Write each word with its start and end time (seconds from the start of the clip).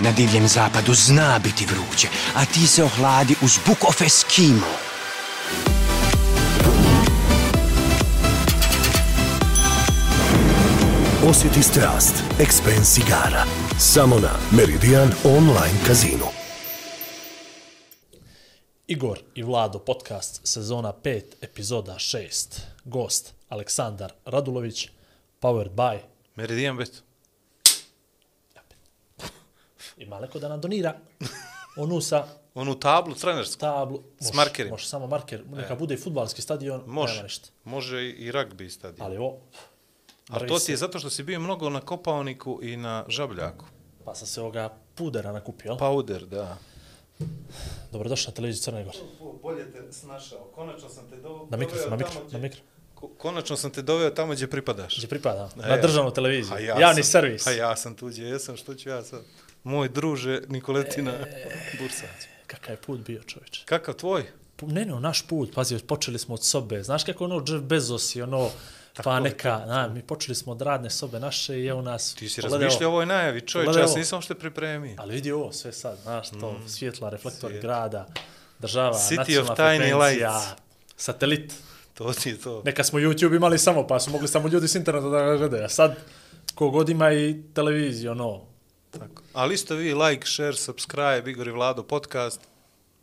Na 0.00 0.12
divljem 0.12 0.48
zapadu 0.48 0.94
zna 0.94 1.38
biti 1.38 1.66
vruće, 1.66 2.08
a 2.34 2.44
ti 2.44 2.66
se 2.66 2.84
ohladi 2.84 3.34
uz 3.42 3.58
Book 3.66 3.84
of 3.88 4.00
Eskimo. 4.00 4.66
Osjeti 11.28 11.62
strast, 11.62 12.14
Expense 12.38 13.00
igara. 13.06 13.44
Samo 13.78 14.18
na 14.18 14.30
Meridian 14.50 15.12
Online 15.24 15.78
Casino. 15.86 16.26
Igor 18.86 19.18
i 19.34 19.42
Vlado 19.42 19.78
podcast 19.78 20.40
sezona 20.46 20.92
5 21.02 21.22
epizoda 21.40 21.94
6. 21.94 22.60
Gost 22.84 23.34
Aleksandar 23.48 24.12
Radulović, 24.24 24.88
powered 25.40 25.70
by 25.70 25.98
Meridian 26.36 26.76
bet. 26.76 27.02
Ima 29.96 30.20
neko 30.20 30.38
da 30.38 30.48
nam 30.48 30.60
donira 30.60 30.94
onu 31.76 32.00
sa 32.00 32.26
Onu 32.54 32.74
tablu 32.74 33.14
trenersku. 33.14 33.60
tablu. 33.60 34.02
S 34.18 34.24
Može- 34.24 34.36
markerima. 34.36 34.70
Može 34.70 34.86
samo 34.86 35.06
marker, 35.06 35.42
neka 35.48 35.74
bude 35.74 35.94
i 35.94 35.98
futbalski 35.98 36.42
stadion, 36.42 36.80
nema 36.80 36.92
Može. 36.92 37.22
ništa. 37.22 37.48
Može 37.64 38.04
i 38.04 38.32
rugby 38.32 38.68
stadion. 38.70 39.06
Ali 39.06 39.16
ovo, 39.16 39.40
A 40.28 40.38
to 40.38 40.58
ti 40.58 40.72
je 40.72 40.76
zato 40.76 40.98
što 40.98 41.10
si 41.10 41.22
bio 41.22 41.40
mnogo 41.40 41.70
na 41.70 41.80
Kopaoniku 41.80 42.60
i 42.62 42.76
na 42.76 43.04
Žabljaku. 43.08 43.64
pa 44.04 44.14
sam 44.14 44.26
se 44.26 44.40
ovoga 44.40 44.64
pudera 44.94 45.32
nakupio? 45.32 45.72
Powder, 45.72 46.26
da. 46.26 46.56
Dobrodošli 47.92 48.30
na 48.30 48.34
televiziju 48.34 48.62
Crne 48.62 48.84
Gore. 48.84 48.98
Bolje 49.42 49.72
te 49.72 49.92
snašao. 49.92 50.38
Konačno 50.44 50.88
sam 50.88 51.10
te 51.10 51.16
do... 51.16 51.46
Na 51.50 51.56
mikro, 51.56 51.76
na 51.90 51.96
mikro, 51.96 52.20
na 52.30 52.38
mikro. 52.38 52.60
Konačno 53.18 53.56
sam 53.56 53.70
te 53.70 53.82
doveo 53.82 54.10
tamo 54.10 54.32
gdje 54.32 54.50
pripadaš. 54.50 54.96
Gdje 54.96 55.08
pripada? 55.08 55.48
E, 55.56 55.68
Na 55.68 55.76
državnu 55.76 56.10
televiziju. 56.10 56.54
A 56.54 56.58
Javni 56.80 57.02
sam, 57.02 57.10
servis. 57.12 57.46
A 57.46 57.50
ja 57.52 57.76
sam 57.76 57.94
tu 57.94 58.06
gdje 58.06 58.24
jesam, 58.24 58.56
što 58.56 58.74
ću 58.74 58.88
ja 58.88 59.02
sad? 59.02 59.22
Moj 59.64 59.88
druže 59.88 60.40
Nikoletina 60.48 61.12
E. 61.12 61.50
Bursać. 61.80 62.08
Kakav 62.46 62.70
je 62.72 62.76
put 62.76 63.00
bio, 63.00 63.22
čovječe. 63.22 63.62
Kakav 63.64 63.94
tvoj? 63.94 64.24
Ne, 64.62 64.84
ne, 64.84 65.00
naš 65.00 65.26
put, 65.26 65.54
pazi, 65.54 65.78
počeli 65.78 66.18
smo 66.18 66.34
od 66.34 66.44
sobe. 66.44 66.82
Znaš 66.82 67.04
kako 67.04 67.24
ono 67.24 67.44
Jeff 67.48 67.64
Bezos 67.64 68.16
i 68.16 68.22
ono, 68.22 68.50
pa 69.04 69.20
neka, 69.20 69.64
na, 69.66 69.88
mi 69.88 70.02
počeli 70.02 70.34
smo 70.34 70.52
od 70.52 70.62
radne 70.62 70.90
sobe 70.90 71.20
naše 71.20 71.58
i 71.60 71.66
evo 71.66 71.82
nas... 71.82 72.14
Ti 72.14 72.28
si 72.28 72.40
razmišljao 72.40 72.90
ovoj 72.90 73.06
najavi, 73.06 73.40
čovječ, 73.40 73.76
ja 73.76 73.88
sam 73.88 73.98
nisam 73.98 74.22
što 74.22 74.34
pripremio. 74.34 74.94
Ali 74.98 75.14
vidi 75.14 75.32
ovo 75.32 75.52
sve 75.52 75.72
sad, 75.72 75.98
znaš, 76.02 76.30
to 76.30 76.52
Mm, 76.52 76.68
svjetla, 76.68 77.10
reflektor 77.10 77.50
svijet. 77.50 77.62
grada, 77.62 78.06
država, 78.58 78.94
City 78.94 79.16
nacionalna 79.16 79.52
of 79.52 79.58
tiny 79.58 79.76
frekvencija, 79.76 80.36
lights. 80.36 80.62
satelit. 80.96 81.54
To 81.94 82.12
ti 82.12 82.28
je 82.28 82.40
to. 82.40 82.62
Neka 82.64 82.84
smo 82.84 82.98
YouTube 82.98 83.36
imali 83.36 83.58
samo, 83.58 83.86
pa 83.86 84.00
su 84.00 84.10
mogli 84.10 84.28
samo 84.28 84.48
ljudi 84.48 84.68
s 84.68 84.74
interneta 84.74 85.08
da 85.08 85.36
gledaju. 85.36 85.64
A 85.64 85.68
sad, 85.68 85.96
kogod 86.54 86.88
ima 86.88 87.12
i 87.12 87.42
televiziju, 87.54 88.10
ono, 88.10 88.53
Tako. 88.94 89.22
Ali 89.32 89.54
isto 89.54 89.74
vi 89.74 89.94
like, 89.94 90.26
share, 90.26 90.52
subscribe, 90.54 91.22
Igor 91.26 91.48
i 91.48 91.52
Vlado 91.52 91.82
podcast. 91.82 92.40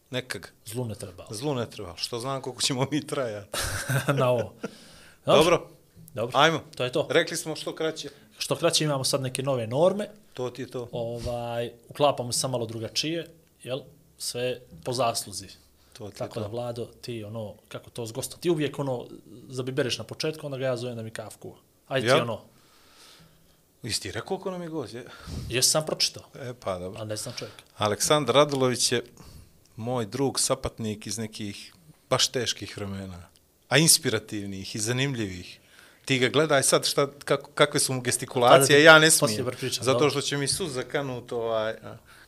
Neka 0.10 0.40
ga. 0.40 0.48
zlu 0.66 0.86
ne 0.86 0.96
treba. 0.96 1.26
Zlu 1.30 1.56
ne 1.56 1.70
treba, 1.70 1.94
što 1.98 2.20
znam 2.20 2.42
koliko 2.42 2.62
ćemo 2.62 2.88
mi 2.92 3.08
trajati. 3.08 3.58
na 4.20 4.30
ovo. 4.30 4.54
Dobro, 5.26 5.68
Dobro. 6.14 6.40
ajmo. 6.40 6.60
To 6.76 6.84
je 6.84 6.92
to. 6.92 7.08
Rekli 7.10 7.38
smo 7.38 7.56
što 7.56 7.76
kraće. 7.76 8.10
Što 8.38 8.56
kraće 8.56 8.84
imamo 8.84 9.04
sad 9.04 9.22
neke 9.22 9.44
nove 9.44 9.68
norme, 9.68 10.08
To 10.34 10.50
ti 10.50 10.62
je 10.62 10.68
to. 10.68 10.88
ovaj, 10.92 11.72
uklapamo 11.90 12.32
se 12.32 12.48
malo 12.48 12.66
drugačije, 12.66 13.28
jel? 13.64 13.80
Sve 14.18 14.60
po 14.84 14.94
zasluzi. 14.94 15.48
To 15.94 16.08
ti 16.08 16.14
je 16.14 16.18
Tako 16.18 16.34
to. 16.34 16.40
da, 16.40 16.48
Vlado, 16.48 16.86
ti 17.02 17.24
ono, 17.24 17.54
kako 17.68 17.90
to 17.90 18.06
s 18.06 18.12
gostom, 18.12 18.40
ti 18.40 18.50
uvijek 18.50 18.80
ono, 18.80 19.08
zabibereš 19.48 19.98
na 19.98 20.04
početku, 20.04 20.46
onda 20.46 20.58
ga 20.58 20.66
ja 20.66 20.78
zovem 20.78 20.96
da 20.96 21.04
mi 21.04 21.12
kafku. 21.12 21.56
Ajde 21.88 22.08
ti 22.08 22.14
ono, 22.14 22.42
Isti 23.84 24.12
rekao 24.12 24.28
koliko 24.28 24.52
nam 24.52 24.62
je 24.62 24.70
gost, 24.70 24.94
je? 24.94 25.06
jes 25.50 25.72
sam 25.72 25.86
pročitao, 25.86 26.24
E, 26.36 26.54
pa 26.60 26.80
dobro. 26.80 27.02
a 27.02 27.06
ne 27.06 27.16
znam 27.16 27.34
čovjek. 27.38 27.56
Aleksandar 27.78 28.36
Radulović 28.36 28.92
je 28.92 29.04
moj 29.76 30.06
drug, 30.06 30.40
sapatnik 30.40 31.08
iz 31.08 31.18
nekih 31.18 31.74
baš 32.10 32.28
teških 32.28 32.78
vremena. 32.78 33.28
A 33.70 33.78
inspirativnih 33.78 34.76
i 34.76 34.80
zanimljivih. 34.80 35.60
Ti 36.06 36.20
ga 36.20 36.28
gledaj 36.30 36.64
sad 36.64 36.86
šta, 36.88 37.08
kako, 37.26 37.52
kakve 37.52 37.80
su 37.80 37.94
mu 37.94 38.02
gestikulacije, 38.02 38.84
ja 38.84 39.00
ne 39.00 39.12
smijem. 39.12 39.46
pričam, 39.46 39.84
Zato 39.84 40.10
što 40.10 40.22
će 40.22 40.38
mi 40.38 40.48
suza 40.48 40.84
kanut 40.84 41.32
ovaj, 41.32 41.76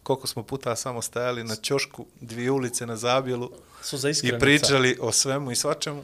koliko 0.03 0.27
smo 0.27 0.43
puta 0.43 0.75
samo 0.75 1.01
stajali 1.01 1.43
na 1.43 1.55
ćošku, 1.55 2.05
dvije 2.21 2.51
ulice 2.51 2.85
na 2.85 2.95
zabjelu 2.97 3.51
Su 3.81 3.97
za 3.97 4.09
i 4.09 4.39
pričali 4.39 4.97
o 5.01 5.11
svemu 5.11 5.51
i 5.51 5.55
svačemu. 5.55 6.03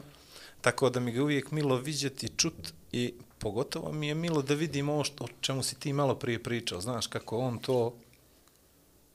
Tako 0.60 0.90
da 0.90 1.00
mi 1.00 1.12
ga 1.12 1.22
uvijek 1.22 1.50
milo 1.50 1.76
vidjeti, 1.76 2.28
čut 2.36 2.54
i 2.92 3.14
pogotovo 3.40 3.92
mi 3.92 4.08
je 4.08 4.14
milo 4.14 4.42
da 4.42 4.54
vidim 4.54 4.88
ovo 4.88 5.04
što, 5.04 5.24
o 5.24 5.28
čemu 5.40 5.62
si 5.62 5.74
ti 5.74 5.92
malo 5.92 6.14
prije 6.14 6.42
pričao. 6.42 6.80
Znaš 6.80 7.06
kako 7.06 7.38
on 7.38 7.58
to 7.58 7.94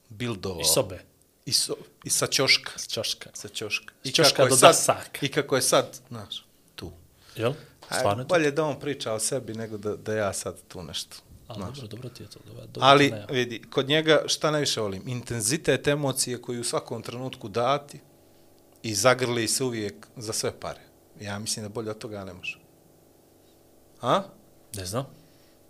bildovao. 0.09 0.61
I 0.61 0.65
sobe, 0.65 0.99
I, 1.45 1.51
so, 1.53 1.75
i 2.03 2.09
sa 2.09 2.27
ćoška. 2.27 2.71
s 2.75 2.87
čoška. 2.87 3.29
Sa 3.33 3.47
ćoška. 3.47 3.93
S 4.03 4.09
I 4.09 4.11
ćoška 4.11 4.35
kako 4.35 4.43
je 4.43 4.49
do 4.49 4.55
sad, 4.55 4.69
dasaka. 4.69 5.25
I 5.25 5.31
kako 5.31 5.55
je 5.55 5.61
sad, 5.61 5.99
znaš, 6.09 6.45
tu. 6.75 6.91
Jel? 7.35 7.53
Stvarno 7.85 8.23
je 8.23 8.27
to? 8.27 8.33
bolje 8.35 8.51
da 8.51 8.63
on 8.63 8.79
priča 8.79 9.13
o 9.13 9.19
sebi 9.19 9.53
nego 9.53 9.77
da, 9.77 9.95
da 9.95 10.15
ja 10.15 10.33
sad 10.33 10.55
tu 10.67 10.83
nešto. 10.83 11.17
A, 11.47 11.53
znaš. 11.53 11.75
dobro, 11.75 11.87
dobro 11.87 12.09
ti 12.09 12.23
je 12.23 12.29
to. 12.29 12.39
Dobro, 12.47 12.65
dobro 12.65 12.87
Ali, 12.87 13.11
ne- 13.11 13.25
vidi, 13.29 13.61
kod 13.69 13.87
njega 13.87 14.23
šta 14.27 14.51
najviše 14.51 14.81
volim? 14.81 15.07
Intenzitet 15.07 15.87
emocije 15.87 16.41
koju 16.41 16.61
u 16.61 16.63
svakom 16.63 17.01
trenutku 17.01 17.49
dati 17.49 17.99
i 18.83 18.95
zagrli 18.95 19.47
se 19.47 19.63
uvijek 19.63 20.07
za 20.17 20.33
sve 20.33 20.59
pare. 20.59 20.81
Ja 21.21 21.39
mislim 21.39 21.65
da 21.65 21.69
bolje 21.69 21.91
od 21.91 21.97
toga 21.97 22.25
ne 22.25 22.33
može. 22.33 22.64
A? 24.05 24.23
Ne 24.77 24.85
znam. 24.85 25.05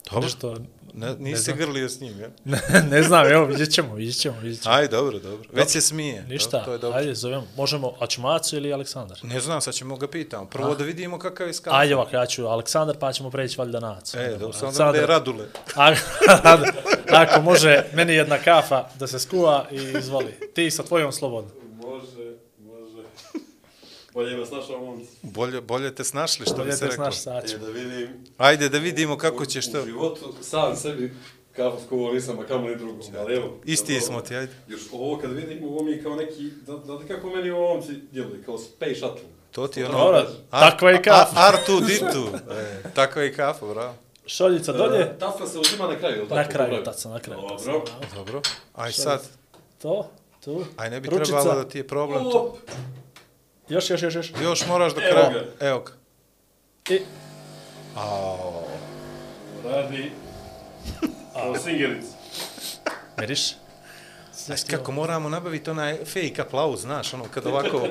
Dobro. 0.06 0.22
Nešto, 0.22 0.56
Ne, 0.94 1.16
nisi 1.16 1.44
se 1.44 1.54
grlio 1.54 1.90
s 1.90 2.00
njim, 2.00 2.20
ja? 2.20 2.28
ne, 2.46 2.62
ne 2.90 3.04
znam, 3.04 3.28
evo, 3.28 3.46
vidjet 3.46 3.72
ćemo, 3.72 3.96
vidjet 3.96 4.18
ćemo, 4.18 4.40
vidjet 4.40 4.64
ćemo. 4.64 4.76
Aj, 4.76 4.88
dobro, 4.88 5.20
dobro. 5.20 5.50
Već 5.54 5.70
se 5.70 5.82
smije. 5.82 6.26
Ništa, 6.30 6.50
Dobro, 6.52 6.66
to 6.66 6.72
je 6.72 6.78
dobro. 6.78 7.00
ajde, 7.00 7.16
zovemo, 7.16 7.48
možemo, 7.58 7.94
a 8.00 8.08
ćemo 8.08 8.28
Acu 8.28 8.56
ili 8.58 8.74
Aleksandar? 8.74 9.18
Ne 9.24 9.40
znam, 9.40 9.62
sad 9.62 9.74
ćemo 9.74 9.98
ga 9.98 10.08
pitamo. 10.08 10.46
Prvo 10.46 10.76
da 10.76 10.84
vidimo 10.84 11.20
kakav 11.20 11.48
je 11.48 11.54
skav. 11.54 11.74
Ajde 11.74 11.96
ovako, 11.96 12.16
ja 12.16 12.26
ću 12.26 12.46
Aleksandar, 12.46 12.98
pa 12.98 13.14
ćemo 13.14 13.32
preći 13.32 13.56
valjda 13.58 13.80
na 13.80 13.92
Acu. 13.94 14.18
E, 14.18 14.30
dobro, 14.30 14.54
samo 14.54 14.92
da 14.92 14.98
je 14.98 15.06
Radule. 15.08 15.46
A- 15.76 15.94
Ako 17.22 17.42
može, 17.42 17.84
meni 17.94 18.14
jedna 18.14 18.38
kafa 18.38 18.86
da 19.00 19.08
se 19.08 19.20
skuva 19.20 19.66
i 19.72 19.98
izvoli. 20.00 20.34
Ti 20.54 20.72
sa 20.72 20.84
tvojom 20.84 21.12
slobodno. 21.12 21.52
Bolje 24.16 24.38
vas 24.38 24.52
našao 24.52 24.80
momci. 24.80 25.10
Bolje, 25.24 25.62
bolje 25.62 25.96
te 25.96 26.04
snašli, 26.04 26.46
što 26.46 26.56
bi 26.56 26.62
Bolje 26.62 26.72
se 26.72 26.80
te 26.80 26.86
reklo. 26.86 26.96
znaš 26.98 27.18
sad 27.18 27.50
ću. 27.50 27.56
Je 27.56 27.60
da 27.60 27.68
vidim. 27.68 28.08
Ajde 28.38 28.70
da 28.70 28.78
vidimo 28.78 29.18
kako 29.18 29.46
ćeš 29.46 29.68
U 29.68 29.72
to. 29.72 29.86
životu 29.86 30.34
sam 30.42 30.76
sebi 30.76 31.14
kafu 31.52 31.78
skuvao 31.86 32.14
nisam, 32.14 32.40
a 32.40 32.44
kamo 32.44 32.68
ni 32.68 32.76
drugom. 32.76 33.00
Ali 33.18 33.36
evo. 33.36 33.58
Isti 33.66 33.94
dobro. 33.94 34.06
smo 34.06 34.22
ti, 34.22 34.36
ajde. 34.36 34.54
Još 34.68 34.82
ovo 34.94 35.18
kad 35.18 35.32
vidim, 35.32 35.64
ovo 35.64 35.84
mi 35.84 35.92
je 35.92 36.04
kao 36.04 36.16
neki, 36.16 36.44
da, 36.68 36.74
da 36.76 37.08
kako 37.08 37.30
meni 37.30 37.50
ovo 37.50 37.74
momci 37.74 37.92
djeluje, 38.12 38.44
kao 38.44 38.58
space 38.58 38.96
shuttle. 38.96 39.22
To 39.52 39.68
ti 39.68 39.80
je 39.80 39.86
ono... 39.86 39.98
Dobro, 39.98 40.26
takva 40.52 40.92
je 40.92 41.02
kafa. 41.02 41.32
Artu 41.38 41.80
ditu. 41.82 42.28
E, 42.54 42.84
takva 42.92 43.22
je 43.22 43.34
kafa, 43.34 43.66
bravo. 43.66 43.94
Šoljica 44.26 44.74
dolje, 44.74 45.00
E, 45.00 45.18
Tafla 45.20 45.48
se 45.48 45.60
uzima 45.60 45.88
na 45.88 45.98
kraju, 45.98 46.16
je 46.16 46.22
li 46.22 46.30
tako? 46.30 46.36
na 46.38 46.48
kraju 46.48 46.84
taca, 46.84 47.10
na 47.10 47.20
kraju. 47.20 47.42
Dobro. 47.42 47.84
Dobro. 48.16 48.42
Aj 48.74 48.92
sad, 48.94 49.22
To, 49.82 50.10
tu, 50.44 50.66
aj 50.78 50.90
ne 50.90 51.00
bi 51.02 51.10
ručica. 51.10 51.26
trebalo 51.26 51.56
da 51.56 51.70
ti 51.70 51.78
je 51.78 51.88
problem 51.88 52.24
to. 52.24 52.58
Još, 53.70 53.90
još, 53.90 54.02
još, 54.02 54.16
još. 54.16 54.32
Još 54.42 54.68
moraš 54.68 54.96
do 54.96 55.02
Evo 55.02 55.12
kraja. 55.12 55.30
ga. 55.60 55.68
Evo 55.68 55.80
ga. 55.80 55.92
I, 56.94 57.00
Ao. 57.96 58.64
Radi. 59.66 60.12
Kao 61.34 61.56
singeric. 61.58 62.06
miriš. 63.20 63.42
Znaš 64.34 64.64
kako 64.64 64.92
moramo 64.92 65.30
nabaviti 65.30 65.70
onaj 65.70 65.98
fake 66.06 66.42
aplauz, 66.42 66.82
znaš, 66.82 67.14
ono, 67.14 67.24
kad 67.34 67.46
ovako... 67.46 67.88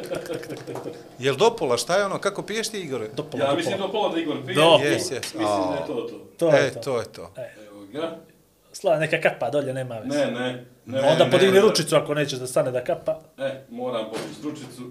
Jel 1.19 1.37
dopola, 1.37 1.77
šta 1.77 1.97
je 1.97 2.05
ono, 2.05 2.19
kako 2.19 2.43
piješ 2.43 2.69
ti, 2.69 2.81
Igore? 2.81 3.09
Do 3.09 3.23
pola, 3.23 3.45
Ja 3.45 3.55
mislim 3.55 3.77
pola. 3.77 3.87
do 3.87 3.93
pola 3.93 4.15
da 4.15 4.21
Igor 4.21 4.37
pije. 4.47 4.55
Do. 4.55 4.63
Yes, 4.63 4.99
yes. 4.99 5.15
Mislim 5.39 5.69
da 5.71 5.77
je 5.81 5.87
to 5.87 5.95
to. 5.95 6.19
To 6.39 6.49
je 6.49 6.67
e, 6.67 6.73
to. 6.75 6.81
to 6.81 6.99
je 6.99 7.05
to. 7.05 7.33
Evo 7.67 7.87
ga. 7.93 8.17
Slava, 8.73 8.99
neka 8.99 9.21
kapa 9.21 9.51
dolje, 9.51 9.73
nema 9.75 9.95
veze. 9.95 10.19
Ne, 10.19 10.31
ne. 10.31 10.65
ne 10.87 11.01
Onda 11.03 11.25
ne, 11.25 11.31
podigni 11.31 11.55
ne. 11.55 11.61
ručicu 11.61 11.97
ako 11.97 12.15
nećeš 12.15 12.39
da 12.39 12.47
stane 12.47 12.71
da 12.71 12.85
kapa. 12.85 13.21
E, 13.39 13.63
moram 13.71 14.05
podići 14.11 14.43
ručicu 14.45 14.91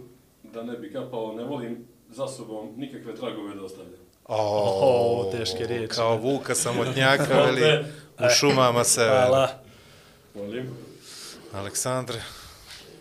da 0.54 0.64
ne 0.64 0.78
bi 0.78 0.94
kapao, 0.94 1.34
ne 1.34 1.44
volim 1.44 1.88
za 2.10 2.28
sobom 2.28 2.74
nikakve 2.78 3.16
tragove 3.16 3.56
da 3.56 3.64
ostavljam. 3.64 4.04
O, 4.26 4.38
O, 5.22 5.32
teške 5.32 5.68
riječi. 5.68 5.88
Kao 5.88 6.18
Vuka 6.18 6.56
samotnjaka, 6.56 7.24
veli, 7.46 7.86
u 8.20 8.30
šumama 8.30 8.84
severa. 8.84 9.28
Hvala. 9.28 9.50
Molim. 10.36 10.70
Aleksandre, 11.54 12.22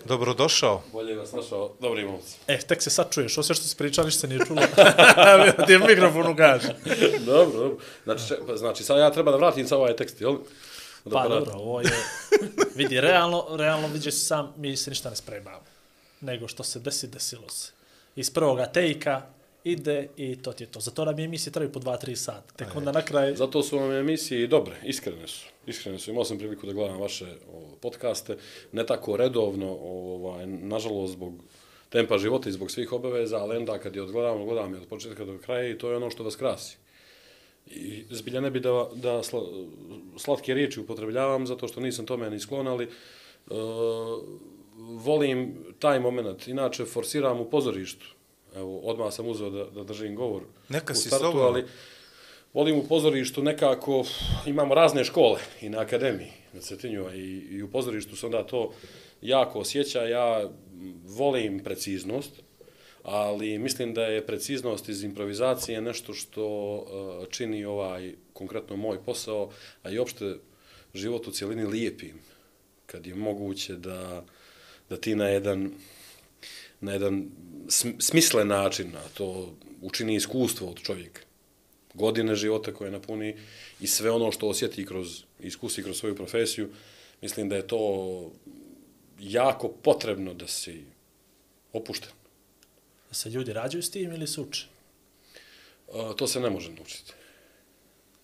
Dobrodošao. 0.05 0.83
Bolje 0.93 1.17
vas 1.17 1.33
našao, 1.33 1.73
dobri 1.81 2.05
momci. 2.05 2.37
E, 2.47 2.59
tek 2.59 2.83
se 2.83 2.91
sad 2.91 3.11
čuješ, 3.11 3.39
ovo 3.39 3.43
sve 3.43 3.55
što 3.55 3.65
si 3.65 3.77
pričao, 3.77 4.05
ništa 4.05 4.21
se 4.21 4.29
nije 4.29 4.41
čulo. 4.47 4.63
Ti 5.67 5.73
je 5.73 5.79
mikrofon 5.79 6.27
ugaži. 6.27 6.69
dobro, 7.27 7.59
dobro. 7.59 7.77
Znači, 8.05 8.29
če- 8.29 8.39
pa 8.47 8.57
znači, 8.57 8.85
sad 8.85 8.99
ja 8.99 9.11
treba 9.11 9.31
da 9.31 9.37
vratim 9.37 9.69
sa 9.69 9.77
ovaj 9.77 9.97
tekst, 9.97 10.21
jel? 10.21 10.37
Pa 11.05 11.29
dobro, 11.29 11.53
ovo 11.55 11.81
je... 11.81 11.87
Vidi, 12.75 13.01
realno, 13.01 13.47
realno 13.51 13.89
vidiš 13.89 14.15
sam, 14.17 14.53
mi 14.57 14.77
se 14.77 14.91
ništa 14.91 15.11
ne 15.11 15.17
spremamo. 15.17 15.72
Nego 16.23 16.49
što 16.49 16.65
se 16.65 16.81
desi, 16.81 17.09
desilo 17.09 17.49
se. 17.49 17.73
Iz 18.17 18.31
prvoga 18.31 18.67
tejka 18.67 19.23
ide 19.65 20.09
i 20.17 20.37
to 20.43 20.53
ti 20.53 20.65
je 20.65 20.71
to. 20.71 20.81
Zato 20.81 21.05
nam 21.05 21.19
je 21.19 21.25
emisije 21.25 21.53
traju 21.53 21.73
po 21.73 21.81
2-3 21.81 22.15
sata. 22.15 22.55
Tek 22.57 22.77
onda 22.77 22.93
na 22.93 23.03
kraju... 23.03 23.37
Zato 23.37 23.63
su 23.63 23.79
vam 23.79 23.93
emisije 23.93 24.43
i 24.43 24.47
dobre, 24.47 24.77
iskrene 24.85 25.29
su. 25.29 25.47
Iskrene 25.67 25.99
su. 25.99 26.11
Imao 26.11 26.25
sam 26.25 26.39
priliku 26.39 26.67
da 26.67 26.73
gledam 26.73 27.01
vaše 27.01 27.27
o, 27.53 27.77
podcaste, 27.81 28.37
ne 28.73 28.87
tako 28.87 29.17
redovno, 29.17 29.79
ovaj, 29.83 30.47
nažalost, 30.47 31.13
zbog 31.13 31.35
tempa 31.89 32.19
života 32.19 32.49
i 32.49 32.53
zbog 32.53 32.71
svih 32.71 32.93
obaveza, 32.93 33.39
ali 33.39 33.57
onda 33.57 33.79
kad 33.79 33.97
je 33.97 34.03
odgledam, 34.03 34.45
gledam 34.45 34.75
je 34.75 34.81
od 34.81 34.87
početka 34.87 35.25
do 35.25 35.39
kraja 35.39 35.69
i 35.69 35.79
to 35.79 35.91
je 35.91 35.97
ono 35.97 36.11
što 36.11 36.25
vas 36.25 36.37
krasi. 36.37 36.77
I 37.67 38.05
zbilja 38.11 38.41
ne 38.41 38.51
bi 38.51 38.61
da, 38.61 38.89
da 38.95 39.23
sla, 39.23 39.43
slatke 40.17 40.55
riječi 40.55 40.81
upotrebljavam, 40.81 41.47
zato 41.47 41.69
što 41.69 41.81
nisam 41.81 42.07
tome 42.07 42.31
ni 42.31 42.41
sklon, 42.41 42.69
ali 42.69 42.89
uh, 43.51 43.57
volim 44.91 45.65
taj 45.79 46.01
moment. 46.01 46.49
Inače, 46.49 46.85
forsiram 46.85 47.41
u 47.41 47.51
pozorištu. 47.51 48.07
Evo, 48.57 48.79
odmah 48.79 49.13
sam 49.13 49.29
uzeo 49.29 49.51
da, 49.51 49.65
da 49.65 49.85
držim 49.85 50.15
govor 50.17 50.43
Neka 50.69 50.93
u 50.93 50.97
si 50.97 51.09
startu, 51.09 51.39
ali 51.39 51.65
volim 52.53 52.79
u 52.79 52.87
pozorištu 52.89 53.43
nekako, 53.43 54.05
imamo 54.47 54.75
razne 54.75 55.05
škole 55.05 55.41
i 55.61 55.69
na 55.69 55.81
akademiji 55.81 56.33
na 56.53 56.61
Cetinju, 56.61 57.07
i, 57.15 57.39
i 57.51 57.63
u 57.63 57.71
pozorištu 57.71 58.17
se 58.17 58.27
onda 58.27 58.47
to 58.47 58.73
jako 59.23 59.59
osjeća. 59.59 60.03
Ja 60.03 60.51
volim 61.05 61.61
preciznost, 61.65 62.31
ali 63.03 63.59
mislim 63.59 63.95
da 63.95 64.03
je 64.03 64.27
preciznost 64.27 64.89
iz 64.89 65.03
improvizacije 65.03 65.81
nešto 65.81 66.15
što 66.15 66.75
uh, 66.75 67.29
čini 67.29 67.65
ovaj 67.65 68.13
konkretno 68.33 68.77
moj 68.77 68.99
posao, 69.05 69.51
a 69.83 69.91
i 69.91 69.99
opšte 69.99 70.35
život 70.95 71.27
u 71.27 71.31
cijelini 71.31 71.65
lijepim, 71.65 72.21
kad 72.87 73.07
je 73.07 73.15
moguće 73.15 73.77
da, 73.77 74.25
da 74.93 75.01
ti 75.01 75.15
na 75.17 75.29
jedan 75.29 75.71
na 76.81 76.93
jedan 76.93 77.31
sm- 77.69 77.99
smislen 77.99 78.49
način, 78.49 78.97
a 78.97 79.09
to 79.15 79.55
učini 79.81 80.15
iskustvo 80.15 80.69
od 80.69 80.83
čovjeka. 80.83 81.21
Godine 81.95 82.35
života 82.35 82.75
koje 82.75 82.91
napuni 82.91 83.37
i 83.81 83.87
sve 83.87 84.11
ono 84.11 84.33
što 84.33 84.49
osjeti 84.49 84.87
kroz 84.87 85.23
iskusi, 85.41 85.83
kroz 85.83 85.99
svoju 85.99 86.17
profesiju, 86.17 86.69
mislim 87.23 87.49
da 87.49 87.57
je 87.57 87.67
to 87.67 88.31
jako 89.21 89.69
potrebno 89.69 90.35
da 90.35 90.47
si 90.47 90.85
opušten. 91.73 92.11
Da 93.09 93.15
se 93.15 93.31
ljudi 93.31 93.53
rađaju 93.53 93.83
s 93.83 93.91
tim 93.91 94.13
ili 94.13 94.27
se 94.27 94.41
uče? 94.41 94.67
A, 95.93 96.13
to 96.17 96.27
se 96.27 96.41
ne 96.41 96.51
može 96.51 96.73
naučiti. 96.73 97.13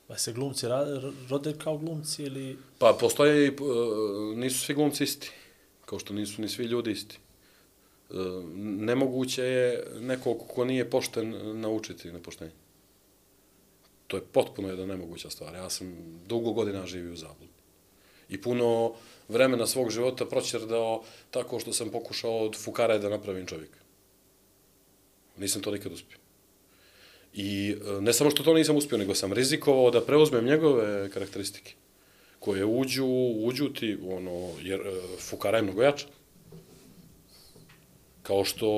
Da 0.09 0.19
se 0.19 0.32
glumci 0.32 0.67
ra- 0.67 1.12
rode 1.31 1.55
kao 1.59 1.79
glumci 1.79 2.23
ili... 2.23 2.56
Pa 2.79 2.97
postoje 3.00 3.47
i, 3.47 3.49
e, 3.49 3.53
nisu 4.37 4.59
svi 4.59 4.75
glumci 4.75 5.05
isti, 5.05 5.31
kao 5.88 5.99
što 5.99 6.14
nisu 6.14 6.43
ni 6.43 6.49
svi 6.49 6.64
ljudi 6.64 6.90
isti. 6.90 7.19
E, 8.11 8.14
Nemoguće 8.55 9.43
je 9.43 9.87
nekog 10.00 10.38
ko 10.49 10.64
nije 10.64 10.90
pošten 10.90 11.61
naučiti 11.61 12.12
na 12.12 12.19
poštenje. 12.19 12.52
To 14.06 14.17
je 14.17 14.23
potpuno 14.32 14.69
jedna 14.69 14.87
nemoguća 14.87 15.31
stvar. 15.31 15.55
Ja 15.55 15.70
sam 15.70 15.96
dugo 16.26 16.52
godina 16.52 16.87
živio 16.87 17.12
u 17.12 17.17
zabludi. 17.17 17.52
I 18.29 18.40
puno 18.40 18.93
vremena 19.29 19.67
svog 19.67 19.90
života 19.90 20.26
proćerdao 20.26 21.02
tako 21.31 21.61
što 21.61 21.73
sam 21.73 21.90
pokušao 21.90 22.38
od 22.38 22.56
fukare 22.56 22.99
da 22.99 23.08
napravim 23.08 23.46
čovjeka. 23.46 23.79
Nisam 25.37 25.62
to 25.62 25.70
nikad 25.70 25.93
uspio. 25.93 26.19
I 27.35 27.70
e, 27.70 28.00
ne 28.00 28.12
samo 28.12 28.31
što 28.31 28.43
to 28.43 28.55
nisam 28.55 28.76
uspio, 28.76 28.99
nego 28.99 29.14
sam 29.14 29.32
rizikovao 29.32 29.90
da 29.90 30.05
preuzmem 30.05 30.44
njegove 30.44 31.11
karakteristike 31.11 31.75
koje 32.49 32.65
uđu, 32.65 33.06
uđu 33.45 33.69
ti, 33.69 33.99
ono, 34.09 34.50
jer 34.62 34.81
e, 34.81 34.93
fukara 35.21 35.59
je 35.59 35.62
mnogo 35.62 35.83
jača. 35.83 36.06
Kao 38.23 38.45
što, 38.45 38.69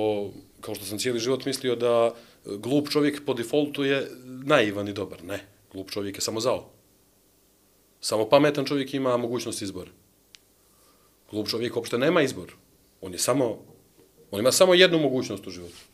kao 0.61 0.75
što 0.75 0.85
sam 0.85 0.99
cijeli 0.99 1.21
život 1.21 1.45
mislio 1.45 1.77
da 1.77 2.15
glup 2.45 2.89
čovjek 2.89 3.23
po 3.27 3.35
defaultu 3.35 3.85
je 3.85 4.09
naivan 4.25 4.89
i 4.89 4.93
dobar. 4.93 5.23
Ne, 5.25 5.45
glup 5.73 5.91
čovjek 5.91 6.17
je 6.17 6.21
samo 6.21 6.41
zao. 6.41 6.67
Samo 8.01 8.29
pametan 8.29 8.65
čovjek 8.65 8.95
ima 8.95 9.17
mogućnost 9.17 9.63
izbora. 9.63 9.91
Glup 11.31 11.49
čovjek 11.49 11.77
uopšte 11.77 11.99
nema 11.99 12.23
izbor. 12.23 12.53
On 13.01 13.13
je 13.13 13.19
samo, 13.19 13.59
on 14.31 14.41
ima 14.41 14.53
samo 14.53 14.75
jednu 14.75 14.99
mogućnost 14.99 15.47
u 15.47 15.51
životu. 15.51 15.87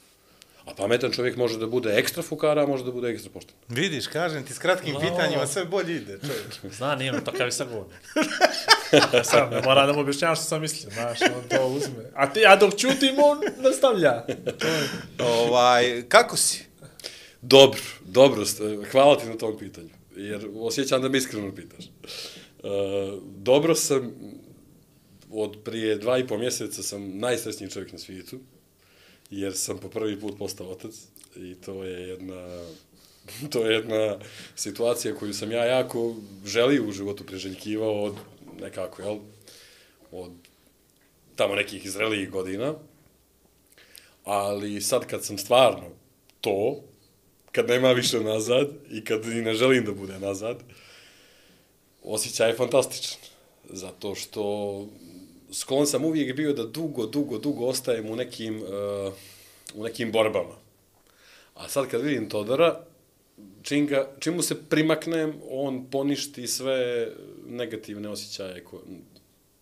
A 0.67 0.75
pametan 0.77 1.13
čovjek 1.13 1.37
može 1.37 1.59
da 1.59 1.67
bude 1.67 1.95
ekstra 1.99 2.23
fukara, 2.23 2.63
a 2.63 2.67
može 2.67 2.85
da 2.85 2.91
bude 2.93 3.09
ekstra 3.09 3.31
pošten. 3.31 3.55
Vidiš, 3.69 4.07
kažem 4.07 4.45
ti, 4.45 4.55
s 4.55 4.59
kratkim 4.59 4.95
No. 4.95 5.01
pitanjima 5.01 5.47
sve 5.47 5.65
bolje 5.65 5.97
ide, 5.97 6.19
čovječ. 6.21 6.77
Zna, 6.77 6.95
nije 6.95 7.13
on 7.13 7.25
takav 7.25 7.49
i 7.49 7.53
sad 7.53 7.69
govori. 7.69 7.91
sam, 9.31 9.51
ne 9.51 9.63
mora 9.65 9.87
da 9.87 9.93
mu 9.93 10.01
objašnjavaš 10.01 10.39
što 10.39 10.49
sam 10.49 10.61
mislio, 10.61 10.91
znaš, 10.91 11.19
on 11.23 11.49
to 11.49 11.67
uzme. 11.67 12.11
A 12.15 12.33
ti, 12.33 12.47
a 12.47 12.57
dok 12.57 12.77
čutim, 12.77 13.15
on 13.23 13.39
nastavlja. 13.59 14.27
To 14.59 14.67
je... 14.67 14.89
ovaj, 15.19 16.03
kako 16.09 16.37
si? 16.37 16.65
Dobro, 17.43 17.81
dobro, 18.05 18.45
hvala 18.93 19.19
ti 19.19 19.27
na 19.27 19.39
tom 19.39 19.59
pitanju, 19.59 19.91
jer 20.17 20.49
osjećam 20.55 21.03
da 21.03 21.09
me 21.09 21.19
iskreno 21.19 21.55
pitaš. 21.55 21.85
E, 21.85 21.91
dobro 23.37 23.75
sam, 23.75 24.13
od 25.31 25.57
prije 25.65 25.97
dva 25.97 26.19
i 26.19 26.27
po 26.27 26.39
mjeseca 26.39 26.83
sam 26.83 27.19
najsrećniji 27.19 27.71
čovjek 27.71 27.93
na 27.93 27.99
svijetu, 27.99 28.39
jer 29.31 29.57
sam 29.57 29.79
po 29.79 29.89
prvi 29.89 30.21
put 30.21 30.39
postao 30.39 30.71
otac 30.71 30.95
i 31.37 31.55
to 31.55 31.85
je 31.85 32.09
jedna 32.09 32.67
to 33.53 33.67
je 33.67 33.75
jedna 33.75 34.19
situacija 34.55 35.15
koju 35.15 35.35
sam 35.35 35.53
ja 35.53 35.65
jako 35.65 36.15
želio 36.45 36.89
u 36.89 36.93
životu 36.93 37.25
priželjkivao 37.25 38.03
od 38.03 38.15
nekako, 38.61 39.03
jel, 39.03 39.19
od 40.13 40.31
tamo 41.37 41.55
nekih 41.55 41.91
zrelijih 41.91 42.31
godina, 42.31 42.75
ali 44.25 44.81
sad 44.81 45.07
kad 45.07 45.25
sam 45.25 45.39
stvarno 45.39 45.89
to, 46.41 46.81
kad 47.53 47.69
nema 47.69 47.93
više 47.93 48.21
nazad 48.21 48.69
i 48.91 49.05
kad 49.05 49.25
i 49.25 49.43
ne 49.43 49.55
želim 49.55 49.85
da 49.85 49.93
bude 49.93 50.19
nazad, 50.19 50.63
osjećaj 52.03 52.51
je 52.51 52.57
fantastičan. 52.57 53.19
Zato 53.71 54.15
što 54.15 54.87
sklon 55.53 55.87
sam 55.87 56.05
uvijek 56.05 56.37
bio 56.37 56.53
da 56.53 56.65
dugo, 56.65 57.07
dugo, 57.07 57.39
dugo 57.39 57.67
ostajem 57.67 58.11
u 58.11 58.17
nekim, 58.17 58.63
uh, 58.63 59.13
u 59.75 59.85
nekim 59.85 60.13
borbama. 60.13 60.55
A 61.55 61.69
sad 61.69 61.89
kad 61.89 62.03
vidim 62.03 62.29
Todora, 62.29 62.85
čim, 63.63 63.87
ga, 63.87 64.11
čim 64.19 64.35
mu 64.35 64.43
se 64.43 64.69
primaknem, 64.69 65.41
on 65.51 65.91
poništi 65.91 66.47
sve 66.47 67.09
negativne 67.47 68.09
osjećaje 68.09 68.65
ko, 68.65 68.83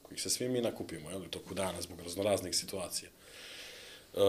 kojih 0.03 0.23
se 0.23 0.31
svi 0.31 0.49
mi 0.49 0.61
nakupimo 0.61 1.11
jel, 1.11 1.23
u 1.23 1.29
toku 1.31 1.55
dana 1.55 1.83
zbog 1.83 2.01
raznoraznih 2.01 2.57
situacija. 2.57 3.11
Uh, 4.13 4.21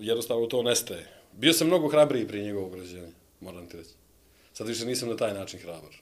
jednostavno 0.00 0.46
to 0.46 0.62
nestaje. 0.62 1.06
Bio 1.32 1.52
sam 1.52 1.66
mnogo 1.66 1.88
hrabriji 1.88 2.28
prije 2.28 2.44
njegovog 2.44 2.74
rođenja, 2.74 3.08
moram 3.40 3.68
ti 3.68 3.76
reći. 3.76 3.90
Sad 4.52 4.68
više 4.68 4.86
nisam 4.86 5.08
na 5.08 5.16
taj 5.16 5.34
način 5.34 5.60
hrabar. 5.60 5.96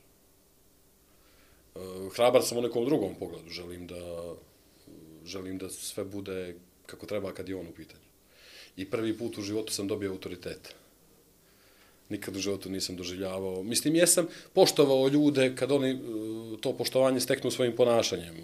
Uh, 1.74 2.14
hrabar 2.14 2.42
sam 2.42 2.58
u 2.58 2.62
nekom 2.62 2.84
drugom 2.84 3.14
pogledu. 3.14 3.50
Želim 3.50 3.86
da, 3.86 4.34
želim 5.28 5.58
da 5.58 5.68
sve 5.68 6.04
bude 6.04 6.54
kako 6.86 7.06
treba 7.06 7.32
kad 7.32 7.48
je 7.48 7.56
on 7.56 7.66
u 7.66 7.72
pitanju. 7.72 8.08
I 8.76 8.90
prvi 8.90 9.18
put 9.18 9.38
u 9.38 9.42
životu 9.42 9.72
sam 9.72 9.88
dobio 9.88 10.10
autoritet. 10.10 10.74
Nikad 12.08 12.36
u 12.36 12.40
životu 12.40 12.70
nisam 12.70 12.96
doživljavao. 12.96 13.62
Mislim, 13.62 13.94
jesam 13.94 14.26
poštovao 14.52 15.08
ljude 15.08 15.54
kad 15.56 15.72
oni 15.72 15.90
e, 15.90 15.96
to 16.60 16.72
poštovanje 16.72 17.20
steknu 17.20 17.50
svojim 17.50 17.76
ponašanjem. 17.76 18.34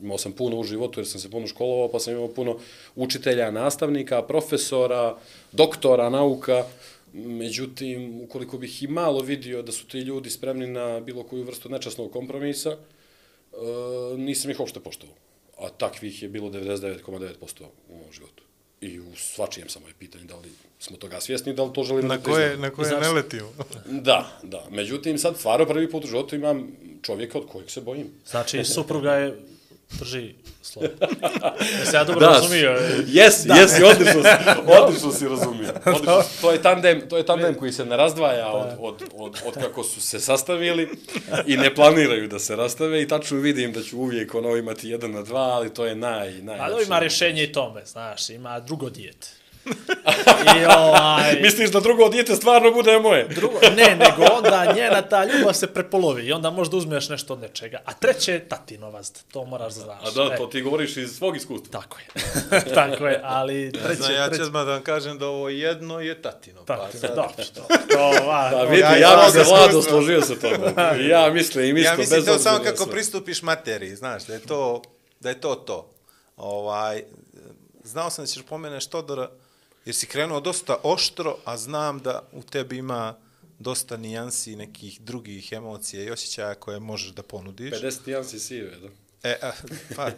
Imao 0.00 0.18
sam 0.18 0.32
puno 0.32 0.58
u 0.58 0.64
životu 0.64 1.00
jer 1.00 1.06
sam 1.06 1.20
se 1.20 1.30
puno 1.30 1.46
školovao, 1.46 1.88
pa 1.88 1.98
sam 1.98 2.14
imao 2.14 2.28
puno 2.28 2.58
učitelja, 2.96 3.50
nastavnika, 3.50 4.22
profesora, 4.22 5.18
doktora 5.52 6.10
nauka. 6.10 6.64
Međutim, 7.12 8.20
ukoliko 8.20 8.58
bih 8.58 8.82
i 8.82 8.86
malo 8.86 9.20
vidio 9.20 9.62
da 9.62 9.72
su 9.72 9.86
ti 9.86 9.98
ljudi 9.98 10.30
spremni 10.30 10.66
na 10.66 11.00
bilo 11.00 11.22
koju 11.22 11.44
vrstu 11.44 11.68
nečasnog 11.68 12.12
kompromisa, 12.12 12.70
e, 12.70 12.76
nisam 14.16 14.50
ih 14.50 14.60
uopšte 14.60 14.80
poštovao. 14.80 15.16
A 15.62 15.68
takvih 15.68 16.22
je 16.22 16.28
bilo 16.28 16.50
99,9% 16.50 17.64
u 17.88 17.96
mom 17.96 18.12
životu. 18.12 18.42
I 18.80 19.00
u 19.00 19.16
svačijem 19.16 19.68
samo 19.68 19.88
je 19.88 19.94
pitanje 19.98 20.24
da 20.24 20.36
li 20.36 20.48
smo 20.78 20.96
toga 20.96 21.20
svjesni, 21.20 21.54
da 21.54 21.64
li 21.64 21.72
to 21.72 21.84
želimo 21.84 22.08
Na 22.08 22.16
da 22.16 22.22
koje, 22.22 22.56
na 22.56 22.70
koje 22.70 22.88
Zašto? 22.88 23.00
ne 23.00 23.10
letimo? 23.10 23.48
Da, 24.08 24.40
da. 24.42 24.66
Međutim, 24.70 25.18
sad 25.18 25.38
stvarno 25.38 25.66
prvi 25.66 25.90
put 25.90 26.04
u 26.04 26.08
životu 26.08 26.36
imam 26.36 26.76
čovjeka 27.02 27.38
od 27.38 27.46
kojeg 27.46 27.70
se 27.70 27.80
bojim. 27.80 28.06
Znači, 28.26 28.64
supruga 28.64 29.12
je 29.12 29.36
Drži 29.92 30.34
slovo. 30.62 30.88
Jesi 31.78 31.96
ja 31.96 32.04
dobro 32.04 32.20
Da, 32.20 32.32
razumio? 32.32 32.78
Jesi, 33.06 33.48
Da. 33.48 33.54
jesi, 33.54 33.82
odlično, 33.84 34.22
si- 34.22 34.60
odlično 34.78 35.12
si 35.12 35.28
razumio. 35.28 35.72
Odlično. 35.86 36.22
To 36.40 36.52
je 36.52 36.62
tandem, 36.62 37.08
to 37.08 37.16
je 37.16 37.26
tandem 37.26 37.54
koji 37.54 37.72
se 37.72 37.84
ne 37.84 37.96
razdvaja 37.96 38.48
od, 38.48 38.66
od, 38.78 39.02
od, 39.14 39.36
od 39.46 39.54
kako 39.54 39.84
su 39.84 40.00
se 40.00 40.20
sastavili 40.20 40.88
i 41.46 41.56
ne 41.56 41.74
planiraju 41.74 42.28
da 42.28 42.38
se 42.38 42.56
rastave 42.56 43.02
i 43.02 43.08
tačno 43.08 43.38
vidim 43.38 43.72
da 43.72 43.82
ću 43.82 43.98
uvijek 43.98 44.34
ono 44.34 44.56
imati 44.56 44.88
jedan 44.88 45.10
na 45.10 45.22
dva, 45.22 45.42
ali 45.42 45.70
to 45.70 45.86
je 45.86 45.94
naj, 45.94 46.32
naj. 46.32 46.58
A 46.60 46.70
da 46.70 46.82
ima 46.82 46.98
rješenje 46.98 47.44
i 47.44 47.52
tome, 47.52 47.84
znaš, 47.84 48.30
ima 48.30 48.60
drugo 48.60 48.90
dijete. 48.90 49.28
I 50.52 50.64
ovaj... 50.68 51.34
Misliš 51.34 51.70
da 51.70 51.80
drugo 51.80 52.08
dijete 52.08 52.36
stvarno 52.36 52.70
bude 52.70 52.98
moje? 52.98 53.24
Drugo, 53.26 53.58
ne, 53.76 53.96
nego 53.96 54.34
onda 54.34 54.72
njena 54.74 55.02
ta 55.02 55.24
ljubav 55.26 55.54
se 55.54 55.66
prepolovi 55.66 56.22
i 56.22 56.32
onda 56.32 56.50
možda 56.50 56.76
uzmeš 56.76 57.08
nešto 57.08 57.32
od 57.32 57.40
nečega. 57.40 57.80
A 57.84 57.92
treće 57.92 58.32
je 58.32 58.48
tatinovast, 58.48 59.24
to 59.28 59.44
moraš 59.44 59.74
da 59.74 59.80
znaš. 59.80 60.00
A 60.02 60.10
da, 60.12 60.34
E, 60.34 60.36
to 60.36 60.46
ti 60.46 60.60
govoriš 60.62 60.96
iz 60.96 61.10
svog 61.10 61.36
iskustva. 61.36 61.80
Tako 61.80 61.98
je. 61.98 62.06
tako 62.74 63.06
je, 63.06 63.20
ali 63.24 63.72
treće, 63.74 63.94
Znam, 63.94 64.12
ja 64.12 64.24
ću 64.24 64.28
treće, 64.28 64.44
odmah 64.44 64.64
da 64.64 64.72
vam 64.72 64.82
kažem 64.82 65.18
da 65.18 65.26
ovo 65.26 65.48
jedno 65.48 66.00
je 66.00 66.22
tatino. 66.22 66.64
Pa 66.64 66.76
tatino, 66.76 67.00
sad- 67.00 67.10
dobro, 67.10 67.32
to, 67.46 67.62
to, 67.88 68.26
va, 68.26 68.48
Pa 68.52 68.58
to- 68.58 68.66
vidi, 68.66 68.80
ja 68.82 68.96
ja, 68.96 69.22
bi 69.26 69.32
se 69.32 69.44
vlado 69.44 69.82
složio 69.82 70.22
sa 70.22 70.34
tobom. 70.34 70.72
I 71.00 71.08
ja 71.08 71.30
mislim, 71.30 71.64
Ja 71.68 71.72
mislim 71.72 71.96
bez 72.10 72.26
to 72.26 72.32
obzira 72.32 72.38
samo 72.40 72.64
kako 72.64 72.76
sve. 72.76 72.92
pristupiš 72.92 73.42
materiji, 73.42 73.96
znaš, 73.96 74.24
da 74.24 74.34
je 74.34 74.40
to, 74.40 74.82
da 75.20 75.28
je 75.28 75.40
to 75.40 75.54
to. 75.56 75.88
Ovaj, 76.36 77.02
znao 77.84 78.10
sam 78.10 78.24
da 78.24 78.26
ćeš 78.26 78.42
pomeneš 78.42 78.86
Todora, 78.86 79.30
jer 79.84 79.94
si 79.94 80.06
krenuo 80.06 80.40
dosta 80.40 80.76
oštro, 80.82 81.36
a 81.44 81.56
znam 81.56 81.98
da 81.98 82.28
u 82.32 82.42
tebi 82.42 82.76
ima 82.76 83.16
dosta 83.58 83.96
nijansi 83.96 84.56
nekih 84.56 85.00
drugih 85.00 85.52
emocija 85.52 86.04
i 86.04 86.10
osjećaja 86.10 86.54
koje 86.54 86.80
možeš 86.80 87.12
da 87.12 87.22
ponudiš. 87.22 87.72
51 87.72 88.24
si 88.24 88.38
sive, 88.38 88.76
da. 88.76 88.88
E, 89.22 89.38
a, 89.42 89.52
pa, 89.96 90.10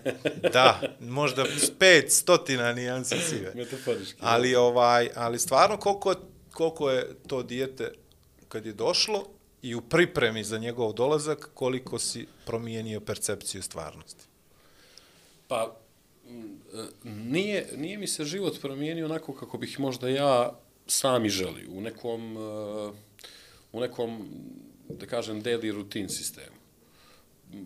da, 0.52 0.80
možda 1.00 1.44
pet 1.78 2.12
stotina 2.12 2.72
nijansi 2.72 3.18
sive. 3.28 3.52
Metaforički. 3.54 4.18
Ali, 4.20 4.54
ovaj, 4.54 5.10
ali 5.14 5.38
stvarno 5.38 5.76
koliko, 5.76 6.14
koliko 6.52 6.90
je 6.90 7.14
to 7.26 7.42
dijete 7.42 7.92
kad 8.48 8.66
je 8.66 8.72
došlo 8.72 9.26
i 9.62 9.74
u 9.74 9.80
pripremi 9.80 10.44
za 10.44 10.58
njegov 10.58 10.92
dolazak, 10.92 11.50
koliko 11.54 11.98
si 11.98 12.26
promijenio 12.46 13.00
percepciju 13.00 13.62
stvarnosti. 13.62 14.24
Pa, 15.48 15.76
nije, 17.04 17.68
nije 17.76 17.98
mi 17.98 18.06
se 18.06 18.24
život 18.24 18.60
promijenio 18.60 19.04
onako 19.04 19.34
kako 19.34 19.58
bih 19.58 19.80
možda 19.80 20.08
ja 20.08 20.58
sami 20.86 21.28
želio, 21.28 21.70
u 21.70 21.80
nekom, 21.80 22.36
e, 22.36 22.92
u 23.72 23.80
nekom, 23.80 24.28
da 24.88 25.06
kažem, 25.06 25.42
daily 25.42 25.72
routine 25.72 26.08
sistemu. 26.08 26.56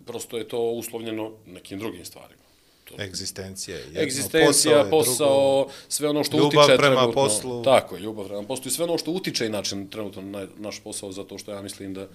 Prosto 0.06 0.38
je 0.38 0.48
to 0.48 0.70
uslovljeno 0.70 1.32
nekim 1.46 1.78
drugim 1.78 2.04
stvarima. 2.04 2.42
To, 2.84 3.02
Egzistencija 3.02 3.76
je 3.76 3.82
jedno, 3.82 4.00
Egzistencija, 4.00 4.78
je 4.78 4.90
posao, 4.90 5.58
drugo. 5.60 5.72
sve 5.88 6.08
ono 6.08 6.24
što 6.24 6.36
Ljubav 6.36 6.48
utiče 6.48 6.76
prema 6.76 6.96
trenutno. 6.96 7.12
poslu. 7.12 7.62
Tako 7.62 7.96
je, 7.96 8.02
ljubav 8.02 8.26
prema 8.26 8.42
poslu 8.42 8.68
i 8.68 8.70
sve 8.70 8.84
ono 8.84 8.98
što 8.98 9.10
utiče 9.10 9.46
inače 9.46 9.76
trenutno 9.90 10.22
na 10.22 10.46
naš 10.56 10.80
posao, 10.80 11.12
zato 11.12 11.38
što 11.38 11.52
ja 11.52 11.62
mislim 11.62 11.94
da 11.94 12.08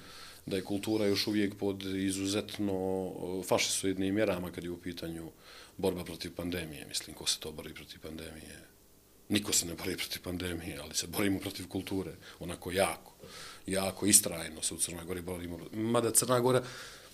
da 0.46 0.56
je 0.56 0.64
kultura 0.64 1.06
još 1.06 1.28
uvijek 1.28 1.56
pod 1.56 1.84
izuzetno 1.84 2.74
o, 2.74 3.44
fašisoidnim 3.48 4.16
mjerama 4.16 4.52
kad 4.52 4.64
je 4.64 4.70
u 4.70 4.78
pitanju 4.78 5.30
borba 5.78 6.04
protiv 6.04 6.36
pandemije. 6.36 6.86
Mislim, 6.86 7.16
ko 7.16 7.28
se 7.28 7.40
to 7.40 7.52
bori 7.52 7.74
protiv 7.74 8.00
pandemije? 8.00 8.60
Niko 9.30 9.54
se 9.54 9.66
ne 9.66 9.74
bori 9.76 9.98
protiv 9.98 10.22
pandemije, 10.22 10.80
ali 10.84 10.94
se 10.94 11.08
borimo 11.08 11.40
protiv 11.40 11.68
kulture, 11.68 12.12
onako 12.40 12.72
jako, 12.72 13.14
jako 13.68 14.06
istrajno 14.06 14.62
se 14.62 14.74
u 14.74 14.78
Crnoj 14.78 15.06
Gori 15.06 15.22
borimo. 15.22 15.60
Mada 15.72 16.12
Crna 16.12 16.40
Gora, 16.40 16.64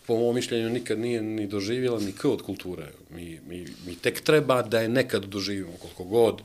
po 0.08 0.16
mojom 0.16 0.36
mišljenju, 0.36 0.70
nikad 0.70 1.00
nije 1.00 1.22
ni 1.22 1.48
doživjela 1.48 2.00
ni 2.00 2.12
k 2.12 2.26
od 2.26 2.42
kulture. 2.42 2.92
Mi, 3.10 3.40
mi, 3.48 3.68
mi 3.86 3.96
tek 3.96 4.22
treba 4.22 4.62
da 4.62 4.80
je 4.82 4.90
nekad 4.90 5.26
doživimo, 5.26 5.78
koliko 5.82 6.04
god 6.04 6.42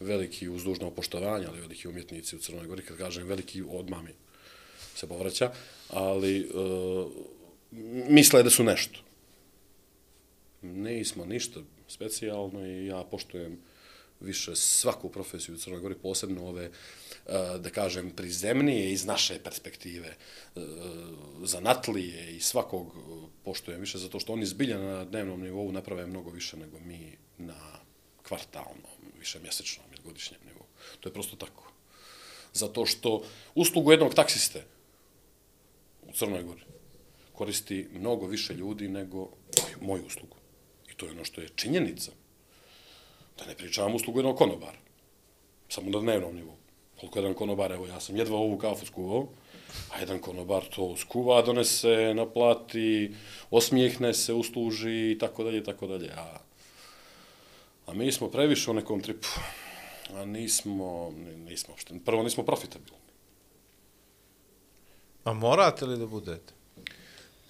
veliki 0.00 0.48
uzdužno 0.48 0.86
opoštovanje, 0.86 1.46
ali 1.46 1.60
veliki 1.60 1.88
umjetnici 1.88 2.36
u 2.36 2.38
Crnoj 2.38 2.66
Gori, 2.66 2.82
kad 2.82 2.96
kažem 2.96 3.26
veliki, 3.26 3.62
odmah 3.68 4.04
mi 4.04 4.14
se 4.94 5.06
povraća, 5.06 5.52
ali 5.88 6.50
uh, 6.54 7.12
misle 8.08 8.42
da 8.42 8.50
su 8.50 8.64
nešto. 8.64 9.00
Nismo 10.62 11.24
ništa 11.24 11.60
specijalno 11.88 12.66
i 12.66 12.86
ja 12.86 13.04
poštujem 13.10 13.58
više 14.20 14.56
svaku 14.56 15.08
profesiju 15.08 15.54
u 15.54 15.58
Crnoj 15.58 15.80
Gori, 15.80 15.94
posebno 15.94 16.46
ove, 16.46 16.64
eh, 16.64 16.70
da 17.58 17.70
kažem, 17.70 18.10
prizemnije 18.10 18.92
iz 18.92 19.04
naše 19.04 19.38
perspektive, 19.38 20.08
eh, 20.08 20.60
zanatlije 21.42 22.36
i 22.36 22.40
svakog 22.40 22.86
eh, 22.86 23.26
poštujem 23.44 23.80
više, 23.80 23.98
zato 23.98 24.20
što 24.20 24.32
oni 24.32 24.46
zbilja 24.46 24.78
na 24.78 25.04
dnevnom 25.04 25.40
nivou 25.40 25.72
naprave 25.72 26.06
mnogo 26.06 26.30
više 26.30 26.56
nego 26.56 26.80
mi 26.80 27.16
na 27.38 27.78
kvartalnom, 28.22 28.82
više 29.18 29.40
mjesečnom 29.40 29.86
ili 29.92 30.02
godišnjem 30.04 30.40
nivou. 30.46 30.66
To 31.00 31.08
je 31.08 31.12
prosto 31.12 31.36
tako. 31.36 31.72
Zato 32.52 32.86
što 32.86 33.24
uslugu 33.54 33.92
jednog 33.92 34.14
taksiste 34.14 34.64
u 36.02 36.12
Crnoj 36.12 36.42
Gori 36.42 36.62
koristi 37.38 37.86
mnogo 37.92 38.26
više 38.26 38.54
ljudi 38.54 38.88
nego 38.88 39.28
moju 39.80 40.06
uslugu. 40.06 40.37
To 40.98 41.06
je 41.06 41.12
ono 41.12 41.24
što 41.24 41.40
je 41.40 41.48
činjenica. 41.56 42.12
Da 43.38 43.46
ne 43.46 43.54
pričavam 43.54 43.94
uslugu 43.94 44.18
jednog 44.18 44.38
konobara. 44.38 44.78
Samo 45.68 45.90
na 45.90 46.00
dnevnom 46.00 46.36
nivou. 46.36 46.56
Koliko 47.00 47.18
jedan 47.18 47.34
konobar, 47.34 47.72
evo 47.72 47.86
ja 47.86 48.00
sam 48.00 48.16
jedva 48.16 48.36
ovu 48.36 48.58
kafu 48.58 48.86
skuvao, 48.86 49.28
a 49.94 50.00
jedan 50.00 50.18
konobar 50.18 50.64
to 50.74 50.96
skuva, 50.96 51.42
donese, 51.42 52.14
naplati, 52.14 53.14
osmijehne 53.50 54.14
se, 54.14 54.32
usluži 54.32 55.10
i 55.12 55.18
tako 55.18 55.44
dalje, 55.44 55.64
tako 55.64 55.86
dalje. 55.86 56.10
A, 56.16 56.38
a 57.86 57.94
mi 57.94 58.12
smo 58.12 58.28
previše 58.28 58.70
u 58.70 58.74
nekom 58.74 59.00
tripu. 59.00 59.28
A 60.14 60.24
nismo, 60.24 61.12
nismo 61.36 61.72
uopšte, 61.72 61.94
prvo 62.04 62.22
nismo 62.22 62.44
profitabilni. 62.44 62.98
A 65.24 65.32
morate 65.32 65.86
li 65.86 65.98
da 65.98 66.06
budete? 66.06 66.52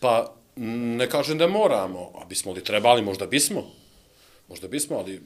Pa, 0.00 0.34
ne 0.96 1.10
kažem 1.10 1.38
da 1.38 1.46
moramo, 1.46 2.12
a 2.14 2.24
bismo 2.24 2.52
li 2.52 2.64
trebali, 2.64 3.02
možda 3.02 3.26
bismo. 3.26 3.70
Možda 4.48 4.68
bismo, 4.68 4.96
ali 4.96 5.22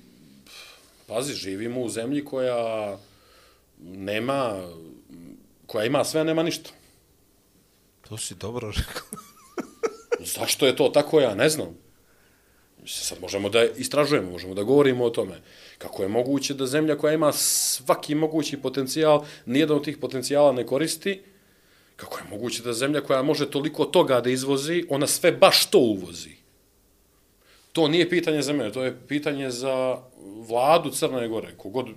pazi, 1.07 1.35
živimo 1.35 1.81
u 1.81 1.89
zemlji 1.89 2.25
koja 2.25 2.99
nema, 3.79 4.69
koja 5.67 5.85
ima 5.85 6.05
sve, 6.05 6.25
nema 6.25 6.43
ništa. 6.43 6.71
To 8.09 8.19
si 8.19 8.35
dobro 8.35 8.73
rekao. 8.77 9.19
Zašto 10.37 10.67
je 10.67 10.77
to 10.77 10.89
tako, 10.89 11.21
ja 11.21 11.35
ne 11.35 11.49
znam. 11.49 11.77
Sad 12.87 13.21
možemo 13.21 13.49
da 13.49 13.65
istražujemo, 13.65 14.31
možemo 14.31 14.55
da 14.55 14.63
govorimo 14.63 15.05
o 15.05 15.11
tome. 15.11 15.41
Kako 15.79 16.03
je 16.03 16.09
moguće 16.09 16.55
da 16.55 16.67
zemlja 16.67 16.99
koja 16.99 17.15
ima 17.15 17.33
svaki 17.33 18.15
mogući 18.15 18.57
potencijal, 18.57 19.25
nijedan 19.47 19.77
od 19.77 19.85
tih 19.85 19.99
potencijala 19.99 20.53
ne 20.53 20.67
koristi, 20.67 21.23
kako 22.03 22.19
je 22.19 22.25
moguće 22.31 22.63
da 22.63 22.73
zemlja 22.73 23.01
koja 23.01 23.23
može 23.23 23.51
toliko 23.51 23.85
toga 23.85 24.21
da 24.21 24.31
izvozi, 24.31 24.85
ona 24.91 25.07
sve 25.07 25.33
baš 25.33 25.67
to 25.71 25.79
uvozi. 25.79 26.35
To 27.73 27.89
nije 27.89 28.11
pitanje 28.11 28.43
za 28.43 28.53
mene, 28.53 28.73
to 28.73 28.83
je 28.85 28.97
pitanje 29.09 29.51
za 29.51 29.99
vladu 30.49 30.91
Crne 30.91 31.29
Gore, 31.29 31.55
kogod 31.57 31.95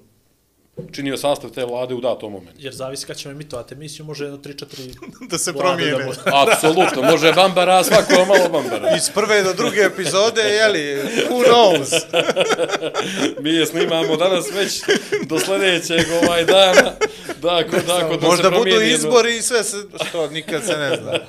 činio 0.91 1.17
sastav 1.17 1.50
te 1.50 1.65
vlade 1.65 1.94
u 1.94 2.01
datom 2.01 2.32
momentu. 2.32 2.60
Jer 2.60 2.74
zavisi 2.74 3.05
kad 3.05 3.17
ćemo 3.17 3.32
emitovati 3.32 3.74
emisiju, 3.74 4.05
može 4.05 4.24
jedno 4.24 4.38
3-4 4.38 4.94
da 5.29 5.38
se 5.38 5.53
promijene. 5.53 5.91
da 5.91 6.03
bude. 6.05 6.17
Apsolutno, 6.25 7.01
može 7.01 7.34
bambara, 7.34 7.84
svako 7.84 8.25
malo 8.25 8.50
bambara. 8.51 8.96
Iz 8.96 9.10
prve 9.10 9.44
do 9.44 9.53
druge 9.53 9.82
epizode, 9.82 10.41
jeli, 10.41 10.98
who 11.29 11.44
knows? 11.46 12.01
Mi 13.41 13.50
je 13.50 13.65
snimamo 13.65 14.15
danas 14.15 14.46
već 14.51 14.82
do 15.25 15.39
sljedećeg 15.39 16.00
ovaj 16.24 16.46
dana. 16.46 16.91
Dako, 17.41 17.77
dako, 17.77 18.17
da 18.17 18.27
Možda 18.27 18.44
se 18.44 18.50
budu 18.50 18.55
promijeni 18.55 18.84
jedno- 18.84 18.98
izbori 18.98 19.38
i 19.38 19.41
sve 19.41 19.63
se, 19.63 19.77
što 20.08 20.29
nikad 20.29 20.65
se 20.65 20.74
ne 20.74 20.98
zna. 20.98 21.20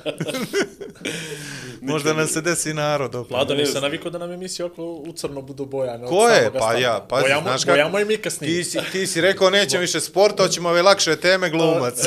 Možda 1.86 2.12
nam 2.12 2.28
se 2.28 2.40
desi 2.40 2.74
narod 2.74 3.14
opet. 3.14 3.30
Vlado, 3.30 3.54
nisam 3.54 3.82
navikao 3.82 4.10
da 4.10 4.18
nam 4.18 4.32
emisije 4.32 4.66
oko 4.66 4.84
u 4.84 5.12
crno 5.12 5.42
budu 5.42 5.66
bojane. 5.66 6.04
od 6.04 6.10
Ko 6.10 6.28
je? 6.28 6.50
Pa 6.58 6.72
ja, 6.74 7.06
pazi, 7.08 7.22
bojamo, 7.22 7.42
znaš 7.42 7.64
kako... 7.64 7.72
Bojamo 7.72 7.98
i 7.98 8.04
mi 8.04 8.16
kasnije. 8.16 8.56
Ti 8.56 8.64
si, 8.64 8.78
ti 8.92 9.06
si 9.06 9.20
rekao 9.20 9.50
nećemo 9.50 9.80
više 9.80 10.00
sporta, 10.00 10.42
hoćemo 10.42 10.68
ove 10.68 10.82
lakše 10.82 11.16
teme 11.16 11.50
glumac. 11.50 11.94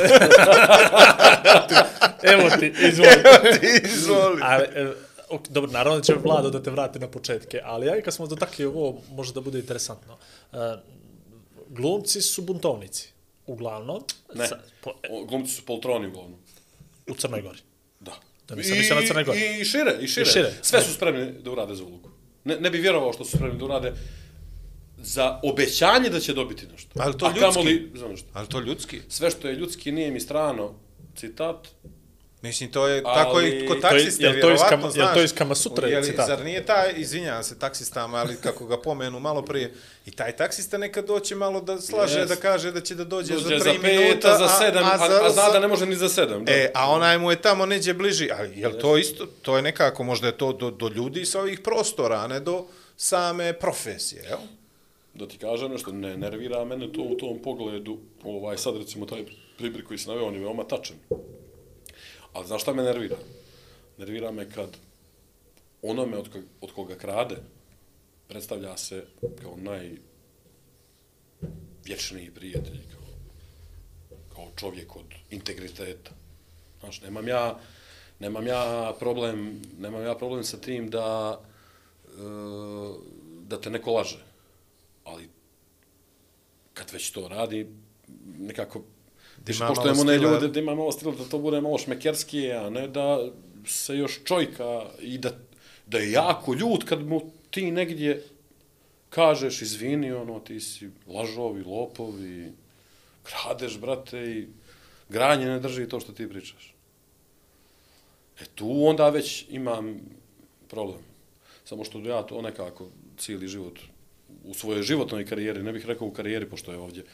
Evo 2.32 2.50
ti, 2.60 2.72
izvoli. 2.88 3.10
ti 3.60 3.80
izvoli. 3.84 4.40
Ali, 4.42 4.64
e, 4.64 4.92
ok, 5.28 5.48
dobro, 5.48 5.70
naravno 5.70 5.98
da 5.98 6.04
će 6.04 6.14
Vlado 6.14 6.50
da 6.50 6.62
te 6.62 6.70
vrati 6.70 6.98
na 6.98 7.08
početke, 7.08 7.60
ali 7.64 7.86
ja 7.86 8.02
kad 8.02 8.14
smo 8.14 8.26
dotakli 8.26 8.64
ovo, 8.64 9.00
može 9.10 9.32
da 9.32 9.40
bude 9.40 9.58
interesantno. 9.58 10.16
E, 10.52 10.56
glumci 11.68 12.22
su 12.22 12.42
buntovnici, 12.42 13.12
uglavnom, 13.46 14.02
Ne, 14.34 14.48
sa, 14.48 14.58
po, 14.80 14.92
glumci 15.28 15.54
su 15.54 15.64
poltroni 15.64 16.06
uglavnom. 16.06 16.38
u 17.10 17.14
Crnoj 17.14 17.42
Gori. 17.42 17.58
Da. 18.50 18.54
Da 18.56 18.62
nisam 18.62 18.78
mislio 18.78 19.00
na 19.00 19.06
Crnoj 19.06 19.24
Gori. 19.24 19.38
I, 19.40 19.60
I 19.60 19.64
šire, 19.64 19.96
i 20.00 20.08
šire. 20.08 20.22
I 20.22 20.32
šire. 20.32 20.52
Sve 20.62 20.82
su 20.82 20.94
spremni 20.94 21.32
da 21.42 21.50
urade 21.50 21.74
za 21.74 21.84
ulogu. 21.84 22.10
Ne, 22.44 22.56
ne 22.60 22.70
bi 22.70 22.78
vjerovao 22.78 23.12
što 23.12 23.24
su 23.24 23.36
spremni 23.36 23.58
da 23.58 23.64
urade 23.64 23.92
za 24.98 25.40
obećanje 25.42 26.08
da 26.10 26.20
će 26.20 26.32
dobiti 26.34 26.66
nešto. 26.72 26.90
Ali 26.96 27.18
to 27.18 27.26
A 27.26 27.28
ljudski. 27.28 27.40
kamoli 27.40 27.90
za 27.94 28.08
nešto. 28.08 28.28
Ali 28.32 28.48
to 28.48 28.60
ljudski. 28.60 29.00
Sve 29.08 29.30
što 29.30 29.48
je 29.48 29.54
ljudski 29.54 29.92
nije 29.92 30.10
mi 30.10 30.20
strano, 30.20 30.74
citat, 31.16 31.68
Mislim, 32.42 32.72
to 32.72 32.88
je 32.88 33.02
Ali- 33.04 33.14
tako 33.14 33.40
i 33.40 33.66
kod 33.66 33.76
je- 33.76 33.80
taksiste, 33.80 34.22
to 34.22 34.30
iz 34.30 34.34
vjerovatno, 34.34 34.76
jel 34.78 34.90
znaš. 34.90 35.14
to 35.14 35.22
iz 35.22 35.34
Kama 35.34 35.54
Sutre 35.54 35.90
Je 35.90 36.02
citat? 36.02 36.26
Zar 36.26 36.44
nije 36.44 36.66
taj, 36.66 36.92
izvinjavam 36.96 37.42
se, 37.42 37.58
taksistama, 37.58 38.18
ali 38.18 38.36
kako 38.36 38.66
ga 38.66 38.76
pomenu 38.78 39.20
malo 39.20 39.42
prije, 39.42 39.74
i 40.06 40.10
taj 40.10 40.36
taksista 40.36 40.78
nekad 40.78 41.06
doće 41.06 41.34
malo 41.34 41.60
da 41.60 41.80
slaže, 41.80 42.18
Jest. 42.18 42.28
da 42.28 42.36
kaže 42.36 42.72
da 42.72 42.80
će 42.80 42.94
da 42.94 43.04
dođe, 43.04 43.34
Dođe 43.34 43.48
za 43.48 43.58
za 43.58 43.70
tri 43.70 43.78
pet, 43.80 43.98
minuta, 44.00 44.28
a 44.28 44.38
za 44.38 44.48
sedam, 44.48 44.84
a, 44.84 44.88
a, 44.90 45.26
a 45.26 45.30
zna 45.30 45.50
da 45.50 45.58
ne 45.60 45.68
može 45.68 45.86
ni 45.86 45.96
za 45.96 46.08
sedam. 46.08 46.44
Da. 46.44 46.52
E, 46.52 46.70
a 46.74 46.90
onaj 46.90 47.18
mu 47.18 47.30
je 47.30 47.42
tamo 47.42 47.66
neđe 47.66 47.94
bliži, 47.94 48.28
ali 48.32 48.60
je 48.60 48.78
to 48.78 48.96
isto, 48.96 49.26
to 49.42 49.56
je 49.56 49.62
nekako, 49.62 50.04
možda 50.04 50.26
je 50.26 50.36
to 50.36 50.52
do, 50.52 50.70
do 50.70 50.88
ljudi 50.88 51.26
sa 51.26 51.40
ovih 51.40 51.60
prostora, 51.60 52.16
a 52.16 52.26
ne 52.26 52.40
do 52.40 52.66
same 52.96 53.52
profesije, 53.52 54.22
jel? 54.22 54.38
da 55.14 55.28
ti 55.28 55.38
kažem 55.38 55.70
nešto, 55.70 55.92
ne 55.92 56.16
nervira 56.16 56.64
mene 56.64 56.92
to 56.92 57.02
u 57.02 57.14
tom 57.14 57.38
pogledu, 57.38 57.98
ovaj, 58.24 58.58
sad 58.58 58.76
recimo 58.76 59.06
taj 59.06 59.24
pribrik 59.58 59.86
koji 59.86 59.98
se 59.98 60.08
naveo, 60.08 60.26
on 60.26 60.34
je 60.34 60.40
veoma 60.40 60.64
tačan. 60.64 60.96
Ali 62.32 62.46
znaš 62.46 62.62
šta 62.62 62.72
me 62.72 62.82
nervira? 62.82 63.16
Nervira 63.98 64.30
me 64.30 64.50
kad 64.50 64.76
onome 65.82 66.18
od, 66.18 66.32
koga, 66.32 66.46
od 66.60 66.72
koga 66.72 66.94
krade 66.94 67.36
predstavlja 68.28 68.76
se 68.76 69.04
kao 69.42 69.56
naj 69.56 69.90
vječniji 71.84 72.30
prijatelj, 72.30 72.80
kao, 72.92 73.06
kao 74.34 74.48
čovjek 74.56 74.96
od 74.96 75.14
integriteta. 75.30 76.10
Znaš, 76.80 77.00
nemam 77.00 77.28
ja, 77.28 77.58
nemam 78.18 78.46
ja 78.46 78.94
problem, 78.98 79.62
nemam 79.78 80.02
ja 80.02 80.14
problem 80.14 80.44
sa 80.44 80.56
tim 80.56 80.90
da, 80.90 81.40
e, 82.06 82.10
da 83.48 83.60
te 83.60 83.70
neko 83.70 83.92
laže. 83.92 84.24
Ali 85.04 85.28
kad 86.74 86.90
već 86.92 87.10
to 87.10 87.28
radi, 87.28 87.66
nekako 88.38 88.82
Da 89.40 89.52
više 89.52 89.64
poštujemo 89.68 90.00
one 90.00 90.16
stila. 90.16 90.32
ljude, 90.32 90.48
da 90.48 90.60
ima 90.60 90.74
malo 90.74 90.92
stila, 90.92 91.14
da 91.14 91.24
to 91.24 91.38
bude 91.38 91.60
malo 91.60 91.78
šmekerskije, 91.78 92.56
a 92.56 92.70
ne 92.70 92.88
da 92.88 93.30
se 93.66 93.96
još 93.96 94.20
čojka 94.24 94.86
i 95.00 95.18
da, 95.18 95.30
da 95.86 95.98
je 95.98 96.12
jako 96.12 96.54
ljud 96.54 96.84
kad 96.84 97.06
mu 97.06 97.32
ti 97.50 97.70
negdje 97.70 98.24
kažeš, 99.10 99.62
izvini, 99.62 100.12
ono, 100.12 100.40
ti 100.40 100.60
si 100.60 100.90
lažovi, 101.06 101.62
lopovi, 101.62 102.52
kradeš, 103.22 103.78
brate, 103.78 104.18
i 104.18 104.46
granje 105.08 105.46
ne 105.46 105.58
drži 105.58 105.88
to 105.88 106.00
što 106.00 106.12
ti 106.12 106.28
pričaš. 106.28 106.74
E 108.40 108.44
tu 108.54 108.86
onda 108.86 109.08
već 109.08 109.46
imam 109.50 110.00
problem. 110.68 111.02
Samo 111.64 111.84
što 111.84 111.98
ja 111.98 112.22
to 112.22 112.42
nekako 112.42 112.88
cijeli 113.18 113.48
život 113.48 113.78
u 114.44 114.54
svojoj 114.54 114.82
životnoj 114.82 115.26
karijeri, 115.26 115.62
ne 115.62 115.72
bih 115.72 115.86
rekao 115.86 116.08
u 116.08 116.12
karijeri, 116.12 116.48
pošto 116.48 116.72
je 116.72 116.78
ovdje 116.78 117.04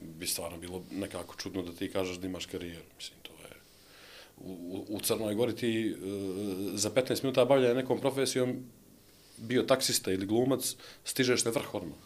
bi 0.00 0.26
stvarno 0.26 0.58
bilo 0.58 0.82
nekako 0.90 1.34
čudno 1.36 1.62
da 1.62 1.72
ti 1.72 1.90
kažeš 1.90 2.16
da 2.16 2.26
imaš 2.26 2.46
karijeru. 2.46 2.84
Mislim, 2.96 3.18
to 3.22 3.32
je... 3.42 3.50
U, 4.38 4.84
u- 4.88 5.00
Crnoj 5.00 5.34
Gori 5.34 5.56
ti 5.56 5.86
e, 5.88 5.96
za 6.74 6.90
15 6.90 7.22
minuta 7.22 7.44
bavljanja 7.44 7.74
nekom 7.74 8.00
profesijom 8.00 8.56
bio 9.38 9.62
taksista 9.62 10.12
ili 10.12 10.26
glumac, 10.26 10.74
stižeš 11.04 11.44
na 11.44 11.50
vrh 11.50 11.74
odmah. 11.74 11.98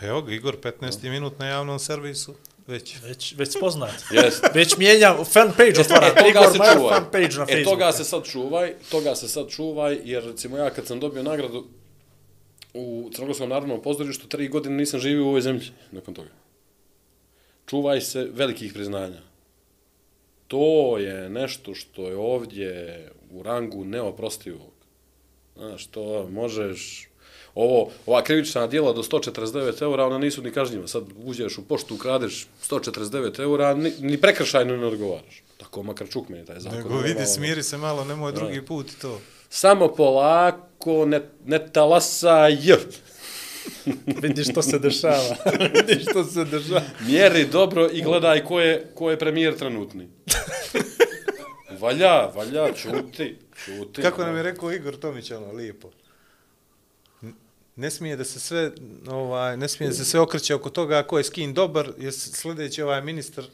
Pa 0.00 0.06
Evo 0.06 0.22
ga, 0.22 0.32
Igor, 0.32 0.56
15 0.58 1.10
minut 1.10 1.38
na 1.38 1.46
javnom 1.46 1.78
servisu, 1.78 2.34
već. 2.66 2.96
Već, 3.02 3.34
već 3.36 3.48
spoznat. 3.50 3.94
Jest. 4.14 4.44
Već 4.54 4.76
mijenjam, 4.76 5.24
fan 5.24 5.52
page 5.56 5.80
otvara. 5.80 6.06
E, 6.06 6.14
toga 6.14 6.28
Igor 6.30 6.52
se 6.52 6.58
Majer 6.58 6.76
čuvaj. 6.76 6.94
fan 6.94 7.04
page 7.12 7.28
na 7.28 7.42
e, 7.42 7.46
Facebooku. 7.46 7.70
toga 7.70 7.92
se 7.92 8.04
sad 8.04 8.24
čuvaj, 8.24 8.74
toga 8.90 9.14
se 9.14 9.28
sad 9.28 9.48
čuvaj, 9.48 9.98
jer 10.04 10.24
recimo 10.24 10.56
ja 10.56 10.70
kad 10.70 10.86
sam 10.86 11.00
dobio 11.00 11.22
nagradu 11.22 11.66
u 12.74 13.10
Crnogorskom 13.14 13.48
narodnom 13.48 13.82
pozorištu, 13.82 14.26
tri 14.28 14.48
godine 14.48 14.76
nisam 14.76 15.00
živio 15.00 15.24
u 15.24 15.28
ovoj 15.28 15.40
zemlji 15.40 15.66
nakon 15.92 16.14
toga. 16.14 16.28
Čuvaj 17.70 18.00
se 18.00 18.28
velikih 18.32 18.72
priznanja. 18.72 19.20
To 20.48 20.98
je 20.98 21.30
nešto 21.30 21.74
što 21.74 22.08
je 22.08 22.16
ovdje 22.16 23.10
u 23.30 23.42
rangu 23.42 23.84
neoprostivog. 23.84 24.72
Znaš, 25.56 25.86
to 25.86 26.28
možeš... 26.30 27.08
Ovo, 27.54 27.90
ova 28.06 28.22
krivična 28.24 28.66
dijela 28.66 28.92
do 28.92 29.02
149 29.02 29.82
eura, 29.82 30.06
ona 30.06 30.18
nisu 30.18 30.42
ni 30.42 30.50
kažnjiva. 30.50 30.86
Sad 30.86 31.04
uđeš 31.24 31.58
u 31.58 31.64
poštu, 31.68 31.94
ukradeš 31.94 32.46
149 32.70 33.40
eura, 33.40 33.74
ni, 33.74 33.92
ni 34.00 34.20
prekršajno 34.20 34.76
ne 34.76 34.86
odgovaraš. 34.86 35.42
Tako 35.56 35.82
makar 35.82 36.08
čuk 36.08 36.28
meni 36.28 36.46
taj 36.46 36.60
zakon. 36.60 36.78
Nego 36.78 36.98
vidi, 36.98 37.26
smiri 37.26 37.62
se 37.62 37.76
malo, 37.76 38.04
nemoj 38.04 38.32
drugi 38.32 38.66
put 38.66 38.86
to. 39.00 39.20
Samo 39.48 39.88
polako, 39.88 41.06
ne, 41.06 41.20
ne 41.46 41.72
talasaj. 41.72 42.56
Vidi 44.22 44.44
što 44.44 44.62
se 44.62 44.78
dešava. 44.78 45.36
Vidi 45.74 46.02
što 46.02 46.24
se 46.24 46.44
dešava. 46.44 46.82
Mjeri 47.06 47.46
dobro 47.46 47.88
i 47.92 48.02
gledaj 48.02 48.44
ko 48.44 48.60
je, 48.60 48.90
ko 48.94 49.10
je 49.10 49.18
premijer 49.18 49.58
trenutni. 49.58 50.08
Valja, 51.80 52.26
valja, 52.34 52.74
čuti, 52.74 53.36
čuti. 53.64 54.02
Kako 54.02 54.22
nam 54.24 54.36
je 54.36 54.42
rekao 54.42 54.72
Igor 54.72 54.96
Tomić, 54.96 55.30
ono, 55.30 55.52
lijepo. 55.52 55.90
Ne 57.76 57.90
smije 57.90 58.16
da 58.16 58.24
se 58.24 58.40
sve, 58.40 58.70
ovaj, 59.08 59.56
ne 59.56 59.68
smije 59.68 59.88
da 59.88 59.94
se 59.94 60.04
sve 60.04 60.20
okreće 60.20 60.54
oko 60.54 60.70
toga 60.70 61.02
ko 61.02 61.18
je 61.18 61.24
s 61.24 61.30
kim 61.30 61.54
dobar, 61.54 61.92
je 61.98 62.12
sljedeći 62.12 62.82
ovaj 62.82 63.02
ministar 63.02 63.44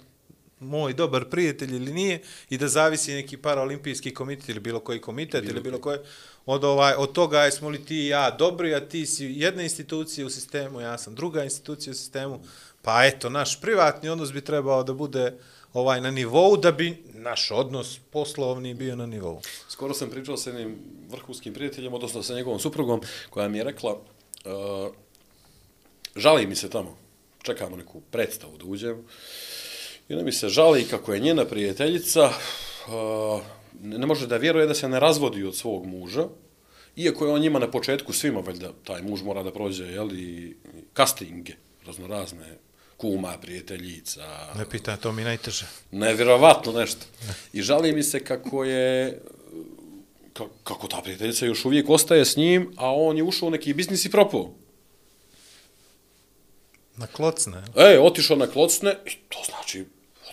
moj 0.60 0.92
dobar 0.92 1.24
prijatelj 1.24 1.76
ili 1.76 1.92
nije 1.92 2.20
i 2.50 2.58
da 2.58 2.68
zavisi 2.68 3.14
neki 3.14 3.36
paraolimpijski 3.36 4.14
komitet 4.14 4.48
ili 4.48 4.60
bilo 4.60 4.80
koji 4.80 5.00
komitet 5.00 5.44
ili 5.44 5.60
bilo 5.60 5.78
koji 5.78 5.98
od 6.46 6.64
ovaj 6.64 6.94
od 6.94 7.12
toga 7.12 7.42
jesmo 7.42 7.68
li 7.68 7.84
ti 7.84 7.96
i 7.96 8.08
ja 8.08 8.30
dobri 8.30 8.74
a 8.74 8.88
ti 8.88 9.06
si 9.06 9.24
jedna 9.24 9.62
institucija 9.62 10.26
u 10.26 10.30
sistemu 10.30 10.80
ja 10.80 10.98
sam 10.98 11.14
druga 11.14 11.44
institucija 11.44 11.90
u 11.90 11.94
sistemu. 11.94 12.40
Pa 12.82 13.04
eto 13.04 13.30
naš 13.30 13.60
privatni 13.60 14.08
odnos 14.08 14.32
bi 14.32 14.40
trebao 14.40 14.82
da 14.82 14.92
bude 14.92 15.38
ovaj 15.72 16.00
na 16.00 16.10
nivou 16.10 16.56
da 16.56 16.72
bi 16.72 17.04
naš 17.14 17.50
odnos 17.50 17.98
poslovni 18.10 18.74
bio 18.74 18.96
na 18.96 19.06
nivou. 19.06 19.40
Skoro 19.68 19.94
sam 19.94 20.10
pričao 20.10 20.36
sa 20.36 20.50
jednim 20.50 20.78
vrhunskim 21.10 21.54
prijateljem, 21.54 21.94
odnosno 21.94 22.22
sa 22.22 22.34
njegovom 22.34 22.60
suprugom, 22.60 23.00
koja 23.30 23.48
mi 23.48 23.58
je 23.58 23.64
rekla, 23.64 23.92
uh, 23.92 24.94
žali 26.16 26.46
mi 26.46 26.56
se 26.56 26.70
tamo, 26.70 26.96
čekamo 27.42 27.76
neku 27.76 28.00
predstavu 28.00 28.56
da 28.58 28.64
uđem, 28.64 29.04
i 30.08 30.14
ona 30.14 30.22
mi 30.22 30.32
se 30.32 30.48
žali 30.48 30.84
kako 30.84 31.14
je 31.14 31.20
njena 31.20 31.44
prijateljica, 31.44 32.30
uh, 32.86 33.40
ne 33.82 34.06
može 34.06 34.26
da 34.26 34.36
vjeruje 34.36 34.66
da 34.66 34.74
se 34.74 34.88
ne 34.88 35.00
razvodi 35.00 35.44
od 35.44 35.56
svog 35.56 35.86
muža, 35.86 36.28
iako 36.96 37.26
je 37.26 37.32
on 37.32 37.40
njima 37.40 37.58
na 37.58 37.70
početku 37.70 38.12
svima, 38.12 38.40
valjda, 38.40 38.72
taj 38.84 39.02
muž 39.02 39.22
mora 39.22 39.42
da 39.42 39.52
prođe, 39.52 39.84
jel, 39.84 40.12
i 40.12 40.56
castinge, 40.96 41.52
raznorazne, 41.86 42.58
kuma, 42.96 43.38
prijateljica, 43.38 44.22
ne 44.56 44.70
pita 44.70 44.96
to 44.96 45.12
mi 45.12 45.24
najteže 45.24 45.66
nevjerovatno 45.90 46.72
nešto. 46.72 47.06
I 47.52 47.62
žali 47.62 47.92
mi 47.92 48.02
se 48.02 48.24
kako 48.24 48.64
je 48.64 49.20
ka- 50.34 50.48
kako 50.64 50.88
ta 50.88 51.00
prijateljica 51.00 51.46
još 51.46 51.64
uvijek 51.64 51.90
ostaje 51.90 52.24
s 52.24 52.36
njim, 52.36 52.72
a 52.76 52.94
on 52.94 53.16
je 53.16 53.22
ušao 53.22 53.48
u 53.48 53.50
neki 53.50 53.74
biznis 53.74 54.04
i 54.04 54.10
propao. 54.10 54.50
na 56.96 57.06
klocne 57.06 57.62
E, 57.76 57.98
otišao 58.00 58.36
na 58.36 58.46
klocne, 58.46 58.96
i 59.06 59.10
to 59.28 59.38
znači, 59.46 59.84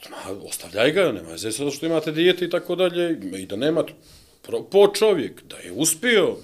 odmah, 0.05 0.45
ostavljaj 0.45 0.91
ga, 0.91 1.11
nema 1.11 1.29
veze 1.29 1.51
sada 1.51 1.71
što 1.71 1.85
imate 1.85 2.11
dijete 2.11 2.45
i 2.45 2.49
tako 2.49 2.75
dalje, 2.75 3.19
i 3.37 3.45
da 3.45 3.55
nema, 3.55 3.83
propao 4.41 4.87
čovjek, 4.93 5.43
da 5.43 5.57
je 5.57 5.71
uspio, 5.71 6.37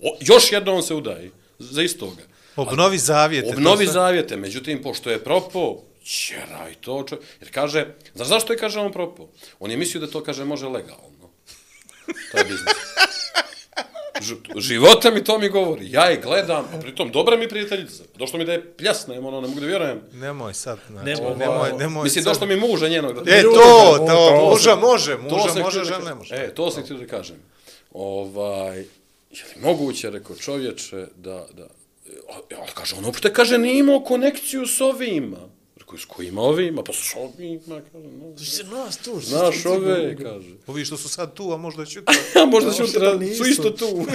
o, 0.00 0.16
još 0.20 0.52
jednom 0.52 0.82
se 0.82 0.94
udaje, 0.94 1.30
za 1.58 1.82
istoga. 1.82 2.22
obnovi 2.56 2.98
zavjete 2.98 3.48
to 3.48 3.54
Obnovi 3.56 3.84
sve. 3.84 3.92
zavjete, 3.92 4.36
međutim, 4.36 4.82
pošto 4.82 5.10
je 5.10 5.24
propao, 5.24 5.82
ćeraj 6.04 6.74
to, 6.80 7.04
čo... 7.08 7.18
jer 7.40 7.50
kaže, 7.52 7.86
znaš 8.14 8.28
zašto 8.28 8.52
je 8.52 8.58
kaže 8.58 8.80
on 8.80 8.92
propao? 8.92 9.28
On 9.58 9.70
je 9.70 9.76
mislio 9.76 10.00
da 10.00 10.06
to, 10.06 10.22
kaže, 10.22 10.44
može 10.44 10.66
legalno. 10.66 11.30
Taj 12.32 12.44
biznis. 12.44 12.62
Života 14.58 15.10
mi 15.10 15.24
to 15.24 15.38
mi 15.38 15.48
govori. 15.48 15.90
Ja 15.90 16.04
je 16.04 16.16
gledam, 16.18 16.64
a 16.66 16.80
pritom 16.80 17.10
dobra 17.10 17.36
mi 17.36 17.48
prijateljica. 17.48 18.02
Došlo 18.16 18.38
mi 18.38 18.44
da 18.44 18.52
je 18.52 18.72
pljasna, 18.72 19.14
ono, 19.16 19.40
ne 19.40 19.48
mogu 19.48 19.60
da 19.60 19.66
vjerujem. 19.66 20.00
Nemoj 20.12 20.54
sad, 20.54 20.78
znači, 20.88 21.06
Nemoj, 21.06 21.36
nemoj, 21.36 21.72
nemoj, 21.72 22.04
Mislim, 22.04 22.24
sad. 22.24 22.32
došlo 22.32 22.46
mi 22.46 22.56
muža 22.58 22.88
njenog. 22.88 23.14
Da 23.14 23.30
E, 23.30 23.42
to, 23.42 23.50
to, 23.50 24.06
to, 24.06 24.50
muža 24.50 24.74
može, 24.76 25.16
muža 25.16 25.62
može, 25.62 25.78
da 25.78 25.84
žena 25.84 26.04
ne 26.04 26.14
može. 26.14 26.34
E, 26.34 26.54
to 26.54 26.70
sam 26.70 26.82
htio 26.82 26.96
da 26.96 27.06
kažem. 27.06 27.36
Ovaj, 27.92 28.78
je 29.30 29.44
li 29.46 29.62
moguće, 29.62 30.10
rekao 30.10 30.36
čovječe, 30.36 31.06
da, 31.16 31.46
da, 31.52 31.64
a- 32.28 32.56
ali 32.58 32.70
kaže, 32.74 32.94
on 32.96 33.04
uopšte 33.04 33.32
kaže, 33.32 33.58
nije 33.58 33.78
imao 33.78 34.00
konekciju 34.00 34.66
s 34.66 34.80
ovima. 34.80 35.36
Rekao, 35.88 35.98
s 35.98 36.04
kojima 36.06 36.42
ovima? 36.42 36.82
Pa 36.82 36.92
s 36.92 37.14
ovima, 37.16 37.80
kaže, 37.82 38.08
no. 38.08 38.34
Nas 38.76 38.96
tu. 38.98 39.20
Znaš 39.20 39.66
ove, 39.66 40.16
kaže. 40.16 40.50
Ovi 40.66 40.84
što 40.84 40.96
su 40.96 41.08
sad 41.08 41.34
tu, 41.34 41.52
a 41.52 41.56
možda 41.56 41.84
će 41.84 42.00
A 42.42 42.46
možda 42.46 42.70
će 42.72 42.82
Uopšte 42.82 42.98
utra, 42.98 43.18
su 43.36 43.44
isto 43.44 43.70
tu. 43.70 43.86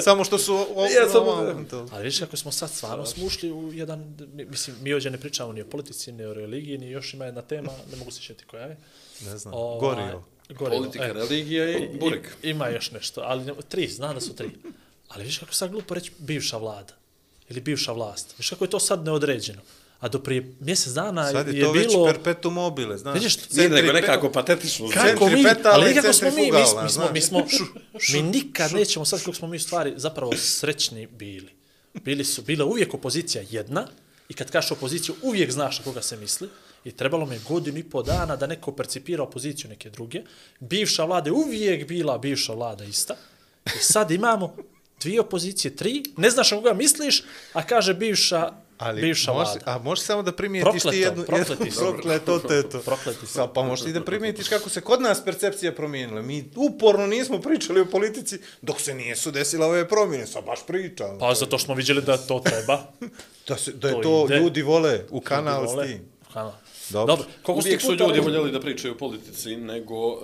samo 0.00 0.24
što 0.24 0.38
su 0.38 0.54
o, 0.74 0.84
Ja 0.86 1.08
samo- 1.08 1.64
to. 1.64 1.88
Ali 1.92 2.02
vidiš 2.02 2.18
kako 2.18 2.36
smo 2.36 2.52
sad 2.52 2.70
stvarno 2.70 3.06
smo 3.06 3.26
ušli 3.26 3.52
u 3.52 3.72
jedan, 3.72 3.98
mi- 4.28 4.44
mislim, 4.44 4.76
mi 4.80 4.92
ovdje 4.92 5.10
ne 5.10 5.18
pričamo 5.18 5.52
ni 5.52 5.62
o 5.62 5.66
politici, 5.66 6.12
ni 6.12 6.24
o 6.24 6.34
religiji, 6.34 6.78
ni 6.78 6.90
još 6.90 7.14
ima 7.14 7.24
jedna 7.24 7.42
tema, 7.42 7.72
ne 7.90 7.96
mogu 7.96 8.10
se 8.10 8.22
šeti 8.22 8.44
koja 8.44 8.62
je. 8.62 8.76
Ne 9.22 9.38
znam, 9.38 9.54
Ovaj, 9.54 9.80
gorio. 9.80 10.22
Gorivo, 10.50 10.78
Politika, 10.78 11.04
e. 11.04 11.12
religija 11.12 11.70
i 11.70 11.88
burek. 12.00 12.36
I- 12.42 12.48
Ima 12.50 12.68
još 12.68 12.90
nešto, 12.90 13.20
ali 13.20 13.52
tri, 13.64 13.88
znam 13.88 14.14
da 14.14 14.20
su 14.20 14.34
tri. 14.34 14.50
Ali 15.08 15.22
vidiš 15.22 15.38
kako 15.38 15.54
sad 15.54 15.70
glupo 15.70 15.94
reći 15.94 16.12
bivša 16.18 16.56
vlada 16.56 16.94
ili 17.48 17.60
bivša 17.60 17.92
vlast. 17.92 18.32
Vidiš 18.32 18.50
kako 18.50 18.64
je 18.64 18.70
to 18.70 18.80
sad 18.80 19.04
neodređeno. 19.04 19.60
A 20.00 20.08
do 20.08 20.18
prije 20.18 20.54
mjesec 20.60 20.92
dana 20.92 21.30
Sad 21.30 21.48
je 21.48 21.58
je, 21.58 21.64
to 21.64 21.72
već 21.72 21.88
bilo... 21.88 22.06
perpetuum 22.06 22.54
mobile, 22.54 22.98
znaš. 22.98 23.14
Vidiš, 23.14 23.50
Nije 23.50 23.68
nego 23.68 23.92
nekako 23.92 24.32
patetično. 24.32 24.88
Kako 24.94 25.28
mi, 25.28 25.44
ali 25.64 25.90
i 25.90 25.94
nikako 25.94 26.12
smo 26.12 26.30
mi, 26.30 26.36
mi, 26.36 26.50
centrifugalna, 26.50 26.82
mi, 26.82 26.90
smo, 26.90 27.10
mi, 27.12 27.20
smo, 27.20 27.46
mi 28.12 28.22
nikad 28.22 28.72
nećemo 28.72 29.04
sad 29.04 29.18
kako 29.18 29.34
smo 29.34 29.48
mi 29.48 29.56
u 29.56 29.60
stvari 29.60 29.92
zapravo 29.96 30.32
srećni 30.36 31.06
bili. 31.06 31.52
Bili 31.94 32.24
su, 32.24 32.42
bila 32.42 32.64
uvijek 32.64 32.94
opozicija 32.94 33.44
jedna 33.50 33.86
i 34.28 34.34
kad 34.34 34.50
kažeš 34.50 34.70
opoziciju 34.70 35.14
uvijek 35.22 35.50
znaš 35.52 35.78
na 35.78 35.84
koga 35.84 36.02
se 36.02 36.16
misli 36.16 36.48
i 36.84 36.92
trebalo 36.92 37.26
me 37.26 37.38
godinu 37.48 37.78
i 37.78 37.82
po 37.84 38.02
dana 38.02 38.36
da 38.36 38.46
neko 38.46 38.72
percipira 38.72 39.22
opoziciju 39.22 39.70
neke 39.70 39.90
druge. 39.90 40.22
Bivša 40.60 41.04
vlada 41.04 41.28
je 41.28 41.32
uvijek 41.32 41.88
bila 41.88 42.18
bivša 42.18 42.52
vlada 42.52 42.84
ista 42.84 43.16
i 43.66 43.78
sad 43.80 44.10
imamo 44.10 44.56
dvije 45.00 45.20
opozicije, 45.20 45.76
tri, 45.76 46.02
ne 46.16 46.30
znaš 46.30 46.50
na 46.50 46.56
koga 46.56 46.74
misliš, 46.74 47.22
a 47.52 47.66
kaže 47.66 47.94
bivša, 47.94 48.52
Ali 48.80 49.02
bivša 49.02 49.32
može, 49.32 49.50
vlada. 49.50 49.62
a 49.66 49.78
možeš 49.78 50.04
samo 50.04 50.22
da 50.22 50.32
primijetiš 50.32 50.82
Prokleto, 50.82 50.90
ti 50.90 50.98
jednu... 50.98 51.24
prokleti 51.24 51.62
jednu 51.62 51.92
prokleto, 51.92 52.38
teto. 52.38 52.80
Prokleti 52.80 53.26
su. 53.26 53.32
Sa, 53.32 53.46
pa 53.46 53.62
možeš 53.62 53.84
ti 53.84 53.92
da 53.92 54.04
primijetiš 54.04 54.48
kako 54.48 54.68
se 54.68 54.80
kod 54.80 55.00
nas 55.02 55.24
percepcija 55.24 55.72
promijenila. 55.72 56.22
Mi 56.22 56.44
uporno 56.56 57.06
nismo 57.06 57.40
pričali 57.40 57.80
o 57.80 57.86
politici 57.86 58.38
dok 58.62 58.80
se 58.80 58.94
nije 58.94 59.16
su 59.16 59.30
desila 59.30 59.66
ove 59.66 59.88
promjene. 59.88 60.26
Sad 60.26 60.44
baš 60.44 60.66
pričamo. 60.66 61.18
Pa 61.18 61.34
zato 61.34 61.58
što 61.58 61.66
smo 61.66 61.74
vidjeli 61.74 62.02
da 62.02 62.16
to 62.16 62.40
treba. 62.40 62.82
da, 63.48 63.56
se, 63.56 63.72
da 63.72 63.88
je 63.88 63.94
to 63.94 64.02
to, 64.02 64.24
ide. 64.24 64.36
ljudi 64.36 64.62
vole 64.62 65.00
u 65.10 65.20
kanal 65.20 65.66
s 65.68 65.86
tim. 65.86 66.00
Kanal. 66.32 66.52
Dobro. 66.90 67.16
Dobro. 67.16 67.30
Koliko 67.42 67.66
Uvijek 67.66 67.80
su 67.80 67.94
ljudi 67.94 68.20
voljeli 68.20 68.52
da 68.52 68.60
pričaju 68.60 68.94
o 68.94 68.96
politici, 68.96 69.56
nego 69.56 70.08
uh, 70.08 70.20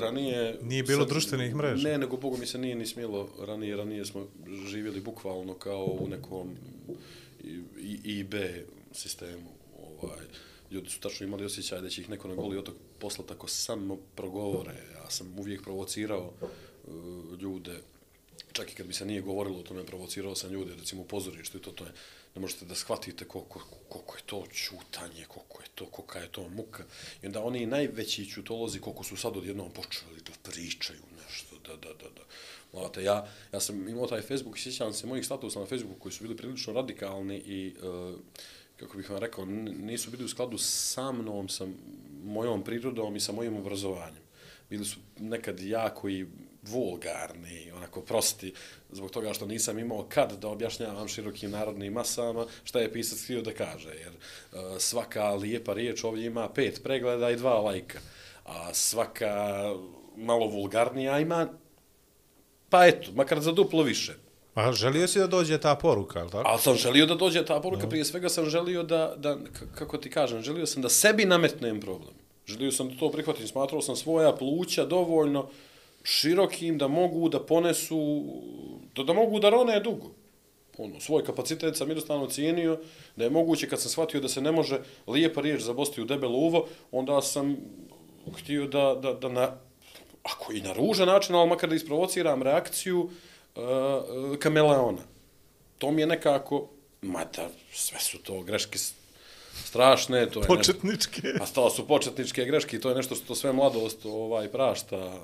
ranije... 0.00 0.58
Nije 0.62 0.82
bilo 0.82 1.04
društvenih 1.04 1.54
mreža. 1.54 1.88
Ne, 1.88 1.98
nego 1.98 2.16
Bogu 2.16 2.36
mi 2.36 2.46
se 2.46 2.58
nije 2.58 2.74
ni 2.74 2.86
smjelo 2.86 3.28
ranije. 3.46 3.76
Ranije 3.76 4.04
smo 4.04 4.26
živjeli 4.66 5.00
bukvalno 5.00 5.54
kao 5.54 5.84
u 5.84 6.08
nekom 6.08 6.56
I- 7.44 7.62
I- 7.80 8.18
IB 8.18 8.34
sistemu. 8.92 9.50
Ovaj, 10.02 10.24
ljudi 10.70 10.90
su 10.90 11.00
tačno 11.00 11.26
imali 11.26 11.44
osjećaj 11.44 11.80
da 11.80 11.88
će 11.90 12.00
ih 12.00 12.10
neko 12.10 12.28
na 12.28 12.34
goli 12.34 12.58
otok 12.58 12.74
poslati 12.98 13.32
ako 13.32 13.48
samo 13.48 13.96
progovore. 14.16 14.74
Ja 14.94 15.10
sam 15.10 15.38
uvijek 15.38 15.62
provocirao 15.62 16.32
uh, 16.42 17.40
ljude 17.40 17.80
čak 18.52 18.72
i 18.72 18.74
kad 18.74 18.86
mi 18.86 18.92
se 18.92 19.06
nije 19.06 19.20
govorilo 19.20 19.58
o 19.58 19.62
tome, 19.62 19.86
provocirao 19.86 20.34
sam 20.34 20.50
ljude, 20.52 20.74
recimo 20.74 21.02
u 21.02 21.08
pozorištu 21.08 21.58
i 21.58 21.62
to, 21.62 21.70
to 21.70 21.84
je, 21.84 21.92
ne 22.34 22.40
možete 22.40 22.64
da 22.64 22.74
shvatite 22.74 23.24
koliko, 23.24 23.60
koliko 23.88 24.16
je 24.16 24.22
to 24.26 24.46
čutanje, 24.52 25.24
koliko 25.28 25.62
je 25.62 25.68
to, 25.74 25.86
kolika 25.86 26.18
je 26.18 26.32
to 26.32 26.48
muka. 26.48 26.84
I 27.22 27.26
onda 27.26 27.42
oni 27.42 27.66
najveći 27.66 28.30
čutolozi, 28.30 28.80
koliko 28.80 29.04
su 29.04 29.16
sad 29.16 29.36
odjednom 29.36 29.70
počeli 29.72 30.20
da 30.26 30.50
pričaju 30.50 31.00
nešto, 31.26 31.56
da, 31.66 31.76
da, 31.76 31.88
da, 31.94 32.10
da. 32.10 32.22
Znate, 32.74 33.02
ja, 33.02 33.26
ja 33.52 33.60
sam 33.60 33.88
imao 33.88 34.06
taj 34.06 34.20
Facebook 34.20 34.56
i 34.56 34.60
sjećam 34.60 34.92
se 34.92 35.06
mojih 35.06 35.26
statusa 35.26 35.60
na 35.60 35.66
Facebooku 35.66 36.00
koji 36.00 36.12
su 36.12 36.24
bili 36.24 36.36
prilično 36.36 36.72
radikalni 36.72 37.36
i, 37.36 37.74
uh, 37.82 38.14
kako 38.76 38.96
bih 38.96 39.10
vam 39.10 39.18
rekao, 39.18 39.44
nisu 39.44 40.10
bili 40.10 40.24
u 40.24 40.28
skladu 40.28 40.58
sa 40.58 41.12
mnom, 41.12 41.48
sa 41.48 41.66
mojom 42.24 42.64
prirodom 42.64 43.16
i 43.16 43.20
sa 43.20 43.32
mojim 43.32 43.56
obrazovanjem. 43.56 44.22
Bili 44.70 44.84
su 44.84 44.98
nekad 45.18 45.60
jako 45.60 46.08
i 46.08 46.26
vulgarni, 46.62 47.72
onako 47.72 48.00
prosti, 48.00 48.52
zbog 48.90 49.10
toga 49.10 49.34
što 49.34 49.46
nisam 49.46 49.78
imao 49.78 50.06
kad 50.08 50.32
da 50.40 50.48
objašnjavam 50.48 51.08
širokim 51.08 51.50
narodnim 51.50 51.92
masama 51.92 52.46
šta 52.64 52.80
je 52.80 52.92
pisac 52.92 53.24
htio 53.24 53.42
da 53.42 53.52
kaže, 53.52 53.88
jer 53.88 54.12
uh, 54.12 54.78
svaka 54.78 55.30
lijepa 55.30 55.72
riječ 55.72 56.04
ovdje 56.04 56.26
ima 56.26 56.48
pet 56.48 56.80
pregleda 56.82 57.30
i 57.30 57.36
dva 57.36 57.60
lajka, 57.60 57.98
a 58.44 58.74
svaka 58.74 59.64
malo 60.16 60.46
vulgarnija 60.46 61.20
ima, 61.20 61.48
pa 62.74 62.86
eto, 62.86 63.12
makar 63.14 63.40
za 63.40 63.52
duplo 63.52 63.82
više. 63.82 64.14
A 64.54 64.72
želio 64.72 65.06
si 65.08 65.18
da 65.18 65.26
dođe 65.26 65.58
ta 65.58 65.74
poruka, 65.74 66.20
ali 66.20 66.30
tako? 66.30 66.48
Ali 66.48 66.60
sam 66.60 66.76
želio 66.76 67.06
da 67.06 67.14
dođe 67.14 67.44
ta 67.44 67.60
poruka, 67.60 67.88
prije 67.88 68.04
svega 68.04 68.28
sam 68.28 68.50
želio 68.50 68.82
da, 68.82 69.14
da, 69.16 69.36
kako 69.74 69.98
ti 69.98 70.10
kažem, 70.10 70.42
želio 70.42 70.66
sam 70.66 70.82
da 70.82 70.88
sebi 70.88 71.24
nametnem 71.24 71.80
problem. 71.80 72.14
Želio 72.46 72.72
sam 72.72 72.88
da 72.88 72.98
to 72.98 73.10
prihvatim, 73.10 73.46
smatrao 73.46 73.82
sam 73.82 73.96
svoja 73.96 74.32
pluća 74.32 74.86
dovoljno 74.86 75.46
širokim 76.02 76.78
da 76.78 76.88
mogu 76.88 77.28
da 77.28 77.40
ponesu, 77.40 78.24
da, 78.96 79.02
da 79.02 79.12
mogu 79.12 79.38
da 79.38 79.50
rone 79.50 79.80
dugo. 79.80 80.10
Ono, 80.78 81.00
svoj 81.00 81.24
kapacitet 81.24 81.76
sam 81.76 81.88
jednostavno 81.88 82.26
cijenio 82.26 82.78
da 83.16 83.24
je 83.24 83.30
moguće 83.30 83.68
kad 83.68 83.80
sam 83.80 83.90
shvatio 83.90 84.20
da 84.20 84.28
se 84.28 84.40
ne 84.40 84.52
može 84.52 84.80
lijepa 85.06 85.40
riječ 85.40 85.62
zabosti 85.62 86.02
u 86.02 86.04
debelo 86.04 86.38
uvo, 86.38 86.66
onda 86.92 87.22
sam 87.22 87.56
htio 88.38 88.66
da, 88.66 88.98
da, 89.02 89.12
da 89.12 89.28
na, 89.28 89.56
ako 90.24 90.52
i 90.52 90.60
na 90.60 90.72
ružan 90.72 91.08
način, 91.08 91.34
ali 91.34 91.48
makar 91.48 91.68
da 91.68 91.74
isprovociram 91.74 92.42
reakciju 92.42 93.00
uh, 93.00 94.38
kameleona 94.38 95.14
to 95.78 95.90
mi 95.90 96.02
je 96.02 96.06
nekako, 96.06 96.68
mada 97.02 97.48
sve 97.72 98.00
su 98.00 98.18
to 98.18 98.42
greške 98.42 98.78
strašne, 99.64 100.30
to 100.30 100.40
je 100.40 100.46
Početničke. 100.46 101.22
Nešto, 101.22 101.44
a 101.44 101.46
to 101.54 101.70
su 101.70 101.86
početničke 101.86 102.44
greške, 102.44 102.76
i 102.76 102.80
to 102.80 102.88
je 102.88 102.94
nešto 102.94 103.14
što 103.14 103.34
sve 103.34 103.52
mladost 103.52 104.06
ovaj 104.06 104.48
prašta, 104.48 105.20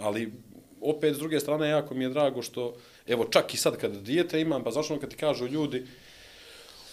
ali 0.00 0.32
opet 0.80 1.14
s 1.14 1.18
druge 1.18 1.40
strane 1.40 1.68
jako 1.68 1.94
mi 1.94 2.04
je 2.04 2.10
drago 2.10 2.42
što, 2.42 2.74
evo 3.06 3.24
čak 3.24 3.54
i 3.54 3.56
sad 3.56 3.76
kad 3.76 3.96
dijete 3.96 4.40
imam, 4.40 4.64
pa 4.64 4.70
zašto 4.70 5.00
kad 5.00 5.10
ti 5.10 5.16
kažu 5.16 5.46
ljudi, 5.46 5.86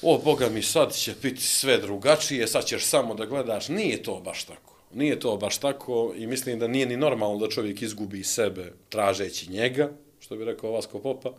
o 0.02 0.18
boga 0.18 0.50
mi 0.50 0.62
sad 0.62 0.96
će 0.96 1.14
biti 1.22 1.42
sve 1.42 1.78
drugačije, 1.78 2.48
sad 2.48 2.66
ćeš 2.66 2.86
samo 2.86 3.16
da 3.16 3.26
gledaš, 3.26 3.68
nije 3.68 4.04
to 4.04 4.22
baš 4.26 4.44
tako. 4.44 4.79
Nije 4.94 5.20
to 5.20 5.38
baš 5.38 5.58
tako 5.58 6.14
i 6.16 6.28
mislim 6.28 6.60
da 6.60 6.68
nije 6.68 6.86
ni 6.86 6.98
normalno 6.98 7.38
da 7.38 7.50
čovjek 7.50 7.82
izgubi 7.82 8.24
sebe 8.24 8.74
tražeći 8.90 9.52
njega, 9.52 9.92
što 10.20 10.36
bi 10.36 10.46
rekao 10.46 10.72
Vasko 10.72 11.00
Popa, 11.00 11.34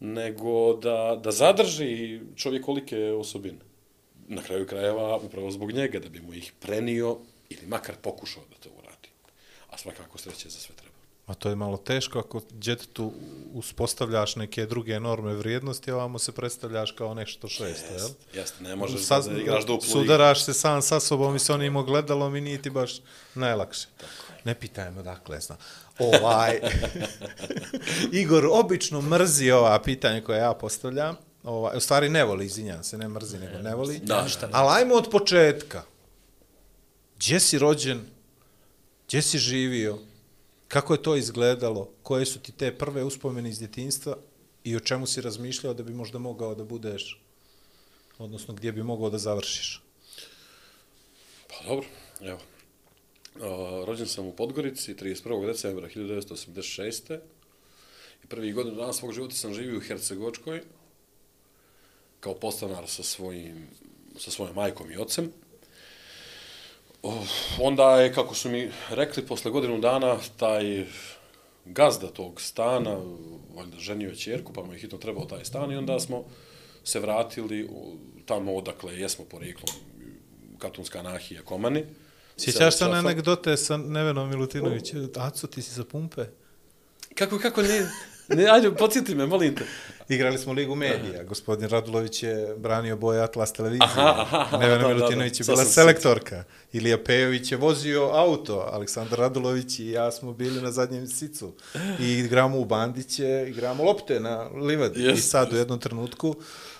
nego 0.00 0.76
da, 0.76 1.20
da 1.24 1.30
zadrži 1.30 2.20
čovjek 2.36 2.64
kolike 2.64 3.12
osobine. 3.12 3.58
Na 4.28 4.42
kraju 4.42 4.66
krajeva, 4.66 5.16
upravo 5.16 5.50
zbog 5.50 5.72
njega, 5.72 5.98
da 5.98 6.08
bi 6.08 6.20
mu 6.20 6.34
ih 6.34 6.52
prenio 6.60 7.18
ili 7.50 7.66
makar 7.66 7.94
pokušao 8.02 8.42
da 8.50 8.56
to 8.56 8.68
uradi. 8.78 9.08
A 9.70 9.78
svakako 9.78 10.18
sreće 10.18 10.48
za 10.48 10.58
sve 10.58 10.74
treba. 10.74 10.87
A 11.28 11.34
to 11.34 11.48
je 11.48 11.56
malo 11.56 11.76
teško 11.76 12.18
ako 12.18 12.40
djetetu 12.50 13.12
uspostavljaš 13.52 14.36
neke 14.36 14.66
druge 14.66 15.00
norme 15.00 15.34
vrijednosti, 15.34 15.90
a 15.90 15.94
ovamo 15.94 16.18
se 16.18 16.32
predstavljaš 16.32 16.90
kao 16.90 17.14
nešto 17.14 17.48
šesto, 17.48 17.94
jel? 17.94 18.08
Jeste, 18.34 18.64
ne 18.64 18.76
možeš 18.76 19.04
Sad, 19.04 19.24
da, 19.24 19.40
igraš 19.40 19.66
duplu 19.66 19.88
igru. 19.88 20.00
Sudaraš 20.00 20.44
se 20.44 20.54
sam 20.54 20.82
sa 20.82 21.00
sobom 21.00 21.36
i 21.36 21.38
sa 21.38 21.54
onim 21.54 21.76
ogledalom 21.76 22.36
i 22.36 22.40
nije 22.40 22.62
ti 22.62 22.70
baš 22.70 23.00
najlakše. 23.34 23.88
Ne 24.44 24.54
pitajmo 24.54 25.02
dakle, 25.02 25.40
zna. 25.40 25.56
Ovaj, 25.98 26.60
Igor 28.20 28.48
obično 28.52 29.00
mrzi 29.00 29.50
ova 29.50 29.82
pitanja 29.82 30.20
koja 30.24 30.38
ja 30.38 30.54
postavljam. 30.54 31.16
Ovaj, 31.42 31.76
u 31.76 31.80
stvari 31.80 32.08
ne 32.08 32.24
voli, 32.24 32.46
izvinjam 32.46 32.84
se, 32.84 32.98
ne 32.98 33.08
mrzi, 33.08 33.38
nego 33.38 33.58
ne 33.58 33.74
voli. 33.74 33.98
Da, 33.98 34.22
ništa 34.22 34.46
ne 34.46 34.52
Ali 34.54 34.68
ajmo 34.80 34.94
od 34.94 35.10
početka. 35.10 35.82
Gdje 37.16 37.40
si 37.40 37.58
rođen? 37.58 38.00
Gdje 39.06 39.22
si 39.22 39.38
živio? 39.38 39.98
Kako 40.68 40.94
je 40.94 41.02
to 41.02 41.16
izgledalo? 41.16 41.90
Koje 42.02 42.26
su 42.26 42.40
ti 42.40 42.52
te 42.52 42.78
prve 42.78 43.04
uspomene 43.04 43.48
iz 43.48 43.58
djetinstva? 43.58 44.16
I 44.64 44.76
o 44.76 44.80
čemu 44.80 45.06
si 45.06 45.20
razmišljao 45.20 45.74
da 45.74 45.82
bi 45.82 45.94
možda 45.94 46.18
mogao 46.18 46.54
da 46.54 46.64
budeš? 46.64 47.22
Odnosno, 48.18 48.54
gdje 48.54 48.72
bi 48.72 48.82
mogao 48.82 49.10
da 49.10 49.18
završiš? 49.18 49.82
Pa 51.48 51.68
dobro, 51.68 51.86
evo. 52.20 52.38
O, 53.40 53.84
rođen 53.84 54.06
sam 54.06 54.26
u 54.26 54.32
Podgorici 54.32 54.94
31. 54.94 55.46
decembra 55.46 55.88
1986. 55.88 57.18
I 58.24 58.26
prvi 58.26 58.52
godinu 58.52 58.76
dana 58.76 58.92
svog 58.92 59.12
života 59.12 59.34
sam 59.34 59.54
živio 59.54 59.78
u 59.78 59.80
Hercegočkoj 59.80 60.62
kao 62.20 62.34
postanar 62.34 62.88
sa 62.88 63.02
svojim 63.02 63.68
sa 64.18 64.30
svojom 64.30 64.54
majkom 64.54 64.90
i 64.90 64.96
ocem. 64.96 65.32
Onda 67.60 68.00
je, 68.00 68.14
kako 68.14 68.34
su 68.34 68.48
mi 68.48 68.70
rekli, 68.90 69.26
posle 69.26 69.50
godinu 69.50 69.80
dana 69.80 70.16
taj 70.36 70.86
gazda 71.64 72.06
tog 72.06 72.40
stana, 72.40 72.96
valjda 73.56 73.78
ženio 73.78 74.08
je 74.08 74.16
čerku, 74.16 74.52
pa 74.52 74.62
mu 74.62 74.72
je 74.72 74.78
hitno 74.78 74.98
trebao 74.98 75.24
taj 75.24 75.44
stan 75.44 75.72
i 75.72 75.76
onda 75.76 76.00
smo 76.00 76.24
se 76.84 77.00
vratili 77.00 77.68
tamo 78.26 78.54
odakle 78.54 79.00
jesmo 79.00 79.24
porijeklom, 79.24 79.76
Katunska 80.58 81.02
nahija 81.02 81.42
Komani. 81.42 81.84
Sjećaš 82.36 82.76
se 82.76 82.84
na 82.84 82.96
anegdote 82.96 83.56
sa 83.56 83.76
Nevenom 83.76 84.28
Milutinovićem? 84.30 85.08
Aco, 85.16 85.46
ti 85.46 85.62
si 85.62 85.74
za 85.74 85.84
pumpe? 85.84 86.24
Kako, 87.14 87.38
kako 87.38 87.62
ne? 87.62 87.90
Ne, 88.28 88.44
ajde, 88.50 88.70
podsjeti 88.74 89.14
me, 89.14 89.26
molim 89.26 89.56
te. 89.56 89.64
Igrali 90.08 90.38
smo 90.38 90.52
Ligu 90.52 90.74
medija. 90.74 91.22
Gospodin 91.24 91.68
Radulović 91.68 92.22
je 92.22 92.54
branio 92.56 92.96
boje 92.96 93.22
Atlas 93.22 93.52
televizije. 93.52 93.88
Aha, 93.90 94.14
aha, 94.18 94.38
aha, 94.40 94.56
Nevena 94.58 94.88
Milutinović 94.88 95.40
je 95.40 95.44
bila 95.44 95.64
selektorka. 95.64 96.44
Ilija 96.72 97.04
Pejović 97.04 97.52
je 97.52 97.58
vozio 97.58 98.02
auto. 98.02 98.68
Aleksandar 98.72 99.18
Radulović 99.18 99.78
i 99.78 99.90
ja 99.90 100.12
smo 100.12 100.32
bili 100.32 100.62
na 100.62 100.70
zadnjem 100.70 101.06
sicu. 101.06 101.52
I 102.00 102.12
igramo 102.12 102.58
u 102.58 102.64
bandiće, 102.64 103.46
igramo 103.48 103.84
lopte 103.84 104.20
na 104.20 104.48
livadi. 104.48 105.02
Jest, 105.02 105.18
I 105.18 105.22
sad 105.22 105.52
u 105.52 105.56
jednom 105.56 105.78
trenutku 105.78 106.34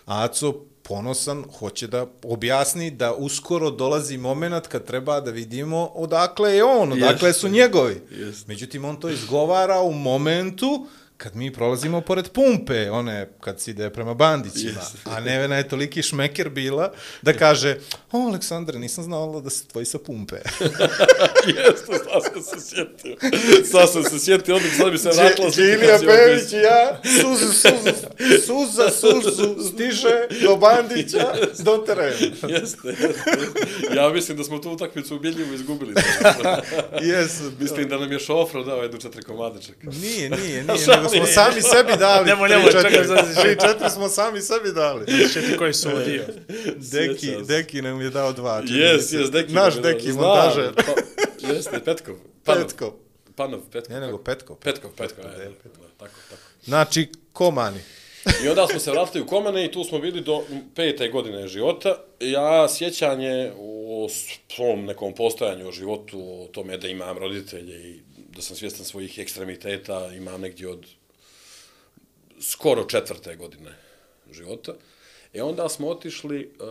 Aco 0.07 0.53
ponosan 0.83 1.45
hoće 1.59 1.87
da 1.87 2.07
objasni 2.23 2.91
da 2.91 3.15
uskoro 3.15 3.71
dolazi 3.71 4.17
moment 4.17 4.67
kad 4.67 4.85
treba 4.85 5.21
da 5.21 5.31
vidimo 5.31 5.91
odakle 5.95 6.55
je 6.55 6.65
on, 6.65 6.93
odakle 6.93 7.29
Jest. 7.29 7.41
su 7.41 7.49
njegovi. 7.49 8.01
Jest. 8.11 8.47
Međutim, 8.47 8.85
on 8.85 9.01
to 9.01 9.09
izgovara 9.09 9.81
u 9.81 9.93
momentu 9.93 10.87
kad 11.19 11.37
mi 11.37 11.53
prolazimo 11.53 12.01
pored 12.01 12.29
pumpe, 12.29 12.91
one 12.91 13.29
kad 13.41 13.61
se 13.61 13.71
ide 13.71 13.91
prema 13.91 14.15
Bandićima, 14.15 14.81
a 15.05 15.21
Nevena 15.21 15.57
je 15.57 15.69
toliki 15.69 16.03
šmeker 16.03 16.49
bila 16.49 16.93
da 17.23 17.33
kaže, 17.33 17.79
o 18.13 18.19
Aleksandar, 18.19 18.75
nisam 18.75 19.05
znala 19.05 19.41
da 19.41 19.51
su 19.51 19.67
tvoji 19.67 19.87
sa 19.87 19.99
pumpe. 19.99 20.37
Jeste, 21.57 21.93
sad 22.05 22.23
sam 22.33 22.43
se 22.43 22.69
sjetio. 22.69 23.17
Sad 23.71 23.93
sam 23.93 24.03
se 24.05 24.19
sjetio, 24.19 24.57
onda 24.57 24.69
sad 24.79 24.91
bi 24.91 24.99
se 24.99 25.11
vratila 25.17 25.49
Ilija 25.59 25.99
Pević 25.99 26.53
i 26.53 26.57
ja, 26.57 27.01
suzu, 27.21 27.53
suzu, 27.53 27.97
suza, 28.47 28.91
suzu, 28.91 29.69
stiže 29.73 30.43
do 30.43 30.57
Bandića, 30.57 31.33
do 31.59 31.77
terena. 31.87 32.09
Jeste, 32.49 32.89
jeste. 32.89 32.95
Ja 33.97 34.09
mislim 34.09 34.39
da 34.39 34.45
smo 34.45 34.59
tu 34.59 34.71
utakmicu 34.71 35.17
ubjedljivo 35.17 35.55
izgubili. 35.55 35.95
Jes, 37.11 37.41
mislim 37.61 37.89
da 37.89 37.99
nam 37.99 38.13
je 38.13 38.19
šofro 38.19 38.65
dao 38.65 38.83
jednu 38.83 38.99
četiri 38.99 39.23
komade 39.23 39.63
čeka. 39.63 39.91
Nije, 40.01 40.31
nije, 40.31 40.65
nije, 40.65 41.08
nego 41.13 41.27
smo 41.27 41.35
sami 41.35 41.63
sebi 41.63 41.93
dali. 41.99 42.27
Nemoj, 42.27 42.49
četiri. 42.49 42.73
čekaj, 42.73 43.43
Tri, 43.43 43.57
četiri 43.69 43.91
smo 43.91 44.09
sami 44.09 44.41
sebi 44.41 44.73
dali. 44.73 45.29
Še 45.33 45.43
ti 45.43 45.57
koji 45.57 45.75
su 45.75 45.89
dio. 46.07 46.25
Deki. 46.93 47.37
Deki 47.49 47.83
nam 47.83 48.01
je 48.01 48.11
dao 48.11 48.33
dva. 48.33 48.63
Jes, 48.67 49.11
se. 49.11 49.17
jes, 49.17 49.31
Deki. 49.31 49.53
Naš 49.53 49.77
je 49.77 49.81
Deki, 49.81 50.13
montažer. 50.13 50.73
Znam, 50.73 50.97
Pa, 51.43 51.49
jeste, 51.53 51.85
Petkov. 51.85 52.15
Panov. 52.45 52.65
Petkov. 52.65 52.93
Panov, 53.37 53.61
Petkov. 53.73 53.95
Ne, 53.95 54.01
nego 54.07 54.19
Petkov. 54.19 54.57
Petkov, 54.57 54.91
Petkov, 54.97 55.25
ajde. 55.27 55.45
Da, 55.45 55.71
Tako, 55.99 56.15
tako. 56.31 56.43
Znači, 56.65 57.09
komani. 57.33 57.81
I 58.45 58.49
onda 58.49 58.67
smo 58.67 58.81
se 58.81 58.91
vratili 58.91 59.25
u 59.25 59.27
Komane 59.27 59.65
i 59.65 59.73
tu 59.73 59.85
smo 59.85 59.99
bili 59.99 60.21
do 60.21 60.43
pete 60.75 61.09
godine 61.09 61.49
života. 61.49 61.97
Ja 62.21 62.69
sjećanje 62.69 63.53
o 63.59 64.09
svom 64.55 64.85
nekom 64.85 65.15
postojanju 65.15 65.69
o 65.69 65.73
životu, 65.73 66.19
o 66.21 66.49
tome 66.53 66.77
da 66.77 66.89
imam 66.89 67.19
roditelje 67.19 67.91
i 67.91 68.01
da 68.37 68.43
sam 68.43 68.57
svjestan 68.57 68.85
svojih 68.85 69.19
ekstremiteta, 69.19 70.11
imam 70.17 70.41
negdje 70.41 70.69
od 70.69 70.87
skoro 72.41 72.85
četvrte 72.85 73.37
godine 73.37 73.71
života. 74.33 74.75
E 75.35 75.43
onda 75.43 75.69
smo 75.69 75.89
otišli 75.89 76.41
e, 76.41 76.63
uh, 76.63 76.69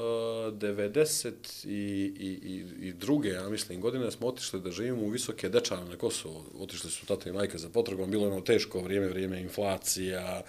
90 0.53 1.31
i, 1.65 1.71
i, 2.19 2.27
i, 2.27 2.87
i 2.87 2.93
druge, 2.93 3.29
ja 3.29 3.49
mislim, 3.49 3.81
godine 3.81 4.11
smo 4.11 4.27
otišli 4.27 4.61
da 4.61 4.71
živimo 4.71 5.03
u 5.03 5.09
Visoke 5.09 5.49
Dečane 5.49 5.85
na 5.85 5.97
Kosovo. 5.97 6.45
Otišli 6.59 6.91
su 6.91 7.05
tata 7.05 7.29
i 7.29 7.33
majka 7.33 7.57
za 7.57 7.69
potragom, 7.69 8.11
bilo 8.11 8.25
je 8.25 8.31
ono 8.31 8.41
teško 8.41 8.81
vrijeme, 8.81 9.07
vrijeme 9.07 9.41
inflacija, 9.41 10.43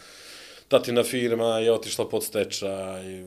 tatina 0.69 1.03
firma 1.03 1.59
je 1.59 1.73
otišla 1.73 2.09
pod 2.09 2.25
stečaj, 2.25 3.25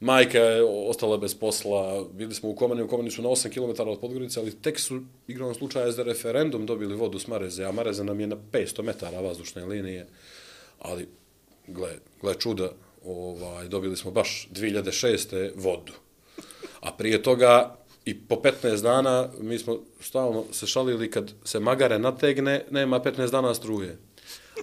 majka 0.00 0.38
je 0.38 0.64
ostala 0.64 1.16
bez 1.16 1.34
posla, 1.34 2.04
bili 2.12 2.34
smo 2.34 2.48
u 2.48 2.54
Komani, 2.54 2.82
u 2.82 2.88
Komani 2.88 3.10
su 3.10 3.22
na 3.22 3.28
8 3.28 3.50
km 3.50 3.88
od 3.88 4.00
Podgorice, 4.00 4.40
ali 4.40 4.62
tek 4.62 4.80
su 4.80 5.00
igrom 5.28 5.54
slučaja 5.54 5.92
za 5.92 6.02
referendum 6.02 6.66
dobili 6.66 6.96
vodu 6.96 7.18
s 7.18 7.26
Mareze, 7.26 7.64
a 7.64 7.72
Mareze 7.72 8.04
nam 8.04 8.20
je 8.20 8.26
na 8.26 8.36
500 8.52 8.82
metara 8.82 9.20
vazdušne 9.20 9.64
linije, 9.64 10.06
ali 10.78 11.08
gle, 11.68 11.90
gle 12.20 12.34
čuda, 12.34 12.70
ovaj, 13.04 13.68
dobili 13.68 13.96
smo 13.96 14.10
baš 14.10 14.48
2006. 14.52 15.50
vodu. 15.54 15.92
A 16.80 16.92
prije 16.92 17.22
toga 17.22 17.76
i 18.04 18.18
po 18.20 18.34
15 18.34 18.82
dana 18.82 19.28
mi 19.40 19.58
smo 19.58 19.78
stalno 20.00 20.44
se 20.52 20.66
šalili 20.66 21.10
kad 21.10 21.32
se 21.44 21.60
magare 21.60 21.98
nategne, 21.98 22.64
nema 22.70 23.00
15 23.00 23.30
dana 23.30 23.54
struje. 23.54 23.98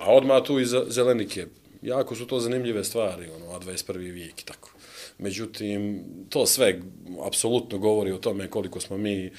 A 0.02 0.14
odmah 0.14 0.44
tu 0.44 0.60
i 0.60 0.66
za 0.66 0.86
zelenike. 0.88 1.48
Jako 1.82 2.16
su 2.16 2.28
to 2.28 2.40
zanimljive 2.40 2.84
stvari, 2.84 3.30
ono, 3.36 3.56
a 3.56 3.60
21. 3.60 3.98
vijek 3.98 4.42
i 4.42 4.46
tako. 4.46 4.70
Međutim, 5.18 6.04
to 6.30 6.46
sve 6.46 6.80
apsolutno 7.28 7.78
govori 7.78 8.12
o 8.12 8.18
tome 8.18 8.48
koliko 8.48 8.80
smo 8.80 8.98
mi 8.98 9.32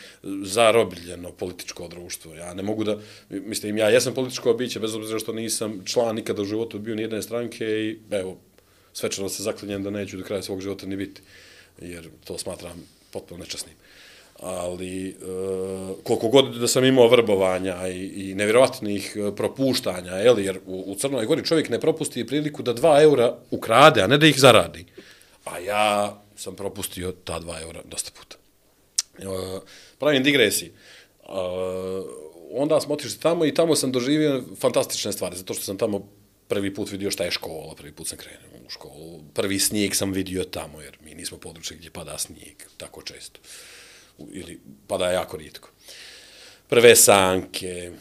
zarobljeno 0.43 1.33
političko 1.33 1.89
društvo. 1.89 2.35
Ja 2.35 2.55
ne 2.55 2.63
mogu 2.63 2.85
da, 2.85 2.99
mislim, 3.31 3.79
ja 3.79 3.89
jesam 3.89 4.15
političko 4.15 4.55
biće, 4.55 4.81
bez 4.81 4.95
obzira 4.95 5.19
što 5.19 5.33
nisam 5.33 5.83
član 5.85 6.17
nikada 6.17 6.43
u 6.43 6.45
životu 6.45 6.79
bio 6.79 6.95
ni 6.95 7.03
jedne 7.03 7.23
stranke 7.23 7.65
i 7.65 7.99
evo, 8.11 8.37
svečano 8.93 9.29
se 9.29 9.43
zaklinjem 9.43 9.83
da 9.83 9.91
neću 9.91 10.17
do 10.17 10.25
kraja 10.25 10.43
svog 10.43 10.61
života 10.61 10.87
ni 10.87 10.97
biti, 10.97 11.21
jer 11.81 12.09
to 12.25 12.39
smatram 12.39 12.89
potpuno 13.13 13.45
nečasnim. 13.45 13.75
Ali, 14.41 15.09
e, 15.09 15.15
koliko 16.03 16.29
god 16.29 16.57
da 16.57 16.69
sam 16.69 16.85
imao 16.85 17.09
vrbovanja 17.09 17.89
i, 17.89 18.31
i 18.31 18.35
nevjerovatnih 18.35 19.17
e, 19.17 19.37
propuštanja, 19.37 20.13
jel, 20.13 20.39
jer 20.39 20.59
u, 20.67 20.85
u 20.87 20.95
Crnoj 20.95 21.27
Gori 21.27 21.45
čovjek 21.45 21.69
ne 21.69 21.81
propusti 21.81 22.27
priliku 22.27 22.63
da 22.63 22.73
dva 22.73 23.03
eura 23.03 23.37
ukrade, 23.51 24.03
a 24.03 24.07
ne 24.07 24.19
da 24.19 24.27
ih 24.27 24.41
zaradi. 24.41 24.85
A 25.47 25.59
ja 25.59 26.23
sam 26.37 26.57
propustio 26.57 27.13
ta 27.13 27.39
dva 27.39 27.61
eura 27.61 27.83
dosta 27.85 28.11
puta. 28.19 28.37
E, 29.19 29.61
pravim 29.99 30.23
digresiji. 30.23 30.69
E, 30.69 30.75
onda 32.53 32.81
smo 32.81 32.95
otišli 32.95 33.21
tamo 33.21 33.45
i 33.45 33.55
tamo 33.55 33.77
sam 33.77 33.93
doživio 33.93 34.43
fantastične 34.61 35.13
stvari, 35.13 35.37
zato 35.37 35.55
što 35.55 35.65
sam 35.65 35.79
tamo 35.79 36.09
prvi 36.49 36.75
put 36.75 36.91
vidio 36.91 37.11
šta 37.11 37.25
je 37.25 37.31
škola, 37.31 37.75
prvi 37.75 37.93
put 37.93 38.09
sam 38.09 38.19
krenuo 38.19 38.67
u 38.67 38.71
školu, 38.71 39.21
prvi 39.35 39.59
snijeg 39.59 39.95
sam 39.95 40.13
vidio 40.13 40.45
tamo, 40.45 40.81
jer 40.81 40.99
mi 41.05 41.15
nismo 41.15 41.39
područje 41.39 41.77
gdje 41.77 41.91
pada 41.91 42.19
snijeg 42.19 42.57
tako 42.77 43.03
često, 43.03 43.41
ili 44.19 44.61
pada 44.87 45.11
jako 45.11 45.37
rijetko. 45.37 45.69
Prve 46.69 46.97
sanke, 46.97 47.93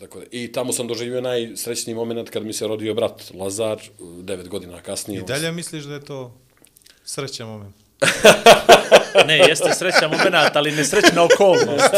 tako 0.00 0.20
da, 0.20 0.26
i 0.30 0.52
tamo 0.52 0.72
sam 0.72 0.86
doživio 0.86 1.20
najsrećniji 1.20 1.94
moment 1.94 2.30
kad 2.30 2.44
mi 2.44 2.52
se 2.52 2.66
rodio 2.66 2.94
brat 2.94 3.22
Lazar, 3.34 3.80
devet 4.22 4.48
godina 4.48 4.82
kasnije. 4.82 5.20
I 5.20 5.24
dalje 5.24 5.52
misliš 5.52 5.84
da 5.84 5.94
je 5.94 6.04
to 6.04 6.40
srećan 7.10 7.46
moment? 7.46 7.76
Ne, 9.26 9.38
jeste 9.38 9.74
srećan 9.74 10.10
moment, 10.10 10.56
ali 10.56 10.72
nesrećna 10.72 11.24
okolnost. 11.24 11.94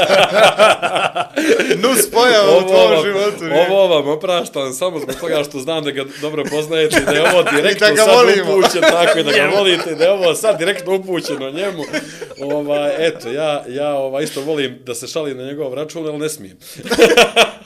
Nus 1.82 2.10
pojava 2.10 2.58
u 2.58 2.68
tvojom 2.68 3.04
životu. 3.04 3.44
nije? 3.44 3.66
Ovo 3.70 3.88
vam 3.88 4.08
opraštam 4.08 4.72
samo 4.72 4.98
zbog 5.00 5.14
toga 5.20 5.44
što 5.44 5.58
znam 5.58 5.84
da 5.84 5.90
ga 5.90 6.04
dobro 6.20 6.44
poznajete 6.50 6.96
i 6.96 7.04
da 7.04 7.10
je 7.12 7.30
ovo 7.30 7.42
direktno 7.56 7.88
da 7.88 7.96
sad 7.96 8.14
volimo. 8.14 8.58
upućeno, 8.58 8.86
tako 8.90 9.18
je 9.18 9.24
da 9.24 9.32
ga 9.32 9.50
volite, 9.58 9.94
da 9.94 10.04
je 10.04 10.10
ovo 10.10 10.34
sad 10.34 10.58
direktno 10.58 10.94
upućeno 10.94 11.50
njemu. 11.50 11.82
Ovaj, 12.40 13.06
eto, 13.06 13.28
ja, 13.28 13.64
ja 13.68 13.94
ovaj, 13.94 14.24
isto 14.24 14.40
volim 14.40 14.78
da 14.84 14.94
se 14.94 15.06
šalim 15.06 15.36
na 15.36 15.44
njegov 15.44 15.74
račun, 15.74 16.06
ali 16.06 16.18
ne 16.18 16.28
smijem. 16.28 16.58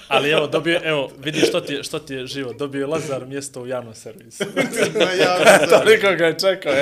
Ali 0.09 0.31
evo, 0.31 0.47
dobio, 0.47 0.81
evo, 0.85 1.11
vidi 1.19 1.41
što 1.41 1.61
ti 1.61 1.79
što 1.83 1.99
ti 1.99 2.15
je 2.15 2.27
život. 2.27 2.57
Dobio 2.57 2.81
je 2.81 2.87
Lazar 2.87 3.27
mjesto 3.27 3.63
u 3.63 3.67
javnom 3.67 3.95
servisu. 3.95 4.45
Na 5.01 5.11
javnom 5.13 5.69
Toliko 5.81 6.07
ga 6.19 6.27
je 6.27 6.39
čekao. 6.39 6.73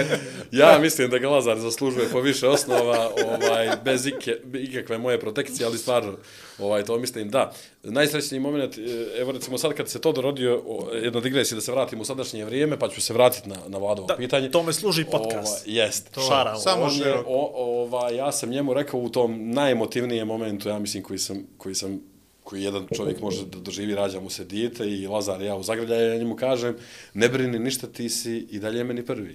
Ja 0.53 0.79
mislim 0.79 1.11
da 1.11 1.19
ga 1.19 1.29
Lazar 1.29 1.59
zaslužuje 1.59 2.09
po 2.13 2.21
više 2.21 2.49
osnova, 2.49 3.11
ovaj, 3.25 3.71
bez 3.85 4.07
ike, 4.07 4.37
ikakve 4.55 4.99
moje 4.99 5.21
protekcije, 5.21 5.67
ali 5.67 5.79
stvarno, 5.79 6.17
ovaj, 6.59 6.85
to 6.85 6.99
mislim, 6.99 7.31
da. 7.31 7.53
Najsrećniji 7.83 8.41
moment, 8.41 8.79
e, 8.79 8.81
evo 9.21 9.33
recimo 9.33 9.59
sad 9.59 9.75
kad 9.75 9.89
se 9.89 10.01
to 10.01 10.13
dorodio, 10.13 10.63
jedna 11.03 11.21
digresija 11.21 11.57
da 11.57 11.61
se 11.61 11.73
vratim 11.73 12.01
u 12.01 12.05
sadašnje 12.05 12.45
vrijeme, 12.45 12.79
pa 12.79 12.89
ću 12.89 13.01
se 13.01 13.13
vratiti 13.13 13.49
na, 13.49 13.57
na 13.69 13.79
Vladovo 13.79 14.07
Da, 14.09 14.17
pitanje. 14.17 14.51
tome 14.51 14.73
služi 14.73 15.05
podcast. 15.05 15.67
Ovaj, 15.67 15.79
jest. 15.79 16.11
To, 16.11 16.21
Šarao. 16.21 16.57
Samo 16.57 16.83
on 16.83 16.93
je, 16.93 17.15
o, 17.27 17.51
ova, 17.55 18.11
ja 18.11 18.33
sam 18.33 18.51
njemu 18.51 18.75
rekao 18.75 19.01
u 19.01 19.09
tom 19.09 19.51
najemotivnijem 19.51 20.29
momentu, 20.29 20.69
ja 20.69 20.79
mislim, 20.79 21.03
koji 21.03 21.19
sam, 21.19 21.47
koji 21.59 21.75
sam 21.75 22.14
koji 22.45 22.63
jedan 22.63 22.87
čovjek 22.97 23.21
može 23.21 23.47
da 23.47 23.59
doživi, 23.59 23.95
rađa 23.95 24.21
mu 24.21 24.31
se 24.31 24.45
dijete 24.45 24.91
i 24.91 25.07
Lazar 25.07 25.43
i 25.43 25.47
ja 25.47 25.57
u 25.57 25.63
zagrljaju, 25.63 26.13
ja 26.13 26.19
njemu 26.19 26.37
kažem, 26.37 26.77
ne 27.15 27.29
brini 27.29 27.59
ništa, 27.59 27.87
ti 27.87 28.09
si 28.09 28.47
i 28.51 28.59
dalje 28.59 28.85
meni 28.85 29.07
prvi. 29.07 29.35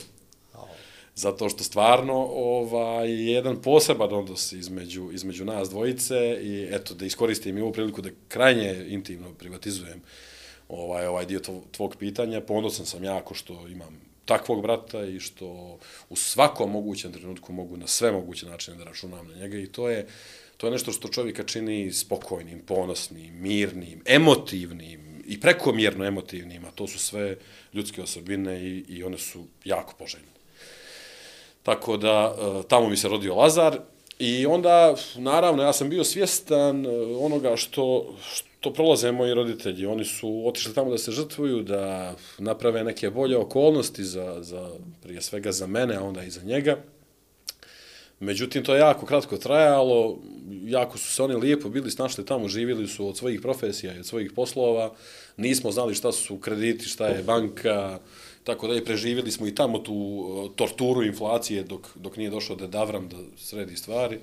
Zato 1.15 1.49
što 1.49 1.63
stvarno 1.63 2.13
ovaj, 2.35 3.09
je 3.09 3.25
jedan 3.25 3.61
poseban 3.61 4.13
odnos 4.13 4.51
između, 4.51 5.11
između 5.11 5.45
nas 5.45 5.69
dvojice 5.69 6.39
i 6.41 6.67
eto, 6.71 6.93
da 6.93 7.05
iskoristim 7.05 7.57
i 7.57 7.61
ovu 7.61 7.73
priliku 7.73 8.01
da 8.01 8.09
krajnje 8.27 8.85
intimno 8.87 9.33
privatizujem 9.33 10.01
ovaj, 10.69 11.07
ovaj 11.07 11.25
dio 11.25 11.41
tvog 11.71 11.95
pitanja. 11.99 12.41
Ponosan 12.41 12.85
sam 12.85 13.03
jako 13.03 13.33
što 13.33 13.67
imam 13.67 14.01
takvog 14.25 14.61
brata 14.61 15.05
i 15.05 15.19
što 15.19 15.77
u 16.09 16.15
svakom 16.15 16.71
mogućem 16.71 17.13
trenutku 17.13 17.53
mogu 17.53 17.77
na 17.77 17.87
sve 17.87 18.11
moguće 18.11 18.45
načine 18.45 18.77
da 18.77 18.83
računam 18.83 19.27
na 19.27 19.35
njega 19.35 19.57
i 19.57 19.67
to 19.67 19.89
je, 19.89 20.07
to 20.59 20.67
je 20.67 20.71
nešto 20.71 20.91
što 20.91 21.07
čovjeka 21.07 21.43
čini 21.43 21.91
spokojnim, 21.91 22.59
ponosnim, 22.59 23.33
mirnim, 23.41 24.01
emotivnim 24.05 25.23
i 25.27 25.39
prekomjerno 25.39 26.05
emotivnim, 26.05 26.65
a 26.65 26.71
to 26.71 26.87
su 26.87 26.99
sve 26.99 27.37
ljudske 27.73 28.01
osobine 28.01 28.61
i, 28.61 28.85
i 28.87 29.03
one 29.03 29.17
su 29.17 29.45
jako 29.65 29.93
poželjne. 29.99 30.27
Tako 31.63 31.97
da, 31.97 32.35
e, 32.35 32.67
tamo 32.67 32.89
mi 32.89 32.97
se 32.97 33.07
rodio 33.07 33.35
Lazar 33.35 33.79
i 34.19 34.45
onda, 34.45 34.95
naravno, 35.15 35.63
ja 35.63 35.73
sam 35.73 35.89
bio 35.89 36.03
svjestan 36.03 36.85
e, 36.85 36.89
onoga 37.19 37.55
što, 37.55 38.15
što 38.33 38.73
prolaze 38.73 39.11
moji 39.11 39.33
roditelji. 39.33 39.85
Oni 39.85 40.05
su 40.05 40.43
otišli 40.47 40.73
tamo 40.73 40.91
da 40.91 40.97
se 40.97 41.11
žrtvuju, 41.11 41.63
da 41.63 42.15
naprave 42.37 42.83
neke 42.83 43.09
bolje 43.09 43.37
okolnosti 43.37 44.03
za, 44.03 44.43
za 44.43 44.69
prije 45.03 45.21
svega 45.21 45.51
za 45.51 45.67
mene, 45.67 45.95
a 45.95 46.03
onda 46.03 46.23
i 46.23 46.29
za 46.29 46.43
njega. 46.43 46.77
Međutim, 48.19 48.63
to 48.63 48.73
je 48.73 48.79
jako 48.79 49.05
kratko 49.05 49.37
trajalo, 49.37 50.19
jako 50.63 50.97
su 50.97 51.13
se 51.13 51.23
oni 51.23 51.35
lijepo 51.35 51.69
bili 51.69 51.91
snašli 51.91 52.25
tamo, 52.25 52.47
živjeli 52.47 52.87
su 52.87 53.07
od 53.07 53.17
svojih 53.17 53.41
profesija 53.41 53.95
i 53.95 53.99
od 53.99 54.05
svojih 54.05 54.31
poslova, 54.31 54.93
nismo 55.37 55.71
znali 55.71 55.95
šta 55.95 56.11
su 56.11 56.37
krediti, 56.37 56.85
šta 56.85 57.07
je 57.07 57.23
banka, 57.23 57.99
tako 58.43 58.67
da 58.67 58.73
je 58.73 58.85
preživjeli 58.85 59.31
smo 59.31 59.47
i 59.47 59.55
tamo 59.55 59.79
tu 59.79 59.93
e, 59.93 60.55
torturu 60.55 61.03
inflacije 61.03 61.63
dok, 61.63 61.87
dok 61.95 62.17
nije 62.17 62.29
došao 62.29 62.55
da 62.55 62.67
Davram 62.67 63.09
da 63.09 63.17
sredi 63.37 63.75
stvari. 63.75 64.19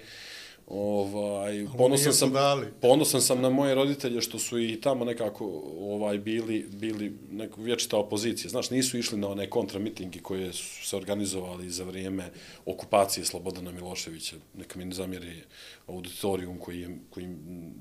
Ovaj, 0.67 1.67
ponosan 1.79 2.13
sam, 2.13 2.33
dali. 2.33 2.67
ponosan 2.81 3.23
sam 3.23 3.41
na 3.41 3.51
moje 3.51 3.75
roditelje 3.75 4.21
što 4.21 4.39
su 4.39 4.59
i 4.59 4.81
tamo 4.81 5.05
nekako 5.05 5.63
ovaj 5.79 6.19
bili 6.19 6.67
bili 6.73 7.19
neko 7.31 7.63
vječita 7.63 7.97
opozicija. 7.97 8.51
Znaš, 8.51 8.71
nisu 8.71 8.99
išli 8.99 9.19
na 9.19 9.29
one 9.29 9.51
kontramitingi 9.51 10.19
koje 10.19 10.53
su 10.53 10.87
se 10.87 10.97
organizovali 10.97 11.71
za 11.71 11.85
vrijeme 11.85 12.31
okupacije 12.65 13.25
Slobodana 13.25 13.73
Miloševića. 13.73 14.37
Neka 14.55 14.79
mi 14.79 14.85
ne 14.85 14.95
zamjeri 14.95 15.43
auditorijum 15.87 16.59
koji, 16.59 16.89
koji 17.11 17.27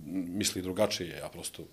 misli 0.06 0.62
drugačije, 0.62 1.18
ja 1.18 1.30
prosto 1.30 1.64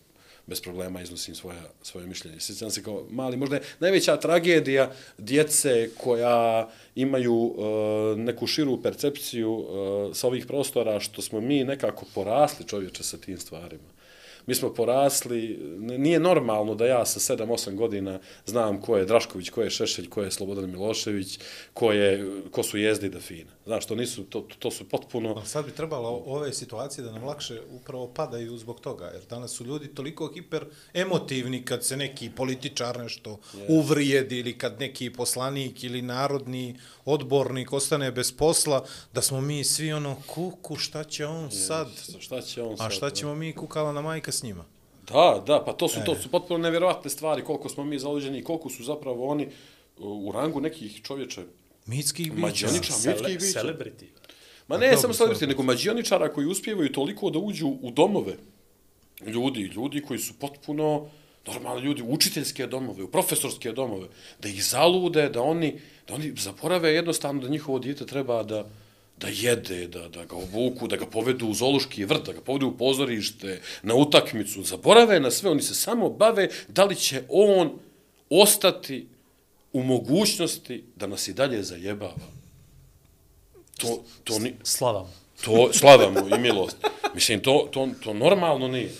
bez 0.46 0.60
problema 0.60 1.02
iznosim 1.02 1.34
svoje, 1.34 1.58
svoje 1.82 2.06
mišljenje. 2.06 2.40
Sjećam 2.40 2.70
se 2.70 2.82
kao 2.82 3.06
mali, 3.10 3.36
možda 3.36 3.56
je 3.56 3.62
najveća 3.80 4.16
tragedija 4.16 4.92
djece 5.18 5.90
koja 5.98 6.68
imaju 6.94 7.54
e, 7.54 8.16
neku 8.16 8.46
širu 8.46 8.82
percepciju 8.82 9.60
e, 9.60 10.14
sa 10.14 10.26
ovih 10.26 10.46
prostora 10.46 11.00
što 11.00 11.22
smo 11.22 11.40
mi 11.40 11.64
nekako 11.64 12.06
porasli 12.14 12.66
čovječe 12.66 13.02
sa 13.02 13.16
tim 13.16 13.38
stvarima. 13.38 13.91
Mi 14.46 14.54
smo 14.54 14.74
porasli, 14.74 15.58
nije 15.78 16.20
normalno 16.20 16.74
da 16.74 16.86
ja 16.86 17.06
sa 17.06 17.34
7-8 17.36 17.74
godina 17.74 18.20
znam 18.46 18.80
ko 18.80 18.96
je 18.96 19.04
Drašković, 19.04 19.50
ko 19.50 19.62
je 19.62 19.70
Šešelj, 19.70 20.08
ko 20.08 20.22
je 20.22 20.30
Slobodan 20.30 20.70
Milošević, 20.70 21.38
ko, 21.74 21.92
je, 21.92 22.30
ko 22.50 22.62
su 22.62 22.78
Jezdi 22.78 23.06
i 23.06 23.10
Dafina. 23.10 23.50
Znaš, 23.66 23.86
to, 23.86 23.94
nisu, 23.94 24.24
to, 24.24 24.46
to 24.58 24.70
su 24.70 24.88
potpuno... 24.88 25.34
Ali 25.36 25.46
sad 25.46 25.64
bi 25.64 25.70
trebalo 25.70 26.22
ove 26.26 26.52
situacije 26.52 27.04
da 27.04 27.12
nam 27.12 27.24
lakše 27.24 27.60
upravo 27.70 28.08
padaju 28.08 28.58
zbog 28.58 28.80
toga, 28.80 29.04
jer 29.04 29.22
danas 29.30 29.50
su 29.50 29.64
ljudi 29.64 29.88
toliko 29.88 30.32
hiper 30.34 30.64
emotivni 30.94 31.64
kad 31.64 31.84
se 31.84 31.96
neki 31.96 32.30
političar 32.30 32.98
nešto 32.98 33.38
uvrijedi 33.68 34.38
ili 34.38 34.58
kad 34.58 34.80
neki 34.80 35.12
poslanik 35.12 35.84
ili 35.84 36.02
narodni 36.02 36.76
odbornik 37.04 37.72
ostane 37.72 38.12
bez 38.12 38.32
posla, 38.32 38.84
da 39.12 39.22
smo 39.22 39.40
mi 39.40 39.64
svi 39.64 39.92
ono, 39.92 40.16
kuku, 40.26 40.76
šta 40.76 41.04
će 41.04 41.26
on 41.26 41.50
sad? 41.50 41.88
Šta 42.18 42.40
će 42.40 42.62
on 42.62 42.72
A 42.72 42.76
sad, 42.76 42.92
šta 42.92 43.08
da? 43.08 43.14
ćemo 43.14 43.34
mi 43.34 43.52
kukala 43.52 43.92
na 43.92 44.00
majka 44.00 44.31
s 44.32 44.42
njima? 44.42 44.64
Da, 45.08 45.42
da, 45.46 45.62
pa 45.64 45.72
to 45.72 45.88
su, 45.88 46.00
to 46.06 46.14
su 46.14 46.28
potpuno 46.30 46.58
nevjerovatne 46.58 47.10
stvari, 47.10 47.44
koliko 47.44 47.68
smo 47.68 47.84
mi 47.84 47.98
zaluđeni 47.98 48.38
i 48.38 48.44
koliko 48.44 48.70
su 48.70 48.84
zapravo 48.84 49.28
oni 49.28 49.48
u 49.98 50.32
rangu 50.34 50.60
nekih 50.60 51.02
čovječe, 51.02 51.42
Mitskih 51.86 52.32
bića. 52.32 52.46
Mađioniča, 52.46 52.92
mitskih 53.06 53.38
bića. 53.38 53.60
Celebrity. 53.60 54.06
Ma 54.68 54.78
ne 54.78 54.96
samo 54.96 55.14
celebrity, 55.14 55.46
nego 55.46 55.62
mađioničara 55.62 56.32
koji 56.32 56.46
uspijevaju 56.46 56.92
toliko 56.92 57.30
da 57.30 57.38
uđu 57.38 57.68
u 57.68 57.90
domove 57.90 58.36
ljudi, 59.26 59.60
ljudi 59.60 60.00
koji 60.00 60.18
su 60.18 60.34
potpuno 60.38 61.08
normalni 61.46 61.82
ljudi, 61.82 62.02
u 62.02 62.12
učiteljske 62.12 62.66
domove, 62.66 63.02
u 63.02 63.08
profesorske 63.08 63.72
domove, 63.72 64.08
da 64.42 64.48
ih 64.48 64.64
zalude, 64.64 65.28
da 65.28 65.42
oni, 65.42 65.80
da 66.08 66.14
oni 66.14 66.32
zaporave 66.36 66.94
jednostavno 66.94 67.42
da 67.42 67.48
njihovo 67.48 67.78
dijete 67.78 68.06
treba 68.06 68.42
da, 68.42 68.68
da 69.16 69.28
jede, 69.28 69.86
da, 69.86 70.08
da 70.08 70.24
ga 70.24 70.36
obuku, 70.36 70.88
da 70.88 70.96
ga 70.96 71.06
povedu 71.06 71.46
u 71.46 71.54
zološki 71.54 72.04
vrt, 72.04 72.26
da 72.26 72.32
ga 72.32 72.40
povedu 72.40 72.68
u 72.68 72.76
pozorište, 72.76 73.60
na 73.82 73.94
utakmicu, 73.94 74.62
zaborave 74.62 75.20
na 75.20 75.30
sve, 75.30 75.50
oni 75.50 75.62
se 75.62 75.74
samo 75.74 76.10
bave 76.10 76.48
da 76.68 76.84
li 76.84 76.96
će 76.96 77.22
on 77.28 77.78
ostati 78.30 79.06
u 79.72 79.82
mogućnosti 79.82 80.84
da 80.96 81.06
nas 81.06 81.28
i 81.28 81.32
dalje 81.32 81.62
zajebava. 81.62 82.32
To, 83.78 84.04
to, 84.24 84.38
ni, 84.38 84.54
Slavam. 84.62 85.12
to 85.44 85.72
slava 85.72 86.10
mu 86.10 86.36
i 86.36 86.38
milost. 86.38 86.76
Mislim, 87.14 87.40
to, 87.40 87.68
to, 87.72 87.88
to 88.04 88.14
normalno 88.14 88.68
nije. 88.68 88.90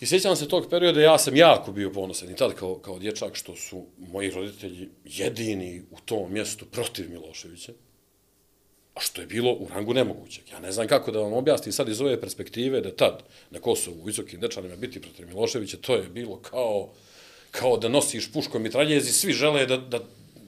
I 0.00 0.06
sjećam 0.06 0.36
se 0.36 0.48
tog 0.48 0.66
perioda, 0.70 1.00
ja 1.00 1.18
sam 1.18 1.36
jako 1.36 1.72
bio 1.72 1.90
ponosan 1.90 2.30
i 2.30 2.36
tad 2.36 2.54
kao, 2.54 2.74
kao 2.74 2.98
dječak 2.98 3.36
što 3.36 3.56
su 3.56 3.86
moji 3.98 4.30
roditelji 4.30 4.88
jedini 5.04 5.82
u 5.90 5.96
tom 6.04 6.32
mjestu 6.32 6.66
protiv 6.66 7.10
Miloševića, 7.10 7.72
što 9.00 9.20
je 9.20 9.26
bilo 9.26 9.52
u 9.52 9.68
rangu 9.74 9.94
nemogućeg. 9.94 10.44
Ja 10.52 10.60
ne 10.60 10.72
znam 10.72 10.86
kako 10.86 11.10
da 11.10 11.18
vam 11.18 11.32
objasnim 11.32 11.72
sad 11.72 11.88
iz 11.88 12.00
ove 12.00 12.20
perspektive 12.20 12.80
da 12.80 12.96
tad 12.96 13.22
na 13.50 13.58
Kosovu 13.58 14.00
u 14.00 14.04
visokim 14.04 14.40
dečanima 14.40 14.76
biti 14.76 15.00
protiv 15.00 15.28
Miloševića, 15.28 15.76
to 15.80 15.94
je 15.94 16.02
bilo 16.02 16.36
kao, 16.36 16.90
kao 17.50 17.76
da 17.76 17.88
nosiš 17.88 18.32
puško 18.32 18.58
mitraljezi, 18.58 19.12
svi 19.12 19.32
žele 19.32 19.66
da, 19.66 19.76
da, 19.76 19.98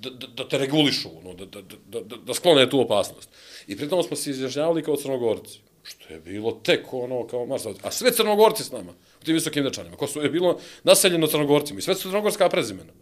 da, 0.00 0.10
da, 0.10 0.48
te 0.48 0.58
regulišu, 0.58 1.08
no, 1.24 1.34
da, 1.34 1.44
da, 1.44 1.62
da, 1.62 2.00
da, 2.00 2.16
da 2.16 2.34
sklone 2.34 2.70
tu 2.70 2.80
opasnost. 2.80 3.28
I 3.66 3.76
pritom 3.76 4.02
smo 4.02 4.16
se 4.16 4.30
izjašnjavali 4.30 4.82
kao 4.82 4.96
crnogorci, 4.96 5.58
što 5.82 6.14
je 6.14 6.20
bilo 6.20 6.52
tek 6.52 6.92
ono 6.92 7.26
kao 7.26 7.46
Marsa, 7.46 7.70
a 7.82 7.90
sve 7.90 8.12
crnogorci 8.12 8.64
s 8.64 8.72
nama, 8.72 8.92
u 9.20 9.24
tim 9.24 9.34
visokim 9.34 9.64
dečanima. 9.64 9.96
Kosovo 9.96 10.22
je 10.22 10.30
bilo 10.30 10.60
naseljeno 10.84 11.26
crnogorcima 11.26 11.78
i 11.78 11.82
sve 11.82 11.94
su 11.94 12.08
crnogorska 12.08 12.48
prezimena. 12.48 12.92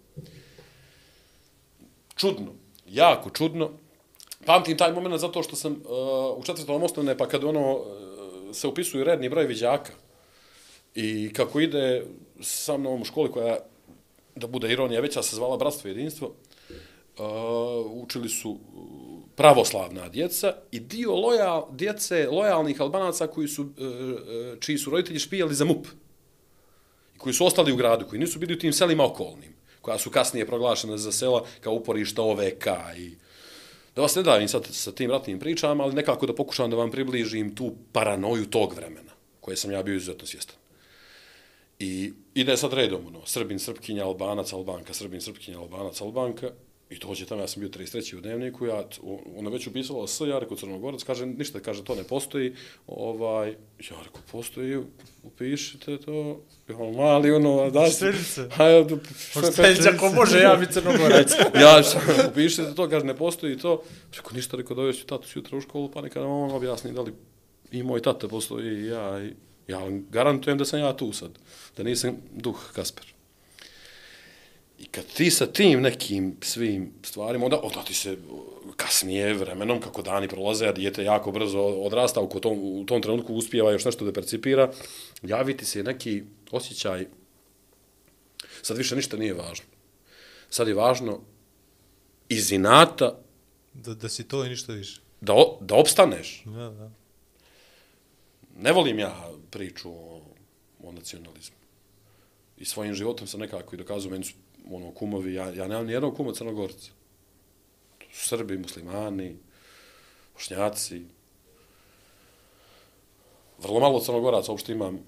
Čudno, 2.17 2.53
jako 2.89 3.31
čudno. 3.31 3.71
Pamtim 4.47 4.79
taj 4.79 4.93
moment 4.93 5.21
zato 5.21 5.43
što 5.43 5.57
sam 5.57 5.73
uh, 5.73 6.39
u 6.39 6.43
četvrtom 6.45 6.83
osnovne, 6.83 7.19
pa 7.19 7.29
kad 7.29 7.45
ono 7.45 7.73
uh, 7.73 7.85
se 8.53 8.69
upisuju 8.69 9.05
redni 9.05 9.29
broj 9.29 9.47
viđaka 9.47 9.93
i 10.95 11.33
kako 11.33 11.61
ide 11.61 12.07
sa 12.41 12.77
mnom 12.77 13.03
u 13.03 13.05
školi 13.05 13.33
koja, 13.33 13.59
da 14.37 14.47
bude 14.47 14.73
ironija 14.73 15.01
veća, 15.01 15.23
se 15.23 15.37
zvala 15.37 15.57
Bratstvo 15.57 15.89
i 15.89 15.91
jedinstvo, 15.91 16.27
uh, 16.29 18.03
učili 18.03 18.29
su 18.29 18.59
pravoslavna 19.37 20.09
djeca 20.09 20.55
i 20.71 20.81
dio 20.81 21.15
lojal, 21.15 21.67
djece 21.71 22.29
lojalnih 22.31 22.81
albanaca 22.81 23.27
koji 23.27 23.49
su, 23.49 23.63
uh, 23.63 23.69
uh, 23.69 24.59
čiji 24.61 24.79
su 24.79 24.91
roditelji 24.91 25.19
špijali 25.19 25.55
za 25.55 25.65
MUP 25.65 25.87
i 27.15 27.19
koji 27.19 27.35
su 27.35 27.47
ostali 27.47 27.73
u 27.73 27.77
gradu, 27.77 28.07
koji 28.07 28.21
nisu 28.21 28.39
bili 28.39 28.55
u 28.55 28.59
tim 28.59 28.73
selima 28.73 29.05
okolnim, 29.05 29.55
koja 29.81 29.99
su 29.99 30.11
kasnije 30.11 30.47
proglašena 30.47 30.97
za 30.97 31.13
sela 31.13 31.45
kao 31.61 31.73
uporišta 31.73 32.23
OVK 32.23 32.67
i 32.97 33.15
da 33.97 34.03
vas 34.03 34.15
ne 34.15 34.23
davim 34.23 34.49
sad 34.49 34.67
sa 34.71 34.93
tim 34.93 35.11
ratnim 35.11 35.39
pričama, 35.39 35.85
ali 35.85 35.95
nekako 35.95 36.27
da 36.27 36.35
pokušam 36.35 36.71
da 36.71 36.77
vam 36.77 36.91
približim 36.91 37.55
tu 37.55 37.75
paranoju 37.93 38.47
tog 38.47 38.75
vremena, 38.75 39.13
koje 39.41 39.57
sam 39.57 39.71
ja 39.71 39.83
bio 39.83 39.95
izuzetno 39.95 40.27
svjestan. 40.27 40.57
I 41.79 42.13
ide 42.35 42.57
sad 42.57 42.73
redom, 42.73 43.07
ono, 43.07 43.27
Srbin, 43.27 43.59
Srpkinja, 43.59 44.05
Albanac, 44.05 44.53
Albanka, 44.53 44.95
Srbin, 44.95 45.21
Srpkinja, 45.21 45.59
Albanac, 45.59 46.01
Albanka, 46.01 46.51
i 46.91 46.99
dođe 46.99 47.27
tamo, 47.27 47.41
ja 47.41 47.49
sam 47.49 47.61
bio 47.61 47.69
33. 47.69 48.17
u 48.17 48.21
dnevniku, 48.21 48.67
ja, 48.67 48.85
ona 49.37 49.51
već 49.51 49.67
upisala 49.67 50.07
S, 50.07 50.21
ja 50.21 50.39
rekao 50.39 50.57
Crnogorac, 50.57 51.03
kaže, 51.03 51.27
ništa, 51.27 51.61
kaže, 51.61 51.85
to 51.85 51.95
ne 51.95 52.05
postoji, 52.05 52.55
ovaj, 52.87 53.49
ja 53.91 53.97
rekao, 54.05 54.21
postoji, 54.33 54.79
upišite 55.23 55.99
to, 55.99 56.41
ja, 56.69 56.77
mali, 56.97 57.33
ono, 57.33 57.71
da 57.71 57.91
se, 57.91 57.97
Štelice. 57.97 58.49
hajde, 58.57 58.97
Peđa, 59.57 59.91
ako 59.95 60.09
može, 60.09 60.39
ja 60.39 60.57
bi 60.57 60.67
crnogorac. 60.73 61.33
ja 61.65 61.83
sam, 61.83 62.01
upišite 62.31 62.75
to, 62.75 62.89
kaže, 62.89 63.07
ne 63.07 63.17
postoji 63.17 63.59
to. 63.59 63.83
Rekao, 64.17 64.33
ništa, 64.33 64.57
rekao, 64.57 64.77
dovešću 64.77 65.07
tatu 65.07 65.29
sutra 65.29 65.59
u 65.59 65.61
školu, 65.61 65.91
pa 65.91 66.01
neka 66.01 66.21
nam 66.21 66.31
on 66.31 66.51
objasni 66.51 66.93
da 66.93 67.01
li 67.01 67.13
i 67.71 67.83
moj 67.83 68.03
tata 68.03 68.29
postoji 68.29 68.67
i 68.67 68.87
ja. 68.87 69.25
I, 69.25 69.33
ja 69.69 69.79
vam 69.79 70.07
garantujem 70.11 70.59
da 70.59 70.65
sam 70.65 70.81
ja 70.81 70.97
tu 70.97 71.13
sad, 71.13 71.31
da 71.77 71.83
nisam 71.83 72.17
duh 72.33 72.73
Kasper. 72.75 73.14
I 74.79 74.85
kad 74.85 75.05
ti 75.07 75.31
sa 75.31 75.47
tim 75.47 75.83
nekim 75.83 76.37
svim 76.43 76.93
stvarima, 77.03 77.45
onda, 77.45 77.61
onda 77.63 77.83
ti 77.85 77.95
se 77.95 78.17
kasnije 78.77 79.35
vremenom, 79.35 79.81
kako 79.81 80.03
dani 80.03 80.29
prolaze, 80.29 80.67
a 80.67 80.73
dijete 80.73 81.05
jako 81.05 81.33
brzo 81.33 81.59
odrasta, 81.61 82.21
u 82.21 82.41
tom, 82.41 82.59
u 82.63 82.85
tom 82.87 83.03
trenutku 83.03 83.35
uspijeva 83.35 83.73
još 83.73 83.85
nešto 83.85 84.05
da 84.05 84.13
percipira, 84.13 84.73
javiti 85.23 85.65
se 85.65 85.83
neki 85.83 86.23
osjećaj, 86.51 87.07
sad 88.63 88.77
više 88.77 88.97
ništa 88.97 89.17
nije 89.17 89.35
važno. 89.35 89.67
Sad 90.51 90.69
je 90.69 90.75
važno 90.75 91.21
iz 92.29 92.53
inata 92.53 93.19
Da, 93.75 93.95
da 93.95 94.09
si 94.09 94.29
to 94.29 94.45
i 94.45 94.49
ništa 94.49 94.73
više. 94.73 95.01
da, 95.21 95.35
da 95.61 95.75
opstaneš. 95.75 96.43
Da, 96.45 96.71
da. 96.71 96.91
Ne 98.57 98.73
volim 98.73 98.99
ja 98.99 99.31
priču 99.51 99.91
o, 99.91 100.23
o 100.83 100.93
nacionalizmu. 100.93 101.57
I 102.57 102.65
svojim 102.65 102.95
životom 102.95 103.27
sam 103.27 103.41
nekako 103.41 103.75
i 103.75 103.79
dokazao, 103.79 104.11
meni 104.11 104.25
su 104.25 104.35
ono, 104.71 104.91
kumovi, 104.91 105.35
ja, 105.35 105.51
ja 105.51 105.69
nemam 105.69 105.87
nijednog 105.87 106.17
kuma 106.17 106.33
crnogorca. 106.33 106.91
To 107.99 108.07
su 108.13 108.29
Srbi, 108.29 108.59
muslimani, 108.59 109.37
bošnjaci. 110.35 111.03
Vrlo 113.59 113.81
malo 113.81 114.01
crnogoraca 114.01 114.53
uopšte 114.53 114.73
imam, 114.73 114.99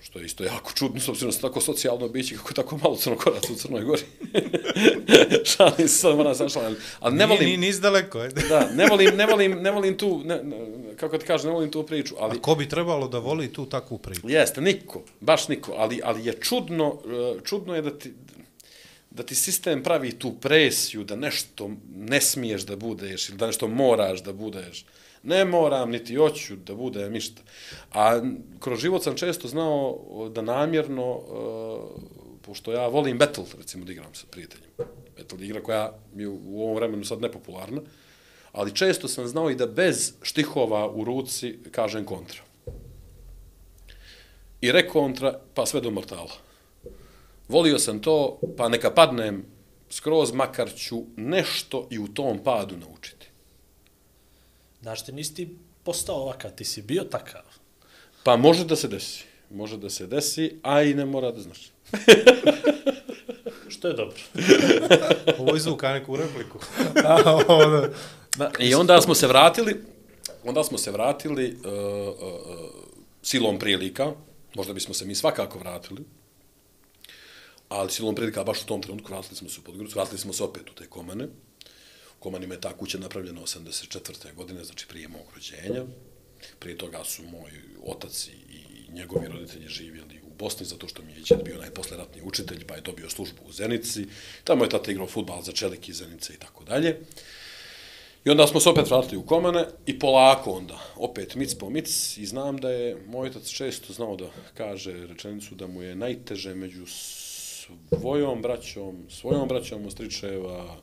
što 0.00 0.18
je 0.18 0.26
isto 0.26 0.44
jako 0.44 0.72
čudno, 0.72 1.00
s 1.00 1.08
obzirom 1.08 1.34
tako 1.40 1.60
socijalno 1.60 2.08
biće, 2.08 2.36
kako 2.36 2.52
tako 2.52 2.76
malo 2.76 2.96
crnogoraca 2.96 3.52
u 3.52 3.56
Crnoj 3.56 3.84
Gori. 3.84 4.02
Šalim 5.56 5.88
se, 5.88 5.98
sad 5.98 6.16
moram 6.16 6.34
sam 6.34 6.48
šalim. 6.48 6.76
Ali 7.00 7.16
ne 7.16 7.26
volim... 7.26 7.44
Ni, 7.44 7.56
ni, 7.56 7.72
ni 7.72 7.80
daleko, 7.80 8.18
ajde. 8.18 8.42
Da, 8.48 8.70
ne 8.74 8.86
volim, 8.86 9.16
ne 9.16 9.26
volim, 9.26 9.52
ne 9.62 9.70
volim 9.70 9.98
tu, 9.98 10.22
ne, 10.24 10.42
ne, 10.42 10.58
kako 10.96 11.18
ti 11.18 11.26
kažem, 11.26 11.48
ne 11.48 11.54
volim 11.54 11.70
tu 11.70 11.82
priču, 11.82 12.14
ali... 12.18 12.38
A 12.38 12.42
ko 12.42 12.54
bi 12.54 12.68
trebalo 12.68 13.08
da 13.08 13.18
voli 13.18 13.52
tu 13.52 13.66
takvu 13.66 13.98
priču? 13.98 14.28
Jeste, 14.28 14.60
niko, 14.60 15.02
baš 15.20 15.48
niko, 15.48 15.74
ali, 15.76 16.00
ali 16.04 16.26
je 16.26 16.32
čudno, 16.32 16.98
e, 17.06 17.44
čudno 17.44 17.74
je 17.74 17.82
da 17.82 17.98
ti, 17.98 18.12
da 19.10 19.22
ti 19.22 19.34
sistem 19.34 19.82
pravi 19.82 20.12
tu 20.12 20.34
presiju 20.40 21.04
da 21.04 21.16
nešto 21.16 21.70
ne 21.96 22.20
smiješ 22.20 22.62
da 22.62 22.76
budeš 22.76 23.28
ili 23.28 23.38
da 23.38 23.46
nešto 23.46 23.68
moraš 23.68 24.22
da 24.22 24.32
budeš. 24.32 24.84
Ne 25.22 25.44
moram, 25.44 25.90
niti 25.90 26.14
hoću 26.14 26.56
da 26.56 26.74
budem 26.74 27.12
ništa. 27.12 27.42
A 27.92 28.20
kroz 28.60 28.80
život 28.80 29.02
sam 29.02 29.16
često 29.16 29.48
znao 29.48 29.98
da 30.34 30.42
namjerno, 30.42 31.14
uh, 31.14 32.02
pošto 32.42 32.72
ja 32.72 32.86
volim 32.88 33.18
battle, 33.18 33.44
recimo, 33.58 33.84
da 33.84 33.92
igram 33.92 34.14
sa 34.14 34.26
prijateljima. 34.30 34.72
Battle 35.16 35.46
igra 35.46 35.62
koja 35.62 35.98
je 36.16 36.28
u 36.28 36.62
ovom 36.62 36.76
vremenu 36.76 37.04
sad 37.04 37.20
nepopularna, 37.20 37.80
ali 38.56 38.74
često 38.74 39.08
sam 39.08 39.26
znao 39.26 39.50
i 39.50 39.54
da 39.54 39.66
bez 39.66 40.12
štihova 40.22 40.90
u 40.90 41.04
ruci 41.04 41.58
kažem 41.70 42.04
kontra. 42.04 42.40
I 44.60 44.72
rekontra, 44.72 45.40
pa 45.54 45.66
sve 45.66 45.80
do 45.80 45.90
mortala. 45.90 46.32
Volio 47.48 47.78
sam 47.78 48.00
to, 48.00 48.40
pa 48.56 48.68
neka 48.68 48.90
padnem 48.90 49.44
skroz, 49.90 50.32
makar 50.32 50.72
ću 50.76 51.02
nešto 51.16 51.88
i 51.90 51.98
u 51.98 52.08
tom 52.08 52.38
padu 52.44 52.76
naučiti. 52.76 53.26
Znaš, 54.80 55.04
ti 55.04 55.12
nisi 55.12 55.34
ti 55.34 55.56
postao 55.82 56.16
ovakav, 56.16 56.50
ti 56.50 56.64
si 56.64 56.82
bio 56.82 57.04
takav. 57.04 57.42
Pa 58.22 58.36
može 58.36 58.64
da 58.64 58.76
se 58.76 58.88
desi. 58.88 59.24
Može 59.50 59.76
da 59.76 59.90
se 59.90 60.06
desi, 60.06 60.60
a 60.62 60.82
i 60.82 60.94
ne 60.94 61.04
mora 61.04 61.30
da 61.30 61.40
znaš. 61.40 61.70
Što 63.68 63.88
je 63.88 63.94
dobro. 63.94 64.16
Ovo 65.38 65.54
je 65.54 65.60
zvuka 65.60 65.92
neku 65.92 66.16
repliku. 66.16 66.58
A, 67.04 67.40
ono, 67.48 67.88
Ma, 68.38 68.50
I 68.58 68.74
onda 68.74 69.00
smo 69.00 69.14
se 69.14 69.26
vratili, 69.26 69.76
onda 70.44 70.64
smo 70.64 70.78
se 70.78 70.90
vratili 70.90 71.56
uh, 71.64 71.72
uh, 72.08 72.70
silom 73.22 73.58
prilika, 73.58 74.12
možda 74.54 74.72
bismo 74.72 74.94
se 74.94 75.04
mi 75.04 75.14
svakako 75.14 75.58
vratili, 75.58 76.04
ali 77.68 77.90
silom 77.90 78.14
prilika, 78.14 78.44
baš 78.44 78.62
u 78.62 78.66
tom 78.66 78.82
trenutku, 78.82 79.12
vratili 79.12 79.36
smo 79.36 79.48
se 79.48 79.60
u 79.60 79.62
Podgoricu, 79.62 79.98
vratili 79.98 80.18
smo 80.18 80.32
se 80.32 80.44
opet 80.44 80.70
u 80.70 80.74
te 80.74 80.86
komane. 80.86 81.24
U 82.16 82.18
komanima 82.18 82.54
je 82.54 82.60
ta 82.60 82.76
kuća 82.76 82.98
napravljena 82.98 83.40
84. 83.40 84.34
godine, 84.34 84.64
znači 84.64 84.86
prije 84.86 85.08
mog 85.08 85.26
rođenja. 85.34 85.84
Prije 86.58 86.78
toga 86.78 87.04
su 87.04 87.22
moj 87.22 87.50
otac 87.86 88.26
i, 88.26 88.30
i 88.30 88.92
njegovi 88.92 89.28
roditelji 89.28 89.68
živjeli 89.68 90.20
u 90.22 90.34
Bosni, 90.38 90.66
zato 90.66 90.88
što 90.88 91.02
mi 91.02 91.12
je 91.12 91.20
djed 91.20 91.44
bio 91.44 91.58
najposleratni 91.58 92.22
učitelj, 92.22 92.64
pa 92.64 92.74
je 92.74 92.80
dobio 92.80 93.10
službu 93.10 93.42
u 93.46 93.52
Zenici. 93.52 94.06
Tamo 94.44 94.64
je 94.64 94.70
tata 94.70 94.90
igrao 94.90 95.06
futbal 95.06 95.42
za 95.42 95.52
Čeliki, 95.52 95.92
Zenice 95.92 96.34
i 96.34 96.36
tako 96.36 96.64
dalje. 96.64 97.00
I 98.26 98.30
onda 98.30 98.46
smo 98.46 98.60
se 98.60 98.68
opet 98.68 98.90
vratili 98.90 99.16
u 99.16 99.26
komane 99.26 99.64
i 99.86 99.98
polako 99.98 100.50
onda, 100.50 100.78
opet 100.96 101.34
mic 101.34 101.54
po 101.54 101.70
mic 101.70 102.16
i 102.18 102.26
znam 102.26 102.56
da 102.56 102.70
je 102.70 102.96
moj 103.06 103.28
otac 103.28 103.48
često 103.48 103.92
znao 103.92 104.16
da 104.16 104.26
kaže 104.54 105.06
rečenicu 105.06 105.54
da 105.54 105.66
mu 105.66 105.82
je 105.82 105.94
najteže 105.94 106.54
među 106.54 106.86
svojom 106.86 108.42
braćom, 108.42 108.96
svojom 109.08 109.48
braćom 109.48 109.86
Ostričeva, 109.86 110.76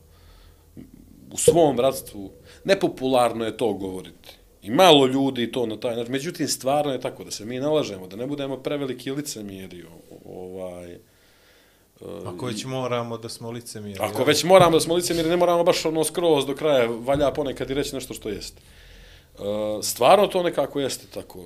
u 1.31 1.37
svom 1.37 1.75
bratstvu, 1.75 2.31
nepopularno 2.63 3.45
je 3.45 3.57
to 3.57 3.73
govoriti. 3.73 4.29
I 4.61 4.69
malo 4.69 5.07
ljudi 5.07 5.51
to 5.51 5.65
na 5.65 5.79
taj 5.79 5.95
način. 5.95 6.11
Međutim, 6.11 6.47
stvarno 6.47 6.91
je 6.91 7.01
tako 7.01 7.23
da 7.23 7.31
se 7.31 7.45
mi 7.45 7.59
nalažemo, 7.59 8.07
da 8.07 8.15
ne 8.15 8.27
budemo 8.27 8.57
preveliki 8.57 9.11
licemjeri. 9.11 9.83
Ovaj, 10.25 10.97
Ako 12.25 12.45
već 12.45 12.65
moramo 12.65 13.17
da 13.17 13.29
smo 13.29 13.51
licemiri. 13.51 13.99
Ako 13.99 14.23
već 14.23 14.43
moramo 14.43 14.71
da 14.71 14.79
smo 14.79 14.95
licemiri, 14.95 15.29
ne 15.29 15.37
moramo 15.37 15.63
baš 15.63 15.85
ono 15.85 16.03
skroz 16.03 16.45
do 16.45 16.55
kraja, 16.55 16.89
valja 16.89 17.31
ponekad 17.31 17.69
i 17.69 17.73
reći 17.73 17.95
nešto 17.95 18.13
što 18.13 18.29
jeste. 18.29 18.61
E, 18.61 19.43
stvarno 19.83 20.27
to 20.27 20.43
nekako 20.43 20.79
jeste 20.79 21.05
tako. 21.13 21.45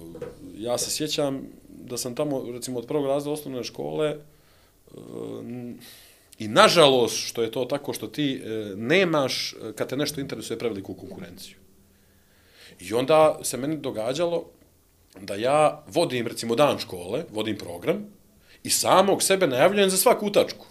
Ja 0.57 0.77
se 0.77 0.91
sjećam 0.91 1.41
da 1.69 1.97
sam 1.97 2.15
tamo, 2.15 2.43
recimo, 2.51 2.79
od 2.79 2.87
prvog 2.87 3.05
razda 3.05 3.31
osnovne 3.31 3.63
škole, 3.63 4.07
e, 4.07 4.17
i 6.39 6.47
nažalost 6.47 7.27
što 7.27 7.41
je 7.41 7.51
to 7.51 7.65
tako 7.65 7.93
što 7.93 8.07
ti 8.07 8.41
e, 8.43 8.49
nemaš, 8.75 9.55
kad 9.75 9.89
te 9.89 9.97
nešto 9.97 10.21
interesuje, 10.21 10.59
preveliku 10.59 10.93
konkurenciju. 10.93 11.55
I 12.79 12.93
onda 12.93 13.39
se 13.43 13.57
meni 13.57 13.77
događalo 13.77 14.45
da 15.21 15.35
ja 15.35 15.83
vodim, 15.87 16.27
recimo, 16.27 16.55
dan 16.55 16.79
škole, 16.79 17.23
vodim 17.31 17.57
program, 17.57 18.05
i 18.67 18.69
samog 18.69 19.23
sebe 19.23 19.47
najavljujem 19.47 19.89
za 19.89 19.97
svaku 19.97 20.25
utačku. 20.25 20.65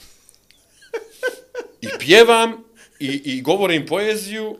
I 1.81 1.89
pjevam, 1.99 2.65
i, 3.01 3.23
i 3.25 3.43
govorim 3.43 3.87
poeziju, 3.87 4.57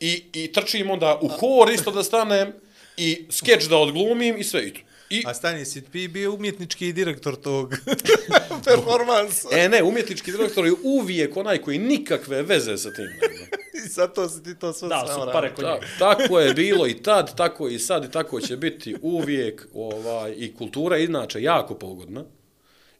i, 0.00 0.22
i 0.32 0.52
trčim 0.52 0.90
onda 0.90 1.18
u 1.22 1.28
hor 1.28 1.70
isto 1.70 1.90
da 1.90 2.02
stanem, 2.02 2.52
i 2.96 3.26
skeč 3.30 3.64
da 3.64 3.76
odglumim, 3.76 4.36
i 4.38 4.44
sve. 4.44 4.66
I, 4.66 4.72
i, 5.10 5.22
A 5.26 5.34
stani, 5.34 5.64
si 5.64 5.84
ti 5.84 6.08
bio 6.08 6.34
umjetnički 6.34 6.92
direktor 6.92 7.36
tog 7.36 7.74
performansa. 8.66 9.48
e 9.52 9.68
ne, 9.68 9.82
umjetnički 9.82 10.32
direktor 10.32 10.66
je 10.66 10.72
uvijek 10.84 11.36
onaj 11.36 11.58
koji 11.58 11.78
nikakve 11.78 12.42
veze 12.42 12.76
sa 12.78 12.92
tim 12.92 13.04
nema. 13.04 13.46
I 13.84 13.88
zato 13.88 14.28
si 14.28 14.42
ti 14.42 14.58
to 14.58 14.72
sve 14.72 14.88
Da, 14.88 15.04
sam 15.06 15.20
su 15.20 15.28
pare 15.32 15.52
Ta, 15.56 15.80
tako 15.98 16.40
je 16.40 16.54
bilo 16.54 16.86
i 16.86 17.02
tad, 17.02 17.36
tako 17.36 17.68
i 17.68 17.78
sad 17.78 18.04
i 18.04 18.10
tako 18.10 18.40
će 18.40 18.56
biti 18.56 18.96
uvijek 19.02 19.66
ovaj, 19.74 20.34
i 20.36 20.54
kultura 20.54 20.96
je 20.96 21.04
inače 21.04 21.42
jako 21.42 21.74
pogodna 21.74 22.24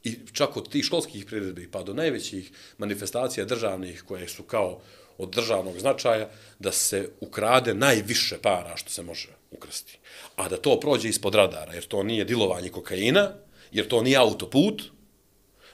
i 0.04 0.18
čak 0.32 0.56
od 0.56 0.68
tih 0.68 0.84
školskih 0.84 1.26
priredbi 1.26 1.70
pa 1.70 1.82
do 1.82 1.94
najvećih 1.94 2.50
manifestacija 2.78 3.44
državnih 3.44 4.04
koje 4.08 4.28
su 4.28 4.42
kao 4.42 4.80
od 5.18 5.30
državnog 5.30 5.78
značaja 5.78 6.30
da 6.58 6.72
se 6.72 7.10
ukrade 7.20 7.74
najviše 7.74 8.38
para 8.42 8.76
što 8.76 8.90
se 8.90 9.02
može 9.02 9.28
ukrasti. 9.50 9.98
A 10.36 10.48
da 10.48 10.56
to 10.56 10.80
prođe 10.80 11.08
ispod 11.08 11.34
radara, 11.34 11.74
jer 11.74 11.84
to 11.84 12.02
nije 12.02 12.24
dilovanje 12.24 12.68
kokaina, 12.68 13.32
jer 13.72 13.88
to 13.88 14.02
nije 14.02 14.16
autoput, 14.16 14.82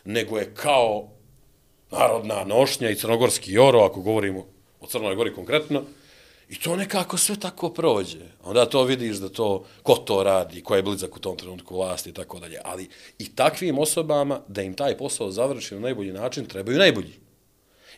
nego 0.05 0.39
je 0.39 0.55
kao 0.55 1.11
narodna 1.91 2.45
nošnja 2.45 2.91
i 2.91 2.97
crnogorski 2.97 3.53
joro, 3.53 3.81
ako 3.81 4.01
govorimo 4.01 4.47
o 4.81 4.87
Crnoj 4.87 5.15
Gori 5.15 5.35
konkretno, 5.35 5.85
i 6.49 6.55
to 6.55 6.77
nekako 6.77 7.17
sve 7.19 7.37
tako 7.37 7.71
prođe. 7.71 8.19
Onda 8.43 8.67
to 8.67 8.85
vidiš 8.85 9.17
da 9.17 9.29
to, 9.29 9.65
ko 9.83 9.95
to 9.95 10.23
radi, 10.23 10.63
ko 10.63 10.77
je 10.77 10.83
blizak 10.83 11.17
u 11.17 11.21
tom 11.21 11.37
trenutku 11.37 11.77
vlasti 11.77 12.11
i 12.11 12.13
tako 12.13 12.39
dalje. 12.39 12.59
Ali 12.65 12.89
i 13.19 13.29
takvim 13.37 13.79
osobama, 13.79 14.41
da 14.49 14.63
im 14.63 14.75
taj 14.75 14.97
posao 14.99 15.31
završi 15.31 15.75
na 15.75 15.81
najbolji 15.81 16.13
način, 16.13 16.47
trebaju 16.47 16.79
najbolji. 16.79 17.13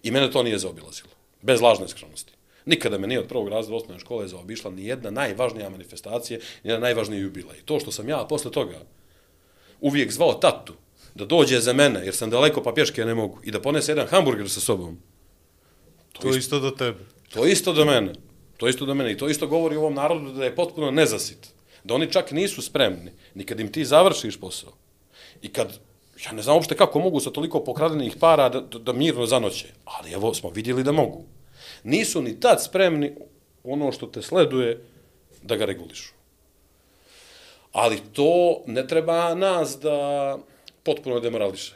I 0.03 0.11
mene 0.11 0.30
to 0.30 0.42
nije 0.42 0.59
zaobilazilo. 0.59 1.11
Bez 1.42 1.61
lažne 1.61 1.88
skronosti. 1.88 2.32
Nikada 2.64 2.99
me 2.99 3.07
nije 3.07 3.20
od 3.20 3.28
prvog 3.28 3.49
razreda 3.49 3.76
osnovne 3.76 4.01
škole 4.01 4.28
zaobišla 4.28 4.70
ni 4.70 4.86
jedna 4.86 5.11
najvažnija 5.11 5.70
manifestacija, 5.70 6.38
ni 6.38 6.70
jedna 6.70 6.80
najvažniji 6.80 7.20
jubilej. 7.20 7.62
To 7.64 7.80
što 7.80 7.92
sam 7.92 8.09
ja 8.09 8.26
posle 8.28 8.51
toga 8.51 8.80
uvijek 9.80 10.12
zvao 10.12 10.32
tatu 10.32 10.74
da 11.14 11.24
dođe 11.24 11.61
za 11.61 11.72
mene, 11.72 12.05
jer 12.05 12.14
sam 12.14 12.30
daleko 12.30 12.62
pa 12.62 12.72
pješke 12.72 13.05
ne 13.05 13.14
mogu, 13.14 13.38
i 13.44 13.51
da 13.51 13.61
ponese 13.62 13.92
jedan 13.92 14.07
hamburger 14.07 14.51
sa 14.51 14.61
sobom, 14.61 14.99
To 16.20 16.36
isto 16.36 16.61
do 16.61 16.70
tebe. 16.70 16.99
To 17.34 17.47
isto 17.47 17.72
do 17.72 17.84
mene. 17.84 18.12
To 18.57 18.68
isto 18.68 18.86
do 18.86 18.94
mene. 18.94 19.12
I 19.12 19.16
to 19.16 19.28
isto 19.28 19.46
govori 19.46 19.76
ovom 19.76 19.94
narodu 19.94 20.32
da 20.32 20.44
je 20.44 20.57
potpuno 20.57 20.90
nezasit. 20.90 21.48
Da 21.84 21.94
oni 21.94 22.12
čak 22.12 22.30
nisu 22.30 22.62
spremni. 22.62 23.12
Ni 23.34 23.44
kad 23.44 23.61
im 23.61 23.72
ti 23.72 23.84
završiš 23.84 24.40
posao. 24.40 24.72
I 25.42 25.48
kad, 25.48 25.78
ja 26.24 26.32
ne 26.32 26.42
znam 26.42 26.57
uopšte 26.57 26.76
kako 26.76 27.00
mogu 27.00 27.20
sa 27.20 27.30
toliko 27.30 27.64
pokradenih 27.64 28.16
para 28.20 28.48
da, 28.48 28.61
da, 28.61 28.78
da 28.78 28.92
mirno 28.92 29.26
zanoće. 29.26 29.68
Ali 29.84 30.12
evo, 30.12 30.34
smo 30.34 30.50
vidjeli 30.50 30.84
da 30.84 30.92
mogu. 30.92 31.24
Nisu 31.84 32.22
ni 32.22 32.40
tad 32.40 32.62
spremni 32.62 33.14
ono 33.64 33.92
što 33.92 34.07
te 34.07 34.22
sleduje 34.22 34.84
da 35.42 35.57
ga 35.57 35.64
regulišu. 35.64 36.12
Ali 37.72 38.00
to 38.12 38.62
ne 38.66 38.86
treba 38.86 39.34
nas 39.34 39.78
da 39.82 40.38
potpuno 40.82 41.20
demorališe. 41.20 41.74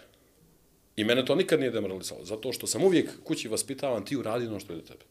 I 0.97 1.05
mene 1.05 1.25
to 1.25 1.35
nikad 1.35 1.61
nije 1.61 1.71
demoralizalo, 1.71 2.25
zato 2.25 2.53
što 2.53 2.67
sam 2.67 2.85
uvijek 2.85 3.25
kući 3.25 3.49
vaspitavan, 3.49 4.05
ti 4.05 4.17
uradi 4.17 4.47
ono 4.47 4.61
što 4.61 4.73
je 4.73 4.77
do 4.77 4.83
tebe. 4.83 5.05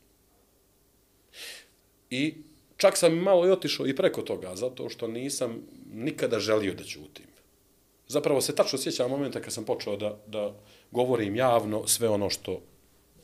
I 2.09 2.35
čak 2.77 2.97
sam 2.97 3.17
malo 3.17 3.47
i 3.47 3.51
otišao 3.51 3.87
i 3.87 3.95
preko 3.95 4.21
toga, 4.21 4.55
zato 4.55 4.89
što 4.89 5.07
nisam 5.07 5.61
nikada 5.93 6.39
želio 6.39 6.73
da 6.73 6.83
ćutim. 6.83 7.25
Zapravo 8.07 8.41
se 8.41 8.55
tačno 8.55 8.79
sjećam 8.79 9.09
momenta 9.09 9.41
kad 9.41 9.53
sam 9.53 9.65
počeo 9.65 9.97
da, 9.97 10.17
da 10.27 10.55
govorim 10.91 11.35
javno 11.35 11.87
sve 11.87 12.09
ono 12.09 12.29
što 12.29 12.61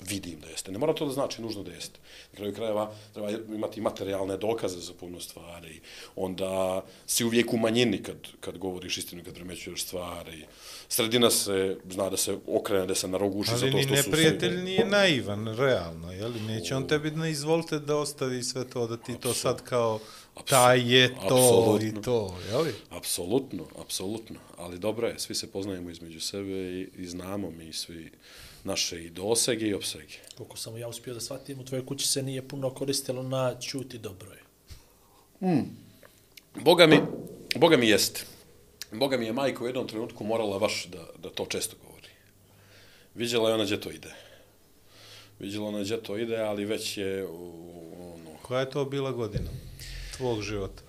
vidim 0.02 0.40
da 0.40 0.48
jeste. 0.48 0.72
Ne 0.72 0.78
mora 0.78 0.94
to 0.94 1.06
da 1.06 1.12
znači 1.12 1.42
nužno 1.42 1.64
da 1.64 1.72
jeste. 1.72 2.00
Na 2.32 2.38
kraju 2.38 2.54
krajeva 2.54 2.94
treba 3.14 3.32
imati 3.32 3.82
materijalne 3.82 4.38
dokaze 4.38 4.80
za 4.80 4.94
puno 4.94 5.20
stvari. 5.20 5.82
Onda 6.16 6.84
si 7.08 7.24
uvijek 7.24 7.54
u 7.54 7.58
manjini 7.58 8.04
kad, 8.04 8.16
kad 8.40 8.58
govoriš 8.58 8.98
istinu, 8.98 9.24
kad 9.24 9.34
primećuješ 9.34 9.84
stvari. 9.84 10.46
Sredina 10.88 11.30
se, 11.30 11.78
zna 11.90 12.10
da 12.10 12.18
se 12.18 12.38
okrene, 12.48 12.86
da 12.86 12.96
se 12.96 13.08
naroguši 13.08 13.52
Ali 13.52 13.60
zato 13.60 13.78
ni 13.78 13.84
što 13.84 13.96
su... 13.96 14.10
neprijatelj 14.10 14.64
nije 14.64 14.86
naivan, 14.86 15.58
realno, 15.58 16.12
jeli? 16.12 16.40
Neće 16.40 16.76
on 16.76 16.88
tebi 16.88 17.12
na 17.12 17.30
izvolite 17.30 17.80
da 17.80 17.96
ostavi 17.96 18.44
sve 18.44 18.70
to, 18.70 18.88
da 18.88 18.98
ti 18.98 19.16
to 19.20 19.34
sad 19.34 19.62
kao 19.64 20.00
taj 20.44 20.96
je 20.96 21.16
to 21.16 21.22
Apsolutno. 21.22 22.00
i 22.00 22.04
to, 22.04 22.38
jeli? 22.52 22.74
Apsolutno, 22.90 23.66
apsolutno. 23.82 24.40
Ali 24.58 24.80
dobro 24.80 25.08
je, 25.08 25.20
svi 25.20 25.36
se 25.36 25.52
poznajemo 25.52 25.90
između 25.90 26.22
sebe 26.22 26.52
i, 26.52 26.88
i 26.98 27.08
znamo 27.08 27.52
mi 27.52 27.74
svi 27.74 28.12
naše 28.66 29.04
i 29.04 29.10
dosege 29.10 29.68
i 29.68 29.74
opsege. 29.74 30.14
Koliko 30.38 30.58
sam 30.58 30.78
ja 30.78 30.88
uspio 30.88 31.14
da 31.14 31.20
shvatim, 31.20 31.60
u 31.60 31.66
tvojoj 31.66 31.86
kući 31.86 32.08
se 32.08 32.24
nije 32.24 32.48
puno 32.48 32.70
koristilo 32.70 33.24
na 33.24 33.60
čuti 33.62 33.98
dobro 33.98 34.32
je. 34.32 34.42
Boga 36.56 36.88
mi, 36.88 37.00
Boga 37.56 37.78
mi 37.78 37.90
jeste. 37.90 38.22
Boga 38.92 39.18
mi 39.18 39.26
je 39.26 39.34
majka 39.34 39.64
u 39.64 39.68
jednom 39.68 39.88
trenutku 39.88 40.24
morala 40.24 40.60
baš 40.60 40.86
da, 40.86 41.06
da 41.20 41.30
to 41.30 41.46
često 41.46 41.76
govori. 41.84 42.08
Vidjela 43.16 43.50
je 43.50 43.56
ona 43.56 43.64
gdje 43.64 43.82
to 43.82 43.92
ide. 43.92 44.14
Vidjela 45.40 45.68
ona 45.68 45.82
gdje 45.82 46.04
to 46.04 46.18
ide, 46.18 46.38
ali 46.38 46.66
već 46.66 46.98
je 46.98 47.26
u- 47.26 47.82
ono, 48.16 48.38
Koja 48.42 48.60
je 48.60 48.70
to 48.70 48.86
bila 48.86 49.12
godina 49.12 49.50
tvog 50.18 50.42
života? 50.42 50.82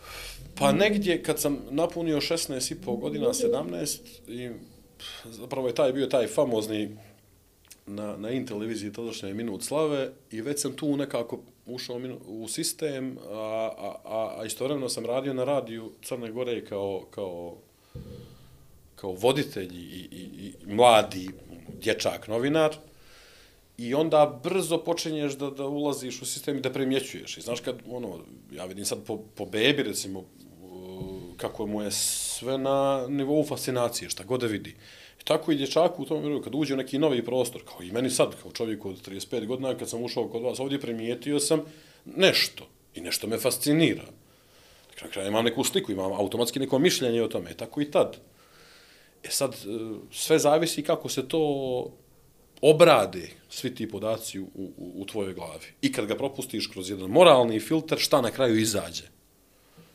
Pa 0.54 0.72
negdje 0.72 1.22
kad 1.22 1.40
sam 1.40 1.58
napunio 1.70 2.16
16 2.16 2.72
i 2.72 2.76
pol 2.76 2.96
godina, 2.96 3.26
17, 3.26 3.98
i 4.28 4.50
zapravo 5.24 5.68
je 5.68 5.74
taj 5.74 5.92
bio 5.92 6.06
taj 6.06 6.26
famozni 6.26 6.96
na, 7.86 8.16
na 8.16 8.30
in 8.30 8.46
televiziji 8.46 8.92
tadašnje 8.92 9.34
minut 9.34 9.62
slave 9.62 10.10
i 10.30 10.40
već 10.40 10.60
sam 10.60 10.72
tu 10.72 10.96
nekako 10.96 11.40
ušao 11.66 12.00
u 12.26 12.48
sistem, 12.48 13.18
a, 13.30 13.70
a, 14.04 14.38
a, 14.38 14.44
istovremeno 14.44 14.88
sam 14.88 15.06
radio 15.06 15.34
na 15.34 15.44
radiju 15.44 15.92
Crne 16.02 16.30
Gore 16.32 16.64
kao, 16.64 17.06
kao, 17.10 17.56
kao 18.96 19.12
voditelj 19.12 19.74
i, 19.74 20.08
i, 20.10 20.22
i 20.46 20.52
mladi 20.66 21.30
dječak 21.82 22.28
novinar. 22.28 22.76
I 23.78 23.94
onda 23.94 24.40
brzo 24.44 24.78
počinješ 24.78 25.32
da, 25.32 25.50
da 25.50 25.66
ulaziš 25.66 26.22
u 26.22 26.26
sistem 26.26 26.56
i 26.56 26.60
da 26.60 26.72
primjećuješ. 26.72 27.38
I 27.38 27.40
znaš 27.40 27.60
kad, 27.60 27.76
ono, 27.90 28.18
ja 28.52 28.64
vidim 28.64 28.84
sad 28.84 28.98
po, 29.06 29.18
po 29.34 29.46
bebi, 29.46 29.82
recimo, 29.82 30.24
kako 31.36 31.66
mu 31.66 31.82
je 31.82 31.90
sve 31.90 32.58
na 32.58 33.06
nivou 33.08 33.44
fascinacije, 33.44 34.10
šta 34.10 34.24
god 34.24 34.40
da 34.40 34.46
vidi. 34.46 34.70
Uh, 34.70 35.05
tako 35.26 35.52
i 35.52 35.56
dječaku 35.56 36.02
u 36.02 36.06
tom 36.06 36.18
vremenu, 36.18 36.42
kad 36.42 36.54
uđe 36.54 36.74
u 36.74 36.76
neki 36.76 36.98
novi 36.98 37.24
prostor, 37.24 37.62
kao 37.64 37.82
i 37.82 37.92
meni 37.92 38.10
sad, 38.10 38.34
kao 38.42 38.52
čovjek 38.52 38.86
od 38.86 39.08
35 39.08 39.46
godina, 39.46 39.74
kad 39.74 39.88
sam 39.88 40.02
ušao 40.02 40.28
kod 40.28 40.42
vas 40.42 40.60
ovdje, 40.60 40.80
primijetio 40.80 41.40
sam 41.40 41.62
nešto. 42.04 42.66
I 42.94 43.00
nešto 43.00 43.26
me 43.26 43.38
fascinira. 43.38 44.04
Na 45.02 45.08
kraju 45.08 45.28
imam 45.28 45.44
neku 45.44 45.64
sliku, 45.64 45.92
imam 45.92 46.12
automatski 46.12 46.58
neko 46.58 46.78
mišljenje 46.78 47.22
o 47.22 47.28
tome. 47.28 47.54
Tako 47.54 47.80
i 47.80 47.90
tad. 47.90 48.16
E 49.24 49.30
sad, 49.30 49.54
e, 49.54 49.56
sve 50.12 50.38
zavisi 50.38 50.82
kako 50.82 51.08
se 51.08 51.28
to 51.28 51.42
obrade 52.60 53.28
svi 53.48 53.74
ti 53.74 53.88
podaci 53.88 54.40
u, 54.40 54.44
u, 54.54 54.92
u 54.94 55.06
tvojoj 55.06 55.34
glavi. 55.34 55.66
I 55.82 55.92
kad 55.92 56.06
ga 56.06 56.16
propustiš 56.16 56.66
kroz 56.66 56.90
jedan 56.90 57.10
moralni 57.10 57.60
filter, 57.60 57.98
šta 57.98 58.20
na 58.20 58.30
kraju 58.30 58.58
izađe 58.58 59.04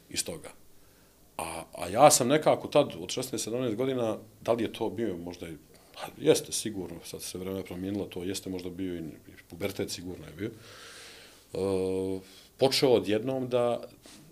iz 0.09 0.25
toga. 0.25 0.60
A, 1.37 1.63
a 1.73 1.87
ja 1.87 2.11
sam 2.11 2.27
nekako 2.27 2.67
tad, 2.67 2.95
od 2.99 3.09
16-17 3.09 3.75
godina, 3.75 4.17
da 4.41 4.53
li 4.53 4.63
je 4.63 4.73
to 4.73 4.89
bio 4.89 5.17
možda 5.17 5.47
i, 5.47 5.53
pa 5.93 6.01
jeste 6.17 6.51
sigurno, 6.51 6.99
sad 7.05 7.21
se 7.21 7.37
vreme 7.37 7.63
promijenilo, 7.63 8.05
to 8.05 8.23
jeste 8.23 8.49
možda 8.49 8.69
bio 8.69 8.95
i, 8.95 8.99
i 8.99 9.31
pubertet 9.49 9.89
sigurno 9.89 10.25
je 10.25 10.33
bio, 10.37 10.49
e, 11.53 12.19
počeo 12.57 12.89
odjednom 12.89 13.49
da, 13.49 13.81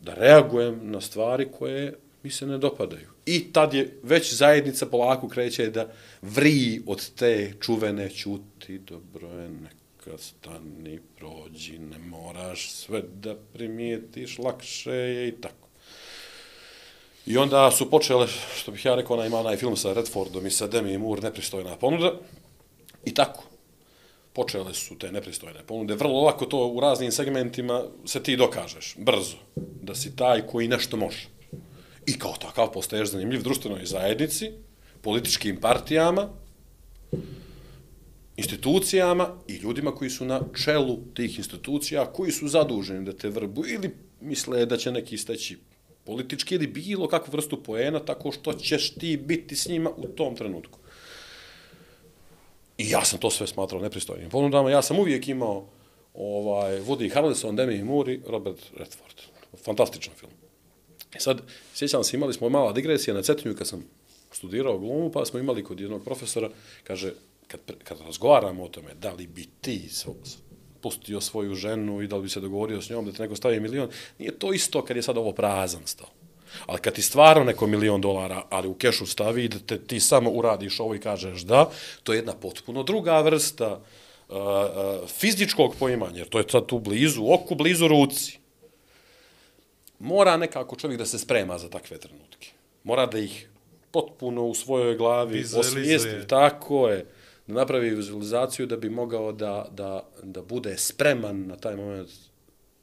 da 0.01 0.13
reagujem 0.13 0.79
na 0.91 1.01
stvari 1.01 1.47
koje 1.59 1.95
mi 2.23 2.31
se 2.31 2.47
ne 2.47 2.57
dopadaju. 2.57 3.07
I 3.25 3.53
tad 3.53 3.73
je 3.73 3.99
već 4.03 4.33
zajednica 4.33 4.85
polako 4.85 5.27
kreće 5.27 5.69
da 5.69 5.91
vri 6.21 6.81
od 6.85 7.09
te 7.15 7.53
čuvene 7.61 8.09
čuti, 8.09 8.79
dobro 8.79 9.27
je, 9.27 9.49
neka 9.49 10.17
stani, 10.17 10.99
prođi, 11.17 11.79
ne 11.79 11.97
moraš 11.97 12.71
sve 12.71 13.01
da 13.01 13.35
primijetiš, 13.53 14.37
lakše 14.37 14.91
je 14.91 15.27
i 15.27 15.31
tako. 15.31 15.68
I 17.29 17.37
onda 17.37 17.71
su 17.71 17.89
počele, 17.89 18.27
što 18.55 18.71
bih 18.71 18.85
ja 18.85 18.95
rekao, 18.95 19.15
ona 19.15 19.25
ima 19.25 19.39
onaj 19.39 19.57
film 19.57 19.77
sa 19.77 19.93
Redfordom 19.93 20.47
i 20.47 20.51
sa 20.51 20.67
Demi 20.67 20.97
Moore, 20.97 21.21
nepristojna 21.21 21.75
ponuda. 21.75 22.13
I 23.05 23.13
tako. 23.13 23.43
Počele 24.33 24.73
su 24.73 24.97
te 24.97 25.11
nepristojne 25.11 25.59
ponude. 25.67 25.95
Vrlo 25.95 26.21
lako 26.21 26.45
to 26.45 26.67
u 26.67 26.79
raznim 26.79 27.11
segmentima 27.11 27.83
se 28.05 28.23
ti 28.23 28.35
dokažeš, 28.37 28.95
brzo, 28.97 29.37
da 29.55 29.95
si 29.95 30.15
taj 30.15 30.41
koji 30.47 30.67
nešto 30.67 30.97
može. 30.97 31.27
I 32.07 32.19
kao 32.19 32.33
takav 32.41 32.71
postaješ 32.71 33.11
zanimljiv 33.11 33.43
društvenoj 33.43 33.85
zajednici, 33.85 34.51
političkim 35.01 35.57
partijama, 35.61 36.29
institucijama 38.37 39.29
i 39.47 39.55
ljudima 39.55 39.95
koji 39.95 40.09
su 40.09 40.25
na 40.25 40.41
čelu 40.63 40.97
tih 41.13 41.37
institucija, 41.37 42.05
koji 42.05 42.31
su 42.31 42.47
zaduženi 42.47 43.05
da 43.05 43.13
te 43.13 43.29
vrbu 43.29 43.67
ili 43.67 43.95
misle 44.21 44.65
da 44.65 44.77
će 44.77 44.91
neki 44.91 45.17
steći 45.17 45.57
politički 46.09 46.55
ili 46.55 46.67
bilo 46.67 47.07
kakvu 47.07 47.31
vrstu 47.31 47.63
poena 47.63 47.99
tako 47.99 48.31
što 48.31 48.53
ćeš 48.53 48.93
ti 48.93 49.17
biti 49.17 49.55
s 49.55 49.67
njima 49.67 49.89
u 49.97 50.07
tom 50.07 50.35
trenutku. 50.35 50.79
I 52.77 52.89
ja 52.89 53.05
sam 53.05 53.19
to 53.19 53.29
sve 53.29 53.47
smatrao 53.47 53.81
nepristojnim 53.81 54.29
ponudama. 54.29 54.71
Ja 54.71 54.81
sam 54.81 54.99
uvijek 54.99 55.27
imao 55.27 55.67
ovaj, 56.13 56.81
Woody 56.81 57.13
Harrelson, 57.13 57.55
Demi 57.55 57.83
Moore 57.83 58.13
i 58.13 58.21
Robert 58.27 58.59
Redford. 58.77 59.21
Fantastičan 59.65 60.13
film. 60.19 60.31
I 61.15 61.19
sad, 61.19 61.41
sjećam 61.73 62.03
se, 62.03 62.17
imali 62.17 62.33
smo 62.33 62.49
mala 62.49 62.73
digresija 62.73 63.13
na 63.13 63.21
Cetinju 63.21 63.55
kad 63.55 63.67
sam 63.67 63.85
studirao 64.31 64.79
glumu, 64.79 65.11
pa 65.11 65.25
smo 65.25 65.39
imali 65.39 65.63
kod 65.63 65.79
jednog 65.79 66.03
profesora, 66.03 66.49
kaže, 66.83 67.13
kad, 67.47 67.59
kad 67.83 68.01
razgovaramo 68.01 68.63
o 68.63 68.67
tome, 68.67 68.93
da 68.93 69.13
li 69.13 69.27
bi 69.27 69.45
ti 69.61 69.89
pustio 70.81 71.21
svoju 71.21 71.55
ženu 71.55 72.01
i 72.01 72.07
da 72.07 72.15
li 72.15 72.21
bi 72.21 72.29
se 72.29 72.39
dogovorio 72.39 72.81
s 72.81 72.89
njom 72.89 73.05
da 73.05 73.11
te 73.11 73.23
neko 73.23 73.35
stavi 73.35 73.59
milion, 73.59 73.89
nije 74.19 74.39
to 74.39 74.53
isto 74.53 74.85
kad 74.85 74.97
je 74.97 75.03
sad 75.03 75.17
ovo 75.17 75.31
prazan 75.31 75.81
stao. 75.85 76.07
Ali 76.65 76.79
kad 76.79 76.93
ti 76.93 77.01
stvarno 77.01 77.43
neko 77.43 77.67
milion 77.67 78.01
dolara, 78.01 78.43
ali 78.49 78.67
u 78.67 78.73
kešu 78.73 79.05
stavi 79.05 79.43
i 79.43 79.47
da 79.47 79.59
te, 79.59 79.77
ti 79.77 79.99
samo 79.99 80.29
uradiš 80.29 80.79
ovo 80.79 80.95
i 80.95 80.99
kažeš 80.99 81.41
da, 81.41 81.69
to 82.03 82.13
je 82.13 82.17
jedna 82.17 82.33
potpuno 82.33 82.83
druga 82.83 83.21
vrsta 83.21 83.79
uh, 84.29 84.35
uh, 84.35 85.09
fizičkog 85.09 85.75
poimanja, 85.79 86.17
jer 86.17 86.29
to 86.29 86.37
je 86.37 86.45
sad 86.49 86.65
tu 86.65 86.79
blizu 86.79 87.25
oku, 87.31 87.55
blizu 87.55 87.87
ruci. 87.87 88.39
Mora 89.99 90.37
nekako 90.37 90.75
čovjek 90.75 90.99
da 90.99 91.05
se 91.05 91.19
sprema 91.19 91.57
za 91.57 91.69
takve 91.69 91.97
trenutke. 91.97 92.47
Mora 92.83 93.05
da 93.05 93.19
ih 93.19 93.49
potpuno 93.91 94.45
u 94.45 94.53
svojoj 94.53 94.95
glavi 94.95 95.45
osvijesti. 95.55 96.27
Tako 96.27 96.89
je. 96.89 97.05
Da 97.49 97.55
napravi 97.55 97.89
vizualizaciju 97.89 98.67
da 98.67 98.77
bi 98.77 98.89
mogao 98.89 99.31
da, 99.31 99.67
da, 99.71 100.09
da 100.23 100.41
bude 100.41 100.77
spreman 100.77 101.47
na 101.47 101.55
taj 101.55 101.75
moment 101.75 102.09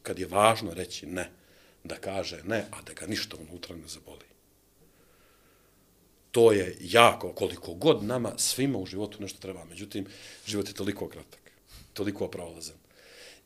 kad 0.03 0.19
je 0.19 0.27
važno 0.27 0.75
reći 0.75 1.07
ne. 1.07 1.31
Da 1.85 1.95
kaže 1.95 2.43
ne, 2.45 2.65
a 2.71 2.83
da 2.83 2.93
ga 2.93 3.07
ništa 3.07 3.37
unutra 3.37 3.77
ne 3.77 3.87
zaboli. 3.87 4.27
To 6.31 6.53
je 6.53 6.77
jako, 6.81 7.33
koliko 7.33 7.75
god 7.75 8.03
nama 8.05 8.33
svima 8.37 8.79
u 8.79 8.87
životu 8.87 9.23
nešto 9.23 9.39
treba. 9.41 9.65
Međutim, 9.65 10.07
život 10.47 10.69
je 10.69 10.75
toliko 10.75 11.09
kratak, 11.09 11.53
toliko 11.93 12.29
prolazan. 12.29 12.77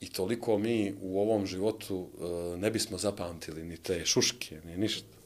I 0.00 0.08
toliko 0.08 0.58
mi 0.58 0.94
u 1.00 1.20
ovom 1.20 1.46
životu 1.46 2.08
eh, 2.14 2.56
ne 2.56 2.70
bismo 2.70 2.98
zapamtili 2.98 3.64
ni 3.64 3.76
te 3.76 4.06
šuške, 4.06 4.60
ni 4.64 4.76
ništa. 4.76 5.16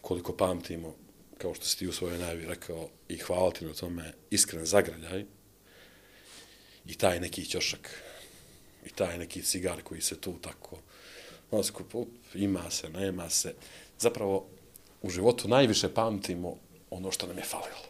Koliko 0.00 0.32
pamtimo, 0.32 0.94
kao 1.42 1.54
što 1.54 1.64
si 1.64 1.78
ti 1.78 1.88
u 1.88 1.92
svojoj 1.92 2.18
najavi 2.18 2.46
rekao, 2.46 2.88
i 3.08 3.16
hvala 3.16 3.50
ti 3.50 3.64
na 3.64 3.74
tome, 3.74 4.12
iskren 4.30 4.66
zagraljaj, 4.66 5.24
i 6.86 6.94
taj 6.94 7.20
neki 7.20 7.44
ćošak, 7.44 8.02
i 8.86 8.90
taj 8.90 9.18
neki 9.18 9.42
cigar 9.42 9.82
koji 9.82 10.00
se 10.00 10.20
tu 10.20 10.38
tako, 10.40 10.78
ono, 11.50 11.62
up, 11.92 12.08
ima 12.34 12.70
se, 12.70 12.88
nema 12.88 13.30
se. 13.30 13.54
Zapravo, 13.98 14.46
u 15.02 15.10
životu 15.10 15.48
najviše 15.48 15.94
pamtimo 15.94 16.56
ono 16.90 17.10
što 17.10 17.26
nam 17.26 17.38
je 17.38 17.44
falilo. 17.44 17.86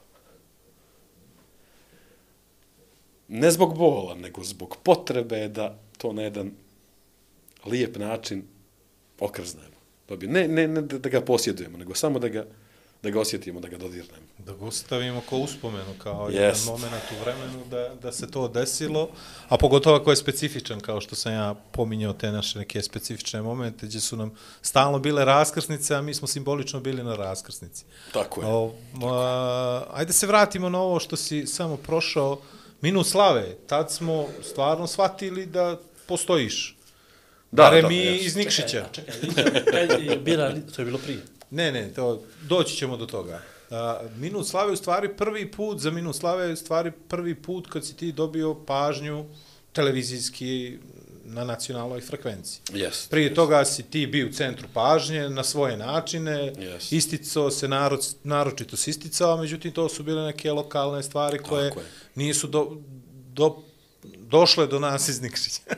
Ne 3.28 3.50
zbog 3.50 3.78
bola, 3.78 4.14
nego 4.14 4.44
zbog 4.44 4.76
potrebe 4.82 5.48
da 5.48 5.78
to 5.98 6.12
na 6.12 6.22
jedan 6.22 6.50
lijep 7.66 7.96
način 7.96 8.42
okrznemo. 9.20 9.76
Pa 10.06 10.16
ne, 10.16 10.48
ne, 10.48 10.68
ne 10.68 10.82
da 10.82 11.08
ga 11.08 11.20
posjedujemo, 11.20 11.78
nego 11.78 11.94
samo 11.94 12.18
da 12.18 12.28
ga, 12.28 12.46
da 13.02 13.10
ga 13.10 13.20
osjetimo, 13.20 13.60
da 13.60 13.68
ga 13.68 13.78
dodirnemo. 13.78 14.26
Da 14.38 14.52
ga 14.52 14.64
ostavimo 14.64 15.22
kao 15.28 15.38
uspomenu, 15.38 15.94
kao 15.98 16.28
Jest. 16.30 16.66
jedan 16.66 16.80
moment 16.80 17.04
u 17.18 17.20
vremenu 17.20 17.64
da, 17.70 17.94
da 18.02 18.12
se 18.12 18.30
to 18.30 18.48
desilo, 18.48 19.08
a 19.48 19.56
pogotovo 19.56 19.96
ako 19.96 20.10
je 20.10 20.16
specifičan, 20.16 20.80
kao 20.80 21.00
što 21.00 21.14
sam 21.14 21.32
ja 21.32 21.54
pominjao 21.72 22.12
te 22.12 22.32
naše 22.32 22.58
neke 22.58 22.82
specifične 22.82 23.42
momente, 23.42 23.86
gdje 23.86 24.00
su 24.00 24.16
nam 24.16 24.34
stalno 24.62 24.98
bile 24.98 25.24
raskrsnice, 25.24 25.94
a 25.94 26.02
mi 26.02 26.14
smo 26.14 26.28
simbolično 26.28 26.80
bili 26.80 27.02
na 27.02 27.16
raskrsnici. 27.16 27.84
Tako 28.12 28.40
je. 28.40 28.46
O, 28.46 28.74
a, 29.02 29.84
ajde 29.92 30.12
se 30.12 30.26
vratimo 30.26 30.68
na 30.68 30.80
ovo 30.80 31.00
što 31.00 31.16
si 31.16 31.46
samo 31.46 31.76
prošao, 31.76 32.40
minut 32.80 33.06
slave, 33.06 33.56
tad 33.66 33.92
smo 33.92 34.26
stvarno 34.42 34.86
shvatili 34.86 35.46
da 35.46 35.78
postojiš. 36.06 36.76
Da, 37.50 37.62
Bare 37.62 37.82
mi 37.82 37.96
jest. 37.96 38.24
iz 38.24 38.36
Nikšića. 38.36 38.86
Čekaj, 38.92 39.14
čekaj, 39.34 40.16
bira, 40.24 40.54
to 40.76 40.82
je 40.82 40.86
bilo 40.86 40.98
prije. 40.98 41.22
Ne, 41.52 41.72
ne, 41.72 41.88
to, 41.88 42.22
doći 42.42 42.76
ćemo 42.76 42.96
do 42.96 43.06
toga. 43.06 43.42
A, 43.70 44.00
minut 44.16 44.46
slave 44.46 44.68
je 44.68 44.72
u 44.72 44.76
stvari 44.76 45.08
prvi 45.10 45.50
put, 45.50 45.78
za 45.78 45.90
minut 45.90 46.16
slave 46.16 46.46
je 46.46 46.52
u 46.52 46.56
stvari 46.56 46.90
prvi 47.08 47.34
put 47.36 47.66
kad 47.66 47.86
si 47.86 47.96
ti 47.96 48.12
dobio 48.12 48.54
pažnju 48.56 49.24
televizijski 49.72 50.78
na 51.24 51.44
nacionalnoj 51.44 52.00
frekvenciji. 52.00 52.60
Yes. 52.66 53.10
Prije 53.10 53.34
toga 53.34 53.64
si 53.64 53.82
ti 53.82 54.06
bio 54.06 54.26
u 54.26 54.32
centru 54.32 54.68
pažnje 54.74 55.28
na 55.28 55.44
svoje 55.44 55.76
načine, 55.76 56.52
Yes. 56.52 56.96
isticao 56.96 57.50
se, 57.50 57.68
narod, 57.68 58.14
naročito 58.24 58.76
se 58.76 58.90
isticao, 58.90 59.36
međutim 59.36 59.72
to 59.72 59.88
su 59.88 60.02
bile 60.02 60.22
neke 60.24 60.52
lokalne 60.52 61.02
stvari 61.02 61.38
koje 61.38 61.68
Tako 61.68 61.80
je. 61.80 61.86
nisu 62.16 62.46
do, 62.46 62.76
do, 63.26 63.56
došle 64.04 64.66
do 64.66 64.78
nas 64.78 65.08
iz 65.08 65.22
Nikšića. 65.22 65.60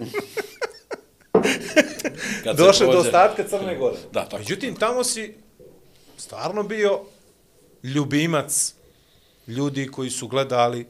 Došle 2.56 2.86
do 2.86 2.92
pođe- 2.92 2.98
ostatka 2.98 3.44
Crne 3.44 3.76
Gore. 3.76 3.96
Da, 4.12 4.24
tako. 4.24 4.38
Međutim, 4.38 4.74
tamo 4.76 5.04
si 5.04 5.34
stvarno 6.24 6.62
bio 6.62 7.00
ljubimac 7.82 8.74
ljudi 9.46 9.88
koji 9.90 10.10
su 10.10 10.28
gledali 10.28 10.86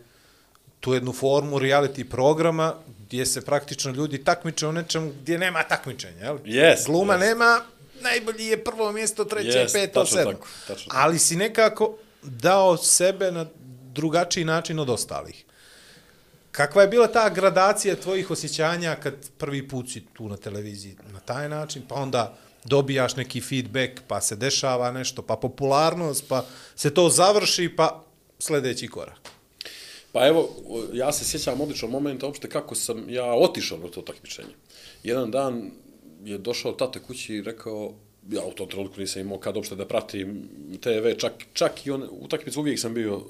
tu 0.80 0.95
jednu 0.95 1.12
formu 1.12 1.59
reality 1.59 2.05
programa 2.05 2.74
gdje 3.07 3.26
se 3.26 3.41
praktično 3.45 3.91
ljudi 3.93 4.24
takmiče 4.24 4.66
u 4.66 4.72
nečemu 4.72 5.12
gdje 5.22 5.39
nema 5.39 5.62
takmičenja, 5.62 6.24
jel? 6.24 6.39
Jest, 6.45 6.87
Gluma 6.87 7.14
jest. 7.14 7.26
nema, 7.26 7.61
najbolji 8.01 8.47
je 8.47 8.64
prvo 8.64 8.93
mjesto, 8.93 9.24
treće, 9.24 9.59
Jest, 9.59 9.74
peto, 9.74 10.07
sedmo. 10.07 10.32
tako, 10.32 10.47
tačno 10.68 10.85
tako. 10.91 10.97
Ali 11.03 11.18
si 11.18 11.37
nekako 11.37 11.97
dao 12.22 12.76
sebe 12.76 13.32
na 13.32 13.47
drugačiji 13.95 14.45
način 14.45 14.78
od 14.78 14.91
ostalih. 14.91 15.45
Kakva 16.53 16.82
je 16.82 16.89
bila 16.89 17.07
ta 17.07 17.28
gradacija 17.28 17.97
tvojih 17.97 18.30
osjećanja 18.30 18.97
kad 19.03 19.14
prvi 19.39 19.68
put 19.68 19.91
si 19.91 20.05
tu 20.12 20.28
na 20.28 20.37
televiziji 20.37 20.97
na 21.12 21.20
taj 21.20 21.49
način, 21.49 21.82
pa 21.89 21.95
onda 21.95 22.37
dobijaš 22.65 23.17
neki 23.17 23.41
feedback, 23.41 24.01
pa 24.09 24.21
se 24.21 24.37
dešava 24.37 24.93
nešto, 24.93 25.23
pa 25.23 25.37
popularnost, 25.37 26.29
pa 26.29 26.45
se 26.77 26.95
to 26.95 27.09
završi, 27.09 27.69
pa 27.77 28.05
sljedeći 28.39 28.89
korak. 28.89 29.35
Pa 30.12 30.27
evo, 30.27 30.49
ja 30.93 31.12
se 31.12 31.25
sjećam 31.25 31.61
odličnog 31.61 31.91
momenta 31.91 32.27
uopšte 32.27 32.49
kako 32.49 32.75
sam 32.75 33.11
ja 33.11 33.35
otišao 33.35 33.79
na 33.79 33.89
to 33.89 34.03
takmičenje. 34.03 34.55
Jedan 35.03 35.31
dan 35.31 35.71
je 36.25 36.39
došao 36.39 36.73
tate 36.73 36.99
kući 36.99 37.35
i 37.35 37.43
rekao, 37.43 37.93
ja 38.31 38.45
u 38.45 38.53
tom 38.53 38.69
trenutku 38.69 39.01
nisam 39.01 39.23
imao 39.23 39.39
kad 39.39 39.57
uopšte 39.57 39.77
da 39.77 39.87
pratim 39.87 40.49
TV, 40.81 41.19
čak, 41.19 41.33
čak 41.53 41.87
i 41.87 41.91
on, 41.91 42.09
u 42.11 42.29
takmicu 42.29 42.61
uvijek 42.61 42.81
sam 42.81 42.95
bio 42.95 43.15
e, 43.15 43.21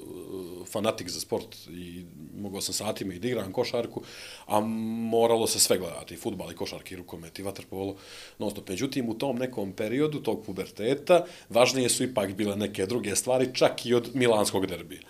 fanatik 0.71 1.09
za 1.09 1.19
sport 1.19 1.55
i 1.69 2.03
mogao 2.41 2.61
sam 2.61 2.73
satima 2.73 3.13
i 3.13 3.19
da 3.19 3.27
igram 3.27 3.51
košarku, 3.51 4.01
a 4.45 4.59
moralo 4.59 5.47
se 5.47 5.59
sve 5.59 5.77
gledati, 5.77 6.13
i 6.13 6.17
futbal, 6.17 6.51
i 6.51 6.55
košarki, 6.55 6.93
i 6.93 6.97
rukomet, 6.97 7.39
i 7.39 7.43
vaterpolo, 7.43 7.95
non 8.39 8.51
stop. 8.51 8.69
Međutim, 8.69 9.09
u 9.09 9.13
tom 9.13 9.37
nekom 9.37 9.71
periodu, 9.71 10.19
tog 10.19 10.45
puberteta, 10.45 11.25
važnije 11.49 11.89
su 11.89 12.03
ipak 12.03 12.33
bile 12.33 12.55
neke 12.55 12.85
druge 12.85 13.15
stvari, 13.15 13.49
čak 13.53 13.85
i 13.85 13.93
od 13.93 14.09
milanskog 14.13 14.67
derbija. 14.67 15.01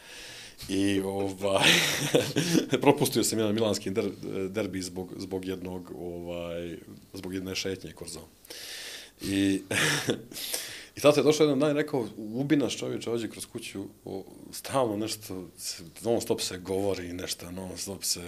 I 0.69 0.99
ovaj 0.99 1.69
propustio 2.81 3.23
sam 3.23 3.39
jedan 3.39 3.55
milanski 3.55 3.89
der, 3.89 4.05
derbi 4.49 4.81
zbog 4.81 5.13
zbog 5.17 5.45
jednog 5.45 5.91
ovaj 5.99 6.77
zbog 7.13 7.33
jedne 7.33 7.55
šetnje 7.55 7.91
korzom. 7.91 8.23
I 9.21 9.61
I 10.95 11.01
tata 11.01 11.19
je 11.19 11.23
došao 11.23 11.43
jedan 11.43 11.59
dan 11.59 11.71
i 11.71 11.73
rekao, 11.73 12.07
ubi 12.17 12.55
nas 12.55 12.73
čovječe, 12.73 13.11
ođe 13.11 13.29
kroz 13.29 13.45
kuću, 13.45 13.83
o, 14.05 14.23
stalno 14.51 14.97
nešto, 14.97 15.47
non 16.01 16.21
stop 16.21 16.41
se 16.41 16.57
govori 16.57 17.13
nešto, 17.13 17.51
non 17.51 17.77
stop 17.77 18.03
se 18.03 18.21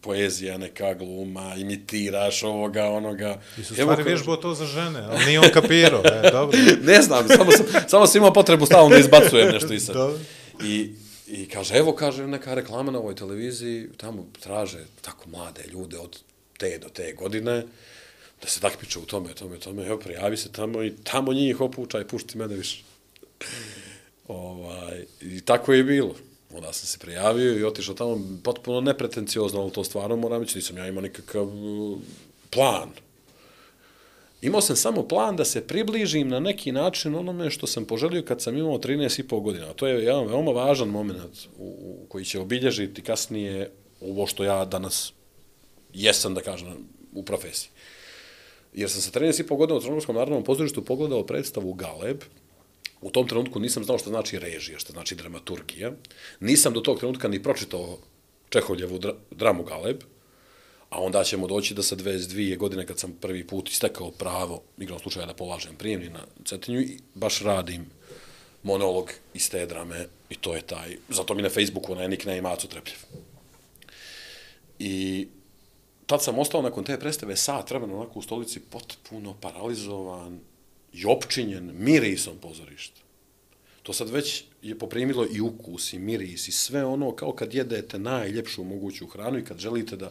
poezija, 0.00 0.58
neka 0.58 0.94
gluma, 0.94 1.54
imitiraš 1.54 2.42
ovoga, 2.42 2.84
onoga. 2.84 3.40
I 3.58 3.64
su 3.64 3.74
stvari 3.74 4.02
vježbo 4.02 4.36
to 4.36 4.54
za 4.54 4.66
žene, 4.66 5.00
ali 5.00 5.24
nije 5.24 5.40
on 5.40 5.50
kapirao, 5.52 6.02
e, 6.04 6.30
dobro. 6.32 6.58
ne 6.82 7.02
znam, 7.02 7.28
samo 7.28 7.50
sam, 7.52 7.66
samo 7.88 8.06
sam 8.06 8.18
imao 8.18 8.32
potrebu 8.32 8.66
stalno 8.66 8.90
da 8.90 8.98
izbacujem 8.98 9.52
nešto 9.52 9.74
i 9.74 9.80
sad. 9.80 9.96
I, 10.64 10.94
I 11.26 11.48
kaže, 11.48 11.74
evo, 11.74 11.92
kaže, 11.94 12.26
neka 12.26 12.54
reklama 12.54 12.92
na 12.92 12.98
ovoj 12.98 13.14
televiziji, 13.14 13.88
tamo 13.96 14.26
traže 14.40 14.84
tako 15.00 15.28
mlade 15.28 15.62
ljude 15.72 15.98
od 15.98 16.20
te 16.58 16.78
do 16.78 16.88
te 16.88 17.12
godine, 17.12 17.64
da 18.44 18.50
se 18.50 18.60
takmiče 18.60 18.98
u 18.98 19.02
tome, 19.02 19.34
tome, 19.34 19.58
tome, 19.58 19.86
evo, 19.86 19.98
prijavi 19.98 20.36
se 20.36 20.52
tamo 20.52 20.82
i 20.82 20.92
tamo 21.04 21.32
njih 21.32 21.60
opuča 21.60 22.00
i 22.00 22.04
pušti 22.04 22.38
mene 22.38 22.56
više. 22.56 22.82
ovaj, 24.28 25.04
I 25.20 25.40
tako 25.40 25.72
je 25.72 25.84
bilo. 25.84 26.14
Onda 26.54 26.72
sam 26.72 26.86
se 26.86 26.98
prijavio 26.98 27.58
i 27.58 27.64
otišao 27.64 27.94
tamo 27.94 28.20
potpuno 28.44 28.80
nepretenciozno, 28.80 29.60
ali 29.60 29.72
to 29.72 29.84
stvarno 29.84 30.16
moram 30.16 30.42
reći, 30.42 30.58
nisam 30.58 30.76
ja 30.78 30.86
imao 30.86 31.02
nikakav 31.02 31.46
uh, 31.46 31.98
plan. 32.50 32.90
Imao 34.42 34.60
sam 34.60 34.76
samo 34.76 35.08
plan 35.08 35.36
da 35.36 35.44
se 35.44 35.66
približim 35.66 36.28
na 36.28 36.40
neki 36.40 36.72
način 36.72 37.14
onome 37.14 37.50
što 37.50 37.66
sam 37.66 37.84
poželio 37.84 38.22
kad 38.22 38.42
sam 38.42 38.58
imao 38.58 38.78
13,5 38.78 39.42
godina. 39.42 39.72
To 39.72 39.86
je 39.86 40.04
jedan 40.04 40.26
veoma 40.26 40.50
važan 40.50 40.88
moment 40.88 41.46
u, 41.58 41.64
u 41.64 42.06
koji 42.08 42.24
će 42.24 42.40
obilježiti 42.40 43.02
kasnije 43.02 43.70
ovo 44.00 44.26
što 44.26 44.44
ja 44.44 44.64
danas 44.64 45.12
jesam, 45.94 46.34
da 46.34 46.40
kažem, 46.40 46.68
u 47.12 47.22
profesiji. 47.22 47.73
Jer 48.74 48.90
sam 48.90 49.00
sa 49.00 49.10
13,5 49.10 49.56
godina 49.56 49.78
u 49.78 49.80
Crnogorskom 49.80 50.16
narodnom 50.16 50.44
pozorištu 50.44 50.84
pogledao 50.84 51.26
predstavu 51.26 51.72
Galeb. 51.74 52.22
U 53.00 53.10
tom 53.10 53.28
trenutku 53.28 53.60
nisam 53.60 53.84
znao 53.84 53.98
što 53.98 54.10
znači 54.10 54.38
režija, 54.38 54.78
što 54.78 54.92
znači 54.92 55.14
dramaturgija. 55.14 55.92
Nisam 56.40 56.72
do 56.72 56.80
tog 56.80 56.98
trenutka 56.98 57.28
ni 57.28 57.42
pročitao 57.42 57.98
Čehovljevu 58.48 58.98
dra 58.98 59.14
dramu 59.30 59.64
Galeb. 59.64 60.02
A 60.90 61.00
onda 61.00 61.24
ćemo 61.24 61.46
doći 61.46 61.74
da 61.74 61.82
sa 61.82 61.96
22 61.96 62.56
godine 62.56 62.86
kad 62.86 62.98
sam 62.98 63.12
prvi 63.20 63.46
put 63.46 63.70
istekao 63.70 64.10
pravo, 64.10 64.62
igrom 64.78 64.98
slučaja 64.98 65.26
da 65.26 65.34
polažem 65.34 65.74
prijemni 65.76 66.08
na 66.08 66.20
Cetinju 66.44 66.80
i 66.80 66.98
baš 67.14 67.40
radim 67.40 67.86
monolog 68.62 69.10
iz 69.34 69.50
te 69.50 69.66
drame 69.66 70.06
i 70.30 70.34
to 70.34 70.54
je 70.54 70.62
taj, 70.62 70.96
zato 71.08 71.34
mi 71.34 71.42
na 71.42 71.50
Facebooku 71.50 71.92
onaj 71.92 72.08
nickname 72.08 72.50
Aco 72.50 72.66
Trepljev. 72.66 72.98
I 74.78 75.26
tad 76.06 76.22
sam 76.22 76.38
ostao 76.38 76.62
nakon 76.62 76.84
te 76.84 77.00
predstave 77.00 77.36
sat 77.36 77.70
vremena 77.70 77.96
onako 77.96 78.18
u 78.18 78.22
stolici 78.22 78.60
potpuno 78.60 79.34
paralizovan 79.40 80.40
i 80.92 81.04
opčinjen 81.06 81.72
mirisom 81.74 82.38
pozorišta. 82.38 83.00
To 83.82 83.92
sad 83.92 84.10
već 84.10 84.44
je 84.62 84.78
poprimilo 84.78 85.26
i 85.32 85.40
ukus 85.40 85.92
i 85.92 85.98
miris 85.98 86.48
i 86.48 86.52
sve 86.52 86.84
ono 86.84 87.12
kao 87.12 87.32
kad 87.32 87.54
jedete 87.54 87.98
najljepšu 87.98 88.64
moguću 88.64 89.06
hranu 89.06 89.38
i 89.38 89.44
kad 89.44 89.58
želite 89.58 89.96
da 89.96 90.10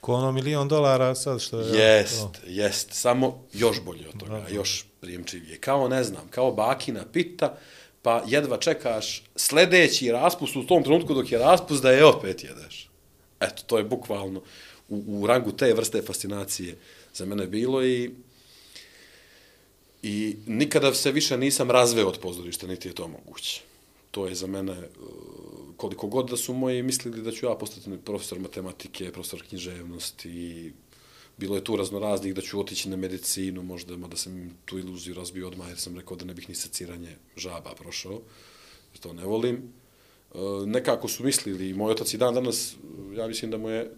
Ko 0.00 0.14
ono 0.14 0.32
milion 0.32 0.68
dolara 0.68 1.14
sad 1.14 1.40
što 1.40 1.60
je... 1.60 1.78
Jest, 1.78 2.20
to. 2.20 2.40
jest, 2.46 2.92
samo 2.92 3.44
još 3.52 3.80
bolje 3.84 4.08
od 4.08 4.20
toga, 4.20 4.40
da. 4.40 4.54
još 4.54 4.86
prijemčivije. 5.00 5.58
Kao, 5.58 5.88
ne 5.88 6.04
znam, 6.04 6.28
kao 6.30 6.52
bakina 6.52 7.04
pita, 7.12 7.58
pa 8.02 8.22
jedva 8.26 8.56
čekaš 8.56 9.22
sljedeći 9.36 10.12
raspust 10.12 10.56
u 10.56 10.66
tom 10.66 10.82
trenutku 10.82 11.14
dok 11.14 11.32
je 11.32 11.38
raspust 11.38 11.82
da 11.82 11.90
je 11.90 12.04
opet 12.04 12.44
jedeš. 12.44 12.90
Eto, 13.40 13.62
to 13.66 13.78
je 13.78 13.84
bukvalno 13.84 14.40
u, 14.92 15.22
u 15.22 15.26
rangu 15.26 15.52
te 15.52 15.74
vrste 15.74 16.02
fascinacije 16.02 16.76
za 17.14 17.24
mene 17.24 17.46
bilo 17.46 17.84
i 17.84 18.10
i 20.02 20.36
nikada 20.46 20.94
se 20.94 21.12
više 21.12 21.38
nisam 21.38 21.70
razveo 21.70 22.08
od 22.08 22.18
pozorišta, 22.18 22.66
niti 22.66 22.88
je 22.88 22.94
to 22.94 23.08
moguće. 23.08 23.62
To 24.10 24.26
je 24.26 24.34
za 24.34 24.46
mene 24.46 24.72
e, 24.72 24.86
koliko 25.76 26.06
god 26.06 26.30
da 26.30 26.36
su 26.36 26.54
moji 26.54 26.82
mislili 26.82 27.22
da 27.22 27.32
ću 27.32 27.46
ja 27.46 27.54
postati 27.54 27.90
profesor 28.04 28.40
matematike, 28.40 29.12
profesor 29.12 29.42
književnosti, 29.48 30.72
bilo 31.36 31.56
je 31.56 31.64
tu 31.64 31.76
razno 31.76 31.98
raznih 31.98 32.34
da 32.34 32.40
ću 32.40 32.60
otići 32.60 32.88
na 32.88 32.96
medicinu, 32.96 33.62
možda 33.62 33.96
da 33.96 34.16
sam 34.16 34.58
tu 34.64 34.78
iluziju 34.78 35.14
razbio 35.14 35.46
odmah, 35.46 35.68
jer 35.68 35.78
sam 35.78 35.96
rekao 35.96 36.16
da 36.16 36.24
ne 36.24 36.34
bih 36.34 36.48
ni 36.48 36.54
seciranje 36.54 37.16
žaba 37.36 37.74
prošao, 37.74 38.20
jer 38.92 39.00
to 39.00 39.12
ne 39.12 39.24
volim. 39.24 39.56
E, 39.56 40.38
nekako 40.66 41.08
su 41.08 41.24
mislili, 41.24 41.68
i 41.68 41.74
moj 41.74 41.92
otac 41.92 42.14
i 42.14 42.18
dan 42.18 42.34
danas, 42.34 42.74
ja 43.16 43.28
mislim 43.28 43.50
da 43.50 43.58
mu 43.58 43.70
je, 43.70 43.90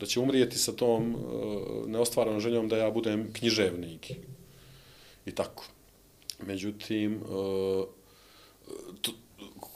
da 0.00 0.06
će 0.06 0.20
umrijeti 0.20 0.58
sa 0.58 0.72
tom 0.72 1.14
e, 1.14 1.90
neostvaranom 1.90 2.40
željom 2.40 2.68
da 2.68 2.76
ja 2.76 2.90
budem 2.90 3.32
književnik. 3.32 4.10
I 5.26 5.32
tako. 5.32 5.64
Međutim, 6.46 7.14
e, 7.14 8.00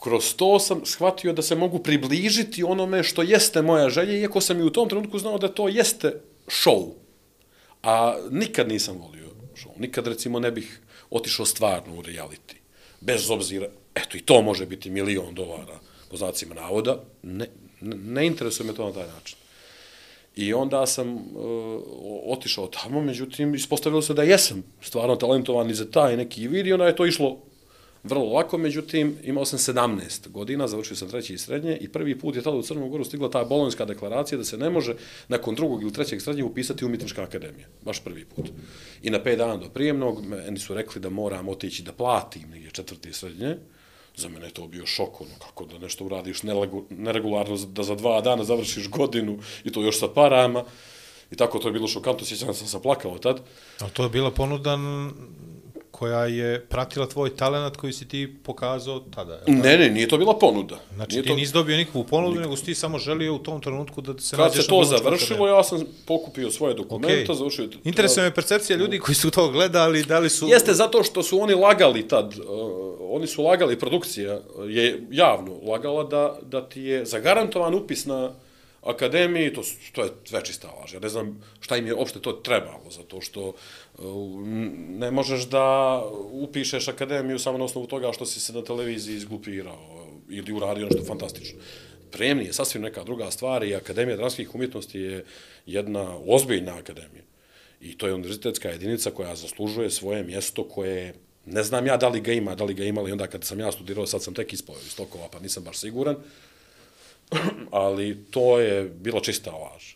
kroz 0.03 0.35
to 0.35 0.59
sam 0.59 0.85
shvatio 0.85 1.33
da 1.33 1.41
se 1.41 1.55
mogu 1.55 1.79
približiti 1.79 2.63
onome 2.63 3.03
što 3.03 3.21
jeste 3.21 3.61
moja 3.61 3.89
želja, 3.89 4.17
iako 4.17 4.41
sam 4.41 4.59
i 4.59 4.63
u 4.63 4.69
tom 4.69 4.89
trenutku 4.89 5.19
znao 5.19 5.37
da 5.37 5.47
to 5.47 5.67
jeste 5.67 6.21
show. 6.47 6.91
A 7.83 8.17
nikad 8.31 8.67
nisam 8.69 8.97
volio 8.97 9.29
show. 9.55 9.79
Nikad, 9.79 10.07
recimo, 10.07 10.39
ne 10.39 10.51
bih 10.51 10.79
otišao 11.09 11.45
stvarno 11.45 11.95
u 11.95 12.01
reality. 12.01 12.55
Bez 13.01 13.29
obzira, 13.29 13.67
eto, 13.95 14.17
i 14.17 14.21
to 14.21 14.41
može 14.41 14.65
biti 14.65 14.89
milion 14.89 15.35
dolara, 15.35 15.79
po 16.09 16.17
znacima 16.17 16.55
navoda, 16.55 17.03
ne, 17.23 17.49
ne, 17.81 17.95
ne 17.95 18.27
interesuje 18.27 18.67
me 18.67 18.73
to 18.73 18.85
na 18.85 18.93
taj 18.93 19.07
način. 19.07 19.37
I 20.35 20.53
onda 20.53 20.85
sam 20.85 21.13
uh, 21.13 21.21
otišao 22.25 22.67
tamo, 22.67 23.01
međutim, 23.01 23.55
ispostavilo 23.55 24.01
se 24.01 24.13
da 24.13 24.23
jesam 24.23 24.63
stvarno 24.81 25.15
talentovan 25.15 25.69
i 25.69 25.73
za 25.73 25.91
taj 25.91 26.17
neki 26.17 26.47
vid 26.47 26.67
i 26.67 26.73
onda 26.73 26.85
je 26.85 26.95
to 26.95 27.05
išlo 27.05 27.37
vrlo 28.03 28.33
lako, 28.33 28.57
međutim, 28.57 29.17
imao 29.23 29.45
sam 29.45 29.59
17 29.59 30.29
godina, 30.29 30.67
završio 30.67 30.95
sam 30.95 31.09
treći 31.09 31.33
i 31.33 31.37
srednje 31.37 31.77
i 31.81 31.89
prvi 31.89 32.19
put 32.19 32.35
je 32.35 32.41
tada 32.41 32.57
u 32.57 32.61
Crnom 32.61 32.89
Goru 32.89 33.03
stigla 33.03 33.29
ta 33.29 33.43
bolonjska 33.43 33.85
deklaracija 33.85 34.37
da 34.37 34.43
se 34.43 34.57
ne 34.57 34.69
može 34.69 34.95
nakon 35.27 35.55
drugog 35.55 35.81
ili 35.81 35.93
trećeg 35.93 36.21
srednje 36.21 36.43
upisati 36.43 36.85
umjetnička 36.85 37.23
akademija. 37.23 37.67
Baš 37.81 38.03
prvi 38.03 38.25
put. 38.25 38.45
I 39.03 39.09
na 39.09 39.19
5 39.23 39.35
dana 39.35 39.57
do 39.57 39.69
prijemnog, 39.69 40.25
meni 40.25 40.59
su 40.59 40.73
rekli 40.73 41.01
da 41.01 41.09
moram 41.09 41.49
otići 41.49 41.83
da 41.83 41.91
platim 41.91 42.49
negdje 42.49 42.71
četvrti 42.71 43.13
srednje, 43.13 43.39
srednje. 43.39 43.57
Za 44.17 44.29
mene 44.29 44.45
je 44.45 44.53
to 44.53 44.67
bio 44.67 44.85
šok, 44.85 45.21
ono, 45.21 45.31
kako 45.39 45.65
da 45.65 45.77
nešto 45.77 46.05
uradiš 46.05 46.43
neregularno, 46.89 47.57
da 47.57 47.83
za 47.83 47.95
dva 47.95 48.21
dana 48.21 48.43
završiš 48.43 48.89
godinu 48.89 49.39
i 49.63 49.71
to 49.71 49.81
još 49.81 49.99
sa 49.99 50.07
parama. 50.07 50.63
I 51.31 51.35
tako 51.35 51.59
to 51.59 51.67
je 51.67 51.71
bilo 51.71 51.87
šokantno, 51.87 52.25
sjećam 52.25 52.53
sam 52.53 52.67
se 52.67 52.81
plakao 52.81 53.17
tad. 53.17 53.41
Ali 53.79 53.91
to 53.91 54.03
je 54.03 54.09
bila 54.09 54.31
ponuda 54.31 54.77
koja 55.95 56.25
je 56.25 56.65
pratila 56.65 57.07
tvoj 57.07 57.35
talent 57.35 57.77
koji 57.77 57.93
si 57.93 58.07
ti 58.07 58.35
pokazao 58.43 58.99
tada. 58.99 59.33
Je 59.47 59.53
ne, 59.53 59.77
ne, 59.77 59.89
nije 59.89 60.07
to 60.07 60.17
bila 60.17 60.39
ponuda. 60.39 60.79
Znači 60.95 61.11
nije 61.11 61.23
ti 61.23 61.29
to... 61.29 61.35
nisi 61.35 61.53
dobio 61.53 61.77
nikakvu 61.77 62.03
ponudu, 62.03 62.39
nego 62.39 62.55
si 62.57 62.65
ti 62.65 62.75
samo 62.75 62.99
želio 62.99 63.35
u 63.35 63.39
tom 63.39 63.61
trenutku 63.61 64.01
da 64.01 64.19
se 64.19 64.35
Kad 64.35 64.53
se 64.53 64.67
to 64.67 64.83
završilo, 64.83 65.47
ja 65.47 65.63
sam 65.63 65.83
pokupio 66.05 66.51
svoje 66.51 66.73
dokumenta, 66.73 67.33
okay. 67.33 67.37
završio... 67.37 67.69
Interesuje 67.83 68.23
me 68.23 68.35
percepcija 68.35 68.77
ljudi 68.77 68.99
koji 68.99 69.15
su 69.15 69.31
to 69.31 69.49
gledali, 69.49 70.03
da 70.03 70.19
li 70.19 70.29
su... 70.29 70.47
Jeste 70.47 70.73
zato 70.73 71.03
što 71.03 71.23
su 71.23 71.41
oni 71.41 71.53
lagali 71.53 72.07
tad, 72.07 72.33
uh, 72.39 72.45
oni 72.99 73.27
su 73.27 73.43
lagali, 73.43 73.79
produkcija 73.79 74.39
je 74.67 75.07
javno 75.11 75.59
lagala 75.63 76.03
da, 76.03 76.37
da 76.41 76.69
ti 76.69 76.81
je 76.81 77.05
zagarantovan 77.05 77.73
upis 77.73 78.05
na 78.05 78.31
akademiji, 78.85 79.53
to, 79.53 79.61
to 79.91 80.03
je 80.03 80.09
sve 80.23 80.45
čista 80.45 80.67
laž. 80.71 80.93
Ja 80.93 80.99
ne 80.99 81.09
znam 81.09 81.41
šta 81.59 81.77
im 81.77 81.87
je 81.87 81.95
uopšte 81.95 82.19
to 82.19 82.31
trebalo, 82.31 82.89
zato 82.89 83.21
što 83.21 83.53
ne 84.99 85.11
možeš 85.11 85.49
da 85.49 86.01
upišeš 86.31 86.87
akademiju 86.87 87.39
samo 87.39 87.57
na 87.57 87.63
osnovu 87.63 87.87
toga 87.87 88.11
što 88.13 88.25
si 88.25 88.39
se 88.39 88.53
na 88.53 88.63
televiziji 88.63 89.15
izglupirao 89.15 90.07
ili 90.29 90.53
uradio 90.53 90.85
nešto 90.85 91.03
fantastično. 91.03 91.59
pripremnije, 92.11 92.53
sasvim 92.53 92.83
neka 92.83 93.03
druga 93.03 93.31
stvar 93.31 93.63
i 93.63 93.75
Akademija 93.75 94.17
dramskih 94.17 94.55
umjetnosti 94.55 94.99
je 94.99 95.25
jedna 95.65 96.17
ozbiljna 96.27 96.77
akademija. 96.77 97.23
I 97.81 97.97
to 97.97 98.07
je 98.07 98.13
univerzitetska 98.13 98.69
jedinica 98.69 99.11
koja 99.11 99.35
zaslužuje 99.35 99.89
svoje 99.89 100.23
mjesto 100.23 100.63
koje 100.63 101.13
ne 101.45 101.63
znam 101.63 101.87
ja 101.87 101.97
da 101.97 102.07
li 102.07 102.21
ga 102.21 102.33
ima, 102.33 102.55
da 102.55 102.63
li 102.63 102.73
ga 102.73 102.83
imali 102.83 103.11
onda 103.11 103.27
kad 103.27 103.43
sam 103.43 103.59
ja 103.59 103.71
studirao, 103.71 104.07
sad 104.07 104.23
sam 104.23 104.33
tek 104.33 104.53
ispao 104.53 104.75
iz 104.85 104.95
tokova, 104.95 105.27
pa 105.31 105.39
nisam 105.39 105.63
baš 105.63 105.77
siguran. 105.77 106.15
Ali 107.71 108.17
to 108.31 108.59
je 108.59 108.83
bila 108.83 109.21
čista 109.21 109.51
laž. 109.51 109.93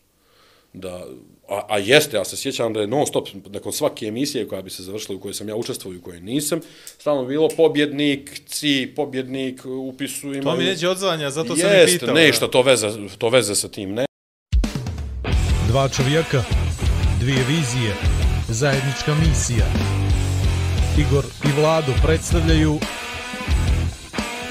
Da, 0.74 1.06
a, 1.50 1.66
a 1.70 1.78
jeste, 1.78 2.18
ja 2.18 2.26
se 2.26 2.38
sjećam 2.38 2.74
da 2.74 2.82
je 2.82 2.88
non 2.88 3.06
stop, 3.06 3.28
nakon 3.46 3.74
svake 3.74 4.06
emisije 4.06 4.48
koja 4.48 4.62
bi 4.62 4.70
se 4.70 4.84
završila 4.84 5.18
u 5.18 5.22
kojoj 5.22 5.34
sam 5.34 5.50
ja 5.50 5.56
učestvovao 5.56 5.96
i 5.96 5.98
u 5.98 6.02
kojoj 6.02 6.22
nisam, 6.22 6.62
stalno 6.98 7.26
bilo 7.26 7.50
pobjednik, 7.58 8.42
ci, 8.48 8.94
pobjednik, 8.96 9.66
upisu 9.66 10.28
imaju... 10.28 10.44
To 10.44 10.56
mi 10.56 10.64
neće 10.64 10.90
odzvanja, 10.90 11.30
zato 11.30 11.56
sam 11.56 11.70
i 11.70 11.74
Jeste, 11.74 12.00
pitao. 12.00 12.16
nešto, 12.16 12.48
to 12.48 12.62
veze, 12.62 12.90
to 13.18 13.30
veze 13.30 13.56
sa 13.56 13.68
tim 13.68 13.94
ne. 13.94 14.06
Dva 15.68 15.90
čovjeka, 15.90 16.44
dvije 17.20 17.44
vizije, 17.48 17.94
zajednička 18.48 19.16
misija. 19.16 19.66
Igor 20.98 21.26
i 21.46 21.62
Vlado 21.62 21.92
predstavljaju 22.04 22.80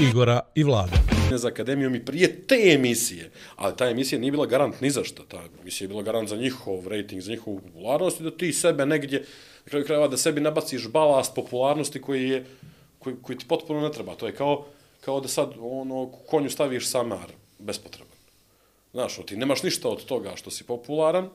Igora 0.01 0.41
i 0.55 0.65
Vlada 0.65 1.08
za 1.37 1.49
akademijom 1.49 1.95
i 1.95 2.05
prije 2.05 2.47
te 2.47 2.73
emisije, 2.75 3.31
ali 3.57 3.77
ta 3.77 3.91
emisija 3.91 4.19
nije 4.19 4.31
bila 4.31 4.47
garant 4.47 4.81
ni 4.81 4.91
za 4.91 5.05
što, 5.05 5.23
ta 5.23 5.43
emisija 5.61 5.85
je 5.85 5.89
bila 5.89 6.03
garant 6.03 6.29
za 6.29 6.37
njihov 6.37 6.89
rating, 6.89 7.23
za 7.23 7.31
njihovu 7.31 7.61
popularnost 7.61 8.21
i 8.21 8.23
da 8.23 8.31
ti 8.31 8.53
sebe 8.53 8.87
negdje, 8.87 9.19
na 9.65 9.71
kraju 9.71 9.85
krajeva 9.85 10.09
da 10.09 10.17
sebi 10.17 10.41
nabaciš 10.41 10.89
balast 10.89 11.35
popularnosti 11.35 12.01
koji 12.03 12.29
je, 12.29 12.45
koji, 12.99 13.17
koji 13.23 13.39
ti 13.39 13.45
potpuno 13.49 13.81
ne 13.81 13.93
treba. 13.93 14.15
To 14.15 14.27
je 14.27 14.35
kao, 14.35 14.65
kao 15.01 15.21
da 15.21 15.29
sad 15.29 15.53
ono, 15.61 16.11
konju 16.27 16.51
staviš 16.51 16.89
samar, 16.89 17.33
bespotreban. 17.59 18.17
Znaš, 18.93 19.19
ono, 19.19 19.27
ti 19.27 19.37
nemaš 19.37 19.63
ništa 19.63 19.89
od 19.89 20.05
toga 20.05 20.37
što 20.37 20.51
si 20.51 20.65
popularan, 20.65 21.29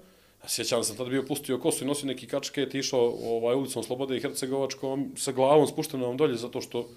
sjećam 0.48 0.80
da 0.80 0.84
sam 0.84 0.98
tada 0.98 1.10
bio 1.10 1.24
pustio 1.24 1.60
kosu 1.60 1.84
i 1.84 1.88
nosio 1.88 2.08
neki 2.08 2.28
kačket 2.28 2.76
i 2.76 2.80
išao 2.80 3.16
ovaj, 3.24 3.56
ulicom 3.56 3.84
Slobode 3.84 4.18
i 4.18 4.22
Hercegovačkom 4.22 5.12
sa 5.18 5.32
glavom 5.32 5.68
spuštenom 5.68 6.18
dolje 6.18 6.36
zato 6.36 6.62
što 6.62 6.90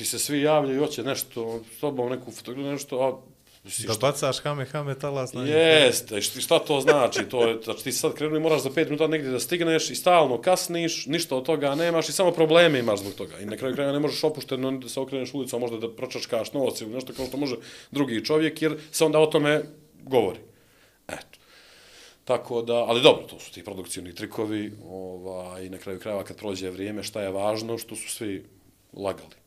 ti 0.00 0.04
se 0.06 0.18
svi 0.18 0.42
javljaju 0.42 0.76
i 0.76 0.78
hoće 0.78 1.02
nešto, 1.02 1.60
s 1.76 1.80
tobom 1.80 2.10
neku 2.10 2.32
fotografiju, 2.32 2.72
nešto, 2.72 3.00
a 3.00 3.08
si, 3.70 3.86
Da 3.86 3.94
bacaš 4.00 4.40
hame, 4.40 4.64
hame, 4.64 4.94
talas 4.98 5.32
na. 5.32 5.44
Jeste, 5.44 6.20
šta, 6.20 6.40
šta 6.40 6.58
to 6.58 6.80
znači? 6.80 7.24
To 7.28 7.48
je, 7.48 7.58
znači 7.64 7.84
ti 7.84 7.92
sad 7.92 8.14
krenu 8.14 8.36
i 8.36 8.40
moraš 8.40 8.62
za 8.62 8.70
5 8.70 8.84
minuta 8.84 9.06
negdje 9.06 9.30
da 9.30 9.40
stigneš 9.40 9.90
i 9.90 9.94
stalno 9.94 10.40
kasniš, 10.40 11.06
ništa 11.06 11.36
od 11.36 11.44
toga 11.44 11.74
nemaš 11.74 12.08
i 12.08 12.12
samo 12.12 12.32
probleme 12.32 12.78
imaš 12.78 13.00
zbog 13.00 13.12
toga. 13.14 13.38
I 13.38 13.44
na 13.44 13.56
kraju 13.56 13.74
kraja 13.74 13.92
ne 13.92 14.00
možeš 14.00 14.24
opušteno 14.24 14.72
da 14.72 14.88
se 14.88 15.00
okreneš 15.00 15.34
ulicom, 15.34 15.60
možda 15.60 15.78
da 15.78 15.90
pročačkaš 15.96 16.52
novac 16.52 16.80
ili 16.80 16.94
nešto 16.94 17.12
kao 17.12 17.26
što 17.26 17.36
može 17.36 17.56
drugi 17.90 18.24
čovjek, 18.24 18.62
jer 18.62 18.78
se 18.92 19.04
onda 19.04 19.18
o 19.18 19.26
tome 19.26 19.62
govori. 20.02 20.40
Eto. 21.08 21.38
Tako 22.24 22.62
da, 22.62 22.74
ali 22.74 23.02
dobro, 23.02 23.26
to 23.26 23.38
su 23.38 23.52
ti 23.52 23.64
produkcijni 23.64 24.14
trikovi, 24.14 24.72
ovaj, 24.88 25.66
i 25.66 25.70
na 25.70 25.78
kraju 25.78 26.00
krajeva 26.00 26.24
kad 26.24 26.36
prođe 26.36 26.70
vrijeme, 26.70 27.02
šta 27.02 27.22
je 27.22 27.30
važno, 27.30 27.78
što 27.78 27.96
su 27.96 28.08
svi 28.08 28.44
lagali. 28.92 29.39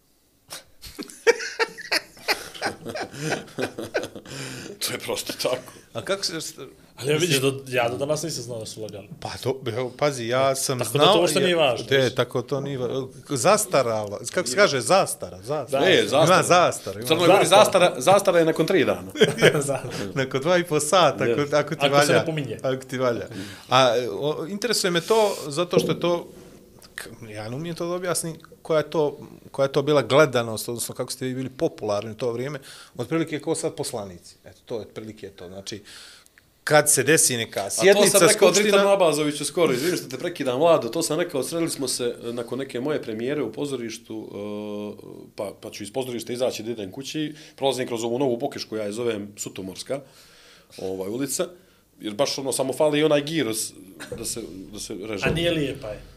To 4.80 4.94
je 4.94 5.00
prosto 5.00 5.34
tako. 5.34 5.74
A 5.94 6.02
kako 6.02 6.24
se... 6.24 6.34
Ali 6.96 7.12
ja 7.12 7.18
vidiš, 7.18 7.38
do, 7.38 7.64
ja 7.68 7.90
do 7.90 7.98
danas 7.98 8.24
nisam 8.24 8.44
znao 8.44 8.60
da 8.60 8.66
su 8.66 8.82
lagali. 8.82 9.08
Pa 9.20 9.30
to, 9.34 9.62
evo, 9.68 9.92
pazi, 9.92 10.28
ja 10.28 10.56
sam 10.56 10.80
Tako 10.80 10.92
da 10.92 10.98
znao... 10.98 11.14
to 11.14 11.20
uopšte 11.20 11.40
ja- 11.40 11.44
nije 11.44 11.56
važno, 11.56 11.86
De, 11.86 11.98
vidiš. 11.98 12.16
tako 12.16 12.42
to 12.42 12.62
nije 12.62 12.78
važno. 12.78 13.10
Zastarala. 13.30 14.20
Kako 14.34 14.48
se 14.48 14.56
kaže? 14.56 14.82
Zastara. 14.82 15.38
Zastara. 15.38 15.86
Ne, 15.86 16.02
zastara. 16.02 16.24
Ima 16.26 16.44
zastara. 16.44 17.00
Ima. 17.00 17.08
Crnoj 17.08 17.28
Gori 17.28 17.46
zastara, 17.46 17.94
zastara 17.98 18.40
je 18.40 18.46
nakon 18.46 18.66
tri 18.66 18.86
dana. 18.86 19.12
Nakon 20.14 20.42
dva 20.42 20.58
i 20.58 20.64
po 20.64 20.80
sata, 20.80 21.24
ako, 21.24 21.56
ako 21.58 21.70
ti 21.70 21.80
Ako 21.80 21.90
valja. 21.90 22.06
se 22.06 22.14
ne 22.14 22.26
pominje. 22.26 22.58
Ako 22.64 22.84
ti 22.84 22.98
valja. 22.98 23.28
A 23.70 23.90
o, 24.12 24.46
interesuje 24.48 24.92
me 24.92 25.02
to 25.02 25.36
zato 25.48 25.80
što 25.80 25.92
je 25.92 26.00
to 26.00 26.28
ja 27.30 27.50
ne 27.50 27.56
umijem 27.56 27.76
to 27.76 27.88
da 27.88 27.94
objasnim 27.94 28.36
koja 28.62 28.78
je 28.78 28.90
to, 28.90 29.18
koja 29.52 29.66
je 29.66 29.72
to 29.72 29.82
bila 29.82 30.02
gledanost, 30.02 30.70
odnosno 30.70 30.96
kako 30.96 31.12
ste 31.12 31.26
vi 31.26 31.34
bili 31.34 31.50
popularni 31.50 32.12
u 32.12 32.16
to 32.16 32.32
vrijeme, 32.32 32.60
otprilike 32.98 33.40
kao 33.40 33.56
sad 33.56 33.76
poslanici. 33.76 34.36
Eto, 34.46 34.60
to 34.66 34.76
je 34.76 34.82
otprilike 34.82 35.30
to. 35.30 35.48
Znači, 35.48 35.84
kad 36.64 36.92
se 36.92 37.04
desi 37.04 37.38
neka 37.38 37.62
A 37.62 37.70
to 37.70 37.70
sjednica 37.70 38.20
sam 38.20 38.28
rekao 38.28 38.48
skupština... 38.48 38.72
Dritanu 38.72 38.90
Abazoviću 38.90 39.46
skoro, 39.46 39.74
izvini 39.74 39.98
što 39.98 40.08
te 40.08 40.18
prekidam 40.18 40.60
Vlado, 40.60 40.90
to 40.90 41.02
sam 41.02 41.20
rekao, 41.20 41.44
sreli 41.44 41.70
smo 41.70 41.88
se 41.88 42.16
e, 42.24 42.34
nakon 42.34 42.60
neke 42.60 42.80
moje 42.80 43.02
premijere 43.02 43.44
u 43.44 43.52
pozorištu, 43.52 44.30
e, 44.30 45.28
pa, 45.36 45.52
pa 45.62 45.72
ću 45.72 45.84
iz 45.84 45.94
pozorišta 45.94 46.34
izaći 46.34 46.64
da 46.64 46.72
idem 46.72 46.92
kući, 46.92 47.34
prolazim 47.56 47.88
kroz 47.88 48.04
ovu 48.04 48.20
novu 48.20 48.40
pokešku, 48.40 48.76
ja 48.76 48.84
je 48.84 48.92
zovem 48.92 49.34
Sutomorska, 49.38 50.02
ovaj, 50.78 51.10
ulica, 51.10 51.48
jer 52.00 52.14
baš 52.14 52.38
ono, 52.38 52.52
samo 52.52 52.74
fali 52.74 53.00
i 53.00 53.04
onaj 53.04 53.22
giros 53.22 53.74
da 54.18 54.26
se, 54.26 54.42
da 54.74 54.80
se 54.80 54.96
reže. 55.02 55.26
A 55.28 55.32
nije 55.32 55.52
lijepa 55.52 55.88
je. 55.88 56.13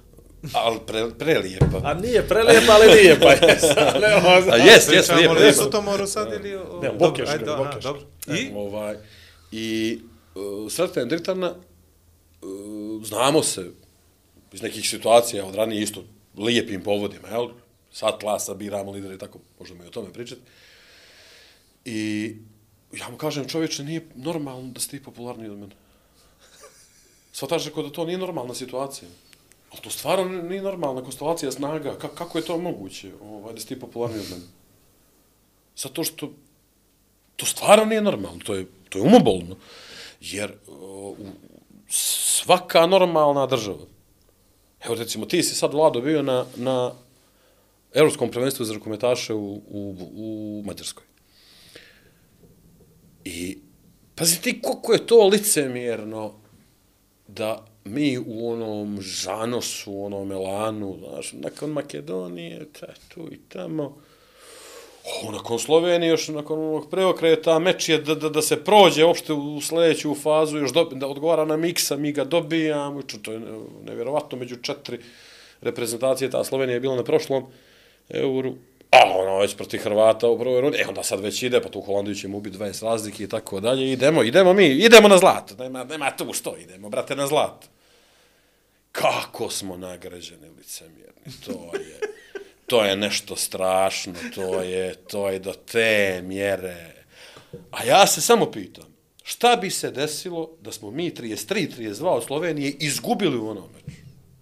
Ali 0.53 0.79
pre, 0.87 1.11
prelijepa. 1.11 1.81
A 1.85 1.95
nije 1.95 2.29
prelijepa, 2.29 2.73
ali 2.73 2.87
lijepa 2.95 3.31
je. 3.31 3.59
Sad 3.61 3.95
ne. 4.03 4.07
A 4.53 4.57
jest, 4.57 4.93
jest, 4.93 5.13
lijepa. 5.13 5.33
li 5.33 5.41
lijepa. 5.41 5.53
su 5.55 5.71
to 5.71 5.83
moru 5.83 6.07
sad 6.07 6.33
ili... 6.35 6.57
o- 6.57 6.81
Ne, 6.83 6.89
dobro, 6.89 7.09
Bokeška, 7.09 7.33
ajde, 7.33 7.45
aha, 7.49 7.57
Bokeška. 7.59 7.81
Dobro. 7.83 8.03
I? 8.29 8.51
Ovaj, 8.55 8.97
I 9.53 9.99
uh, 10.35 10.73
sretnem 10.73 11.09
Dritana, 11.09 11.55
uh, 12.43 12.49
znamo 13.05 13.43
se 13.43 13.71
iz 14.53 14.63
nekih 14.63 14.89
situacija 14.89 15.45
od 15.47 15.55
ranije 15.55 15.83
isto 15.83 16.05
lijepim 16.39 16.83
povodima, 16.83 17.29
jel? 17.29 17.49
Sad 17.93 18.19
klasa, 18.21 18.55
biramo 18.55 18.93
lidere 18.93 19.15
i 19.15 19.19
tako, 19.19 19.39
možemo 19.59 19.85
i 19.85 19.87
o 19.87 19.91
tome 19.91 20.13
pričati. 20.13 20.41
I 21.85 22.33
ja 22.93 23.09
mu 23.09 23.17
kažem, 23.17 23.49
čovječe, 23.49 23.85
nije 23.85 24.07
normalno 24.15 24.71
da 24.73 24.81
ste 24.81 24.99
ti 24.99 25.05
popularniji 25.05 25.51
od 25.51 25.59
mene. 25.59 25.73
Svataš 27.33 27.65
rekao 27.65 27.83
da 27.83 27.91
to 27.91 28.05
nije 28.05 28.19
normalna 28.19 28.55
situacija. 28.55 29.09
Ali 29.77 29.83
to 29.83 29.91
stvarno 29.91 30.43
nije 30.43 30.63
normalna 30.63 31.03
konstelacija 31.03 31.53
snaga. 31.53 31.99
Ka 31.99 32.09
kako 32.09 32.39
je 32.39 32.45
to 32.45 32.59
moguće 32.59 33.11
ovaj, 33.23 33.55
da 33.55 33.61
si 33.61 33.67
ti 33.69 33.81
popularni 33.81 34.19
od 34.19 34.31
mene? 34.31 34.45
Zato 35.77 36.05
što 36.05 36.33
to 37.37 37.47
stvarno 37.47 37.85
nije 37.85 38.03
normalno, 38.03 38.39
to 38.45 38.55
je, 38.55 38.67
to 38.89 38.99
je 38.99 39.03
umobolno. 39.03 39.57
Jer 40.21 40.53
uh, 40.67 40.75
u- 41.19 41.33
svaka 41.89 42.87
normalna 42.87 43.47
država, 43.47 43.85
evo 44.85 44.95
recimo 44.95 45.27
ti 45.27 45.43
si 45.43 45.55
sad 45.55 45.75
vlado 45.75 46.01
bio 46.01 46.23
na, 46.23 46.47
na 46.57 46.93
Europskom 47.93 48.31
prvenstvu 48.31 48.65
za 48.65 48.75
rukometaše 48.75 49.35
u, 49.35 49.53
u, 49.69 49.97
u 50.17 50.63
Mađarskoj. 50.67 51.05
I 53.25 53.59
pazi 54.15 54.41
ti 54.41 54.61
koliko 54.63 54.93
je 54.93 55.07
to 55.07 55.27
licemjerno 55.27 56.33
da 57.29 57.67
mi 57.87 58.19
u 58.19 58.53
onom 58.53 59.01
Žanosu, 59.01 60.05
onom 60.05 60.33
Elanu, 60.33 60.97
znaš, 60.99 61.33
nakon 61.33 61.71
Makedonije, 61.71 62.67
ta, 62.81 62.87
tu 63.09 63.29
i 63.33 63.39
tamo, 63.49 63.97
O, 65.23 65.31
nakon 65.31 65.59
Slovenije, 65.59 66.11
još 66.11 66.29
nakon 66.29 66.59
onog 66.59 66.91
preokreta, 66.91 67.59
meč 67.59 67.89
je 67.89 67.99
da, 67.99 68.15
da, 68.15 68.29
da 68.29 68.43
se 68.43 68.65
prođe 68.65 69.05
uopšte 69.05 69.33
u 69.33 69.61
sljedeću 69.61 70.15
fazu, 70.15 70.59
još 70.59 70.73
dobi, 70.73 70.97
da 70.97 71.07
odgovara 71.07 71.45
na 71.45 71.57
miksa, 71.57 71.97
mi 71.97 72.13
ga 72.13 72.25
dobijamo, 72.25 73.03
čo, 73.03 73.19
to 73.19 73.33
je 73.33 73.41
nevjerovatno 73.85 74.39
među 74.39 74.57
četiri 74.57 74.99
reprezentacije, 75.61 76.31
ta 76.31 76.45
Slovenija 76.45 76.75
je 76.75 76.81
bila 76.81 76.97
na 76.97 77.05
prošlom 77.05 77.47
euru, 78.09 78.55
a 78.91 78.99
ono 79.19 79.39
već 79.39 79.57
proti 79.57 79.79
Hrvata 79.79 80.29
u 80.29 80.39
prvoj 80.39 80.61
rundi, 80.61 80.79
e 80.79 80.89
onda 80.89 81.03
sad 81.03 81.21
već 81.21 81.43
ide, 81.43 81.61
pa 81.61 81.69
tu 81.69 81.81
Holandiju 81.81 82.15
ćemo 82.15 82.39
ubiti 82.39 82.59
20 82.59 82.85
razlike 82.85 83.25
i 83.25 83.29
tako 83.29 83.61
dalje, 83.61 83.93
idemo, 83.93 84.23
idemo 84.23 84.53
mi, 84.53 84.67
idemo 84.67 85.09
na 85.09 85.19
zlato, 85.19 85.55
nema, 85.59 85.85
nema 85.85 86.11
tu 86.11 86.33
što 86.33 86.57
idemo, 86.57 86.89
brate, 86.89 87.17
na 87.17 87.27
zlato. 87.27 87.67
Kako 88.97 89.51
smo 89.51 89.77
nagrađeni 89.77 90.51
licemjerni, 90.57 91.33
to 91.47 91.73
je, 91.75 92.01
to 92.67 92.85
je 92.85 92.97
nešto 92.97 93.37
strašno, 93.37 94.15
to 94.35 94.63
je, 94.63 94.95
to 94.95 95.31
je 95.31 95.39
do 95.39 95.53
te 95.53 96.23
mjere. 96.25 96.95
A 97.71 97.85
ja 97.85 98.07
se 98.07 98.21
samo 98.21 98.51
pitam, 98.51 98.97
šta 99.23 99.57
bi 99.57 99.71
se 99.71 99.91
desilo 99.91 100.51
da 100.61 100.73
smo 100.73 100.91
mi 100.91 101.11
33-32 101.11 102.05
od 102.07 102.25
Slovenije 102.25 102.71
izgubili 102.71 103.37
u 103.37 103.49
onom 103.49 103.69
meču? 103.75 104.01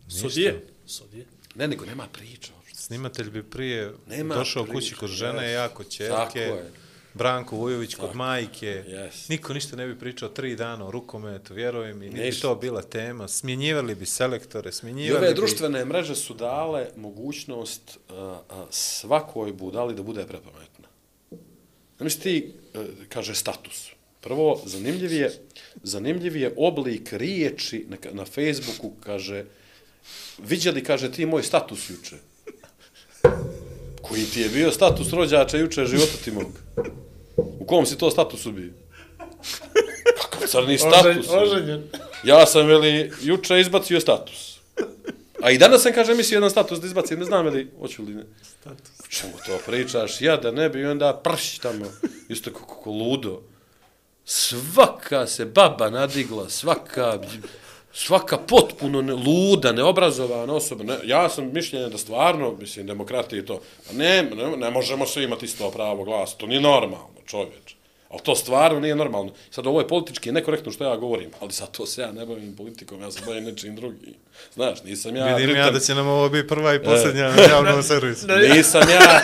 Sudije. 0.09 0.67
Sudije. 0.87 1.27
Ne, 1.55 1.69
nego 1.69 1.85
nema 1.85 2.07
priča. 2.13 2.53
Snimatelj 2.73 3.31
bi 3.31 3.43
prije 3.43 3.93
Nema 4.07 4.35
došao 4.35 4.65
priče, 4.65 4.75
kući 4.75 4.95
kod 4.95 5.11
žene, 5.11 5.43
jest. 5.43 5.55
ja 5.55 5.69
kod 5.69 5.99
Tako 6.09 6.39
je. 6.39 6.71
Branko 7.15 7.57
Vujović 7.57 7.95
kod 7.95 8.15
majke. 8.15 8.85
jest. 8.87 9.29
Niko 9.29 9.55
ništa 9.55 9.77
ne 9.77 9.87
bi 9.87 9.99
pričao 9.99 10.29
tri 10.29 10.57
dana 10.57 10.87
o 10.87 10.91
rukometu, 10.91 11.55
vjerujem 11.55 11.99
mi, 11.99 12.11
nije 12.11 12.31
bi 12.31 12.41
to 12.41 12.55
bila 12.55 12.83
tema. 12.83 13.29
Smjenjivali 13.29 13.95
bi 13.95 14.07
selektore, 14.07 14.69
I 14.69 14.73
smjenjivali 14.73 15.19
ove 15.19 15.29
bi... 15.29 15.35
društvene 15.35 15.85
mreže 15.85 16.15
su 16.15 16.35
dale 16.35 16.87
mogućnost 16.97 17.99
uh, 18.09 18.17
uh, 18.17 18.67
svakoj 18.71 19.53
budali 19.53 19.95
da 19.95 20.03
bude 20.03 20.27
prepametna. 20.27 20.89
Znaš 21.99 22.15
ti, 22.15 22.53
uh, 22.75 22.81
kaže 23.09 23.35
status. 23.35 23.91
Prvo, 24.21 24.63
zanimljiv 24.67 25.13
je, 25.13 25.33
zanimljiv 25.83 26.37
je 26.37 26.55
oblik 26.57 27.13
riječi 27.13 27.87
na, 27.89 27.97
na 28.13 28.25
Facebooku, 28.25 28.93
kaže, 29.01 29.45
viđali, 30.39 30.85
kaže, 30.85 31.13
ti 31.13 31.27
moj 31.27 31.43
status 31.43 31.91
juče. 31.91 32.17
Koji 34.09 34.25
ti 34.25 34.41
je 34.41 34.49
bio 34.49 34.73
status 34.73 35.13
rođača 35.13 35.57
juče 35.57 35.87
života 35.87 36.13
ti 36.25 36.31
mog. 36.31 36.53
U 37.37 37.67
kom 37.67 37.87
si 37.87 37.99
to 37.99 38.11
statusu 38.11 38.53
bio? 38.53 38.71
Kakav 40.23 40.49
crni 40.49 40.79
status? 40.79 41.29
Oženjen. 41.29 41.83
Ja 42.25 42.47
sam, 42.47 42.67
veli, 42.67 43.13
juče 43.23 43.61
izbacio 43.61 44.01
status. 44.01 44.59
A 45.43 45.51
i 45.51 45.59
danas 45.59 45.83
sam, 45.83 45.93
kaže, 45.93 46.15
mislio 46.15 46.37
jedan 46.37 46.51
status 46.51 46.81
da 46.81 46.87
izbacim, 46.87 47.19
ne 47.19 47.25
znam, 47.25 47.45
veli, 47.45 47.71
hoću 47.81 48.03
li 48.03 48.15
ne. 48.15 48.25
Status. 48.43 49.01
O 49.01 49.07
čemu 49.09 49.33
to 49.47 49.59
pričaš? 49.67 50.21
Ja 50.21 50.37
da 50.37 50.51
ne 50.51 50.69
bi, 50.69 50.81
i 50.81 50.87
onda 50.87 51.21
prš 51.25 51.59
tamo, 51.59 51.85
isto 52.29 52.53
kako 52.53 52.91
ludo. 52.91 53.43
Svaka 54.25 55.27
se 55.27 55.45
baba 55.45 55.91
nadigla, 55.91 56.49
svaka, 56.49 57.19
svaka 57.95 58.39
potpuno 58.39 59.03
ne, 59.03 59.13
luda, 59.13 59.73
neobrazovana 59.73 60.55
osoba. 60.55 60.85
Ne, 60.85 60.97
ja 61.05 61.29
sam 61.29 61.53
mišljenja 61.53 61.89
da 61.89 61.99
stvarno, 61.99 62.57
mislim, 62.61 62.87
demokratija 62.87 63.43
i 63.43 63.45
to, 63.45 63.61
a 63.91 63.93
ne, 63.93 64.23
ne, 64.23 64.57
ne 64.57 64.71
možemo 64.71 65.07
svi 65.07 65.25
imati 65.25 65.45
isto 65.45 65.71
pravo 65.71 66.05
glasa, 66.05 66.37
to 66.37 66.47
nije 66.47 66.61
normalno, 66.61 67.21
čovječ. 67.27 67.75
Ali 68.11 68.23
to 68.23 68.35
stvarno 68.35 68.81
nije 68.81 68.97
normalno. 68.97 69.33
Sad 69.51 69.67
ovo 69.67 69.81
je 69.81 69.89
politički 69.89 70.33
nekorektno 70.33 70.73
što 70.73 70.85
ja 70.85 70.97
govorim, 70.97 71.31
ali 71.41 71.53
sad 71.53 71.71
to 71.71 71.87
se 71.87 72.03
ja 72.03 72.13
ne 72.13 72.27
bavim 72.27 72.57
politikom, 72.57 73.01
ja 73.01 73.11
se 73.11 73.21
bavim 73.27 73.45
nečim 73.45 73.77
drugim. 73.77 74.15
Znaš, 74.55 74.83
nisam 74.85 75.17
ja... 75.17 75.37
Vidim 75.37 75.57
ja 75.57 75.71
da 75.71 75.81
će 75.81 75.95
nam 75.95 76.09
ovo 76.09 76.29
biti 76.29 76.49
prva 76.49 76.75
i 76.75 76.83
posljednja 76.83 77.23
na 77.23 77.43
javnom 77.43 77.83
servisu. 77.93 78.27
Nisam 78.55 78.83
ja... 78.91 79.23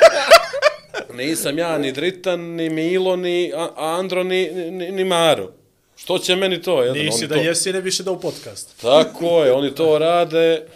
Nisam 1.15 1.59
ja 1.59 1.79
ni 1.79 1.93
Dritan, 1.93 2.41
ni 2.41 2.71
Milo, 2.71 3.17
ni 3.17 3.53
Andro, 3.77 4.25
ni, 4.25 4.51
ni, 4.71 4.93
ni 4.93 5.05
Maro. 5.05 5.60
Što 6.03 6.19
će 6.19 6.37
meni 6.37 6.63
to? 6.63 6.83
Jedan, 6.83 7.05
Nisi 7.05 7.27
da 7.27 7.35
to, 7.35 7.41
jesi, 7.41 7.73
ne 7.73 7.81
više 7.81 8.03
da 8.03 8.11
u 8.11 8.21
podcast. 8.21 8.81
Tako 8.81 9.45
je, 9.45 9.53
oni 9.53 9.75
to 9.75 9.99
rade. 9.99 10.67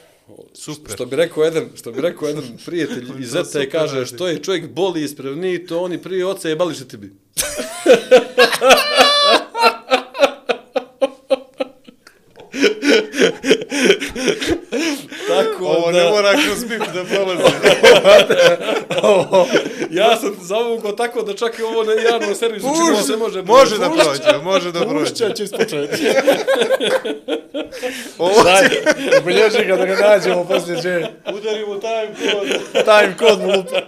Super. 0.54 0.94
Što 0.94 1.06
bi 1.06 1.16
rekao 1.16 1.44
jedan, 1.44 1.68
što 1.76 1.92
bi 1.92 2.00
rekao 2.00 2.28
jedan 2.28 2.44
prijatelj 2.66 3.04
iz 3.20 3.30
super 3.30 3.70
kaže 3.70 3.94
rade. 3.94 4.06
što 4.06 4.28
je 4.28 4.42
čovjek 4.42 4.70
boli 4.70 5.04
ispred 5.04 5.38
ni 5.38 5.66
to 5.66 5.80
oni 5.80 6.02
prije 6.02 6.26
oca 6.26 6.48
je 6.48 6.56
bali 6.56 6.74
ti 6.88 6.96
bi. 6.96 7.12
Tako 15.28 15.64
Ovo 15.64 15.92
da, 15.92 15.93
ne 16.04 16.10
mora 16.10 16.32
kroz 16.46 16.64
bip 16.64 16.82
da 16.94 17.04
prolazi. 17.04 17.42
ja 20.00 20.16
sam 20.16 20.36
zavukao 20.42 20.92
tako 20.92 21.22
da 21.22 21.34
čak 21.34 21.58
i 21.58 21.62
ovo 21.62 21.84
na 21.84 21.92
javnom 21.92 22.34
servisu 22.34 22.66
čini 22.66 23.02
se 23.06 23.16
može 23.16 23.42
može 23.42 23.78
da 23.78 23.90
prođe, 23.90 24.38
može 24.42 24.72
da 24.72 24.80
prođe. 24.80 25.10
Pušća 25.10 25.32
će 25.34 25.44
ispočeti. 25.44 26.06
Ovo 28.18 28.42
Daj, 28.42 28.68
bilježi 29.24 29.64
ga 29.66 29.76
da 29.76 29.86
ga 29.86 29.94
nađemo 29.94 30.44
poslije 30.44 30.82
će. 30.82 31.06
Udarimo 31.34 31.74
time 31.74 32.14
code. 32.18 32.58
Time 32.72 33.16
kod 33.18 33.40
mu 33.40 33.46
lupa. 33.46 33.80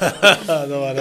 Dobar, 0.68 0.68
dobar. 0.68 0.96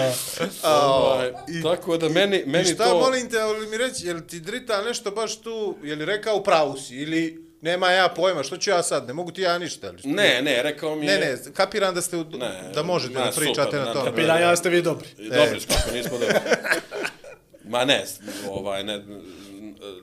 Ovaj, 0.63 1.31
tako 1.63 1.97
da 1.97 2.09
meni, 2.09 2.43
I 2.45 2.49
meni 2.49 2.65
šta, 2.65 2.85
to... 2.85 2.99
molim 2.99 3.29
te, 3.29 3.39
ali 3.39 3.67
mi 3.67 3.77
reći, 3.77 4.07
je 4.07 4.13
li 4.13 4.27
ti 4.27 4.39
Drita 4.39 4.83
nešto 4.83 5.11
baš 5.11 5.41
tu, 5.41 5.75
je 5.83 5.95
li 5.95 6.05
rekao 6.05 6.43
pravu 6.43 6.77
si, 6.77 6.95
ili 6.95 7.50
nema 7.61 7.89
ja 7.89 8.09
pojma, 8.09 8.43
što 8.43 8.57
ću 8.57 8.69
ja 8.69 8.83
sad, 8.83 9.07
ne 9.07 9.13
mogu 9.13 9.31
ti 9.31 9.41
ja 9.41 9.57
ništa, 9.57 9.93
što? 9.97 10.07
Ne, 10.07 10.41
ne, 10.41 10.63
rekao 10.63 10.95
mi 10.95 11.05
je... 11.05 11.11
Ne, 11.11 11.25
ne, 11.25 11.53
kapiram 11.53 11.95
da 11.95 12.01
ste, 12.01 12.17
u, 12.17 12.23
Ne, 12.23 12.61
da 12.73 12.83
možete 12.83 13.13
ma, 13.13 13.19
da 13.21 13.31
pričate 13.31 13.63
super, 13.63 13.79
na 13.79 13.85
na- 13.85 13.93
tome. 13.93 14.05
Kapira, 14.05 14.39
ja 14.39 14.55
ste 14.55 14.69
vi 14.69 14.81
dobri. 14.81 15.07
I 15.17 15.29
Dobri 15.29 15.59
smo, 15.59 15.75
ako 15.77 15.91
nismo 15.91 16.17
dobri. 16.19 16.35
Ma 17.63 17.85
ne, 17.85 18.03
ovaj, 18.49 18.83
ne, 18.83 19.01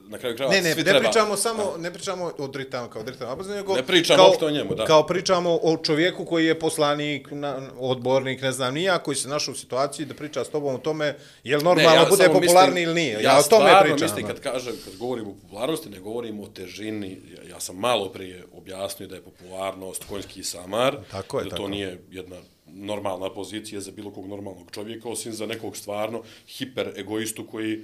na 0.09 0.19
kraju 0.19 0.37
krajeva 0.37 0.55
Ne, 0.55 0.63
ne, 0.63 0.73
svi 0.73 0.83
ne 0.83 0.91
treba... 0.91 1.01
pričamo 1.01 1.37
samo, 1.37 1.75
ne 1.79 1.93
pričamo 1.93 2.33
o 2.39 2.49
Dritanu 2.49 2.89
kao 2.91 3.03
Dritanu, 3.03 3.31
Abazu, 3.33 3.51
nego 3.51 3.75
Ne 3.77 3.87
pričamo 3.87 4.23
kao, 4.39 4.49
o 4.49 4.51
njemu, 4.51 4.75
da. 4.75 4.85
Kao 4.85 5.07
pričamo 5.07 5.59
o 5.63 5.77
čovjeku 5.77 6.25
koji 6.25 6.47
je 6.47 6.59
poslanik, 6.59 7.29
na, 7.31 7.71
odbornik, 7.79 8.43
ne 8.43 8.53
znam, 8.53 8.75
nija, 8.75 8.99
koji 8.99 9.17
se 9.17 9.29
našao 9.29 9.53
u 9.53 9.57
situaciji 9.57 10.07
da 10.07 10.15
priča 10.15 10.45
s 10.45 10.49
tobom 10.49 10.75
o 10.75 10.79
tome, 10.79 11.17
je 11.45 11.57
li 11.57 11.65
normalno 11.65 11.95
ja 11.95 12.07
bude 12.11 12.25
popularni 12.25 12.75
mislim- 12.75 12.83
ili 12.85 12.95
nije. 12.95 13.13
Ja, 13.13 13.21
Ja, 13.21 13.39
o 13.39 13.43
tome 13.43 13.65
stvarno 13.69 13.83
pričam. 13.83 14.09
mislim, 14.09 14.27
kad 14.27 14.41
kažem, 14.41 14.73
kad 14.85 14.97
govorim 14.97 15.29
o 15.29 15.35
popularnosti, 15.43 15.91
ne 15.91 16.01
govorim 16.01 16.41
o 16.41 16.47
težini. 16.47 17.21
Ja, 17.37 17.49
ja 17.51 17.61
sam 17.61 17.77
malo 17.77 18.09
prije 18.13 18.45
objasnio 18.53 19.09
da 19.09 19.15
je 19.15 19.23
popularnost 19.23 20.05
konjski 20.05 20.45
samar. 20.45 20.97
Tako 21.11 21.39
je, 21.39 21.45
da 21.45 21.51
tako. 21.51 21.63
to 21.63 21.69
nije 21.69 21.99
jedna 22.11 22.37
normalna 22.67 23.31
pozicija 23.35 23.81
za 23.81 23.91
bilo 23.91 24.11
kog 24.11 24.27
normalnog 24.27 24.71
čovjeka, 24.71 25.09
osim 25.09 25.33
za 25.33 25.47
nekog 25.47 25.77
stvarno 25.77 26.23
hiper 26.49 26.93
egoistu 26.97 27.47
koji 27.47 27.83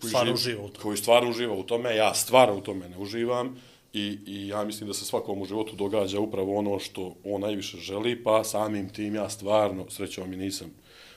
koji 0.00 0.10
Stvarno 0.10 0.32
živ- 0.32 0.34
uživa 0.34 0.64
u 0.64 0.68
tome. 0.68 0.82
Koji 0.82 0.96
stvarno 0.96 1.30
uživa 1.30 1.54
u 1.54 1.62
tome, 1.62 1.96
ja 1.96 2.14
stvarno 2.14 2.56
u 2.56 2.60
tome 2.60 2.88
ne 2.88 2.98
uživam 2.98 3.56
i, 3.92 4.18
i 4.26 4.48
ja 4.48 4.64
mislim 4.64 4.88
da 4.88 4.94
se 4.94 5.04
svakom 5.04 5.42
u 5.42 5.44
životu 5.44 5.76
događa 5.76 6.20
upravo 6.20 6.56
ono 6.58 6.78
što 6.78 7.14
on 7.24 7.40
najviše 7.40 7.76
želi, 7.76 8.22
pa 8.22 8.44
samim 8.44 8.88
tim 8.88 9.14
ja 9.14 9.30
stvarno, 9.30 9.90
srećom 9.90 10.32
i 10.32 10.36
nisam 10.36 10.70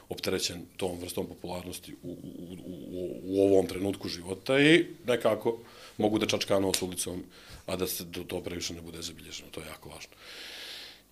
opterećen 0.10 0.66
tom 0.78 1.00
vrstom 1.00 1.26
popularnosti 1.28 1.96
u, 2.04 2.10
u, 2.10 2.56
u, 2.92 3.22
u, 3.24 3.46
ovom 3.46 3.68
trenutku 3.68 4.08
života 4.08 4.60
i 4.60 4.86
nekako 5.08 5.58
mogu 5.98 6.20
da 6.20 6.26
čačka 6.26 6.60
nos 6.60 6.82
ulicom, 6.82 7.24
a 7.66 7.76
da 7.76 7.88
se 7.88 8.12
to, 8.12 8.24
to 8.24 8.42
previše 8.42 8.74
ne 8.74 8.82
bude 8.82 9.02
zabilježeno, 9.02 9.50
to 9.52 9.60
je 9.60 9.68
jako 9.68 9.90
važno. 9.90 10.12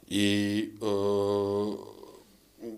I 0.10 0.70
e, 0.82 2.01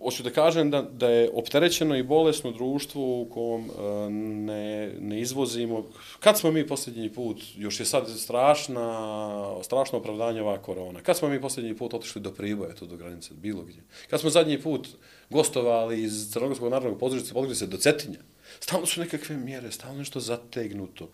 hoću 0.04 0.24
da 0.24 0.30
kažem 0.30 0.72
da, 0.72 0.82
da 0.82 1.10
je 1.10 1.30
opterećeno 1.34 1.96
i 1.96 2.04
bolesno 2.04 2.52
društvo 2.52 3.22
u 3.22 3.26
kom 3.26 3.62
e, 3.66 4.10
ne, 4.10 4.94
ne 5.00 5.22
izvozimo... 5.22 5.86
Kad 6.20 6.40
smo 6.40 6.52
mi 6.52 6.68
posljednji 6.68 7.10
put, 7.10 7.42
još 7.56 7.80
je 7.80 7.86
sad 7.86 8.10
strašna, 8.20 9.64
strašno 9.64 9.98
opravdanje 9.98 10.42
ova 10.42 10.58
korona, 10.62 11.02
kad 11.02 11.18
smo 11.18 11.30
mi 11.30 11.42
posljednji 11.42 11.78
put 11.78 11.94
otišli 11.94 12.22
do 12.22 12.32
Priboja, 12.32 12.76
to 12.76 12.86
do 12.86 12.96
granice, 12.96 13.34
bilo 13.34 13.62
gdje? 13.62 13.84
Kad 14.10 14.20
smo 14.20 14.30
zadnji 14.30 14.62
put 14.62 14.88
gostovali 15.30 16.04
iz 16.04 16.32
Crnogorskog 16.32 16.72
narodnog 16.72 17.00
pozorišta, 17.00 17.34
podgledali 17.34 17.56
se 17.56 17.68
do 17.68 17.78
Cetinja? 17.78 18.20
Stalno 18.60 18.86
su 18.86 19.02
nekakve 19.02 19.38
mjere, 19.38 19.72
stalno 19.72 20.00
nešto 20.00 20.20
zategnuto. 20.20 21.10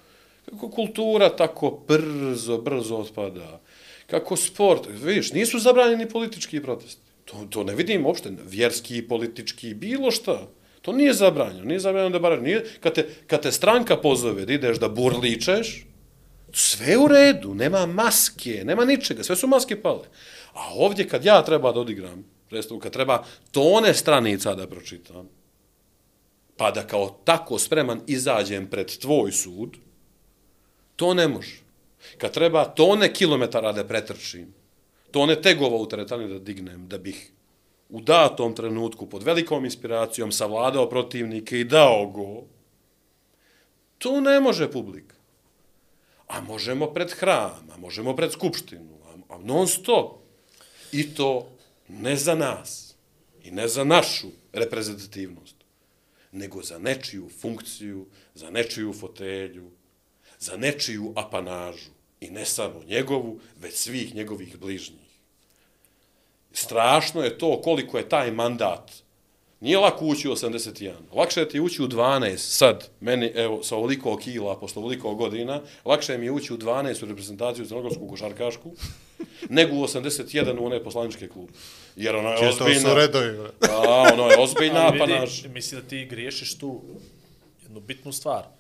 Kako 0.45 0.69
kultura 0.69 1.35
tako 1.35 1.79
brzo, 1.87 2.57
brzo 2.57 2.95
otpada. 2.95 3.61
Kako 4.07 4.35
sport, 4.35 4.87
vidiš, 5.01 5.33
nisu 5.33 5.59
zabranjeni 5.59 6.09
politički 6.09 6.61
protesti. 6.61 7.08
To, 7.29 7.45
to 7.49 7.63
ne 7.63 7.75
vidim 7.75 8.05
uopšte, 8.05 8.31
vjerski, 8.45 9.07
politički, 9.07 9.73
bilo 9.73 10.11
šta. 10.11 10.47
To 10.81 10.91
nije 10.91 11.13
zabranjeno, 11.13 11.65
nije 11.65 11.79
zabranjeno 11.79 12.13
da 12.13 12.19
baraš. 12.19 12.41
nije. 12.41 12.65
Kad 12.79 12.93
te, 12.93 13.09
kad 13.27 13.41
te 13.41 13.51
stranka 13.51 13.97
pozove 13.97 14.45
da 14.45 14.53
ideš 14.53 14.79
da 14.79 14.89
burličeš, 14.89 15.85
sve 16.53 16.97
u 16.97 17.07
redu, 17.07 17.53
nema 17.53 17.85
maske, 17.85 18.63
nema 18.65 18.85
ničega, 18.85 19.23
sve 19.23 19.35
su 19.35 19.47
maske 19.47 19.81
pale. 19.81 20.07
A 20.53 20.73
ovdje 20.73 21.07
kad 21.07 21.25
ja 21.25 21.41
treba 21.45 21.71
da 21.71 21.79
odigram 21.79 22.25
predstavu, 22.49 22.79
kad 22.79 22.91
treba 22.91 23.23
tone 23.51 23.93
stranica 23.93 24.55
da 24.55 24.67
pročitam, 24.67 25.29
pa 26.57 26.71
da 26.71 26.87
kao 26.87 27.21
tako 27.23 27.59
spreman 27.59 28.01
izađem 28.07 28.67
pred 28.67 28.97
tvoj 28.97 29.31
sud, 29.31 29.77
to 30.95 31.13
ne 31.13 31.27
može. 31.27 31.59
Kad 32.17 32.33
treba 32.33 32.65
tone 32.65 33.13
kilometara 33.13 33.71
da 33.71 33.83
pretrčim, 33.87 34.53
To 35.11 35.25
ne 35.25 35.41
tegova 35.41 35.77
u 35.77 35.87
teretani 35.89 36.27
da 36.27 36.39
dignem, 36.39 36.87
da 36.87 36.97
bih 36.97 37.31
u 37.89 38.01
datom 38.01 38.55
trenutku 38.55 39.09
pod 39.09 39.23
velikom 39.23 39.65
inspiracijom 39.65 40.31
savladao 40.31 40.89
protivnike 40.89 41.59
i 41.59 41.63
dao 41.63 42.07
go, 42.07 42.43
to 43.97 44.21
ne 44.21 44.39
može 44.39 44.71
publika. 44.71 45.15
A 46.27 46.41
možemo 46.41 46.93
pred 46.93 47.11
hram, 47.11 47.69
a 47.71 47.77
možemo 47.77 48.15
pred 48.15 48.31
skupštinu, 48.31 48.97
a, 49.05 49.35
a 49.35 49.37
non 49.37 49.67
stop. 49.67 50.21
I 50.91 51.13
to 51.13 51.49
ne 51.87 52.15
za 52.15 52.35
nas 52.35 52.95
i 53.43 53.51
ne 53.51 53.67
za 53.67 53.83
našu 53.83 54.27
reprezentativnost, 54.53 55.55
nego 56.31 56.63
za 56.63 56.79
nečiju 56.79 57.29
funkciju, 57.41 58.05
za 58.35 58.49
nečiju 58.49 58.93
fotelju, 58.93 59.71
za 60.39 60.57
nečiju 60.57 61.13
apanažu. 61.15 61.98
I 62.21 62.29
ne 62.29 62.45
samo 62.45 62.83
njegovu, 62.87 63.39
već 63.59 63.75
svih 63.75 64.15
njegovih 64.15 64.57
bližnjih. 64.57 65.09
Strašno 66.51 67.23
je 67.23 67.37
to 67.37 67.61
koliko 67.61 67.97
je 67.97 68.09
taj 68.09 68.31
mandat. 68.31 68.91
Nije 69.59 69.77
lako 69.77 70.05
ući 70.05 70.29
u 70.29 70.31
81. 70.31 70.93
Lakše 71.13 71.39
je 71.39 71.49
ti 71.49 71.59
ući 71.59 71.81
u 71.81 71.87
12 71.87 72.37
sad, 72.37 72.89
meni, 72.99 73.31
evo, 73.35 73.63
sa 73.63 73.75
ovoliko 73.75 74.17
kila, 74.17 74.59
posle 74.59 74.79
ovoliko 74.79 75.15
godina, 75.15 75.61
lakše 75.85 76.17
mi 76.17 76.25
je 76.25 76.31
ući 76.31 76.53
u 76.53 76.57
12 76.57 77.03
u 77.03 77.07
reprezentaciju 77.07 77.65
crnogorsku 77.65 78.07
košarkašku, 78.07 78.71
nego 79.49 79.75
u 79.75 79.83
81 79.83 80.59
u 80.59 80.65
one 80.65 80.83
poslaničke 80.83 81.27
klube. 81.27 81.53
Jer 81.95 82.15
ono 82.15 82.29
je 82.29 82.37
su 82.37 82.63
ozbiljna... 82.63 82.93
redovi. 82.93 83.49
A, 83.69 84.09
ono 84.13 84.29
je 84.29 84.39
ozbiljna 84.39 84.87
apanaž. 84.87 85.41
vidi, 85.41 85.53
mislim 85.53 85.81
da 85.81 85.87
ti 85.87 86.05
griješiš 86.05 86.57
tu 86.57 86.81
jednu 87.63 87.79
bitnu 87.79 88.11
stvar. 88.11 88.58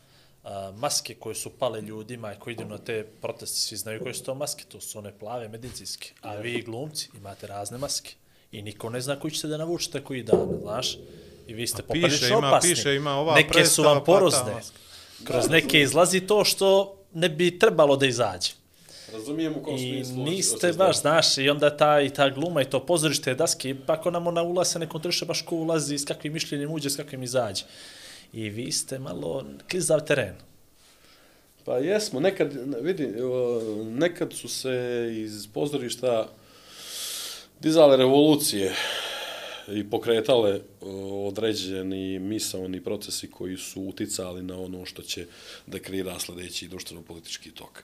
A, 0.49 0.71
maske 0.71 1.13
koje 1.13 1.35
su 1.35 1.49
pale 1.49 1.81
ljudima 1.81 2.33
i 2.33 2.39
koji 2.39 2.53
idu 2.53 2.65
na 2.65 2.77
te 2.77 3.03
proteste, 3.21 3.57
svi 3.59 3.77
znaju 3.77 3.99
koje 4.01 4.13
su 4.13 4.23
to 4.23 4.35
maske, 4.35 4.63
to 4.67 4.81
su 4.81 4.97
one 4.99 5.11
plave 5.11 5.47
medicinske. 5.47 6.11
A 6.21 6.35
vi 6.35 6.61
glumci 6.61 7.09
imate 7.17 7.47
razne 7.47 7.77
maske. 7.77 8.13
I 8.51 8.61
niko 8.61 8.89
ne 8.89 9.01
zna 9.01 9.19
koji 9.19 9.31
ćete 9.31 9.47
da 9.47 9.57
navučete 9.57 10.03
koji 10.03 10.23
dan, 10.23 10.47
znaš? 10.61 10.97
I 11.47 11.53
vi 11.53 11.67
ste 11.67 11.77
piše, 11.77 11.87
poprilično 11.87 12.27
ima- 12.27 12.47
opasni. 12.47 12.69
piše, 12.69 12.95
ima 12.95 13.11
ova 13.11 13.35
Neke 13.35 13.47
su 13.47 13.53
predstava, 13.53 13.87
vam 13.87 13.99
pa 13.99 14.05
porozne. 14.05 14.53
Kroz 15.23 15.49
neke 15.49 15.81
izlazi 15.81 16.21
to 16.21 16.43
što 16.45 16.95
ne 17.13 17.29
bi 17.29 17.59
trebalo 17.59 17.95
da 17.95 18.05
izađe. 18.05 18.51
Razumijem 19.13 19.53
u 19.55 19.63
kom 19.63 19.75
I 19.75 19.79
smislu. 19.79 20.23
niste 20.23 20.67
hoćeš 20.67 20.77
baš, 20.77 21.01
znaš, 21.01 21.37
i 21.37 21.49
onda 21.49 21.77
ta, 21.77 22.01
i 22.01 22.09
ta 22.09 22.29
gluma 22.29 22.61
i 22.61 22.65
to 22.65 22.85
pozorište 22.85 23.33
daske, 23.35 23.75
pa 23.85 23.93
ako 23.93 24.11
nam 24.11 24.27
ona 24.27 24.41
ulaz 24.43 24.67
se 24.67 24.79
ne 24.79 24.89
kontroliše 24.89 25.25
baš 25.25 25.41
ko 25.41 25.55
ulazi, 25.55 25.97
s 25.97 26.05
kakvim 26.05 26.33
mišljenjem 26.33 26.71
uđe, 26.71 26.89
s 26.89 26.95
kakvim 26.95 27.23
izađe. 27.23 27.63
I 28.33 28.49
vi 28.49 28.71
ste 28.71 28.99
malo 28.99 29.45
klizav 29.69 30.05
teren. 30.05 30.35
Pa 31.65 31.77
jesmo, 31.77 32.19
nekad, 32.19 32.53
vidi, 32.81 33.07
nekad 33.89 34.33
su 34.33 34.47
se 34.47 35.09
iz 35.13 35.47
pozorišta 35.53 36.29
dizale 37.59 37.97
revolucije 37.97 38.75
i 39.67 39.89
pokretale 39.89 40.61
određeni 41.27 42.19
misaoni 42.19 42.83
procesi 42.83 43.31
koji 43.31 43.57
su 43.57 43.81
uticali 43.81 44.43
na 44.43 44.59
ono 44.59 44.85
što 44.85 45.01
će 45.01 45.25
da 45.67 45.79
kreira 45.79 46.19
sljedeći 46.19 46.67
društveno-politički 46.67 47.51
tok. 47.51 47.83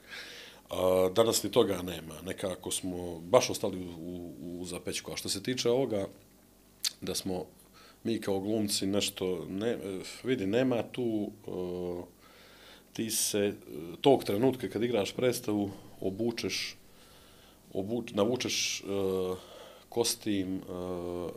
A, 0.70 1.10
danas 1.14 1.42
ni 1.42 1.50
toga 1.50 1.82
nema. 1.82 2.14
Nekako 2.24 2.70
smo 2.70 3.18
baš 3.18 3.50
ostali 3.50 3.76
u, 3.76 3.90
u, 3.90 4.60
u 4.60 4.64
zapećku. 4.64 5.12
A 5.12 5.16
što 5.16 5.28
se 5.28 5.42
tiče 5.42 5.70
ovoga, 5.70 6.06
da 7.00 7.14
smo 7.14 7.46
mi 8.06 8.20
kao 8.20 8.40
glumci 8.40 8.86
nešto, 8.86 9.46
ne, 9.50 9.76
vidi, 10.24 10.46
nema 10.46 10.82
tu, 10.82 11.30
uh, 11.46 12.04
ti 12.92 13.10
se 13.10 13.54
tog 14.00 14.24
trenutka 14.24 14.68
kad 14.68 14.82
igraš 14.82 15.12
predstavu 15.12 15.70
obučeš, 16.00 16.76
obuč, 17.72 18.12
navučeš 18.12 18.82
uh, 18.84 19.38
kostim 19.88 20.56
uh, 20.56 21.30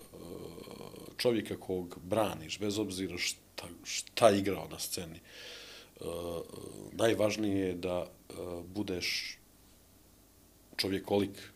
čovjeka 1.18 1.58
kog 1.58 1.98
braniš, 2.04 2.60
bez 2.60 2.80
obzira 2.80 3.18
šta, 3.18 3.68
šta 3.84 4.30
igrao 4.32 4.68
na 4.72 4.80
sceni. 4.80 5.20
Uh, 6.00 6.08
najvažnije 6.92 7.68
je 7.68 7.74
da 7.74 8.00
uh, 8.00 8.66
budeš 8.66 9.38
čovjekolik, 10.78 11.52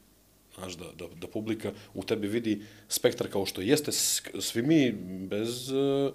znaš, 0.56 0.74
da, 0.74 0.86
da, 0.98 1.06
da 1.22 1.28
publika 1.28 1.72
u 1.94 2.04
tebi 2.04 2.28
vidi 2.28 2.62
spektar 2.90 3.28
kao 3.32 3.46
što 3.46 3.62
jeste. 3.62 3.92
Svi 4.40 4.62
mi 4.62 4.92
bez... 5.28 5.72
Uh, 5.72 6.14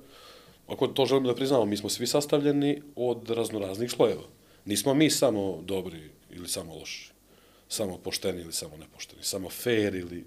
ako 0.68 0.86
to 0.86 1.06
želimo 1.06 1.28
da 1.28 1.34
priznamo, 1.34 1.64
mi 1.64 1.76
smo 1.76 1.88
svi 1.88 2.06
sastavljeni 2.06 2.82
od 2.96 3.30
raznoraznih 3.30 3.90
slojeva. 3.90 4.22
Nismo 4.64 4.94
mi 4.94 5.10
samo 5.10 5.62
dobri 5.62 6.10
ili 6.30 6.48
samo 6.48 6.74
loši, 6.74 7.10
samo 7.68 7.98
pošteni 7.98 8.42
ili 8.42 8.52
samo 8.52 8.76
nepošteni, 8.76 9.22
samo 9.22 9.48
fair 9.48 9.94
ili, 9.94 10.24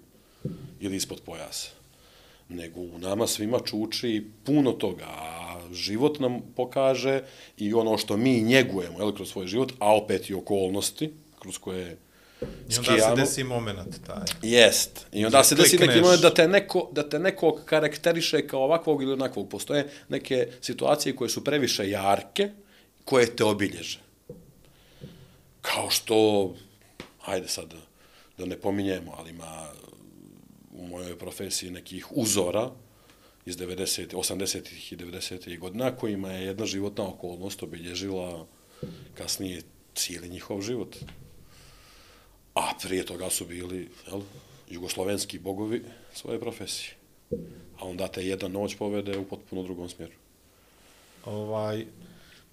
ili 0.80 0.96
ispod 0.96 1.20
pojasa. 1.24 1.70
Nego 2.48 2.80
u 2.80 2.98
nama 2.98 3.26
svima 3.26 3.58
čuči 3.64 4.24
puno 4.44 4.72
toga, 4.72 5.04
a 5.06 5.60
život 5.72 6.20
nam 6.20 6.40
pokaže 6.56 7.22
i 7.58 7.74
ono 7.74 7.98
što 7.98 8.16
mi 8.16 8.42
njegujemo 8.42 8.98
jel, 8.98 9.12
kroz 9.12 9.30
svoj 9.30 9.46
život, 9.46 9.72
a 9.78 9.96
opet 9.96 10.30
i 10.30 10.34
okolnosti 10.34 11.12
kroz 11.38 11.58
koje 11.58 11.96
I 12.68 12.78
onda 12.78 13.00
se 13.00 13.14
desi 13.16 13.44
moment 13.44 14.06
taj. 14.06 14.24
Jest. 14.42 15.06
I 15.12 15.24
onda 15.24 15.38
Gdje 15.38 15.44
se 15.44 15.54
desi 15.54 15.78
neki 15.78 16.00
moment 16.00 16.22
da 16.22 16.34
te, 16.34 16.48
neko, 16.48 16.88
da 16.92 17.08
te 17.08 17.18
nekog 17.18 17.60
karakteriše 17.64 18.46
kao 18.46 18.60
ovakvog 18.60 19.02
ili 19.02 19.12
onakvog. 19.12 19.48
Postoje 19.48 19.90
neke 20.08 20.48
situacije 20.60 21.16
koje 21.16 21.28
su 21.28 21.44
previše 21.44 21.90
jarke, 21.90 22.50
koje 23.04 23.36
te 23.36 23.44
obilježe. 23.44 23.98
Kao 25.60 25.90
što, 25.90 26.54
hajde 27.20 27.48
sad 27.48 27.68
da, 27.68 27.80
da 28.38 28.44
ne 28.44 28.56
pominjemo, 28.56 29.14
ali 29.18 29.30
ima 29.30 29.68
u 30.72 30.86
mojoj 30.86 31.18
profesiji 31.18 31.70
nekih 31.70 32.06
uzora 32.10 32.70
iz 33.46 33.56
90. 33.56 34.14
80. 34.14 34.92
i 34.92 34.96
90. 34.96 35.58
godina 35.58 35.96
kojima 35.96 36.32
je 36.32 36.46
jedna 36.46 36.66
životna 36.66 37.08
okolnost 37.08 37.62
obilježila 37.62 38.46
kasnije 39.14 39.62
cijeli 39.94 40.28
njihov 40.28 40.62
život. 40.62 40.96
A 42.54 42.72
prije 42.82 43.06
toga 43.06 43.30
su 43.30 43.46
bili 43.46 43.88
jel, 44.06 44.20
jugoslovenski 44.68 45.38
bogovi 45.38 45.84
svoje 46.14 46.40
profesije. 46.40 46.94
A 47.78 47.84
onda 47.84 48.08
te 48.08 48.26
jedna 48.26 48.48
noć 48.48 48.76
povede 48.76 49.18
u 49.18 49.24
potpuno 49.24 49.62
drugom 49.62 49.88
smjeru. 49.88 50.12
Ovaj, 51.24 51.86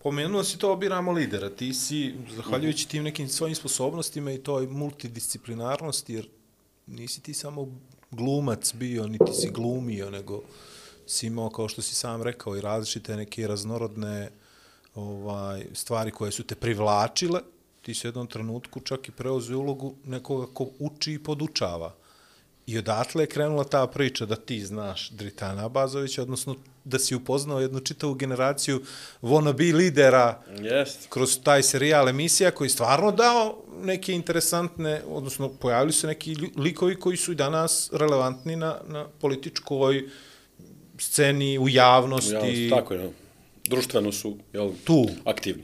pomenuo 0.04 0.44
si 0.44 0.58
to, 0.58 0.76
biramo 0.76 1.12
lidera. 1.12 1.50
Ti 1.50 1.74
si, 1.74 2.14
zahvaljujući 2.36 2.88
tim 2.88 3.04
nekim 3.04 3.30
svojim 3.30 3.56
sposobnostima 3.56 4.32
i 4.32 4.44
toj 4.44 4.68
multidisciplinarnosti, 4.68 6.14
jer 6.14 6.28
nisi 6.88 7.22
ti 7.22 7.34
samo 7.34 7.68
glumac 8.12 8.74
bio, 8.74 9.08
niti 9.08 9.34
si 9.34 9.50
glumio, 9.50 10.10
nego 10.10 10.42
si 11.08 11.28
imao, 11.28 11.50
kao 11.50 11.68
što 11.68 11.82
si 11.82 11.96
sam 11.96 12.24
rekao, 12.24 12.58
i 12.58 12.62
različite 12.62 13.16
neke 13.16 13.48
raznorodne 13.48 14.30
ovaj, 14.96 15.66
stvari 15.74 16.12
koje 16.12 16.32
su 16.32 16.44
te 16.44 16.56
privlačile. 16.56 17.42
Ti 17.90 17.94
si 17.94 18.08
u 18.08 18.10
jednom 18.10 18.28
trenutku 18.28 18.80
čak 18.80 19.08
i 19.08 19.12
preuzeo 19.12 19.58
ulogu 19.60 19.96
nekoga 20.06 20.46
ko 20.54 20.68
uči 20.80 21.14
i 21.14 21.20
podučava. 21.20 21.96
I 22.68 22.78
odatle 22.78 23.24
je 23.24 23.28
krenula 23.28 23.64
ta 23.64 23.88
priča 23.88 24.26
da 24.26 24.36
ti 24.36 24.60
znaš 24.66 25.10
Dritana 25.10 25.66
Abazovića, 25.66 26.22
odnosno 26.22 26.56
da 26.84 27.00
si 27.00 27.16
upoznao 27.16 27.60
jednu 27.60 27.80
čitavu 27.80 28.14
generaciju 28.14 28.82
wannabe 29.22 29.74
lidera 29.74 30.42
Jest. 30.62 31.08
kroz 31.10 31.40
taj 31.44 31.64
serijal 31.64 32.10
emisija 32.10 32.52
koji 32.52 32.70
stvarno 32.70 33.12
dao 33.12 33.58
neke 33.82 34.14
interesantne, 34.14 35.02
odnosno 35.08 35.50
pojavili 35.50 35.94
su 35.94 36.08
neki 36.08 36.36
likovi 36.58 37.00
koji 37.00 37.18
su 37.18 37.32
i 37.32 37.36
danas 37.36 37.90
relevantni 37.94 38.56
na, 38.56 38.78
na 38.88 39.08
političkoj 39.22 40.10
sceni, 40.98 41.58
u 41.60 41.70
javnosti. 41.70 42.68
Ja, 42.70 42.78
tako 42.78 42.94
je. 42.94 43.12
Društveno 43.70 44.12
su 44.12 44.38
jel, 44.54 44.72
Tu. 44.84 45.08
aktivni. 45.26 45.64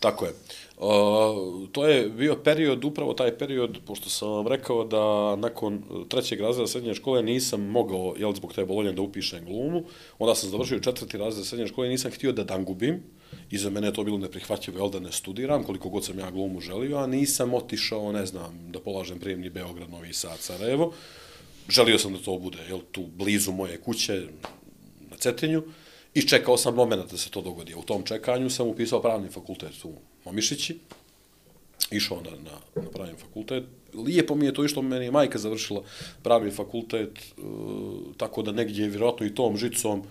Tako 0.00 0.26
je. 0.26 0.32
O, 0.78 1.66
to 1.72 1.86
je 1.86 2.08
bio 2.08 2.36
period, 2.36 2.84
upravo 2.84 3.14
taj 3.14 3.38
period, 3.38 3.78
pošto 3.86 4.10
sam 4.10 4.28
vam 4.28 4.46
rekao 4.46 4.84
da 4.84 5.36
nakon 5.36 5.82
trećeg 6.08 6.40
razreda 6.40 6.66
srednje 6.66 6.94
škole 6.94 7.22
nisam 7.22 7.60
mogao, 7.60 8.14
jel, 8.18 8.34
zbog 8.34 8.52
te 8.52 8.64
bolonje 8.64 8.92
da 8.92 9.02
upišem 9.02 9.44
glumu, 9.44 9.84
onda 10.18 10.34
sam 10.34 10.50
završio 10.50 10.78
četvrti 10.78 11.18
razred 11.18 11.46
srednje 11.46 11.66
škole 11.66 11.86
i 11.86 11.90
nisam 11.90 12.10
htio 12.10 12.32
da 12.32 12.44
dangubim, 12.44 13.02
i 13.50 13.58
za 13.58 13.70
mene 13.70 13.86
je 13.86 13.92
to 13.92 14.04
bilo 14.04 14.18
neprihvatljivo, 14.18 14.78
jel, 14.78 14.90
da 14.90 15.00
ne 15.00 15.12
studiram, 15.12 15.64
koliko 15.64 15.88
god 15.88 16.04
sam 16.04 16.18
ja 16.18 16.30
glumu 16.30 16.60
želio, 16.60 16.96
a 16.96 17.06
nisam 17.06 17.54
otišao, 17.54 18.12
ne 18.12 18.26
znam, 18.26 18.72
da 18.72 18.80
polažem 18.80 19.18
prijemni 19.18 19.50
Beograd, 19.50 19.90
Novi 19.90 20.12
Sad, 20.12 20.38
Sarajevo. 20.38 20.92
Želio 21.68 21.98
sam 21.98 22.12
da 22.12 22.18
to 22.18 22.38
bude, 22.38 22.58
jel, 22.68 22.80
tu 22.92 23.06
blizu 23.16 23.52
moje 23.52 23.80
kuće, 23.80 24.26
na 25.10 25.16
Cetinju, 25.16 25.62
i 26.14 26.22
čekao 26.22 26.56
sam 26.56 26.74
moment 26.74 27.10
da 27.10 27.16
se 27.16 27.30
to 27.30 27.42
dogodi. 27.42 27.74
U 27.74 27.82
tom 27.82 28.02
čekanju 28.02 28.50
sam 28.50 28.68
upisao 28.68 29.02
pravni 29.02 29.28
fakultet 29.28 29.84
u 29.84 29.92
Omišići, 30.26 30.78
išao 31.90 32.20
na, 32.20 32.30
na, 32.30 32.82
na 32.82 32.90
pravni 32.90 33.14
fakultet. 33.14 33.64
Lijepo 33.94 34.34
mi 34.34 34.46
je 34.46 34.54
to 34.54 34.64
išlo, 34.64 34.82
meni 34.82 35.04
je 35.04 35.10
majka 35.10 35.38
završila 35.38 35.82
pravni 36.22 36.50
fakultet, 36.50 37.18
e, 37.18 37.42
tako 38.16 38.42
da 38.42 38.52
negdje 38.52 38.82
je 38.82 38.90
vjerojatno 38.90 39.26
i 39.26 39.34
tom 39.34 39.56
žicom 39.56 40.02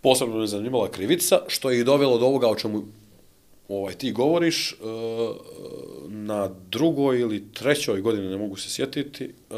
posebno 0.00 0.36
me 0.36 0.46
zanimala 0.46 0.90
krivica, 0.90 1.38
što 1.48 1.70
je 1.70 1.80
i 1.80 1.84
dovelo 1.84 2.18
do 2.18 2.26
ovoga 2.26 2.48
o 2.48 2.54
čemu 2.54 2.84
ovaj, 3.78 3.94
ti 3.94 4.12
govoriš, 4.12 4.72
e, 4.72 4.76
na 6.08 6.50
drugoj 6.70 7.20
ili 7.20 7.52
trećoj 7.52 8.00
godini, 8.00 8.28
ne 8.28 8.36
mogu 8.36 8.56
se 8.56 8.70
sjetiti, 8.70 9.24
e, 9.24 9.54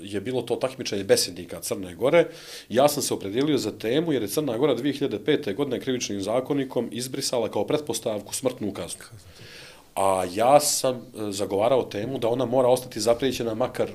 je 0.00 0.20
bilo 0.20 0.42
to 0.42 0.56
takmičenje 0.56 1.04
besednika 1.04 1.60
Crne 1.60 1.94
Gore. 1.94 2.26
Ja 2.68 2.88
sam 2.88 3.02
se 3.02 3.14
opredelio 3.14 3.58
za 3.58 3.70
temu 3.70 4.12
jer 4.12 4.22
je 4.22 4.28
Crna 4.28 4.58
Gora 4.58 4.76
2005. 4.76 5.54
godine 5.54 5.80
krivičnim 5.80 6.22
zakonikom 6.22 6.88
izbrisala 6.92 7.50
kao 7.50 7.66
pretpostavku 7.66 8.34
smrtnu 8.34 8.72
kaznu. 8.72 9.04
A 9.94 10.24
ja 10.34 10.60
sam 10.60 10.96
e, 10.96 11.00
zagovarao 11.32 11.82
temu 11.82 12.18
da 12.18 12.28
ona 12.28 12.44
mora 12.44 12.68
ostati 12.68 13.00
zaprijećena 13.00 13.54
makar 13.54 13.90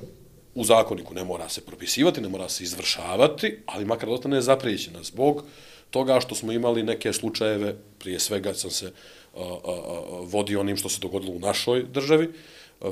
u 0.54 0.64
zakoniku. 0.64 1.14
Ne 1.14 1.24
mora 1.24 1.48
se 1.48 1.60
propisivati, 1.60 2.20
ne 2.20 2.28
mora 2.28 2.48
se 2.48 2.64
izvršavati, 2.64 3.58
ali 3.66 3.84
makar 3.84 4.08
da 4.08 4.14
ostane 4.14 4.40
zaprijećena 4.40 5.02
zbog 5.02 5.44
toga 5.90 6.20
što 6.20 6.34
smo 6.34 6.52
imali 6.52 6.82
neke 6.82 7.12
slučajeve, 7.12 7.76
prije 7.98 8.18
svega 8.18 8.54
sam 8.54 8.70
se 8.70 8.92
a, 9.36 9.58
a, 9.64 9.72
a, 10.32 10.60
onim 10.60 10.76
što 10.76 10.88
se 10.88 11.00
dogodilo 11.00 11.32
u 11.32 11.38
našoj 11.38 11.82
državi, 11.82 12.28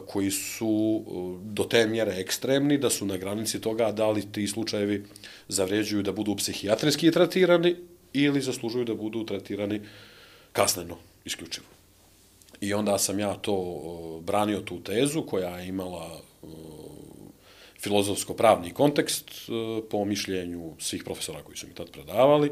koji 0.07 0.31
su 0.31 1.03
do 1.43 1.65
te 1.65 1.87
mjere 1.87 2.13
ekstremni, 2.21 2.79
da 2.79 2.91
su 2.91 3.07
na 3.07 3.17
granici 3.17 3.61
toga 3.61 3.93
da 3.93 4.11
li 4.11 4.33
ti 4.33 4.47
slučajevi 4.47 5.05
zavređuju 5.49 6.03
da 6.03 6.13
budu 6.13 6.37
psihijatrijski 6.37 7.11
tretirani 7.11 7.77
ili 8.13 8.41
zaslužuju 8.41 8.85
da 8.85 8.95
budu 8.95 9.27
tretirani 9.27 9.81
kasneno, 10.53 10.97
isključivo. 11.25 11.67
I 12.61 12.75
onda 12.75 12.99
sam 12.99 13.19
ja 13.19 13.35
to 13.35 14.21
branio 14.25 14.61
tu 14.61 14.81
tezu 14.81 15.23
koja 15.23 15.59
je 15.59 15.69
imala 15.69 16.21
filozofsko-pravni 17.81 18.73
kontekst 18.73 19.31
po 19.91 20.05
mišljenju 20.05 20.73
svih 20.79 21.05
profesora 21.05 21.43
koji 21.43 21.57
su 21.57 21.67
mi 21.67 21.75
tad 21.75 21.91
predavali 21.91 22.51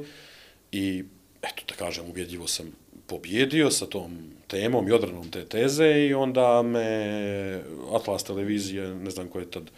i 0.73 1.05
eto 1.43 1.63
da 1.69 1.75
kažem 1.75 2.11
ubjedljivo 2.11 2.47
sam 2.47 2.73
pobjedio 3.11 3.71
sa 3.71 3.87
tom 3.87 4.19
temom 4.47 4.89
i 4.89 4.93
odranom 4.93 5.31
te 5.31 5.45
teze 5.45 5.91
i 6.09 6.15
onda 6.15 6.63
me 6.63 7.63
Atlas 7.95 8.25
televizije, 8.25 8.95
ne 8.95 9.11
znam 9.11 9.29
ko 9.29 9.39
je 9.39 9.51
tad 9.51 9.71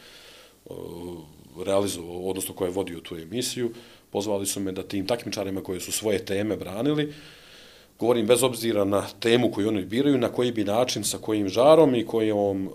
realizovao, 1.66 2.20
odnosno 2.20 2.54
ko 2.54 2.64
je 2.64 2.70
vodio 2.70 3.00
tu 3.00 3.16
emisiju, 3.16 3.72
pozvali 4.10 4.46
su 4.46 4.60
me 4.60 4.72
da 4.72 4.82
tim 4.82 5.06
takmičarima 5.06 5.60
koji 5.60 5.80
su 5.80 5.92
svoje 5.92 6.24
teme 6.24 6.56
branili, 6.56 7.12
govorim 7.98 8.26
bez 8.26 8.42
obzira 8.42 8.84
na 8.84 9.06
temu 9.20 9.50
koju 9.50 9.68
oni 9.68 9.84
biraju, 9.84 10.18
na 10.18 10.28
koji 10.28 10.52
bi 10.52 10.64
način, 10.64 11.04
sa 11.04 11.18
kojim 11.18 11.48
žarom 11.48 11.94
i 11.94 12.06
kojom, 12.06 12.66
e, 12.66 12.70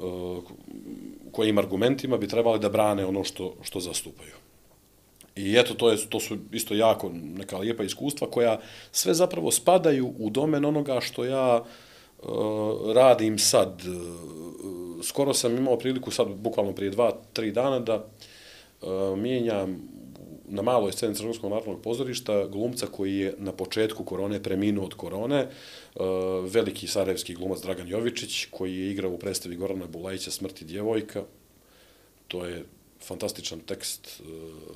kojim 1.32 1.58
argumentima 1.58 2.18
bi 2.18 2.28
trebali 2.28 2.60
da 2.60 2.70
brane 2.70 3.06
ono 3.06 3.24
što, 3.24 3.54
što 3.62 3.80
zastupaju. 3.80 4.37
I 5.38 5.58
eto, 5.58 5.74
to, 5.74 5.90
je, 5.90 5.98
to 6.10 6.20
su 6.20 6.38
isto 6.52 6.74
jako 6.74 7.12
neka 7.14 7.58
lijepa 7.58 7.84
iskustva 7.84 8.30
koja 8.30 8.60
sve 8.92 9.14
zapravo 9.14 9.52
spadaju 9.52 10.14
u 10.20 10.30
domen 10.30 10.66
onoga 10.66 11.00
što 11.02 11.26
ja 11.26 11.64
e, 11.64 12.24
radim 12.94 13.40
sad. 13.40 13.82
E, 13.82 13.90
skoro 15.04 15.34
sam 15.34 15.58
imao 15.58 15.78
priliku 15.78 16.12
sad, 16.12 16.28
bukvalno 16.28 16.74
prije 16.74 16.92
dva, 16.92 17.12
tri 17.34 17.52
dana, 17.52 17.80
da 17.80 17.94
e, 17.94 18.06
mijenjam 19.16 19.90
na 20.48 20.62
maloj 20.62 20.92
sceni 20.92 21.16
Crnogorskog 21.16 21.52
narodnog 21.52 21.82
pozorišta 21.82 22.48
glumca 22.48 22.88
koji 22.88 23.18
je 23.18 23.36
na 23.38 23.52
početku 23.52 24.04
korone 24.04 24.44
preminuo 24.44 24.86
od 24.86 24.94
korone, 24.94 25.38
e, 25.40 25.50
veliki 26.50 26.88
sarajevski 26.88 27.36
glumac 27.36 27.62
Dragan 27.62 27.88
Jovičić, 27.88 28.46
koji 28.52 28.78
je 28.78 28.92
igrao 28.92 29.12
u 29.12 29.18
predstavi 29.18 29.56
Gorana 29.56 29.88
Bulajića 29.88 30.32
Smrti 30.32 30.66
djevojka. 30.66 31.24
To 32.28 32.46
je 32.46 32.66
fantastičan 33.02 33.60
tekst 33.60 34.08
uh, 34.20 34.26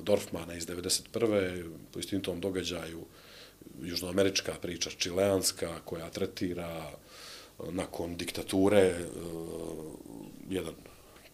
Dorfmana 0.04 0.54
iz 0.54 0.68
91. 0.68 1.64
po 1.92 2.00
istinitom 2.00 2.42
događaju 2.42 3.06
južnoamerička 3.82 4.54
priča, 4.62 4.90
čileanska, 4.98 5.80
koja 5.86 6.10
tretira 6.10 6.92
uh, 7.58 7.74
nakon 7.74 8.18
diktature 8.18 8.96
jedan 10.50 10.74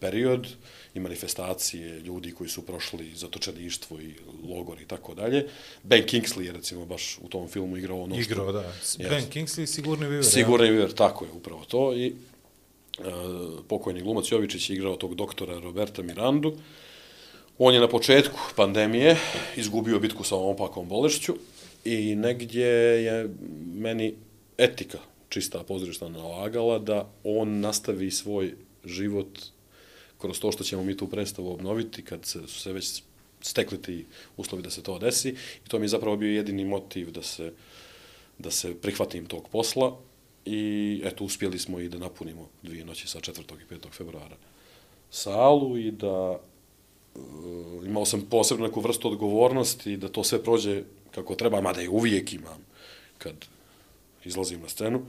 period 0.00 0.46
i 0.94 1.00
manifestacije 1.00 2.00
ljudi 2.00 2.32
koji 2.32 2.50
su 2.50 2.62
prošli 2.62 3.12
zatočeništvo 3.14 4.00
i 4.00 4.14
logor 4.48 4.80
i 4.80 4.86
tako 4.86 5.14
dalje. 5.14 5.48
Ben 5.82 6.02
Kingsley 6.02 6.40
je 6.40 6.52
recimo 6.52 6.86
baš 6.86 7.18
u 7.22 7.28
tom 7.28 7.48
filmu 7.48 7.76
igrao 7.76 8.02
ono 8.02 8.14
što... 8.14 8.32
Igrao, 8.32 8.52
da. 8.52 8.72
Ben 8.98 9.24
Kingsley 9.30 9.66
sigurni 9.66 10.06
viver. 10.06 10.24
Sigurni 10.24 10.70
viver, 10.70 10.92
tako 10.92 11.24
je, 11.24 11.30
upravo 11.30 11.64
to. 11.64 11.94
I 11.94 12.14
E, 12.98 13.10
pokojni 13.68 14.02
glumac 14.02 14.32
Jovičić 14.32 14.70
je 14.70 14.76
igrao 14.76 14.96
tog 14.96 15.14
doktora 15.14 15.60
Roberta 15.60 16.02
Mirandu. 16.02 16.56
On 17.58 17.74
je 17.74 17.80
na 17.80 17.88
početku 17.88 18.38
pandemije 18.56 19.16
izgubio 19.56 19.98
bitku 19.98 20.24
sa 20.24 20.36
ovom 20.36 20.50
opakom 20.50 20.88
bolešću 20.88 21.34
i 21.84 22.14
negdje 22.14 22.66
je 23.04 23.30
meni 23.74 24.14
etika 24.58 24.98
čista 25.28 25.62
pozorišta 25.62 26.08
nalagala 26.08 26.78
da 26.78 27.08
on 27.24 27.60
nastavi 27.60 28.10
svoj 28.10 28.54
život 28.84 29.38
kroz 30.18 30.40
to 30.40 30.52
što 30.52 30.64
ćemo 30.64 30.84
mi 30.84 30.96
tu 30.96 31.06
predstavu 31.06 31.52
obnoviti 31.52 32.04
kad 32.04 32.26
se, 32.26 32.40
su 32.46 32.60
se 32.60 32.72
već 32.72 33.02
stekli 33.40 33.82
ti 33.82 34.06
uslovi 34.36 34.62
da 34.62 34.70
se 34.70 34.82
to 34.82 34.98
desi. 34.98 35.28
I 35.66 35.68
to 35.68 35.78
mi 35.78 35.84
je 35.84 35.88
zapravo 35.88 36.16
bio 36.16 36.34
jedini 36.34 36.64
motiv 36.64 37.10
da 37.10 37.22
se, 37.22 37.52
da 38.38 38.50
se 38.50 38.74
prihvatim 38.74 39.26
tog 39.26 39.48
posla. 39.48 39.98
I 40.50 41.00
eto, 41.04 41.24
uspjeli 41.24 41.58
smo 41.58 41.80
i 41.80 41.88
da 41.88 41.98
napunimo 41.98 42.48
dvije 42.62 42.84
noći 42.84 43.08
sa 43.08 43.20
4. 43.20 43.40
i 43.40 43.74
5. 43.74 43.90
februara 43.90 44.36
salu 45.10 45.78
i 45.78 45.90
da 45.90 46.38
e, 47.16 47.18
imao 47.86 48.04
sam 48.04 48.22
posebno 48.30 48.66
neku 48.66 48.80
vrstu 48.80 49.08
odgovornosti 49.08 49.96
da 49.96 50.08
to 50.08 50.24
sve 50.24 50.42
prođe 50.42 50.82
kako 51.10 51.34
treba, 51.34 51.60
mada 51.60 51.80
je 51.80 51.88
uvijek 51.88 52.32
imam 52.32 52.64
kad 53.18 53.34
izlazim 54.24 54.60
na 54.60 54.68
scenu. 54.68 55.02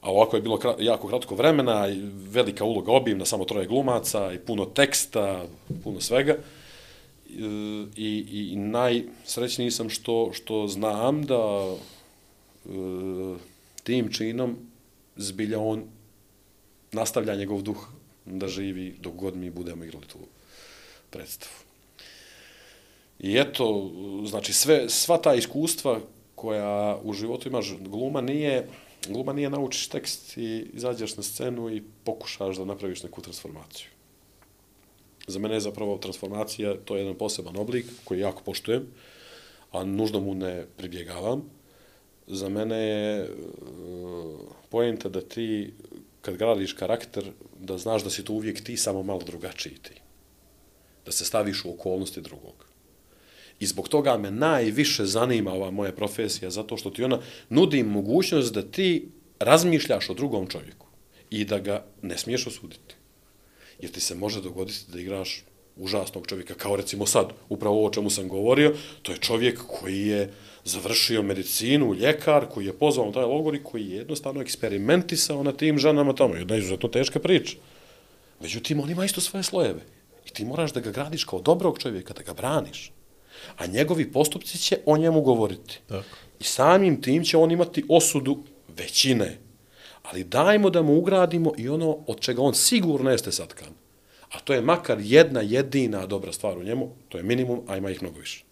A 0.00 0.10
ovako 0.10 0.36
je 0.36 0.42
bilo 0.42 0.58
krat, 0.58 0.76
jako 0.80 1.08
kratko 1.08 1.34
vremena 1.34 1.88
i 1.88 2.00
velika 2.12 2.64
uloga 2.64 2.92
obimna, 2.92 3.24
samo 3.24 3.44
troje 3.44 3.66
glumaca 3.66 4.32
i 4.32 4.38
puno 4.38 4.64
teksta, 4.64 5.46
puno 5.84 6.00
svega. 6.00 6.36
I, 7.28 8.24
i, 8.32 8.50
i 8.52 8.56
najsrećniji 8.56 9.70
sam 9.70 9.90
što, 9.90 10.30
što 10.32 10.68
znam 10.68 11.26
da 11.26 11.74
e, 12.64 12.70
tim 13.84 14.12
činom 14.12 14.56
zbilja 15.16 15.60
on 15.60 15.84
nastavlja 16.92 17.34
njegov 17.34 17.62
duh 17.62 17.88
da 18.24 18.48
živi 18.48 18.96
dok 19.00 19.14
god 19.14 19.36
mi 19.36 19.50
budemo 19.50 19.84
igrali 19.84 20.06
tu 20.06 20.18
predstavu. 21.10 21.52
I 23.18 23.36
eto, 23.38 23.90
znači 24.26 24.52
sve, 24.52 24.88
sva 24.88 25.18
ta 25.18 25.34
iskustva 25.34 26.00
koja 26.34 26.98
u 27.02 27.12
životu 27.12 27.48
imaš, 27.48 27.74
gluma 27.80 28.20
nije, 28.20 28.68
gluma 29.08 29.32
nije 29.32 29.50
naučiš 29.50 29.88
tekst 29.88 30.36
i 30.36 30.66
izađeš 30.72 31.16
na 31.16 31.22
scenu 31.22 31.70
i 31.70 31.82
pokušaš 32.04 32.56
da 32.56 32.64
napraviš 32.64 33.02
neku 33.02 33.22
transformaciju. 33.22 33.86
Za 35.26 35.38
mene 35.38 35.54
je 35.54 35.60
zapravo 35.60 35.98
transformacija, 35.98 36.76
to 36.84 36.96
je 36.96 37.02
jedan 37.02 37.14
poseban 37.14 37.56
oblik 37.56 37.86
koji 38.04 38.20
jako 38.20 38.42
poštujem, 38.42 38.86
a 39.72 39.84
nužno 39.84 40.20
mu 40.20 40.34
ne 40.34 40.66
pribjegavam. 40.76 41.44
Za 42.26 42.48
mene 42.48 42.76
je 42.76 43.22
e, 43.22 43.28
pojenta 44.70 45.08
da 45.08 45.20
ti, 45.20 45.72
kad 46.20 46.36
gradiš 46.36 46.72
karakter, 46.72 47.24
da 47.60 47.78
znaš 47.78 48.04
da 48.04 48.10
si 48.10 48.24
to 48.24 48.32
uvijek 48.32 48.64
ti, 48.64 48.76
samo 48.76 49.02
malo 49.02 49.22
drugačiji 49.26 49.74
ti. 49.74 50.00
Da 51.06 51.12
se 51.12 51.24
staviš 51.24 51.64
u 51.64 51.70
okolnosti 51.70 52.20
drugog. 52.20 52.64
I 53.60 53.66
zbog 53.66 53.88
toga 53.88 54.18
me 54.18 54.30
najviše 54.30 55.04
zanima 55.04 55.52
ova 55.52 55.70
moja 55.70 55.92
profesija, 55.92 56.50
zato 56.50 56.76
što 56.76 56.90
ti 56.90 57.04
ona 57.04 57.20
nudi 57.48 57.82
mogućnost 57.82 58.54
da 58.54 58.62
ti 58.62 59.08
razmišljaš 59.38 60.10
o 60.10 60.14
drugom 60.14 60.46
čovjeku 60.46 60.86
i 61.30 61.44
da 61.44 61.58
ga 61.58 61.84
ne 62.02 62.18
smiješ 62.18 62.46
osuditi. 62.46 62.94
Jer 63.80 63.90
ti 63.90 64.00
se 64.00 64.14
može 64.14 64.42
dogoditi 64.42 64.92
da 64.92 65.00
igraš 65.00 65.44
užasnog 65.76 66.26
čovjeka, 66.26 66.54
kao 66.54 66.76
recimo 66.76 67.06
sad, 67.06 67.32
upravo 67.48 67.76
ovo 67.76 67.86
o 67.86 67.90
čemu 67.90 68.10
sam 68.10 68.28
govorio, 68.28 68.74
to 69.02 69.12
je 69.12 69.18
čovjek 69.18 69.60
koji 69.66 70.06
je 70.06 70.32
završio 70.64 71.22
medicinu, 71.22 71.94
ljekar, 71.94 72.46
koji 72.46 72.66
je 72.66 72.78
pozvao 72.78 73.12
taj 73.12 73.24
logor 73.24 73.54
i 73.54 73.62
koji 73.64 73.88
je 73.88 73.96
jednostavno 73.96 74.40
eksperimentisao 74.40 75.42
na 75.42 75.52
tim 75.52 75.78
ženama 75.78 76.12
tamo. 76.12 76.34
Jedna 76.34 76.56
izuzetno 76.56 76.88
teška 76.88 77.18
priča. 77.18 77.56
Međutim, 78.40 78.80
on 78.80 78.90
ima 78.90 79.04
isto 79.04 79.20
svoje 79.20 79.42
slojeve. 79.42 79.80
I 80.26 80.30
ti 80.30 80.44
moraš 80.44 80.72
da 80.72 80.80
ga 80.80 80.90
gradiš 80.90 81.24
kao 81.24 81.40
dobrog 81.40 81.78
čovjeka, 81.78 82.14
da 82.14 82.22
ga 82.22 82.34
braniš 82.34 82.92
a 83.56 83.66
njegovi 83.66 84.12
postupci 84.12 84.58
će 84.58 84.78
o 84.86 84.96
njemu 84.96 85.20
govoriti. 85.20 85.80
Tako. 85.86 86.16
I 86.40 86.44
samim 86.44 87.02
tim 87.02 87.24
će 87.24 87.36
on 87.36 87.50
imati 87.50 87.84
osudu 87.88 88.42
većine. 88.76 89.38
Ali 90.02 90.24
dajmo 90.24 90.70
da 90.70 90.82
mu 90.82 90.98
ugradimo 90.98 91.52
i 91.58 91.68
ono 91.68 91.98
od 92.06 92.20
čega 92.20 92.42
on 92.42 92.54
sigurno 92.54 93.10
jeste 93.10 93.32
satkan. 93.32 93.68
A 94.32 94.40
to 94.40 94.54
je 94.54 94.60
makar 94.60 94.98
jedna 95.00 95.40
jedina 95.40 96.06
dobra 96.06 96.32
stvar 96.32 96.58
u 96.58 96.62
njemu, 96.62 96.90
to 97.08 97.18
je 97.18 97.24
minimum, 97.24 97.62
a 97.68 97.76
ima 97.76 97.90
ih 97.90 98.02
mnogo 98.02 98.18
više. 98.18 98.44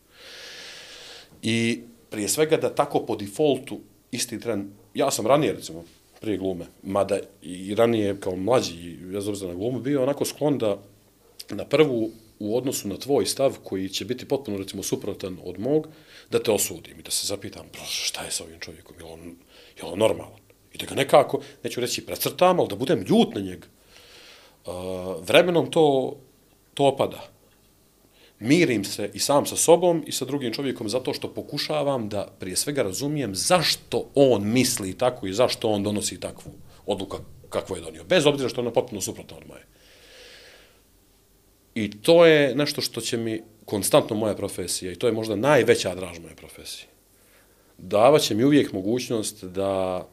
I 1.42 1.82
prije 2.12 2.28
svega 2.28 2.56
da 2.56 2.74
tako 2.74 3.00
po 3.06 3.16
defaultu 3.16 3.80
isti 4.10 4.40
tren, 4.40 4.70
ja 4.94 5.10
sam 5.10 5.26
ranije 5.26 5.52
recimo 5.52 5.84
prije 6.20 6.38
glume, 6.38 6.66
mada 6.82 7.18
i 7.42 7.74
ranije 7.74 8.20
kao 8.20 8.36
mlađi, 8.36 8.98
ja 9.12 9.20
znam 9.20 9.48
na 9.48 9.54
glumu, 9.54 9.80
bio 9.80 10.02
onako 10.02 10.24
sklon 10.24 10.58
da 10.58 10.78
na 11.50 11.64
prvu 11.64 12.10
u 12.38 12.56
odnosu 12.56 12.88
na 12.88 12.96
tvoj 12.96 13.26
stav 13.26 13.56
koji 13.64 13.88
će 13.88 14.04
biti 14.04 14.28
potpuno 14.28 14.58
recimo 14.58 14.82
suprotan 14.82 15.38
od 15.44 15.60
mog, 15.60 15.88
da 16.30 16.42
te 16.42 16.50
osudim 16.50 17.00
i 17.00 17.02
da 17.02 17.10
se 17.10 17.26
zapitam 17.26 17.66
šta 17.88 18.24
je 18.24 18.30
sa 18.30 18.44
ovim 18.44 18.60
čovjekom, 18.60 18.96
je 18.98 19.04
on, 19.04 19.20
je 19.76 19.84
on 19.84 19.98
normalan? 19.98 20.40
I 20.72 20.78
da 20.78 20.86
ga 20.86 20.94
nekako, 20.94 21.40
neću 21.64 21.80
reći 21.80 22.06
precrtam, 22.06 22.60
ali 22.60 22.68
da 22.68 22.76
budem 22.76 23.04
ljut 23.08 23.34
na 23.34 23.40
njega. 23.40 23.66
Uh, 24.66 24.72
vremenom 25.26 25.70
to, 25.70 26.16
to 26.74 26.84
opada. 26.84 27.31
Mirim 28.42 28.84
se 28.84 29.10
i 29.14 29.18
sam 29.18 29.46
sa 29.46 29.56
sobom 29.56 30.04
i 30.06 30.12
sa 30.12 30.24
drugim 30.24 30.52
čovjekom 30.52 30.88
zato 30.88 31.14
što 31.14 31.34
pokušavam 31.34 32.08
da 32.08 32.26
prije 32.40 32.56
svega 32.56 32.82
razumijem 32.82 33.34
zašto 33.34 34.10
on 34.14 34.52
misli 34.52 34.98
tako 34.98 35.26
i 35.26 35.32
zašto 35.32 35.68
on 35.68 35.82
donosi 35.82 36.20
takvu 36.20 36.52
odluku 36.86 37.16
kakvu 37.48 37.76
je 37.76 37.82
donio. 37.82 38.04
Bez 38.04 38.26
obzira 38.26 38.48
što 38.48 38.60
je 38.60 38.62
ona 38.62 38.72
potpuno 38.72 39.00
suprotna 39.00 39.36
od 39.36 39.46
moje. 39.48 39.62
I 41.74 41.90
to 41.90 42.26
je 42.26 42.54
nešto 42.54 42.80
što 42.80 43.00
će 43.00 43.16
mi 43.16 43.42
konstantno 43.64 44.16
moja 44.16 44.34
profesija 44.34 44.92
i 44.92 44.96
to 44.96 45.06
je 45.06 45.12
možda 45.12 45.36
najveća 45.36 45.94
draž 45.94 46.18
moje 46.18 46.34
profesije. 46.36 46.86
Davaće 47.78 48.34
mi 48.34 48.44
uvijek 48.44 48.72
mogućnost 48.72 49.44
da, 49.44 50.06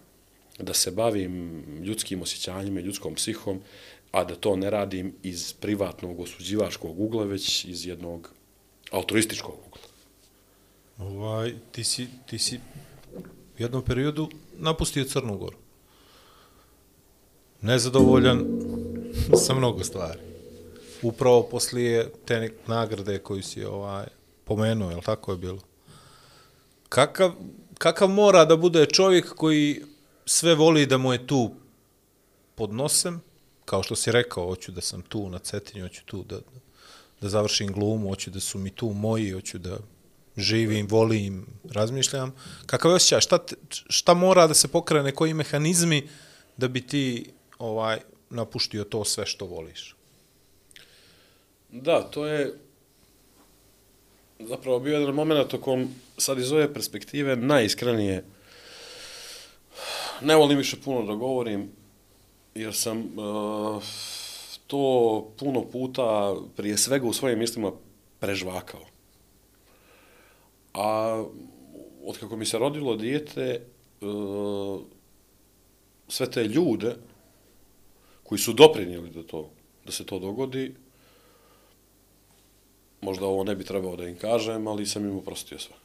da 0.59 0.73
se 0.73 0.91
bavim 0.91 1.63
ljudskim 1.83 2.21
osjećanjima 2.21 2.79
i 2.79 2.83
ljudskom 2.83 3.15
psihom, 3.15 3.61
a 4.11 4.23
da 4.23 4.35
to 4.35 4.55
ne 4.55 4.69
radim 4.69 5.13
iz 5.23 5.53
privatnog 5.53 6.19
osuđivačkog 6.19 6.99
ugla, 6.99 7.23
već 7.23 7.65
iz 7.65 7.85
jednog 7.85 8.29
altruističkog 8.91 9.55
ugla. 9.67 9.81
Ovaj, 10.97 11.53
ti, 11.71 11.83
si, 11.83 12.07
ti 12.25 12.39
si 12.39 12.59
u 13.15 13.21
jednom 13.57 13.83
periodu 13.83 14.29
napustio 14.57 15.03
Crnu 15.03 15.37
Goru. 15.37 15.57
Nezadovoljan 17.61 18.45
sa 19.45 19.53
mnogo 19.53 19.83
stvari 19.83 20.29
upravo 21.01 21.43
poslije 21.43 22.11
te 22.25 22.51
nagrade 22.67 23.19
koju 23.19 23.43
si 23.43 23.65
ovaj 23.65 24.05
pomenuo, 24.43 24.91
je 24.91 25.01
tako 25.01 25.31
je 25.31 25.37
bilo? 25.37 25.59
Kakav, 26.89 27.31
kakav 27.77 28.09
mora 28.09 28.45
da 28.45 28.57
bude 28.57 28.85
čovjek 28.85 29.33
koji 29.35 29.81
sve 30.25 30.55
voli 30.55 30.85
da 30.85 30.97
mu 30.97 31.13
je 31.13 31.27
tu 31.27 31.51
pod 32.55 32.73
nosem, 32.73 33.21
kao 33.69 33.83
što 33.83 33.95
si 33.95 34.11
rekao, 34.11 34.45
hoću 34.45 34.71
da 34.71 34.81
sam 34.81 35.01
tu 35.01 35.29
na 35.29 35.39
Cetinju, 35.39 35.83
hoću 35.85 36.05
tu 36.05 36.23
da, 36.23 36.39
da 37.21 37.29
završim 37.29 37.73
glumu, 37.73 38.09
hoću 38.09 38.31
da 38.31 38.39
su 38.39 38.57
mi 38.57 38.69
tu 38.69 38.89
moji, 38.89 39.31
hoću 39.31 39.57
da 39.57 39.77
živim, 40.37 40.87
volim, 40.89 41.45
razmišljam. 41.71 42.33
Kakav 42.65 42.91
je 42.91 42.95
osjećaj? 42.95 43.21
Šta, 43.21 43.37
te- 43.37 43.55
šta 43.69 44.13
mora 44.13 44.47
da 44.47 44.53
se 44.53 44.67
pokrene, 44.67 45.11
koji 45.11 45.33
mehanizmi 45.33 46.07
da 46.57 46.67
bi 46.67 46.81
ti 46.81 47.29
ovaj 47.59 47.99
napuštio 48.29 48.83
to 48.83 49.05
sve 49.05 49.25
što 49.25 49.45
voliš? 49.45 49.95
Da, 51.69 52.01
to 52.01 52.25
je 52.25 52.53
zapravo 54.39 54.79
bio 54.79 54.99
jedan 54.99 55.15
moment 55.15 55.53
o 55.53 55.61
kom 55.61 55.93
sad 56.17 56.39
iz 56.39 56.51
ove 56.51 56.73
perspektive 56.73 57.35
najiskrenije 57.35 58.23
ne 60.21 60.35
volim 60.35 60.57
više 60.57 60.77
puno 60.85 61.05
da 61.05 61.13
govorim 61.13 61.78
jer 62.55 62.75
sam 62.75 62.97
uh, 62.99 63.83
to 64.67 65.27
puno 65.37 65.65
puta 65.65 66.35
prije 66.55 66.77
svega 66.77 67.07
u 67.07 67.13
svojim 67.13 67.39
mislima 67.39 67.71
prežvakao. 68.19 68.81
A 70.73 71.23
od 72.03 72.17
kako 72.17 72.35
mi 72.35 72.45
se 72.45 72.57
rodilo 72.57 72.95
dijete, 72.95 73.61
uh, 74.01 74.81
sve 76.07 76.31
te 76.31 76.43
ljude 76.43 76.95
koji 78.23 78.39
su 78.39 78.53
doprinijeli 78.53 79.09
da, 79.09 79.23
to, 79.23 79.49
da 79.85 79.91
se 79.91 80.05
to 80.05 80.19
dogodi, 80.19 80.75
možda 83.01 83.25
ovo 83.25 83.43
ne 83.43 83.55
bi 83.55 83.63
trebao 83.63 83.95
da 83.95 84.07
im 84.07 84.17
kažem, 84.17 84.67
ali 84.67 84.85
sam 84.85 85.05
im 85.05 85.15
uprostio 85.15 85.59
sve. 85.59 85.75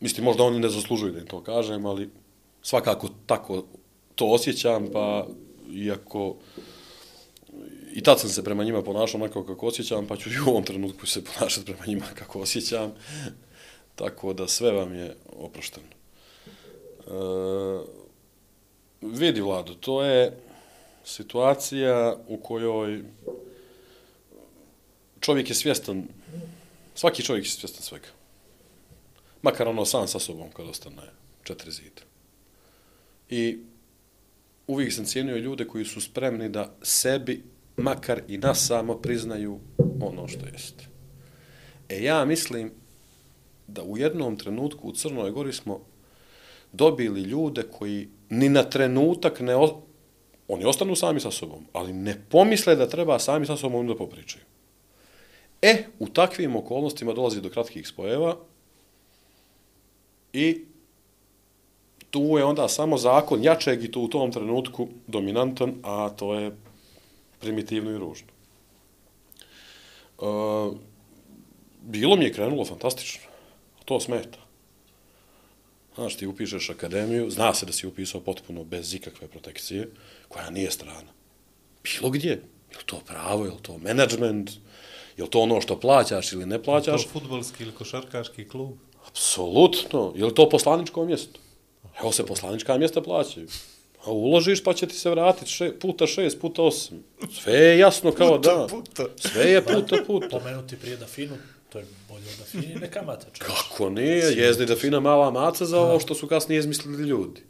Mislim, 0.00 0.24
možda 0.24 0.42
oni 0.42 0.58
ne 0.60 0.68
zaslužuju 0.68 1.12
da 1.12 1.18
im 1.18 1.26
to 1.26 1.40
kažem, 1.40 1.86
ali 1.86 2.10
svakako 2.62 3.08
tako 3.26 3.64
to 4.14 4.26
osjećam, 4.26 4.88
pa 4.92 5.26
iako 5.72 6.36
i 7.94 8.02
tad 8.02 8.20
sam 8.20 8.30
se 8.30 8.44
prema 8.44 8.64
njima 8.64 8.82
ponašao 8.82 9.20
onako 9.20 9.44
kako 9.44 9.66
osjećam, 9.66 10.06
pa 10.06 10.16
ću 10.16 10.30
i 10.30 10.40
u 10.46 10.50
ovom 10.50 10.64
trenutku 10.64 11.06
se 11.06 11.24
ponašati 11.24 11.66
prema 11.66 11.86
njima 11.86 12.06
kako 12.14 12.40
osjećam. 12.40 12.92
Tako 13.94 14.32
da 14.32 14.48
sve 14.48 14.72
vam 14.72 14.94
je 14.94 15.16
oprošteno. 15.36 15.86
E, 17.06 17.12
vidi, 19.00 19.40
Vlado, 19.40 19.74
to 19.74 20.02
je 20.04 20.38
situacija 21.04 22.16
u 22.28 22.36
kojoj 22.36 23.02
čovjek 25.20 25.48
je 25.48 25.54
svjestan, 25.54 26.08
svaki 26.94 27.22
čovjek 27.22 27.44
je 27.44 27.50
svjestan 27.50 27.82
svega. 27.82 28.08
Makar 29.42 29.68
ono 29.68 29.84
sam 29.84 30.08
sa 30.08 30.18
sobom 30.18 30.50
kad 30.50 30.68
ostane 30.68 31.02
četiri 31.44 31.70
zida. 31.70 32.11
I 33.32 33.58
uvijek 34.66 34.92
sam 34.92 35.04
cijenio 35.04 35.36
ljude 35.36 35.64
koji 35.64 35.84
su 35.84 36.00
spremni 36.00 36.48
da 36.48 36.74
sebi, 36.82 37.42
makar 37.76 38.22
i 38.28 38.38
nas 38.38 38.66
samo, 38.66 38.94
priznaju 38.94 39.58
ono 40.00 40.28
što 40.28 40.46
jeste. 40.46 40.84
E 41.88 42.02
ja 42.02 42.24
mislim 42.24 42.72
da 43.66 43.82
u 43.82 43.98
jednom 43.98 44.36
trenutku 44.36 44.88
u 44.88 44.92
Crnoj 44.92 45.30
Gori 45.30 45.52
smo 45.52 45.80
dobili 46.72 47.22
ljude 47.22 47.62
koji 47.62 48.08
ni 48.30 48.48
na 48.48 48.62
trenutak 48.62 49.40
ne... 49.40 49.56
O... 49.56 49.82
Oni 50.48 50.64
ostanu 50.64 50.96
sami 50.96 51.20
sa 51.20 51.30
sobom, 51.30 51.66
ali 51.72 51.92
ne 51.92 52.16
pomisle 52.28 52.76
da 52.76 52.88
treba 52.88 53.18
sami 53.18 53.46
sa 53.46 53.56
sobom 53.56 53.86
da 53.86 53.96
popričaju. 53.96 54.44
E, 55.62 55.84
u 55.98 56.08
takvim 56.08 56.56
okolnostima 56.56 57.12
dolazi 57.12 57.40
do 57.40 57.50
kratkih 57.50 57.88
spojeva 57.88 58.36
i 60.32 60.64
tu 62.12 62.38
je 62.38 62.44
onda 62.44 62.68
samo 62.68 62.98
zakon 62.98 63.44
jačeg 63.44 63.84
i 63.84 63.90
to 63.90 64.00
u 64.00 64.08
tom 64.08 64.32
trenutku 64.32 64.88
dominantan, 65.06 65.74
a 65.82 66.10
to 66.16 66.34
je 66.34 66.56
primitivno 67.40 67.90
i 67.90 67.98
ružno. 67.98 68.28
E, 70.20 70.24
bilo 71.82 72.16
mi 72.16 72.24
je 72.24 72.32
krenulo 72.32 72.64
fantastično. 72.64 73.22
To 73.84 74.00
smeta. 74.00 74.38
Znaš, 75.94 76.16
ti 76.16 76.26
upišeš 76.26 76.70
akademiju, 76.70 77.30
zna 77.30 77.54
se 77.54 77.66
da 77.66 77.72
si 77.72 77.86
upisao 77.86 78.20
potpuno 78.20 78.64
bez 78.64 78.94
ikakve 78.94 79.28
protekcije, 79.28 79.88
koja 80.28 80.50
nije 80.50 80.70
strana. 80.70 81.12
Bilo 81.84 82.10
gdje. 82.10 82.30
Je 82.72 82.84
to 82.86 83.00
pravo, 83.06 83.44
je 83.44 83.52
to 83.62 83.78
menadžment, 83.78 84.50
je 85.16 85.30
to 85.30 85.40
ono 85.40 85.60
što 85.60 85.80
plaćaš 85.80 86.32
ili 86.32 86.46
ne 86.46 86.62
plaćaš? 86.62 87.04
To 87.04 87.10
futbolski 87.10 87.62
ili 87.62 87.72
košarkaški 87.72 88.48
klub? 88.48 88.72
Apsolutno. 89.08 90.12
Je 90.16 90.34
to 90.34 90.48
poslaničko 90.48 91.04
mjesto? 91.04 91.40
Evo 92.00 92.12
se 92.12 92.26
poslanička 92.26 92.78
mjesta 92.78 93.02
plaćaju. 93.02 93.48
A 94.04 94.10
uložiš 94.10 94.64
pa 94.64 94.74
će 94.74 94.86
ti 94.86 94.94
se 94.94 95.10
vratiti 95.10 95.50
še, 95.50 95.72
puta 95.80 96.06
šest, 96.06 96.40
puta 96.40 96.62
osam. 96.62 97.04
Sve 97.42 97.54
je 97.54 97.78
jasno 97.78 98.12
kao 98.12 98.38
da. 98.38 98.66
puta. 98.70 99.04
Sve 99.16 99.50
je 99.50 99.64
puta 99.64 99.96
puta. 100.06 100.38
Pomenuti 100.38 100.76
prije 100.76 100.96
da 100.96 101.06
finu, 101.06 101.36
to 101.68 101.78
je 101.78 101.86
bolje 102.08 102.24
od 102.32 102.38
da 102.38 102.44
fini, 102.44 102.74
ne 102.74 102.90
kamata. 102.90 103.26
čovječe. 103.32 103.44
Kako 103.44 103.90
nije? 103.90 104.32
Jezdi 104.36 104.66
da 104.66 104.76
fina 104.76 105.00
mala 105.00 105.30
maca 105.30 105.64
za 105.64 105.80
ovo 105.80 106.00
što 106.00 106.14
su 106.14 106.26
kasnije 106.26 106.58
izmislili 106.58 107.02
ljudi. 107.08 107.40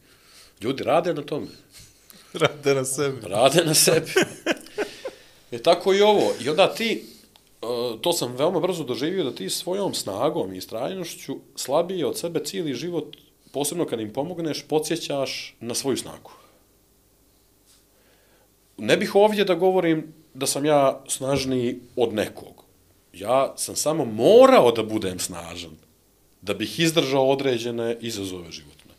Ljudi 0.61 0.83
rade 0.83 1.15
na 1.15 1.23
tome. 1.23 1.47
Rade 2.33 2.75
na 2.75 2.85
sebi. 2.85 3.19
Rade 3.23 3.65
na 3.65 3.75
sebi. 3.75 4.11
E 5.53 5.59
tako 5.59 5.95
i 5.95 6.01
ovo. 6.01 6.33
I 6.45 6.49
onda 6.49 6.75
ti, 6.75 7.05
e, 7.63 7.67
to 8.01 8.13
sam 8.13 8.37
veoma 8.37 8.61
brzo 8.61 8.85
doživio, 8.85 9.25
da 9.25 9.35
ti 9.35 9.51
svojom 9.51 9.95
snagom 9.95 10.55
i 10.55 10.57
istrajnošću 10.57 11.37
slabije 11.57 12.07
od 12.07 12.19
sebe 12.19 12.45
cijeli 12.45 12.75
život, 12.75 13.17
posebno 13.53 13.87
kad 13.87 14.01
im 14.01 14.13
pomogneš, 14.13 14.63
podsjećaš 14.69 15.55
na 15.61 15.75
svoju 15.75 15.97
snagu. 15.97 16.31
Ne 18.77 18.97
bih 18.97 19.15
ovdje 19.15 19.45
da 19.45 19.55
govorim 19.55 20.15
da 20.35 20.47
sam 20.47 20.65
ja 20.65 21.05
snažniji 21.09 21.79
od 21.97 22.15
nekog. 22.15 22.65
Ja 23.13 23.55
sam 23.57 23.77
samo 23.77 24.05
morao 24.05 24.73
da 24.73 24.83
budem 24.83 25.19
snažan, 25.19 25.77
da 26.43 26.55
bih 26.55 26.81
izdržao 26.81 27.29
određene 27.29 27.97
izazove 28.01 28.51
životne. 28.51 28.95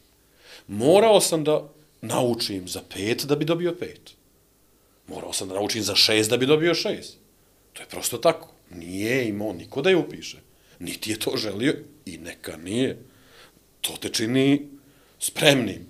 Morao 0.67 1.21
sam 1.21 1.43
da 1.43 1.69
naučim 2.01 2.67
za 2.67 2.81
pet 2.93 3.25
da 3.25 3.35
bi 3.35 3.45
dobio 3.45 3.75
pet. 3.79 4.11
Morao 5.07 5.33
sam 5.33 5.47
da 5.47 5.55
naučim 5.55 5.83
za 5.83 5.95
šest 5.95 6.29
da 6.29 6.37
bi 6.37 6.45
dobio 6.45 6.75
šest. 6.75 7.17
To 7.73 7.81
je 7.81 7.87
prosto 7.89 8.17
tako. 8.17 8.49
Nije 8.69 9.27
imao 9.27 9.53
niko 9.53 9.81
da 9.81 9.89
je 9.89 9.97
upiše. 9.97 10.37
Niti 10.79 11.11
je 11.11 11.19
to 11.19 11.37
želio 11.37 11.75
i 12.05 12.17
neka 12.17 12.57
nije. 12.57 12.97
To 13.83 13.97
te 14.01 14.09
čini 14.09 14.67
spremnim. 15.19 15.85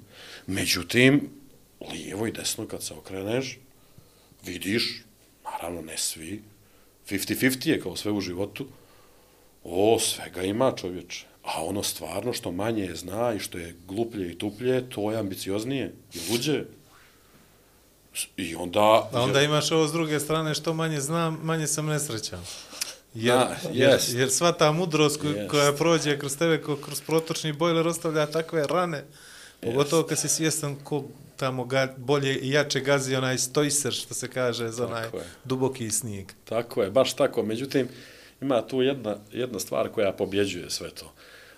Međutim, 0.47 1.29
lijevo 1.91 2.27
i 2.27 2.31
desno 2.31 2.67
kad 2.67 2.83
se 2.83 2.93
okreneš, 2.93 3.57
vidiš, 4.45 5.03
naravno 5.43 5.81
ne 5.81 5.97
svi, 5.97 6.41
50-50 7.09 7.67
je 7.67 7.81
kao 7.81 7.95
sve 7.95 8.11
u 8.11 8.21
životu, 8.21 8.67
o, 9.63 9.99
svega 9.99 10.41
ima 10.41 10.73
čovječe. 10.75 11.25
A 11.43 11.63
ono 11.63 11.83
stvarno 11.83 12.33
što 12.33 12.51
manje 12.51 12.95
zna 12.95 13.33
i 13.33 13.39
što 13.39 13.57
je 13.57 13.75
gluplje 13.87 14.31
i 14.31 14.37
tuplje, 14.37 14.89
to 14.89 15.11
je 15.11 15.19
ambicioznije 15.19 15.93
i 16.13 16.31
luđe. 16.31 16.63
I 18.37 18.55
onda... 18.55 19.09
A 19.13 19.21
onda 19.21 19.41
imaš 19.41 19.71
ovo 19.71 19.87
s 19.87 19.91
druge 19.91 20.19
strane, 20.19 20.55
što 20.55 20.73
manje 20.73 21.01
znam, 21.01 21.39
manje 21.43 21.67
sam 21.67 21.85
nesrećan. 21.85 22.45
Jer, 23.15 23.35
Da, 23.37 23.57
jer, 23.71 23.89
jest. 23.89 24.13
jer 24.13 24.31
sva 24.31 24.51
ta 24.51 24.71
mudrost 24.71 25.21
ko, 25.21 25.27
Jest. 25.27 25.51
koja 25.51 25.73
prođe 25.73 26.19
kroz 26.19 26.37
tebe, 26.37 26.61
ko, 26.61 26.75
kroz 26.75 27.01
protočni 27.01 27.53
bojler 27.53 27.87
ostavlja 27.87 28.25
takve 28.25 28.67
rane, 28.67 29.03
pogotovo 29.61 30.03
kad 30.03 30.19
si 30.19 30.27
svjestan 30.29 30.75
ko 30.75 31.03
tamo 31.37 31.65
ga, 31.65 31.93
bolje 31.97 32.39
i 32.39 32.49
jače 32.49 32.79
gazi 32.79 33.15
onaj 33.15 33.37
stojser, 33.37 33.93
što 33.93 34.13
se 34.13 34.27
kaže, 34.27 34.69
za 34.69 34.87
onaj 34.87 35.03
Tako 35.03 35.17
je. 35.17 35.23
duboki 35.43 35.91
snijeg. 35.91 36.31
Tako 36.45 36.83
je, 36.83 36.91
baš 36.91 37.13
tako. 37.13 37.43
Međutim, 37.43 37.87
ima 38.41 38.67
tu 38.67 38.81
jedna, 38.81 39.17
jedna 39.31 39.59
stvar 39.59 39.89
koja 39.89 40.11
pobjeđuje 40.11 40.69
sve 40.69 40.89
to. 40.89 41.13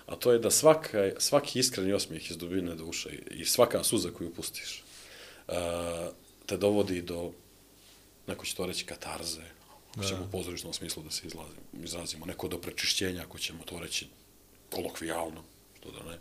A 0.06 0.16
to 0.16 0.32
je 0.32 0.38
da 0.38 0.50
svaka, 0.50 1.10
svaki 1.18 1.58
iskreni 1.58 1.92
osmijeh 1.92 2.30
iz 2.30 2.36
dubine 2.36 2.74
duše 2.74 3.08
i 3.30 3.44
svaka 3.44 3.84
suza 3.84 4.10
koju 4.10 4.34
pustiš 4.34 4.82
uh, 5.48 5.54
te 6.46 6.56
dovodi 6.56 7.02
do, 7.02 7.30
neko 8.26 8.44
će 8.44 8.54
to 8.56 8.66
reći, 8.66 8.84
katarze, 8.84 9.40
ako 9.96 10.08
ćemo 10.08 10.24
u 10.24 10.30
pozorišnom 10.30 10.72
smislu 10.72 11.02
da 11.02 11.10
se 11.10 11.26
izlazimo, 11.26 11.60
izrazimo, 11.84 12.26
neko 12.26 12.48
do 12.48 12.58
prečišćenja, 12.58 13.22
ako 13.22 13.38
ćemo 13.38 13.64
to 13.64 13.78
reći 13.78 14.08
kolokvijalno, 14.70 15.42
što 15.80 15.90
da 15.90 16.10
ne. 16.10 16.18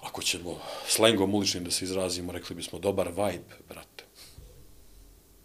Ako 0.00 0.22
ćemo 0.22 0.60
slengom 0.88 1.34
uličnim 1.34 1.64
da 1.64 1.70
se 1.70 1.84
izrazimo, 1.84 2.32
rekli 2.32 2.56
bismo 2.56 2.78
dobar 2.78 3.08
vibe, 3.08 3.56
brate 3.68 4.04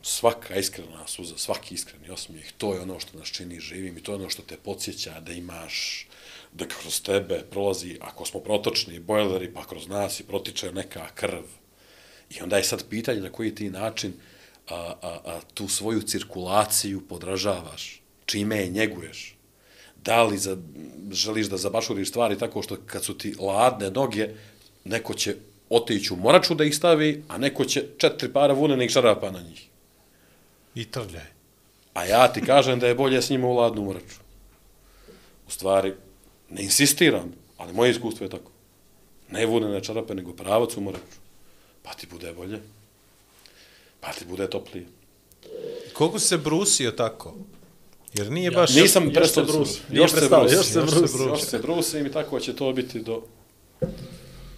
svaka 0.04 0.56
iskrena 0.56 1.08
suza, 1.08 1.38
svaki 1.38 1.76
iskreni 1.76 2.10
osmijeh, 2.10 2.52
to 2.58 2.74
je 2.74 2.82
ono 2.82 3.00
što 3.00 3.18
nas 3.18 3.28
čini 3.28 3.60
živim 3.60 3.98
i 3.98 4.04
to 4.04 4.12
je 4.12 4.16
ono 4.16 4.30
što 4.30 4.42
te 4.42 4.58
podsjeća 4.58 5.20
da 5.20 5.32
imaš, 5.32 6.08
da 6.54 6.68
kroz 6.68 7.02
tebe 7.02 7.44
prolazi, 7.52 7.98
ako 8.02 8.26
smo 8.26 8.40
protočni 8.40 9.00
bojleri, 9.00 9.54
pa 9.54 9.68
kroz 9.68 9.88
nas 9.88 10.20
i 10.20 10.24
protiče 10.24 10.72
neka 10.72 11.08
krv. 11.16 11.44
I 12.30 12.42
onda 12.42 12.58
je 12.58 12.64
sad 12.64 12.90
pitanje 12.90 13.22
na 13.22 13.30
koji 13.30 13.56
ti 13.56 13.70
način 13.70 14.14
a, 14.70 14.94
a, 15.02 15.20
a, 15.26 15.40
tu 15.54 15.68
svoju 15.68 16.02
cirkulaciju 16.02 17.02
podražavaš, 17.08 18.02
čime 18.26 18.58
je 18.58 18.70
njeguješ. 18.70 19.36
Da 20.06 20.24
li 20.24 20.38
za, 20.38 20.58
želiš 21.12 21.48
da 21.48 21.58
zabašuriš 21.58 22.10
stvari 22.10 22.38
tako 22.38 22.62
što 22.62 22.78
kad 22.86 23.04
su 23.04 23.18
ti 23.18 23.36
ladne 23.40 23.92
noge, 23.92 24.30
neko 24.84 25.14
će 25.14 25.36
otići 25.70 26.14
u 26.14 26.18
moraču 26.18 26.56
da 26.56 26.64
ih 26.64 26.76
stavi, 26.76 27.24
a 27.28 27.38
neko 27.38 27.66
će 27.66 27.86
četiri 27.98 28.34
para 28.34 28.54
vunenih 28.54 28.92
šarapa 28.92 29.32
na 29.32 29.42
njih. 29.42 29.68
I 30.76 30.86
trljaj. 30.86 31.34
A 31.94 32.06
ja 32.06 32.28
ti 32.34 32.42
kažem 32.42 32.80
da 32.80 32.88
je 32.88 32.96
bolje 32.96 33.22
s 33.22 33.30
njima 33.30 33.48
u 33.48 33.54
ladnu 33.54 33.90
mraču. 33.90 34.20
U 35.48 35.52
stvari, 35.52 35.94
ne 36.50 36.64
insistiram, 36.64 37.34
ali 37.58 37.74
moje 37.74 37.92
iskustvo 37.92 38.26
je 38.26 38.30
tako. 38.30 38.52
Ne 39.32 39.46
vunene 39.46 39.84
čarape, 39.84 40.16
nego 40.16 40.34
pravac 40.34 40.78
u 40.78 40.82
mraču. 40.82 41.20
Pa 41.84 41.94
ti 41.94 42.08
bude 42.12 42.34
bolje. 42.34 42.60
Pa 44.04 44.12
ti 44.12 44.26
bude 44.26 44.50
toplije. 44.50 44.86
Koliko 45.94 46.20
se 46.20 46.38
brusio 46.38 46.92
tako? 46.92 47.34
Jer 48.14 48.32
nije 48.32 48.46
Ja, 48.46 48.52
baš... 48.52 48.76
Nisam 48.76 49.04
još 49.06 49.14
prestao 49.14 49.46
se 49.66 49.74
se 49.74 49.80
Nije 49.90 50.02
Još 50.02 50.12
se 50.12 50.28
brusi. 50.30 50.56
još 50.56 50.66
se 50.66 50.74
se 50.74 50.80
brusi. 50.82 51.24
Još 51.24 51.42
se 51.42 51.60
brusi 51.60 52.00
i 52.00 52.12
tako 52.12 52.40
će 52.40 52.56
to 52.56 52.74
biti 52.74 53.00
do... 53.00 53.24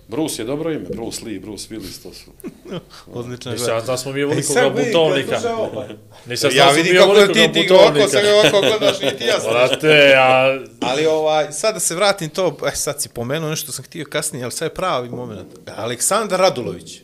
Bruce 0.07 0.41
je 0.41 0.45
dobro 0.45 0.71
ime, 0.71 0.85
Bruce 0.85 1.25
Lee, 1.25 1.39
Bruce 1.39 1.67
Willis, 1.69 2.03
to 2.03 2.13
su. 2.13 2.31
Odlično 3.19 3.51
je. 3.51 3.57
Nisam 3.57 3.73
ja 3.73 3.81
znao 3.81 3.97
smo 3.97 4.11
mi 4.11 4.23
ovoliko 4.23 4.53
sad 4.53 4.63
ga 4.63 4.79
vidi, 4.79 4.91
butovnika. 4.93 5.29
kako 5.41 5.41
se 5.41 5.95
Nisam 6.29 6.49
Ja 6.49 6.55
znao 6.55 6.67
smo 6.67 6.75
vidim 6.75 6.93
mi 6.93 6.99
kako 6.99 7.11
ovoliko 7.11 7.33
ti 7.33 7.39
ga 7.39 7.53
ti 7.53 7.65
ga 7.65 7.73
ovako, 7.75 7.91
butovnika. 7.91 8.09
sad 8.11 8.23
ga 8.23 8.33
ovako 8.33 8.61
gledaš, 8.61 8.99
nije 8.99 9.17
ti 9.17 9.23
jasno. 9.23 9.49
Brate, 9.51 9.87
ja... 9.87 10.59
Ali 10.81 11.05
ovaj, 11.05 11.51
sad 11.51 11.73
da 11.73 11.79
se 11.79 11.95
vratim 11.95 12.29
to, 12.29 12.57
e, 12.67 12.75
sad 12.75 13.01
si 13.01 13.09
pomenuo 13.09 13.49
nešto 13.49 13.71
sam 13.71 13.85
htio 13.85 14.05
kasnije, 14.09 14.43
ali 14.43 14.51
sad 14.51 14.65
je 14.65 14.73
pravi 14.73 15.09
moment. 15.09 15.47
Aleksandar 15.75 16.39
Radulović 16.39 16.99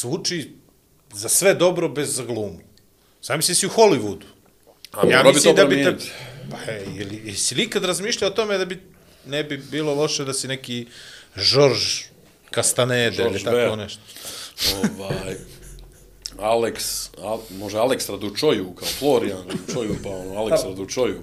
zvuči 0.00 0.52
za 1.14 1.28
sve 1.28 1.54
dobro 1.54 1.88
bez 1.88 2.16
za 2.16 2.24
glumu. 2.24 2.60
Sam 3.20 3.36
misli 3.36 3.54
si 3.54 3.66
u 3.66 3.70
Hollywoodu. 3.70 4.24
A 4.92 5.06
bi 5.06 5.40
to 5.42 5.52
da 5.52 5.64
bi 5.64 5.84
te... 5.84 5.96
Pa, 6.50 6.72
je, 6.72 6.84
ili, 6.96 7.22
jesi 7.24 7.54
li 7.54 7.62
ikad 7.62 7.84
razmišljao 7.84 8.30
o 8.30 8.34
tome 8.34 8.58
da 8.58 8.64
bi 8.64 8.82
ne 9.26 9.44
bi 9.44 9.56
bilo 9.56 9.94
loše 9.94 10.24
da 10.24 10.34
si 10.34 10.48
neki 10.48 10.86
George 11.36 11.84
Castanede 12.54 13.22
ili 13.22 13.42
tako 13.42 13.56
Weah. 13.56 13.76
nešto. 13.76 14.02
ovaj, 14.98 15.36
Alex, 16.38 17.08
Al, 17.22 17.40
može 17.50 17.76
Alex 17.76 18.10
Radučoju, 18.10 18.74
kao 18.74 18.88
Florian 18.98 19.38
Radučoju, 19.48 19.96
pa 20.02 20.08
ono, 20.08 20.34
Alex 20.34 20.64
Radučoju. 20.64 21.22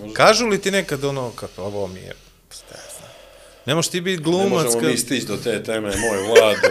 Može. 0.00 0.14
Kažu 0.14 0.46
li 0.46 0.60
ti 0.60 0.70
nekad 0.70 1.04
ono, 1.04 1.30
kako 1.30 1.62
ovo 1.62 1.86
mi 1.86 2.00
je... 2.00 2.14
Ne 3.66 3.74
možeš 3.74 3.90
ti 3.90 4.00
biti 4.00 4.16
Ne 4.16 4.22
glumac 4.22 4.50
možemo 4.50 4.80
kad... 4.80 4.90
mi 4.90 4.96
stići 4.96 5.26
do 5.26 5.36
te 5.36 5.62
teme, 5.62 5.88
moj 5.96 6.18
Vlado. 6.28 6.68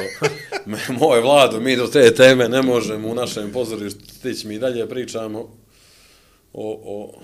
Me- 0.65 0.97
moj 0.99 1.22
Vlado, 1.22 1.59
mi 1.59 1.76
do 1.76 1.88
te 1.88 2.15
teme 2.15 2.49
ne 2.49 2.61
možemo 2.61 3.07
u 3.07 3.15
našem 3.15 3.51
pozorištu 3.51 3.99
stići. 4.19 4.47
Mi 4.47 4.55
i 4.55 4.59
dalje 4.59 4.89
pričamo 4.89 5.39
o, 6.53 6.81
o 6.85 7.22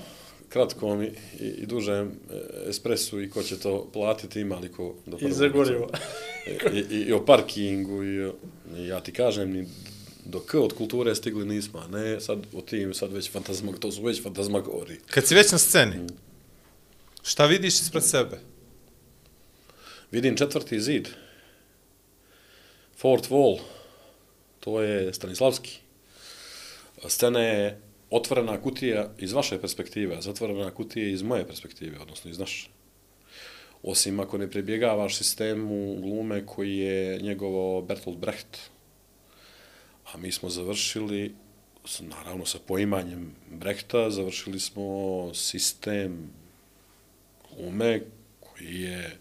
kratkom 0.50 1.04
i, 1.04 1.06
i, 1.40 1.48
i 1.48 1.66
dužem 1.66 2.08
e, 2.08 2.70
espresu 2.70 3.22
i 3.22 3.30
ko 3.30 3.44
će 3.44 3.60
to 3.60 3.90
platiti, 3.94 4.42
ima 4.42 4.56
li 4.56 4.72
ko 4.72 4.96
do 5.06 5.18
I 5.18 5.20
prvog 5.20 5.34
za 5.34 5.48
gorivo. 5.48 5.90
I, 6.74 6.80
i, 6.80 7.02
i 7.02 7.14
o 7.14 7.26
parkingu 7.26 8.04
i, 8.04 8.26
o, 8.26 8.34
i 8.78 8.88
ja 8.88 9.00
ti 9.00 9.12
kažem 9.12 9.54
ni 9.54 9.68
do 10.26 10.40
K 10.40 10.60
od 10.60 10.74
kulture 10.74 11.16
stigli 11.16 11.46
nismo, 11.46 11.80
a 11.80 11.88
ne 11.88 12.22
sad 12.22 12.40
o 12.54 12.62
tim 12.62 12.94
sad 12.94 13.14
već 13.14 13.32
fantazmag, 13.32 13.80
to 13.80 13.92
su 13.92 14.04
već 14.04 14.24
fantazmagori. 14.24 15.00
Kad 15.10 15.28
si 15.28 15.36
već 15.36 15.52
na 15.52 15.58
sceni, 15.58 15.96
šta 17.24 17.46
vidiš 17.46 17.74
ispred 17.74 18.04
sebe? 18.04 18.40
Vidim 20.12 20.38
četvrti 20.38 20.80
zid. 20.80 21.08
Fort 22.98 23.30
Wall. 23.30 23.60
To 24.60 24.82
je 24.82 25.14
Stanislavski. 25.14 25.80
Scena 27.08 27.40
je 27.40 27.82
otvorena 28.10 28.62
kutija 28.62 29.12
iz 29.18 29.34
vaše 29.34 29.62
perspektive, 29.62 30.16
a 30.16 30.22
zatvorena 30.22 30.72
kutija 30.72 31.10
iz 31.10 31.22
moje 31.22 31.48
perspektive, 31.48 32.00
odnosno 32.00 32.32
iz 32.32 32.40
naše. 32.40 32.70
Osim 33.84 34.20
ako 34.20 34.38
ne 34.38 34.52
pribjegavaš 34.52 35.18
sistemu 35.18 35.96
glume 36.02 36.46
koji 36.46 36.78
je 36.78 37.22
njegovo 37.22 37.82
Bertolt 37.82 38.18
Brecht. 38.18 38.58
A 40.14 40.18
mi 40.18 40.32
smo 40.32 40.50
završili, 40.50 41.36
naravno 42.00 42.46
sa 42.46 42.60
poimanjem 42.68 43.36
Brechta, 43.52 44.10
završili 44.10 44.60
smo 44.60 45.32
sistem 45.34 46.30
glume 47.56 48.02
koji 48.40 48.82
je 48.82 49.18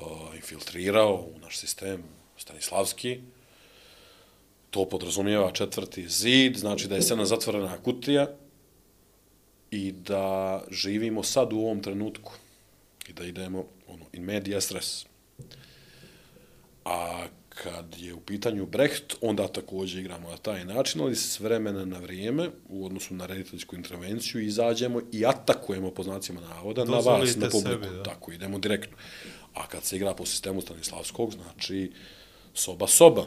uh, 0.00 0.36
infiltrirao 0.36 1.26
u 1.36 1.38
naš 1.38 1.58
sistem 1.58 2.02
Stanislavski. 2.36 3.20
To 4.70 4.88
podrazumijeva 4.88 5.52
četvrti 5.52 6.08
zid, 6.08 6.56
znači 6.56 6.88
da 6.88 6.94
je 6.94 7.02
scena 7.02 7.24
zatvorena 7.24 7.78
kutija 7.78 8.26
i 9.70 9.92
da 9.92 10.62
živimo 10.70 11.22
sad 11.22 11.52
u 11.52 11.58
ovom 11.58 11.82
trenutku 11.82 12.32
i 13.08 13.12
da 13.12 13.24
idemo 13.24 13.64
ono, 13.88 14.04
in 14.12 14.22
media 14.22 14.60
stres. 14.60 15.06
A 16.84 17.26
kad 17.62 17.96
je 17.98 18.14
u 18.14 18.20
pitanju 18.20 18.66
Brecht, 18.66 19.14
onda 19.20 19.48
također 19.48 20.00
igramo 20.00 20.30
na 20.30 20.36
taj 20.36 20.64
način, 20.64 21.00
ali 21.00 21.16
s 21.16 21.40
vremena 21.40 21.84
na 21.84 21.98
vrijeme, 21.98 22.50
u 22.68 22.86
odnosu 22.86 23.14
na 23.14 23.26
rediteljsku 23.26 23.76
intervenciju, 23.76 24.40
izađemo 24.40 25.00
i 25.12 25.26
atakujemo 25.26 25.90
po 25.90 26.02
znacima 26.02 26.40
navoda 26.40 26.84
na 26.84 26.90
vas, 26.92 27.04
Dozvolite 27.04 27.38
na 27.40 27.50
publiku. 27.50 27.84
sebi, 27.84 27.96
da. 27.96 28.02
Tako, 28.02 28.32
idemo 28.32 28.58
direktno. 28.58 28.96
A 29.54 29.66
kad 29.66 29.84
se 29.84 29.96
igra 29.96 30.14
po 30.14 30.26
sistemu 30.26 30.60
Stanislavskog, 30.60 31.32
znači 31.32 31.92
soba, 32.54 32.86
soba. 32.86 33.26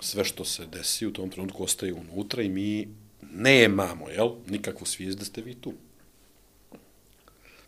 Sve 0.00 0.24
što 0.24 0.44
se 0.44 0.66
desi 0.66 1.06
u 1.06 1.12
tom 1.12 1.30
trenutku 1.30 1.64
ostaje 1.64 1.92
unutra 1.92 2.42
i 2.42 2.48
mi 2.48 2.88
nemamo, 3.32 4.08
jel, 4.10 4.30
nikakvu 4.46 4.86
svijest 4.86 5.18
da 5.18 5.24
ste 5.24 5.42
vi 5.42 5.54
tu. 5.54 5.72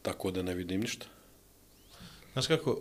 Tako 0.02 0.30
da 0.30 0.42
ne 0.42 0.54
vidim 0.54 0.80
ništa. 0.80 1.06
Znaš 2.32 2.46
kako, 2.46 2.78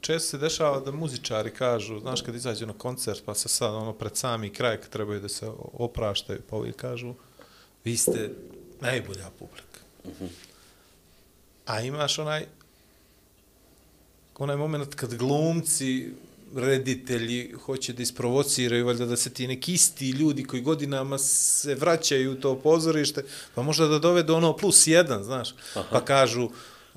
često 0.00 0.28
se 0.28 0.38
dešava 0.38 0.80
da 0.80 0.92
muzičari 0.92 1.50
kažu, 1.50 2.00
znaš 2.00 2.22
kad 2.22 2.34
izađu 2.34 2.66
na 2.66 2.72
koncert, 2.72 3.22
pa 3.24 3.34
se 3.34 3.48
sad 3.48 3.74
ono 3.74 3.92
pred 3.92 4.16
sami 4.16 4.50
kraj 4.50 4.76
kad 4.80 4.90
trebaju 4.90 5.20
da 5.20 5.28
se 5.28 5.50
opraštaju, 5.72 6.40
pa 6.50 6.56
uvijek 6.56 6.76
kažu, 6.76 7.14
vi 7.84 7.96
ste 7.96 8.30
najbolja 8.80 9.30
publika. 9.38 9.80
A 11.66 11.80
imaš 11.80 12.18
onaj, 12.18 12.46
onaj 14.40 14.56
moment 14.56 14.94
kad 14.94 15.14
glumci, 15.14 16.10
reditelji 16.56 17.52
hoće 17.64 17.92
da 17.92 18.02
isprovociraju, 18.02 18.86
valjda 18.86 19.06
da 19.06 19.16
se 19.16 19.30
ti 19.30 19.46
neki 19.46 19.72
isti 19.72 20.10
ljudi 20.10 20.44
koji 20.44 20.62
godinama 20.62 21.18
se 21.18 21.74
vraćaju 21.74 22.32
u 22.32 22.34
to 22.34 22.58
pozorište, 22.58 23.24
pa 23.54 23.62
možda 23.62 23.86
da 23.86 23.98
dovedu 23.98 24.34
ono 24.34 24.56
plus 24.56 24.86
jedan, 24.86 25.24
znaš, 25.24 25.54
Aha. 25.74 25.88
pa 25.92 26.04
kažu 26.04 26.50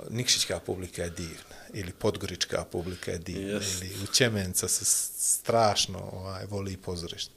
Nikšićka 0.10 0.60
publika 0.60 1.04
je 1.04 1.10
divna, 1.10 1.56
ili 1.74 1.92
Podgorička 1.92 2.66
publika 2.72 3.12
je 3.12 3.18
divna, 3.18 3.54
Jest. 3.54 3.84
ili 3.84 4.04
u 4.04 4.14
Čemenca 4.14 4.68
se 4.68 4.86
strašno 5.18 6.10
ovaj, 6.14 6.46
voli 6.46 6.78
pozorište. 6.78 7.32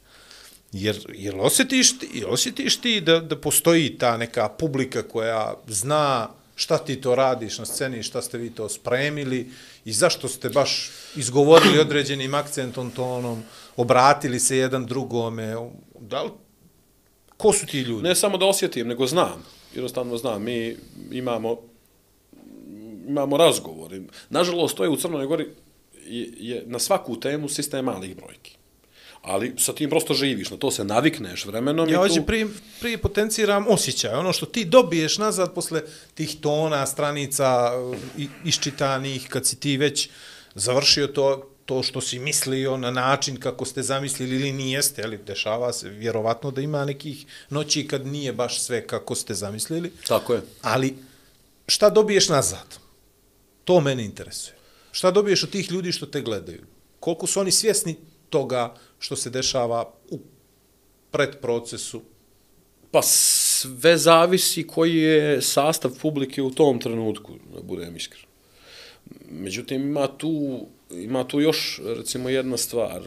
Jer, 0.73 0.97
jer 1.15 1.35
osjetiš 1.39 1.99
ti, 1.99 2.25
osjetiš 2.27 2.77
ti 2.77 3.01
da, 3.01 3.21
da 3.21 3.41
postoji 3.41 3.99
ta 3.99 4.17
neka 4.17 4.49
publika 4.49 5.03
koja 5.03 5.55
zna 5.69 6.29
šta 6.57 6.79
ti 6.79 7.01
to 7.01 7.15
radiš 7.15 7.59
na 7.59 7.67
sceni, 7.67 8.03
šta 8.03 8.23
ste 8.23 8.39
vi 8.39 8.51
to 8.51 8.69
spremili 8.69 9.51
i 9.87 9.93
zašto 9.93 10.29
ste 10.29 10.49
baš 10.49 10.91
izgovorili 11.17 11.79
određenim 11.79 12.35
akcentom, 12.35 12.91
tonom, 12.91 13.43
obratili 13.77 14.41
se 14.41 14.57
jedan 14.57 14.87
drugome. 14.87 15.55
Da 16.01 16.23
li, 16.23 16.31
ko 17.37 17.53
su 17.53 17.67
ti 17.67 17.81
ljudi? 17.81 18.09
Ne 18.09 18.15
samo 18.15 18.39
da 18.39 18.47
osjetim, 18.47 18.89
nego 18.89 19.07
znam. 19.07 19.43
Jednostavno 19.75 20.17
znam. 20.17 20.43
Mi 20.43 20.77
imamo 21.11 21.57
imamo 23.09 23.37
razgovor. 23.37 24.01
Nažalost, 24.31 24.77
to 24.77 24.85
je 24.85 24.91
u 24.91 24.97
Crnoj 24.97 25.27
Gori 25.27 25.47
je, 26.07 26.29
je 26.39 26.63
na 26.67 26.79
svaku 26.79 27.21
temu 27.21 27.49
sistem 27.49 27.85
malih 27.85 28.17
brojki. 28.17 28.57
Ali 29.27 29.55
sa 29.59 29.73
tim 29.75 29.91
prosto 29.91 30.15
živiš, 30.15 30.51
na 30.51 30.57
to 30.57 30.71
se 30.71 30.85
navikneš 30.85 31.45
vremenom. 31.45 31.89
Ja 31.89 31.99
hoće 31.99 32.21
tu... 32.21 32.27
prije, 32.27 32.47
prije 32.81 32.99
potenciram 32.99 33.67
osjećaj, 33.69 34.15
ono 34.15 34.33
što 34.33 34.47
ti 34.47 34.65
dobiješ 34.65 35.19
nazad 35.19 35.55
posle 35.55 35.83
tih 36.15 36.37
tona, 36.41 36.87
stranica 36.87 37.71
i, 38.19 38.29
iščitanih, 38.45 39.29
kad 39.29 39.47
si 39.47 39.57
ti 39.61 39.77
već 39.77 40.09
završio 40.55 41.07
to, 41.07 41.51
to 41.65 41.83
što 41.83 42.01
si 42.01 42.19
mislio 42.19 42.77
na 42.77 42.91
način 42.91 43.41
kako 43.41 43.65
ste 43.65 43.83
zamislili 43.83 44.37
ili 44.37 44.53
nijeste, 44.53 45.03
ali 45.03 45.19
dešava 45.19 45.73
se 45.73 45.89
vjerovatno 45.89 46.51
da 46.51 46.61
ima 46.61 46.85
nekih 46.85 47.27
noći 47.51 47.89
kad 47.89 48.07
nije 48.07 48.33
baš 48.33 48.61
sve 48.63 48.87
kako 48.87 49.15
ste 49.15 49.35
zamislili, 49.35 49.93
Tako 50.07 50.35
je. 50.35 50.43
ali 50.63 50.95
šta 51.69 51.91
dobiješ 51.91 52.29
nazad? 52.29 52.79
To 53.65 53.81
mene 53.81 54.05
interesuje. 54.05 54.55
Šta 54.93 55.11
dobiješ 55.11 55.43
od 55.43 55.51
tih 55.51 55.71
ljudi 55.71 55.93
što 55.93 56.07
te 56.07 56.21
gledaju? 56.21 56.63
Koliko 57.01 57.27
su 57.27 57.41
oni 57.41 57.53
svjesni 57.53 57.97
toga 58.31 58.75
što 58.99 59.17
se 59.17 59.31
dešava 59.31 59.93
u 60.11 60.19
predprocesu 61.11 62.03
Pa 62.97 63.03
sve 63.03 63.97
zavisi 63.97 64.67
koji 64.67 64.97
je 64.97 65.43
sastav 65.43 65.91
publike 66.03 66.43
u 66.43 66.51
tom 66.51 66.79
trenutku, 66.81 67.33
da 67.55 67.63
budem 67.63 67.97
iskren. 67.97 68.25
Međutim, 69.31 69.83
ima 69.83 70.07
tu, 70.07 70.67
ima 70.91 71.25
tu 71.25 71.41
još, 71.41 71.81
recimo, 71.85 72.29
jedna 72.29 72.57
stvar. 72.57 73.03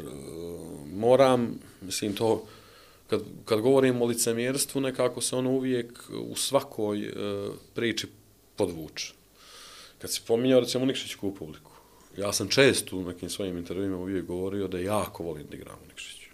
Moram, 0.94 1.60
mislim, 1.82 2.14
to, 2.14 2.46
kad, 3.08 3.22
kad 3.46 3.62
govorim 3.62 4.02
o 4.02 4.06
licemjerstvu, 4.06 4.82
nekako 4.82 5.22
se 5.22 5.36
ono 5.36 5.52
uvijek 5.52 6.04
u 6.30 6.36
svakoj 6.36 7.00
e, 7.00 7.12
priči 7.74 8.08
podvuče. 8.56 9.14
Kad 9.98 10.12
si 10.12 10.22
pominjao, 10.28 10.60
recimo, 10.60 10.86
Nikšićku 10.86 11.36
publiku, 11.36 11.69
ja 12.20 12.34
sam 12.34 12.48
često 12.48 12.98
u 12.98 13.04
nekim 13.04 13.30
svojim 13.30 13.58
intervjuima 13.58 13.98
uvijek 13.98 14.26
govorio 14.26 14.68
da 14.68 14.80
jako 14.80 15.24
volim 15.24 15.48
da 15.48 15.56
igram 15.56 15.80
u 15.84 15.88
Nikšiću. 15.88 16.30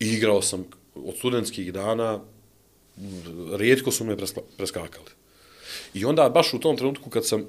I 0.00 0.06
igrao 0.06 0.42
sam 0.42 0.64
od 0.94 1.16
studentskih 1.16 1.72
dana 1.72 2.20
rijetko 3.56 3.90
su 3.90 4.04
me 4.04 4.16
preskakali. 4.56 5.10
I 5.94 6.04
onda 6.04 6.28
baš 6.28 6.54
u 6.54 6.60
tom 6.60 6.76
trenutku 6.76 7.10
kad 7.10 7.26
sam 7.26 7.44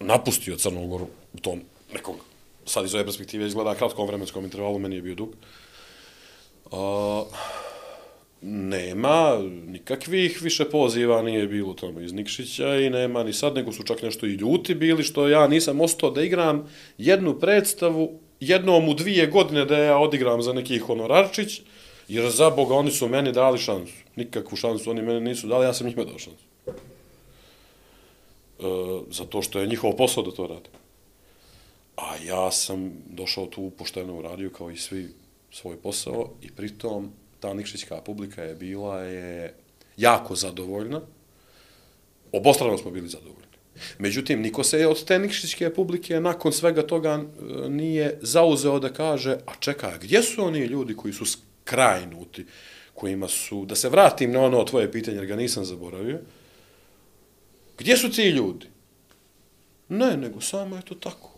napustio 0.00 0.56
Crnogoru 0.56 1.06
u 1.32 1.38
tom 1.38 1.60
nekom, 1.92 2.16
sad 2.66 2.84
iz 2.84 2.94
ove 2.94 3.04
perspektive 3.04 3.46
izgleda 3.46 3.74
kratkom 3.74 4.06
vremenskom 4.06 4.44
intervalu, 4.44 4.78
meni 4.78 4.96
je 4.96 5.02
bio 5.02 5.14
dug, 5.14 5.34
uh, 6.64 7.26
nema 8.42 9.38
nikakvih 9.66 10.42
više 10.42 10.64
poziva 10.70 11.22
nije 11.22 11.46
bilo 11.46 11.74
tamo 11.74 12.00
iz 12.00 12.12
Nikšića 12.12 12.76
i 12.76 12.90
nema 12.90 13.24
ni 13.24 13.32
sad, 13.32 13.54
nego 13.54 13.72
su 13.72 13.82
čak 13.82 14.02
nešto 14.02 14.26
i 14.26 14.34
ljuti 14.34 14.74
bili, 14.74 15.02
što 15.02 15.28
ja 15.28 15.48
nisam 15.48 15.80
ostao 15.80 16.10
da 16.10 16.22
igram 16.22 16.68
jednu 16.98 17.40
predstavu 17.40 18.18
jednom 18.40 18.88
u 18.88 18.94
dvije 18.94 19.26
godine 19.26 19.64
da 19.64 19.78
ja 19.78 19.98
odigram 19.98 20.42
za 20.42 20.52
neki 20.52 20.78
honorarčić, 20.78 21.60
jer 22.08 22.30
za 22.30 22.50
Boga 22.50 22.74
oni 22.74 22.90
su 22.90 23.08
meni 23.08 23.32
dali 23.32 23.58
šansu. 23.58 23.92
Nikakvu 24.16 24.56
šansu 24.56 24.90
oni 24.90 25.02
meni 25.02 25.20
nisu 25.20 25.46
dali, 25.46 25.66
ja 25.66 25.72
sam 25.72 25.86
njima 25.86 26.04
dao 26.04 26.18
šansu. 26.18 26.44
E, 26.66 26.72
zato 29.10 29.42
što 29.42 29.60
je 29.60 29.66
njihov 29.66 29.96
posao 29.96 30.22
da 30.22 30.30
to 30.30 30.46
rade. 30.46 30.70
A 31.96 32.16
ja 32.26 32.50
sam 32.50 32.92
došao 33.06 33.46
tu 33.46 33.70
pošteno 33.78 34.18
u 34.18 34.22
radiju 34.22 34.50
kao 34.50 34.70
i 34.70 34.76
svi 34.76 35.08
svoj 35.50 35.76
posao 35.76 36.30
i 36.42 36.50
pritom 36.50 37.12
ta 37.42 37.54
nikšićka 37.54 38.00
publika 38.00 38.42
je 38.42 38.54
bila 38.54 39.02
je 39.02 39.54
jako 39.96 40.34
zadovoljna. 40.34 41.00
Obostrano 42.32 42.78
smo 42.78 42.90
bili 42.90 43.08
zadovoljni. 43.08 43.42
Međutim, 43.98 44.40
niko 44.40 44.64
se 44.64 44.86
od 44.86 45.04
te 45.04 45.18
nikšićke 45.18 45.74
publike 45.74 46.20
nakon 46.20 46.52
svega 46.52 46.86
toga 46.86 47.10
e, 47.10 47.68
nije 47.68 48.18
zauzeo 48.22 48.78
da 48.78 48.92
kaže, 48.92 49.38
a 49.46 49.54
čekaj, 49.60 49.98
gdje 50.02 50.22
su 50.22 50.44
oni 50.44 50.58
ljudi 50.58 50.96
koji 50.96 51.14
su 51.14 51.26
skrajnuti, 51.26 52.46
kojima 52.94 53.28
su, 53.28 53.64
da 53.66 53.74
se 53.74 53.88
vratim 53.88 54.32
na 54.32 54.40
ono 54.40 54.64
tvoje 54.64 54.92
pitanje, 54.92 55.16
jer 55.16 55.26
ga 55.26 55.36
nisam 55.36 55.64
zaboravio, 55.64 56.20
gdje 57.78 57.96
su 57.96 58.10
ti 58.10 58.28
ljudi? 58.28 58.66
Ne, 59.88 60.16
nego 60.16 60.40
samo 60.40 60.76
je 60.76 60.82
to 60.82 60.94
tako. 60.94 61.34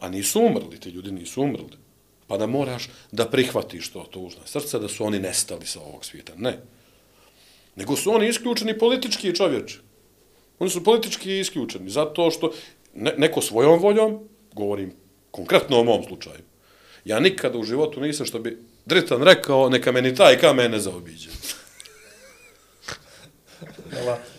A 0.00 0.08
nisu 0.08 0.40
umrli, 0.40 0.80
ti 0.80 0.90
ljudi 0.90 1.12
nisu 1.12 1.42
umrli. 1.42 1.85
Pa 2.26 2.36
da 2.36 2.46
moraš 2.46 2.88
da 3.12 3.28
prihvatiš 3.28 3.90
to 3.90 4.06
tužno 4.10 4.46
srce, 4.46 4.78
da 4.78 4.88
su 4.88 5.04
oni 5.04 5.18
nestali 5.18 5.66
sa 5.66 5.80
ovog 5.80 6.04
svijeta. 6.04 6.32
Ne. 6.36 6.58
Nego 7.76 7.96
su 7.96 8.14
oni 8.14 8.28
isključeni 8.28 8.78
politički 8.78 9.34
čovječi. 9.36 9.78
Oni 10.58 10.70
su 10.70 10.84
politički 10.84 11.40
isključeni, 11.40 11.90
zato 11.90 12.30
što 12.30 12.52
ne, 12.94 13.14
neko 13.16 13.42
svojom 13.42 13.78
voljom, 13.78 14.28
govorim 14.52 14.92
konkretno 15.30 15.80
o 15.80 15.84
mom 15.84 16.04
slučaju, 16.04 16.42
ja 17.04 17.20
nikada 17.20 17.58
u 17.58 17.64
životu 17.64 18.00
nisam, 18.00 18.26
što 18.26 18.38
bi 18.38 18.58
Dritan 18.86 19.22
rekao, 19.22 19.68
neka 19.68 19.92
meni 19.92 20.14
taj 20.14 20.38
kamen 20.38 20.70
ne 20.70 20.78
zaobiđe. 20.78 21.28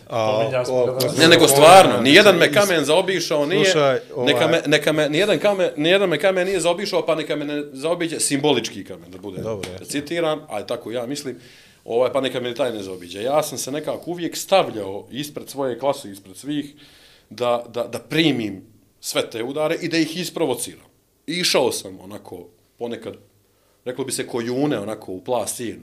A, 0.08 0.50
o. 0.68 0.98
Ne, 1.18 1.28
nego 1.28 1.48
stvarno, 1.48 2.00
nijedan 2.00 2.36
me 2.36 2.52
kamen 2.52 2.84
zaobišao 2.84 3.46
nije, 3.46 3.64
Slušaj, 3.64 3.98
ovaj- 4.14 4.32
neka 4.32 4.48
me, 4.48 4.62
neka 4.66 4.92
me, 4.92 5.08
nijedan, 5.08 5.38
kamen, 5.38 5.70
nijedan 5.76 6.08
me 6.08 6.18
kamen 6.18 6.46
nije 6.46 6.60
zaobišao, 6.60 7.06
pa 7.06 7.14
neka 7.14 7.36
me 7.36 7.44
ne 7.44 7.62
zaobiđe 7.72 8.20
simbolički 8.20 8.84
kamen, 8.84 9.10
da 9.10 9.18
bude 9.18 9.42
Dobro 9.42 9.70
je. 9.72 9.78
da 9.78 9.84
citiram, 9.84 10.40
a 10.48 10.62
tako 10.66 10.90
ja 10.90 11.06
mislim, 11.06 11.40
ovaj, 11.84 12.12
pa 12.12 12.20
neka 12.20 12.40
me 12.40 12.54
taj 12.54 12.72
ne 12.72 12.82
zaobiđe. 12.82 13.22
Ja 13.22 13.42
sam 13.42 13.58
se 13.58 13.72
nekako 13.72 14.10
uvijek 14.10 14.36
stavljao 14.36 15.06
ispred 15.10 15.48
svoje 15.48 15.78
klase, 15.78 16.10
ispred 16.10 16.36
svih, 16.36 16.74
da, 17.30 17.64
da, 17.68 17.84
da 17.84 17.98
primim 17.98 18.62
sve 19.00 19.30
te 19.30 19.42
udare 19.42 19.76
i 19.80 19.88
da 19.88 19.98
ih 19.98 20.16
isprovociram. 20.16 20.86
I 21.26 21.32
išao 21.32 21.72
sam 21.72 21.98
onako, 22.00 22.46
ponekad, 22.78 23.14
reklo 23.84 24.04
bi 24.04 24.12
se 24.12 24.26
kojune, 24.26 24.78
onako 24.78 25.12
u 25.12 25.24
plas 25.24 25.56
sinu. 25.56 25.82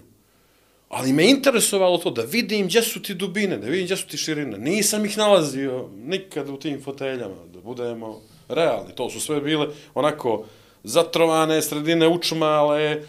Ali 0.96 1.14
me 1.14 1.30
interesovalo 1.30 1.98
to 1.98 2.12
da 2.12 2.22
vidim 2.22 2.68
gdje 2.68 2.82
su 2.82 3.02
ti 3.02 3.14
dubine, 3.14 3.58
da 3.58 3.68
vidim 3.68 3.86
gdje 3.86 3.98
su 3.98 4.08
ti 4.08 4.18
širine. 4.18 4.58
Nisam 4.58 5.06
ih 5.06 5.18
nalazio 5.18 5.90
nikad 6.06 6.50
u 6.50 6.58
tim 6.58 6.82
foteljama, 6.84 7.36
da 7.54 7.60
budemo 7.60 8.22
realni. 8.48 8.96
To 8.96 9.10
su 9.10 9.20
sve 9.20 9.42
bile 9.42 9.68
onako 9.94 10.46
zatrovane 10.84 11.62
sredine 11.62 12.08
učmale, 12.08 13.02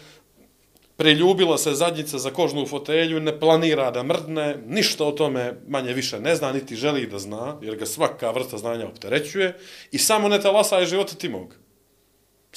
preljubila 0.97 1.57
se 1.57 1.73
zadnjica 1.73 2.17
za 2.17 2.29
kožnu 2.29 2.65
fotelju, 2.65 3.19
ne 3.19 3.39
planira 3.39 3.91
da 3.91 4.03
mrdne, 4.03 4.57
ništa 4.67 5.05
o 5.05 5.11
tome 5.11 5.53
manje 5.67 5.93
više 5.93 6.19
ne 6.19 6.35
zna, 6.35 6.51
niti 6.51 6.75
želi 6.75 7.07
da 7.07 7.19
zna, 7.19 7.55
jer 7.61 7.75
ga 7.75 7.85
svaka 7.85 8.31
vrsta 8.31 8.57
znanja 8.57 8.87
opterećuje 8.87 9.57
i 9.91 9.97
samo 9.97 10.27
ne 10.27 10.39
je 10.79 10.85
života 10.85 11.15
timog. 11.15 11.55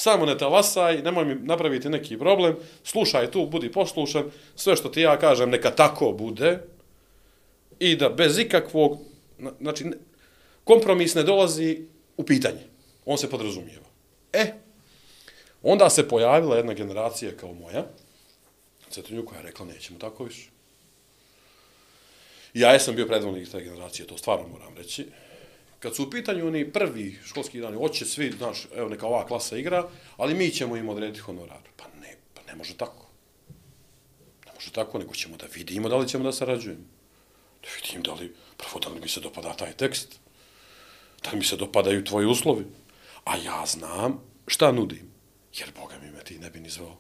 Samo 0.01 0.27
ne 0.27 0.39
talasaj, 0.39 1.02
nemoj 1.02 1.24
mi 1.24 1.35
napraviti 1.35 1.89
neki 1.89 2.18
problem, 2.18 2.56
slušaj 2.85 3.31
tu, 3.31 3.47
budi 3.47 3.72
poslušan, 3.72 4.31
sve 4.56 4.77
što 4.77 4.89
ti 4.89 5.01
ja 5.01 5.18
kažem 5.18 5.51
neka 5.51 5.70
tako 5.70 6.12
bude 6.12 6.59
i 7.78 7.97
da 7.97 8.09
bez 8.09 8.39
ikakvog, 8.39 8.98
znači, 9.60 9.85
kompromis 10.64 11.14
ne 11.14 11.22
dolazi 11.22 11.85
u 12.16 12.24
pitanje. 12.24 12.64
On 13.05 13.18
se 13.18 13.31
podrazumijeva. 13.31 13.86
E, 14.32 14.52
onda 15.62 15.90
se 15.90 16.09
pojavila 16.09 16.56
jedna 16.56 16.72
generacija 16.72 17.36
kao 17.36 17.52
moja, 17.52 17.85
Cetinju 18.90 19.24
koja 19.24 19.39
je 19.39 19.47
rekla 19.47 19.66
nećemo 19.66 19.98
tako 19.98 20.24
više. 20.24 20.48
Ja 22.55 22.72
jesam 22.72 22.97
bio 22.97 23.06
predvodnik 23.06 23.51
te 23.51 23.60
generacije, 23.60 24.06
to 24.06 24.18
stvarno 24.18 24.48
moram 24.48 24.77
reći. 24.77 25.06
Kad 25.81 25.97
su 25.97 26.05
u 26.05 26.11
pitanju 26.11 26.47
oni 26.47 26.73
prvi 26.73 27.19
školski 27.24 27.61
dani, 27.61 27.77
hoće 27.77 28.05
svi, 28.05 28.31
znaš, 28.31 28.66
evo 28.77 28.89
neka 28.89 29.07
ova 29.07 29.27
klasa 29.27 29.57
igra, 29.57 29.89
ali 30.16 30.35
mi 30.35 30.51
ćemo 30.51 30.77
im 30.77 30.89
odrediti 30.89 31.20
honorar. 31.20 31.61
Pa 31.77 31.85
ne, 32.01 32.16
pa 32.35 32.43
ne 32.43 32.55
može 32.57 32.77
tako. 32.77 33.07
Ne 34.47 34.52
može 34.55 34.73
tako, 34.73 34.98
nego 34.98 35.15
ćemo 35.15 35.36
da 35.36 35.47
vidimo 35.55 35.89
da 35.89 35.97
li 35.97 36.09
ćemo 36.09 36.24
da 36.24 36.32
sarađujemo. 36.32 36.85
Da 37.62 37.69
vidim 37.77 38.02
da 38.02 38.12
li, 38.12 38.35
prvo 38.57 38.81
da 38.81 38.89
li 38.89 39.01
mi 39.01 39.09
se 39.09 39.20
dopada 39.20 39.52
taj 39.52 39.73
tekst, 39.73 40.20
da 41.24 41.31
li 41.31 41.39
mi 41.39 41.44
se 41.44 41.57
dopadaju 41.57 42.05
tvoji 42.05 42.27
uslovi. 42.27 42.65
A 43.24 43.36
ja 43.36 43.66
znam 43.66 44.20
šta 44.47 44.73
nudim, 44.73 45.11
jer 45.59 45.73
Boga 45.81 45.94
mi 46.02 46.11
me 46.11 46.24
ti 46.24 46.39
ne 46.39 46.51
bi 46.51 46.61
ni 46.61 46.70
zvao. 46.70 46.97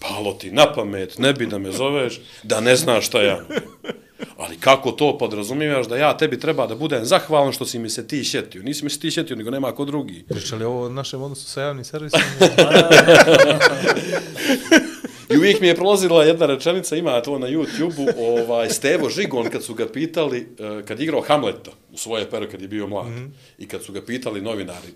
Palo 0.00 0.32
ti 0.32 0.50
na 0.50 0.72
pamet, 0.72 1.18
ne 1.18 1.32
bi 1.32 1.46
da 1.46 1.58
me 1.58 1.72
zoveš, 1.72 2.20
da 2.42 2.60
ne 2.60 2.76
znaš 2.76 3.06
šta 3.06 3.22
ja 3.22 3.40
nudim. 3.40 3.93
Ali 4.38 4.56
kako 4.56 4.92
to 4.92 5.18
podrazumijevaš 5.18 5.88
da 5.88 5.96
ja 5.96 6.16
tebi 6.16 6.40
treba 6.40 6.66
da 6.66 6.74
budem 6.74 7.04
zahvalan 7.04 7.52
što 7.52 7.64
si 7.64 7.78
mi 7.78 7.90
se 7.90 8.06
ti 8.06 8.24
šetio. 8.24 8.62
Nisi 8.62 8.84
mi 8.84 8.90
se 8.90 9.00
ti 9.00 9.10
šetio, 9.10 9.36
nego 9.36 9.50
nema 9.50 9.72
ko 9.72 9.84
drugi. 9.84 10.24
Pričali 10.28 10.64
ovo 10.64 10.84
o 10.84 10.88
našem 10.88 11.22
odnosu 11.22 11.46
sa 11.46 11.60
javnim 11.60 11.84
servisom? 11.84 12.20
I 15.34 15.36
uvijek 15.36 15.60
mi 15.60 15.66
je 15.66 15.76
prolazila 15.76 16.24
jedna 16.24 16.46
rečenica, 16.46 16.96
ima 16.96 17.22
to 17.22 17.38
na 17.38 17.46
YouTube-u, 17.46 18.24
ovaj, 18.24 18.70
Stevo 18.70 19.10
Žigon, 19.10 19.50
kad 19.50 19.64
su 19.64 19.74
ga 19.74 19.88
pitali, 19.88 20.48
eh, 20.58 20.82
kad 20.84 21.00
je 21.00 21.04
igrao 21.04 21.20
Hamleta 21.20 21.70
u 21.92 21.96
svoje 21.96 22.30
pero 22.30 22.50
kad 22.50 22.62
je 22.62 22.68
bio 22.68 22.86
mlad, 22.86 23.06
mm 23.06 23.16
-hmm. 23.16 23.30
i 23.58 23.68
kad 23.68 23.82
su 23.82 23.92
ga 23.92 24.02
pitali 24.02 24.40
novinari, 24.40 24.88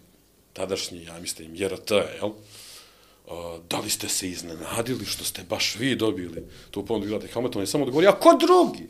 tadašnji, 0.53 1.05
ja 1.05 1.21
mislim, 1.21 1.55
JRT, 1.55 1.91
jel? 1.91 2.31
Uh, 3.27 3.35
da 3.71 3.79
li 3.79 3.91
ste 3.91 4.09
se 4.09 4.29
iznenadili 4.29 5.05
što 5.05 5.25
ste 5.25 5.43
baš 5.49 5.77
vi 5.79 5.97
dobili 5.97 6.45
tu 6.71 6.87
ponudu 6.87 7.07
igrate 7.07 7.29
Hamleta, 7.29 7.59
on 7.59 7.63
je 7.63 7.67
samo 7.67 7.85
odgovorio, 7.85 8.11
a 8.11 8.21
ko 8.21 8.39
drugi? 8.41 8.89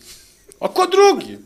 A 0.61 0.69
ko 0.69 0.87
drugi? 0.87 1.39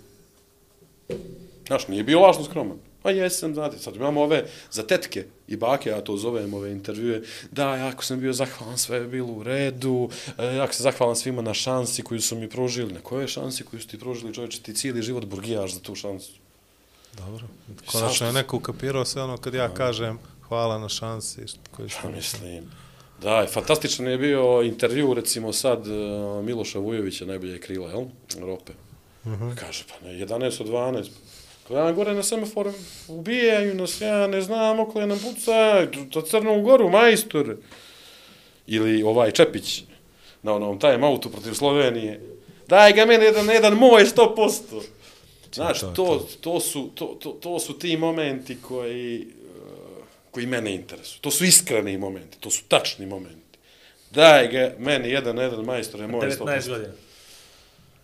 Znaš, 1.67 1.89
nije 1.89 2.03
bio 2.05 2.21
lažno 2.21 2.45
skroman. 2.45 2.77
Pa 3.03 3.11
jesam, 3.11 3.55
znate, 3.55 3.79
sad 3.79 3.97
imamo 3.97 4.23
ove 4.23 4.47
za 4.71 4.83
tetke 4.83 5.25
i 5.49 5.57
bake, 5.57 5.91
ja 5.91 6.01
to 6.01 6.17
zovem 6.17 6.55
ove 6.55 6.73
intervjue, 6.73 7.23
da, 7.51 7.77
jako 7.77 8.05
sam 8.05 8.21
bio 8.21 8.33
zahvalan, 8.33 8.79
sve 8.79 8.97
je 8.99 9.07
bilo 9.07 9.29
u 9.29 9.43
redu, 9.43 10.09
e, 10.39 10.45
jako 10.47 10.73
sam 10.73 10.83
zahvalan 10.83 11.17
svima 11.17 11.43
na 11.43 11.55
šansi 11.55 12.03
koju 12.03 12.21
su 12.21 12.37
mi 12.37 12.49
pružili. 12.49 12.93
Na 12.93 13.01
koje 13.01 13.29
šansi 13.29 13.65
koju 13.65 13.81
su 13.81 13.89
ti 13.89 13.99
pružili, 13.99 14.35
čovječe, 14.35 14.63
ti 14.63 14.75
cijeli 14.75 15.03
život 15.03 15.25
burgijaš 15.25 15.73
za 15.75 15.81
tu 15.81 15.95
šansu. 15.95 16.33
Dobro. 17.13 17.47
Konačno 17.87 18.27
je 18.27 18.33
neko 18.33 18.57
ukapirao 18.57 19.05
sve 19.05 19.23
ono 19.23 19.37
kad 19.37 19.55
ja 19.55 19.69
kažem 19.69 20.19
hvala 20.49 20.79
na 20.79 20.89
šansi 20.89 21.49
što- 21.49 21.61
koju 21.71 21.89
Pa 22.03 22.09
mislim, 22.11 22.71
da, 23.23 23.47
fantastičan 23.47 24.07
je 24.07 24.19
bio 24.19 24.63
intervju, 24.63 25.15
recimo 25.15 25.53
sad, 25.53 25.87
e, 25.87 25.91
Miloša 26.43 26.79
Vujovića, 26.79 27.27
najbolje 27.27 27.61
krila, 27.61 27.91
jel? 27.91 28.05
Rope. 28.41 28.73
Uh 29.25 29.33
-huh. 29.33 29.55
Kaže, 29.55 29.85
pa 29.89 30.07
ne, 30.07 30.15
11 30.15 30.61
od 30.61 30.69
12. 30.69 31.09
Gledam 31.69 31.95
gore 31.95 32.15
na 32.15 32.23
semafor, 32.23 32.73
ubijaju 33.09 33.75
nas, 33.75 34.01
ja 34.01 34.27
ne 34.27 34.41
znam, 34.41 34.81
okolo 34.81 35.07
nam 35.07 35.19
puca, 35.19 35.87
to 36.11 36.23
Crnu 36.23 36.63
Goru, 36.63 36.91
majstor. 36.91 37.57
Ili 38.67 39.03
ovaj 39.03 39.31
Čepić, 39.31 39.83
na 40.43 40.53
onom 40.55 40.79
time 40.79 41.07
autu 41.07 41.31
protiv 41.31 41.55
Slovenije. 41.55 42.21
Daj 42.69 42.93
ga 42.93 43.07
meni 43.07 43.25
jedan, 43.25 43.51
jedan 43.51 43.75
moj 43.75 44.05
100%. 44.05 44.83
Znaš, 45.53 45.81
to, 45.81 45.93
to, 45.97 46.29
to, 46.41 46.61
su, 46.61 46.91
to, 46.95 47.07
to, 47.21 47.31
to 47.31 47.59
su 47.59 47.79
ti 47.79 47.97
momenti 47.97 48.57
koji, 48.63 49.27
uh, 49.27 50.05
koji 50.31 50.47
mene 50.47 50.75
interesuju. 50.75 51.21
To 51.21 51.31
su 51.31 51.45
iskreni 51.45 51.99
momenti, 51.99 52.39
to 52.41 52.51
su 52.51 52.63
tačni 52.69 53.07
momenti. 53.07 53.59
Daj 54.11 54.49
ga 54.49 54.75
meni 54.79 55.11
jedan, 55.11 55.39
jedan 55.39 55.65
majstor 55.65 56.01
je 56.01 56.07
moj 56.07 56.27
19 56.27 56.37
100%. 56.39 56.87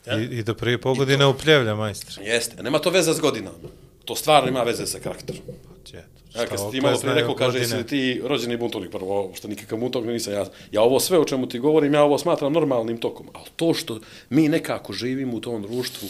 I, 0.07 0.39
I 0.39 0.43
da 0.43 0.55
prije 0.55 0.79
pol 0.79 0.95
godine 0.95 1.27
upljevlja 1.27 1.75
majstor. 1.75 2.27
Jeste, 2.27 2.63
nema 2.63 2.79
to 2.79 2.91
veze 2.91 3.15
s 3.15 3.21
godinama. 3.21 3.57
to 4.05 4.17
stvarno 4.17 4.49
ima 4.49 4.63
veze 4.63 4.87
sa 4.87 4.99
karakterom. 4.99 5.43
Eto, 5.83 5.99
Ja, 6.39 6.47
kad 6.47 6.59
si 6.59 6.71
ti 6.71 6.81
malo 6.81 6.99
prije 6.99 7.15
rekao, 7.15 7.35
kaže, 7.35 7.59
jesi 7.59 7.87
ti 7.87 8.21
rođeni 8.25 8.57
buntovnik, 8.57 8.91
prvo, 8.91 9.33
što 9.35 9.49
nikakav 9.49 9.79
buntovnik 9.79 10.13
nisam, 10.13 10.33
ja, 10.33 10.47
ja 10.73 10.83
ovo 10.83 11.01
sve 11.01 11.19
o 11.19 11.25
čemu 11.25 11.49
ti 11.49 11.59
govorim, 11.59 11.95
ja 11.95 12.03
ovo 12.03 12.19
smatram 12.19 12.53
normalnim 12.53 12.99
tokom, 12.99 13.27
ali 13.33 13.47
to 13.57 13.75
što 13.75 14.01
mi 14.31 14.49
nekako 14.49 14.93
živimo 14.93 15.37
u 15.37 15.41
tom 15.41 15.63
društvu, 15.63 16.09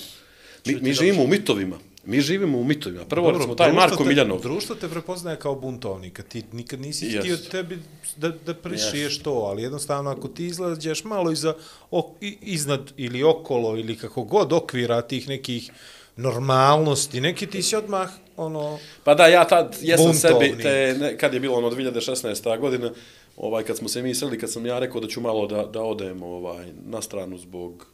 mi, 0.67 0.75
mi 0.81 0.93
živimo 0.93 1.23
u 1.23 1.27
mitovima, 1.27 1.79
mi 2.09 2.21
živimo 2.21 2.59
u 2.59 2.65
mitovima. 2.65 3.05
Prvo, 3.05 3.25
Dobro, 3.25 3.39
recimo, 3.39 3.55
taj 3.55 3.73
Marko 3.73 3.97
te- 3.97 4.05
Miljanov, 4.05 4.41
Društvo 4.41 4.77
te 4.77 4.89
prepoznaje 4.89 5.37
kao 5.37 5.55
buntovnika, 5.55 6.23
ti 6.23 6.43
nikad 6.53 6.81
nisi 6.81 7.07
Jest. 7.07 7.19
htio 7.19 7.37
tebi 7.51 7.79
da, 8.17 8.29
da 8.29 8.55
prišiješ 8.55 9.19
to, 9.19 9.33
ali 9.33 9.63
jednostavno 9.63 10.11
ako 10.11 10.29
ti 10.29 10.47
izlađeš 10.47 11.05
malo 11.05 11.31
iza, 11.33 11.55
ok, 11.91 12.07
iznad 12.43 12.93
ili 12.97 13.23
okolo 13.23 13.77
ili 13.77 13.97
kako 13.97 14.23
god 14.23 14.53
okvira 14.53 15.03
tih 15.03 15.29
nekih 15.29 15.71
normalnosti, 16.17 17.21
neki 17.21 17.47
ti 17.47 17.63
si 17.63 17.77
odmah 17.77 18.09
ono, 18.37 18.79
Pa 19.05 19.15
da, 19.15 19.27
ja 19.27 19.45
tad 19.45 19.77
jesam 19.81 20.07
Buntovnik. 20.07 20.51
sebi, 20.51 20.63
te, 20.63 20.97
ne, 21.01 21.19
kad 21.19 21.35
je 21.35 21.41
bilo 21.41 21.57
ono 21.57 21.71
2016. 21.71 22.59
godina, 22.61 22.91
ovaj, 23.37 23.65
kad 23.65 23.77
smo 23.77 23.89
se 23.89 24.03
mi 24.03 24.15
sreli, 24.15 24.39
kad 24.39 24.53
sam 24.53 24.67
ja 24.67 24.79
rekao 24.79 25.01
da 25.01 25.09
ću 25.09 25.21
malo 25.21 25.47
da, 25.47 25.63
da 25.65 25.83
odem 25.83 26.23
ovaj, 26.23 26.67
na 26.85 27.03
stranu 27.03 27.39
zbog, 27.39 27.87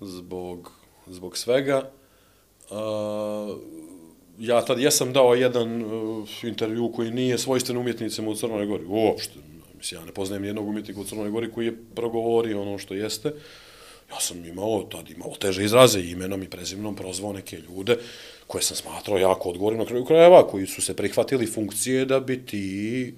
zbog, 0.00 0.72
zbog 1.06 1.36
svega, 1.36 1.90
a, 2.70 3.56
ja 4.38 4.64
tad 4.64 4.80
jesam 4.80 5.12
dao 5.12 5.34
jedan 5.34 5.82
uh, 5.82 6.28
intervju 6.42 6.92
koji 6.92 7.10
nije 7.10 7.38
svojstven 7.38 7.78
umjetnicima 7.78 8.30
u 8.30 8.34
Crnoj 8.34 8.66
Gori, 8.66 8.84
uopšte. 8.84 9.38
Mislim, 9.78 10.00
ja 10.00 10.06
ne 10.06 10.12
poznajem 10.12 10.44
jednog 10.44 10.68
umjetnika 10.68 11.00
u 11.00 11.04
Crnoj 11.04 11.30
Gori 11.30 11.52
koji 11.52 11.66
je 11.66 11.76
progovorio 11.94 12.62
ono 12.62 12.78
što 12.78 12.94
jeste. 12.94 13.32
Ja 14.10 14.20
sam 14.20 14.44
imao, 14.44 14.82
tad 14.82 15.10
imao 15.10 15.34
teže 15.40 15.64
izraze 15.64 16.00
imenom 16.00 16.42
i 16.42 16.50
prezimnom 16.50 16.96
prozvao 16.96 17.32
neke 17.32 17.56
ljude 17.56 17.96
koje 18.46 18.62
sam 18.62 18.76
smatrao 18.76 19.18
jako 19.18 19.48
odgovornim 19.48 19.80
na 19.80 19.86
kraju 19.86 20.04
krajeva, 20.04 20.46
koji 20.46 20.66
su 20.66 20.82
se 20.82 20.96
prihvatili 20.96 21.46
funkcije 21.46 22.04
da 22.04 22.20
bi 22.20 22.46
ti 22.46 23.14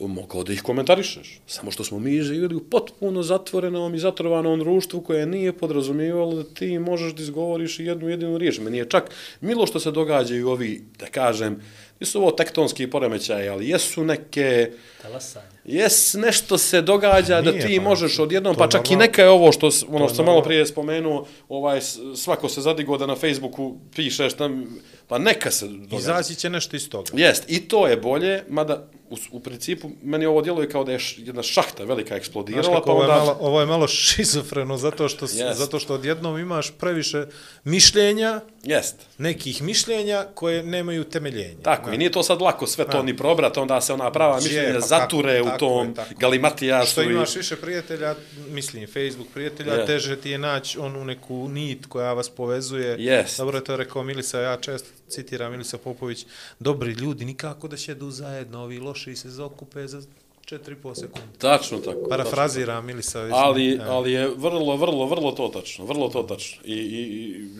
mogao 0.00 0.44
da 0.44 0.52
ih 0.52 0.62
komentarišeš. 0.62 1.40
Samo 1.46 1.70
što 1.70 1.84
smo 1.84 1.98
mi 1.98 2.22
živjeli 2.22 2.54
u 2.54 2.60
potpuno 2.60 3.22
zatvorenom 3.22 3.94
i 3.94 3.98
zatrovanom 3.98 4.58
društvu 4.58 5.00
koje 5.00 5.26
nije 5.26 5.52
podrazumijevalo 5.52 6.34
da 6.34 6.44
ti 6.44 6.78
možeš 6.78 7.12
da 7.12 7.22
izgovoriš 7.22 7.78
i 7.78 7.84
jednu 7.84 8.08
jedinu 8.08 8.38
riječ. 8.38 8.58
Meni 8.58 8.78
je 8.78 8.88
čak 8.88 9.10
milo 9.40 9.66
što 9.66 9.80
se 9.80 9.90
događaju 9.90 10.48
ovi, 10.48 10.84
da 10.98 11.06
kažem, 11.06 11.60
nisu 12.00 12.18
ovo 12.18 12.30
tektonski 12.30 12.90
poremećaje, 12.90 13.48
ali 13.48 13.68
jesu 13.68 14.04
neke... 14.04 14.70
Talasanje. 15.02 15.56
Jes, 15.64 16.14
nešto 16.14 16.58
se 16.58 16.82
događa 16.82 17.40
da 17.40 17.50
Nije, 17.50 17.66
ti 17.66 17.76
pa, 17.76 17.82
možeš 17.82 18.18
odjednom, 18.18 18.56
pa 18.56 18.68
čak 18.68 18.86
i 18.86 18.90
normalno. 18.90 19.06
neka 19.06 19.22
je 19.22 19.28
ovo 19.28 19.52
što, 19.52 19.70
ono 19.88 20.08
što 20.08 20.16
sam 20.16 20.24
malo 20.24 20.42
prije 20.42 20.66
spomenuo, 20.66 21.26
ovaj, 21.48 21.80
svako 22.16 22.48
se 22.48 22.60
zadigo 22.60 22.98
da 22.98 23.06
na 23.06 23.16
Facebooku 23.16 23.76
pišeš 23.94 24.34
tam, 24.34 24.78
pa 25.06 25.18
neka 25.18 25.50
se 25.50 25.66
događa. 25.68 25.96
izaći 25.96 26.34
će 26.34 26.50
nešto 26.50 26.76
iz 26.76 26.90
toga. 26.90 27.10
Jest, 27.14 27.44
i 27.48 27.68
to 27.68 27.86
je 27.86 27.96
bolje, 27.96 28.42
mada 28.48 28.88
u, 29.10 29.16
u 29.30 29.40
principu 29.40 29.90
meni 30.02 30.26
ovo 30.26 30.42
djeluje 30.42 30.68
kao 30.68 30.84
da 30.84 30.92
je 30.92 30.98
š, 30.98 31.16
jedna 31.18 31.42
šahta 31.42 31.84
velika 31.84 32.08
Znaš 32.08 32.18
eksplodirala, 32.18 32.74
kako, 32.74 32.86
pa 32.86 32.92
ovo, 32.92 33.02
je 33.02 33.08
onda... 33.08 33.18
malo, 33.18 33.36
ovo 33.40 33.60
je 33.60 33.66
malo 33.66 33.88
šizofreno 33.88 34.76
zato 34.76 35.08
što, 35.08 35.26
yes. 35.26 35.52
Zato 35.54 35.78
što 35.78 35.94
odjednom 35.94 36.38
imaš 36.38 36.70
previše 36.70 37.26
mišljenja, 37.64 38.40
Jest. 38.62 38.96
nekih 39.18 39.62
mišljenja 39.62 40.26
koje 40.34 40.62
nemaju 40.62 41.04
temeljenja. 41.04 41.58
Tako, 41.62 41.90
i 41.90 41.98
nije 41.98 42.10
to 42.12 42.22
sad 42.22 42.42
lako 42.42 42.66
sve 42.66 42.86
to 42.86 43.02
ni 43.02 43.16
probrat, 43.16 43.56
onda 43.56 43.80
se 43.80 43.92
ona 43.92 44.12
prava 44.12 44.36
mišljenja 44.36 44.74
pa 44.74 44.80
zature 44.80 45.36
kako, 45.36 45.46
u 45.46 45.50
tako 45.50 45.58
tom 45.58 45.94
tako. 45.94 46.14
galimatijasu. 46.18 46.92
Što 46.92 47.02
i- 47.02 47.06
imaš 47.06 47.36
više 47.36 47.56
prijatelja, 47.56 48.14
mislim, 48.48 48.86
Facebook 48.86 49.28
prijatelja, 49.34 49.74
Je. 49.74 49.86
teže 49.86 50.16
ti 50.16 50.30
je 50.30 50.38
naći 50.38 50.78
onu 50.78 51.04
neku 51.04 51.48
nit 51.48 51.86
koja 51.86 52.12
vas 52.12 52.28
povezuje. 52.28 52.96
Jest. 52.98 53.38
Dobro 53.38 53.58
je 53.58 53.64
to 53.64 53.76
rekao 53.76 54.02
Milisa, 54.02 54.40
ja 54.40 54.56
često 54.56 54.88
citiram 55.08 55.52
Milisa 55.52 55.78
Popović, 55.78 56.26
dobri 56.58 56.92
ljudi 56.92 57.24
nikako 57.24 57.68
da 57.68 57.76
šedu 57.76 58.10
zajedno, 58.10 58.62
ovi 58.62 58.78
loši 58.78 59.16
se 59.16 59.30
zaokupe 59.30 59.86
za 59.86 60.02
4,5 60.50 60.94
sekunde. 60.94 61.38
Tačno 61.38 61.78
tako. 61.78 62.08
Parafraziram 62.08 62.86
Milisa. 62.86 63.22
već 63.22 63.32
Ali, 63.36 63.76
ne, 63.76 63.84
ali 63.84 64.12
je 64.12 64.28
vrlo, 64.28 64.76
vrlo, 64.76 65.06
vrlo 65.06 65.32
to 65.32 65.48
tačno, 65.48 65.84
vrlo 65.84 66.08
to 66.08 66.22
tačno. 66.22 66.62
I, 66.64 66.74
i, 66.74 67.02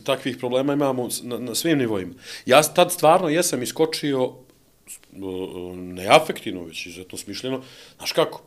i 0.01 0.05
takvih 0.05 0.37
problema 0.37 0.73
imamo 0.73 1.09
na, 1.23 1.39
na 1.39 1.55
svim 1.55 1.79
nivoima. 1.79 2.15
Ja 2.47 2.63
tad 2.63 2.93
stvarno 2.93 3.29
jesam 3.29 3.63
iskočio 3.63 4.33
neafektivno, 5.75 6.65
već 6.65 6.87
izuzetno 6.87 7.19
smišljeno. 7.19 7.63
Znaš 7.97 8.13
kako? 8.13 8.43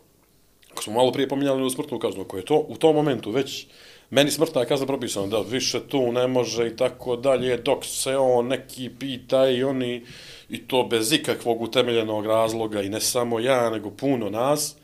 Ako 0.71 0.83
smo 0.83 0.93
malo 0.93 1.11
prije 1.11 1.29
pominjali 1.29 1.63
u 1.63 1.69
smrtnu 1.69 1.99
kaznu, 1.99 2.21
ako 2.21 2.37
je 2.37 2.45
to 2.45 2.65
u 2.67 2.77
tom 2.77 2.95
momentu 2.95 3.31
već 3.31 3.67
meni 4.09 4.31
smrtna 4.31 4.65
kazna 4.65 4.85
propisana, 4.85 5.27
da 5.27 5.39
više 5.39 5.79
tu 5.87 6.11
ne 6.11 6.27
može 6.27 6.67
i 6.67 6.75
tako 6.75 7.15
dalje, 7.15 7.57
dok 7.57 7.85
se 7.85 8.17
on 8.17 8.47
neki 8.47 8.89
pita 8.99 9.49
i 9.49 9.63
oni, 9.63 10.05
i 10.49 10.67
to 10.67 10.83
bez 10.83 11.11
ikakvog 11.11 11.61
utemeljenog 11.61 12.25
razloga, 12.25 12.81
i 12.81 12.89
ne 12.89 13.01
samo 13.01 13.39
ja, 13.39 13.69
nego 13.69 13.91
puno 13.91 14.29
nas, 14.29 14.75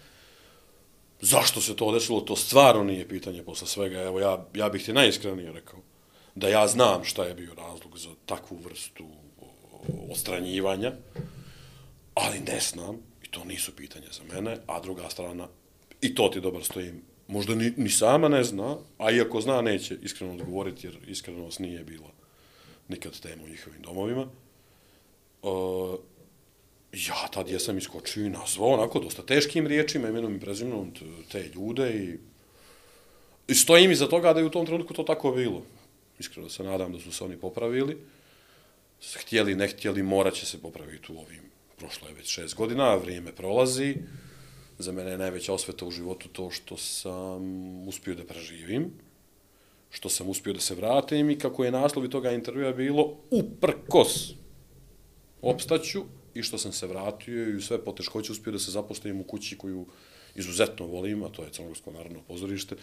Zašto 1.22 1.62
se 1.62 1.76
to 1.76 1.92
desilo, 1.92 2.22
to 2.22 2.36
stvarno 2.36 2.84
nije 2.84 3.08
pitanje 3.08 3.44
posle 3.44 3.68
svega. 3.68 4.02
Evo, 4.02 4.20
ja, 4.20 4.46
ja 4.54 4.70
bih 4.70 4.86
ti 4.86 4.94
najiskrenije 4.94 5.52
rekao 5.52 5.80
da 6.36 6.48
ja 6.48 6.68
znam 6.68 7.04
šta 7.04 7.24
je 7.24 7.34
bio 7.34 7.54
razlog 7.54 7.98
za 7.98 8.10
takvu 8.26 8.58
vrstu 8.58 9.06
ostranjivanja, 10.12 10.92
ali 12.14 12.40
ne 12.40 12.60
znam, 12.60 12.98
i 13.24 13.28
to 13.28 13.44
nisu 13.44 13.76
pitanja 13.76 14.08
za 14.12 14.24
mene, 14.34 14.58
a 14.68 14.80
druga 14.80 15.10
strana, 15.10 15.48
i 16.02 16.16
to 16.16 16.30
ti 16.30 16.42
dobro 16.42 16.64
stojim, 16.64 17.02
možda 17.28 17.56
ni, 17.56 17.74
ni 17.78 17.90
sama 17.90 18.30
ne 18.30 18.44
zna, 18.44 18.78
a 18.98 19.12
iako 19.12 19.42
zna, 19.42 19.62
neće 19.62 19.98
iskreno 20.04 20.34
odgovoriti, 20.34 20.88
jer 20.88 20.98
iskrenost 21.08 21.60
nije 21.60 21.84
bila 21.84 22.16
nikad 22.88 23.20
tema 23.20 23.44
u 23.44 23.48
njihovim 23.48 23.82
domovima. 23.82 24.28
Uh, 25.42 26.00
ja 26.94 27.28
tad 27.34 27.50
jesam 27.50 27.78
iskočio 27.78 28.26
i 28.26 28.30
nazvao 28.30 28.70
onako 28.70 29.00
dosta 29.00 29.22
teškim 29.22 29.68
riječima, 29.68 30.10
imenom 30.10 30.36
i 30.36 30.40
prezimenom 30.40 30.94
te 31.32 31.50
ljude 31.56 31.90
i, 31.94 32.18
i 33.48 33.56
stojim 33.56 33.92
iza 33.92 34.08
toga 34.08 34.34
da 34.34 34.40
je 34.40 34.46
u 34.46 34.50
tom 34.50 34.66
trenutku 34.66 34.94
to 34.94 35.04
tako 35.04 35.32
bilo. 35.32 35.64
Iskreno 36.20 36.50
se 36.50 36.64
nadam 36.64 36.94
da 36.94 37.00
su 37.00 37.12
se 37.12 37.24
oni 37.24 37.38
popravili. 37.38 37.98
Htjeli, 39.20 39.56
ne 39.56 39.68
htjeli, 39.68 40.04
morat 40.04 40.34
će 40.34 40.46
se 40.46 40.62
popraviti 40.62 41.12
u 41.12 41.20
ovim, 41.20 41.42
prošlo 41.78 42.08
je 42.08 42.14
već 42.14 42.28
šest 42.28 42.56
godina, 42.56 42.96
vrijeme 42.96 43.32
prolazi. 43.32 43.96
Za 44.80 44.92
mene 44.92 45.12
je 45.12 45.18
najveća 45.18 45.54
osveta 45.54 45.86
u 45.86 45.92
životu 45.92 46.30
to 46.30 46.50
što 46.52 46.78
sam 46.78 47.44
uspio 47.88 48.16
da 48.16 48.26
preživim, 48.26 48.92
što 49.90 50.10
sam 50.10 50.30
uspio 50.30 50.54
da 50.54 50.60
se 50.60 50.76
vratim 50.76 51.30
i 51.30 51.40
kako 51.40 51.64
je 51.64 51.72
naslovi 51.72 52.10
toga 52.10 52.32
intervjua 52.32 52.74
bilo 52.74 53.18
uprkos 53.32 54.34
opstaću 55.42 56.04
i 56.34 56.44
što 56.44 56.58
sam 56.58 56.72
se 56.72 56.88
vratio 56.88 57.50
i 57.50 57.56
u 57.56 57.62
sve 57.62 57.84
poteškoće 57.84 58.32
uspio 58.32 58.52
da 58.52 58.60
se 58.60 58.72
zaposlim 58.72 59.22
u 59.22 59.24
kući 59.24 59.58
koju 59.58 59.86
izuzetno 60.36 60.86
volim, 60.86 61.24
a 61.24 61.30
to 61.30 61.44
je 61.44 61.52
Crnogorsko 61.52 61.92
narodno 61.92 62.22
pozorište, 62.28 62.76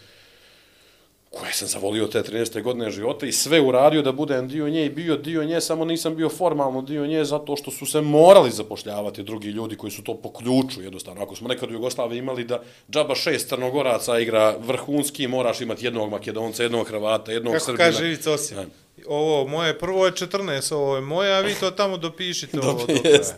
koje 1.33 1.53
sam 1.53 1.67
zavolio 1.67 2.07
te 2.07 2.21
13. 2.21 2.61
godine 2.61 2.91
života 2.91 3.25
i 3.25 3.31
sve 3.31 3.61
uradio 3.61 4.01
da 4.01 4.11
budem 4.11 4.47
dio 4.47 4.69
nje 4.69 4.85
i 4.85 4.89
bio 4.91 5.17
dio 5.17 5.43
nje, 5.43 5.61
samo 5.61 5.85
nisam 5.85 6.15
bio 6.15 6.29
formalno 6.29 6.81
dio 6.81 7.05
nje 7.05 7.25
zato 7.25 7.55
što 7.55 7.71
su 7.71 7.85
se 7.85 8.01
morali 8.01 8.51
zapošljavati 8.51 9.23
drugi 9.23 9.47
ljudi 9.47 9.75
koji 9.75 9.91
su 9.91 10.03
to 10.03 10.15
po 10.15 10.31
ključu 10.31 10.81
jednostavno. 10.81 11.23
Ako 11.23 11.35
smo 11.35 11.47
nekad 11.47 11.69
u 11.69 11.73
Jugoslaviji 11.73 12.19
imali 12.19 12.43
da 12.43 12.61
džaba 12.91 13.15
šest 13.15 13.49
crnogoraca 13.49 14.19
igra 14.19 14.55
vrhunski, 14.59 15.27
moraš 15.27 15.61
imati 15.61 15.85
jednog 15.85 16.11
makedonca, 16.11 16.63
jednog 16.63 16.87
hrvata, 16.87 17.31
jednog 17.31 17.53
Kako 17.53 17.65
srbina. 17.65 17.85
kaže 17.85 18.05
Ivica 18.05 18.31
Osijek, 18.31 18.67
ovo 19.07 19.47
moje 19.47 19.79
prvo 19.79 20.05
je 20.05 20.11
14, 20.11 20.73
ovo 20.73 20.95
je 20.95 21.01
moje, 21.01 21.33
a 21.33 21.41
vi 21.41 21.53
to 21.55 21.71
tamo 21.71 21.97
dopišite 21.97 22.59
ovo 22.63 22.85
do 22.85 23.09
Jest. 23.09 23.35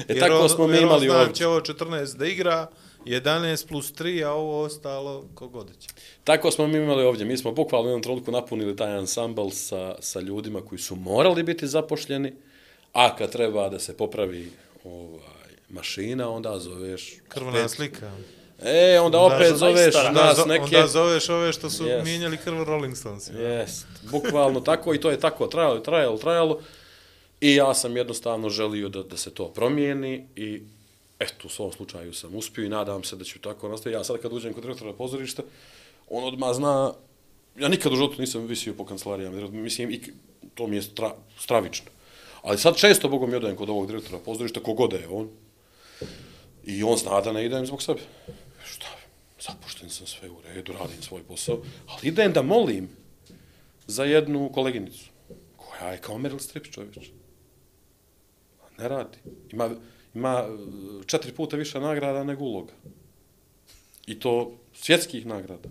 E 0.00 0.04
Jer 0.08 0.20
tako 0.20 0.34
on- 0.34 0.48
smo 0.48 0.66
mi 0.66 0.74
jer 0.74 0.78
on 0.78 0.88
imali 0.88 1.08
ovdje. 1.10 1.34
će 1.34 1.46
ovo 1.46 1.60
14 1.60 2.16
da 2.16 2.26
igra, 2.26 2.66
11 3.06 3.68
plus 3.68 3.92
3, 3.92 4.24
a 4.24 4.30
ovo 4.30 4.62
ostalo 4.62 5.24
kogod 5.34 5.70
će. 5.80 5.88
Tako 6.24 6.50
smo 6.50 6.66
mi 6.66 6.78
imali 6.78 7.04
ovdje. 7.04 7.26
Mi 7.26 7.36
smo 7.36 7.52
bukvalno 7.52 7.86
u 7.86 7.90
jednom 7.90 8.02
trenutku 8.02 8.30
napunili 8.32 8.76
taj 8.76 8.92
ansambl 8.92 9.48
sa, 9.50 9.94
sa 10.00 10.20
ljudima 10.20 10.60
koji 10.60 10.78
su 10.78 10.96
morali 10.96 11.42
biti 11.42 11.66
zapošljeni, 11.66 12.32
a 12.92 13.16
kad 13.16 13.32
treba 13.32 13.68
da 13.68 13.78
se 13.78 13.96
popravi 13.96 14.50
ovaj, 14.84 15.20
mašina, 15.68 16.30
onda 16.30 16.58
zoveš... 16.58 17.14
Krvna 17.28 17.50
opet- 17.52 17.68
slika. 17.68 18.10
E, 18.62 19.00
onda 19.00 19.18
opet 19.18 19.48
za 19.48 19.56
zoveš. 19.56 19.94
Onda, 20.08 20.24
nas 20.24 20.46
neke... 20.46 20.62
onda 20.64 20.86
zoveš 20.86 21.28
ove 21.28 21.52
što 21.52 21.70
su 21.70 21.84
Yes. 21.84 22.04
mijenjali 22.04 22.36
krv 22.36 22.62
Rolling 22.62 22.96
Stones. 22.96 23.30
Jest, 23.30 23.86
bukvalno 24.10 24.60
tako 24.60 24.94
i 24.94 25.00
to 25.00 25.10
je 25.10 25.20
tako 25.20 25.46
trajalo, 25.46 25.78
trajalo, 25.80 26.16
trajalo. 26.18 26.60
I 27.40 27.54
ja 27.54 27.74
sam 27.74 27.96
jednostavno 27.96 28.48
želio 28.48 28.88
da, 28.88 29.02
da 29.02 29.16
se 29.16 29.34
to 29.34 29.48
promijeni 29.48 30.26
i 30.36 30.62
eto, 31.18 31.46
u 31.46 31.48
svom 31.48 31.72
slučaju 31.72 32.14
sam 32.14 32.34
uspio 32.34 32.64
i 32.64 32.68
nadam 32.68 33.04
se 33.04 33.16
da 33.16 33.24
ću 33.24 33.38
tako 33.38 33.68
nastaviti. 33.68 33.96
Ja 33.96 34.04
sad 34.04 34.20
kad 34.22 34.32
uđem 34.32 34.52
kod 34.52 34.62
direktora 34.62 34.92
pozorišta, 34.92 35.42
on 36.10 36.24
odmah 36.24 36.54
zna, 36.54 36.92
ja 37.58 37.68
nikad 37.68 37.92
u 37.92 37.96
životu 37.96 38.20
nisam 38.20 38.46
visio 38.46 38.74
po 38.74 38.84
kancelarijama, 38.84 39.48
mislim, 39.48 39.90
i 39.90 40.00
to 40.54 40.66
mi 40.66 40.76
je 40.76 40.82
stra, 40.82 41.14
stravično. 41.38 41.90
Ali 42.42 42.58
sad 42.58 42.76
često, 42.76 43.08
Bogom, 43.08 43.32
i 43.32 43.36
odajem 43.36 43.56
kod 43.56 43.70
ovog 43.70 43.86
direktora 43.86 44.18
pozorišta, 44.18 44.60
kogod 44.60 44.92
je 44.92 45.08
on, 45.08 45.30
i 46.64 46.82
on 46.82 46.96
zna 46.96 47.20
da 47.20 47.32
ne 47.32 47.46
idem 47.46 47.66
zbog 47.66 47.82
sebe. 47.82 48.00
Šta, 48.64 48.86
zapušten 49.40 49.90
sam 49.90 50.06
sve 50.06 50.30
u 50.30 50.36
redu, 50.44 50.72
radim 50.72 51.02
svoj 51.02 51.22
posao, 51.22 51.62
ali 51.86 52.08
idem 52.08 52.32
da 52.32 52.42
molim 52.42 52.88
za 53.86 54.04
jednu 54.04 54.50
koleginicu, 54.52 55.04
koja 55.56 55.76
koja 55.78 55.92
je 55.92 56.00
kao 56.00 56.18
Meryl 56.18 56.38
Streep 56.38 56.66
čovječ. 56.70 57.10
Ne 58.78 58.88
radi. 58.88 59.18
Ima, 59.52 59.70
ima 60.16 60.44
e, 60.48 61.06
četiri 61.06 61.32
puta 61.32 61.56
više 61.56 61.80
nagrada 61.80 62.24
nego 62.24 62.44
uloga. 62.44 62.72
I 64.06 64.20
to 64.20 64.52
svjetskih 64.74 65.26
nagrada. 65.26 65.68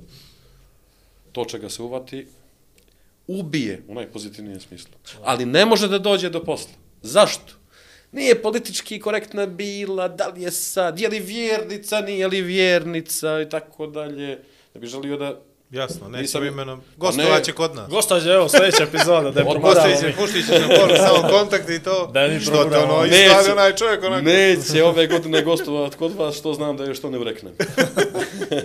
To 1.31 1.45
čega 1.45 1.69
se 1.69 1.81
uvati, 1.81 2.27
ubije 3.27 3.84
u 3.88 3.93
najpozitivnijem 3.93 4.59
smislu. 4.59 4.93
Ali 5.23 5.45
ne 5.45 5.65
može 5.65 5.88
da 5.88 5.99
dođe 5.99 6.30
do 6.30 6.43
posla. 6.43 6.73
Zašto? 7.01 7.53
Nije 8.11 8.41
politički 8.41 8.99
korektna 8.99 9.45
bila, 9.45 10.07
da 10.07 10.27
li 10.27 10.41
je 10.41 10.51
sad, 10.51 10.99
je 10.99 11.09
li 11.09 11.19
vjernica, 11.19 12.01
nije 12.01 12.27
li 12.27 12.41
vjernica 12.41 13.41
i 13.41 13.49
tako 13.49 13.88
dalje. 13.88 14.43
Ne 14.73 14.81
bi 14.81 14.88
želio 14.88 15.17
da 15.17 15.41
Jasno, 15.72 16.08
nećemo 16.08 16.22
Nisam- 16.22 16.48
imenom. 16.48 16.82
Gostovaće 16.98 17.52
ne. 17.52 17.56
kod 17.56 17.76
nas. 17.76 17.90
Gostođe, 17.90 18.30
evo, 18.30 18.50
sljedeća 18.50 18.84
epizoda, 18.84 19.32
da 19.32 19.40
je 19.40 19.46
promodavamo. 19.46 19.92
Gostović, 19.92 20.16
puštit 20.16 20.46
ćeš 20.46 20.60
na 20.62 20.68
poru, 20.68 20.94
samo 21.08 21.30
kontakt 21.30 21.70
i 21.70 21.84
to. 21.84 22.08
Da 22.14 22.28
mi 22.28 22.40
što 22.40 22.52
te 22.64 22.78
ono, 22.78 23.06
ispravi 23.06 23.52
onaj 23.52 23.76
čovjek 23.76 24.04
onako. 24.04 24.22
Neće 24.22 24.84
ove 24.84 25.08
godine 25.08 25.42
gostovat 25.42 25.96
kod 25.96 26.16
vas, 26.16 26.36
što 26.36 26.54
znam 26.54 26.78
da 26.78 26.84
je 26.84 26.94
što 26.94 27.10
ne 27.10 27.18
ureknem. 27.20 27.54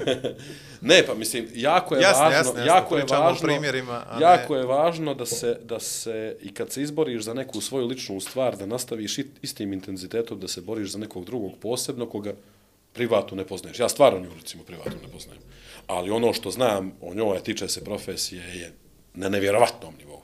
ne, 0.80 1.06
pa 1.06 1.14
mislim, 1.14 1.48
jako 1.54 1.94
je 1.94 2.02
Jasno, 2.02 2.22
važno, 2.24 2.36
jasno, 2.36 2.52
jasno, 2.52 2.74
jako 2.74 2.96
je 2.96 3.04
važno, 3.10 3.46
primjerima, 3.46 4.04
a 4.10 4.18
jako 4.20 4.54
ne- 4.54 4.60
je 4.60 4.66
važno 4.66 5.14
da 5.14 5.26
se, 5.26 5.58
da 5.64 5.80
se, 5.80 6.36
i 6.42 6.54
kad 6.54 6.72
se 6.72 6.82
izboriš 6.82 7.22
za 7.22 7.34
neku 7.34 7.60
svoju 7.60 7.86
ličnu 7.86 8.20
stvar, 8.20 8.56
da 8.56 8.66
nastaviš 8.66 9.18
istim 9.42 9.72
intenzitetom 9.72 10.40
da 10.40 10.48
se 10.48 10.60
boriš 10.60 10.90
za 10.90 10.98
nekog 10.98 11.24
drugog 11.24 11.52
posebno, 11.62 12.06
koga 12.06 12.32
privatno 12.92 13.36
ne 13.36 13.44
poznaješ. 13.44 13.78
Ja 13.78 13.88
stvarno 13.88 14.18
nju, 14.20 14.30
recimo, 14.40 14.62
privatno 14.64 14.92
ne 15.06 15.12
poznajem. 15.12 15.42
Ali 15.90 16.10
ono 16.10 16.32
što 16.32 16.50
znam 16.50 16.92
o 17.00 17.14
njoj, 17.14 17.42
tiče 17.42 17.68
se 17.68 17.84
profesije, 17.84 18.58
je 18.58 18.72
na 19.14 19.28
nevjerovatnom 19.28 19.94
nivou. 19.98 20.22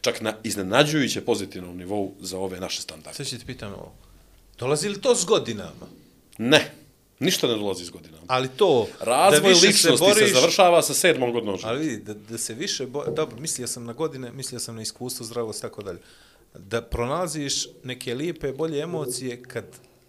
Čak 0.00 0.20
na 0.20 0.34
iznenađujuće 0.44 1.20
pozitivnom 1.20 1.76
nivou 1.76 2.14
za 2.20 2.38
ove 2.38 2.60
naše 2.60 2.82
standarde. 2.82 3.16
Sad 3.16 3.26
ću 3.26 3.38
ti 3.38 3.46
pitam 3.46 3.72
ovo. 3.72 3.92
Dolazi 4.58 4.88
li 4.88 5.00
to 5.00 5.14
s 5.14 5.24
godinama? 5.24 5.86
Ne, 6.38 6.72
ništa 7.18 7.46
ne 7.46 7.54
dolazi 7.54 7.84
s 7.84 7.90
godinama. 7.90 8.22
Ali 8.26 8.48
to, 8.48 8.86
Razvoj 9.00 9.52
da 9.52 9.58
ličnosti 9.58 9.82
se, 9.82 10.04
boriš, 10.04 10.32
završava 10.32 10.82
sa 10.82 10.94
sedmom 10.94 11.32
godinom 11.32 11.56
života. 11.56 11.74
Ali 11.74 11.86
vidi, 11.86 12.02
da, 12.02 12.14
da 12.14 12.38
se 12.38 12.54
više, 12.54 12.86
bo... 12.86 13.04
dobro, 13.04 13.40
mislio 13.40 13.66
sam 13.66 13.84
na 13.84 13.92
godine, 13.92 14.32
mislio 14.32 14.60
sam 14.60 14.76
na 14.76 14.82
iskustvo, 14.82 15.26
zdravost, 15.26 15.62
tako 15.62 15.82
dalje. 15.82 15.98
Da 16.54 16.82
pronalaziš 16.82 17.66
neke 17.84 18.14
lijepe, 18.14 18.52
bolje 18.52 18.80
emocije 18.80 19.42
kad 19.42 19.64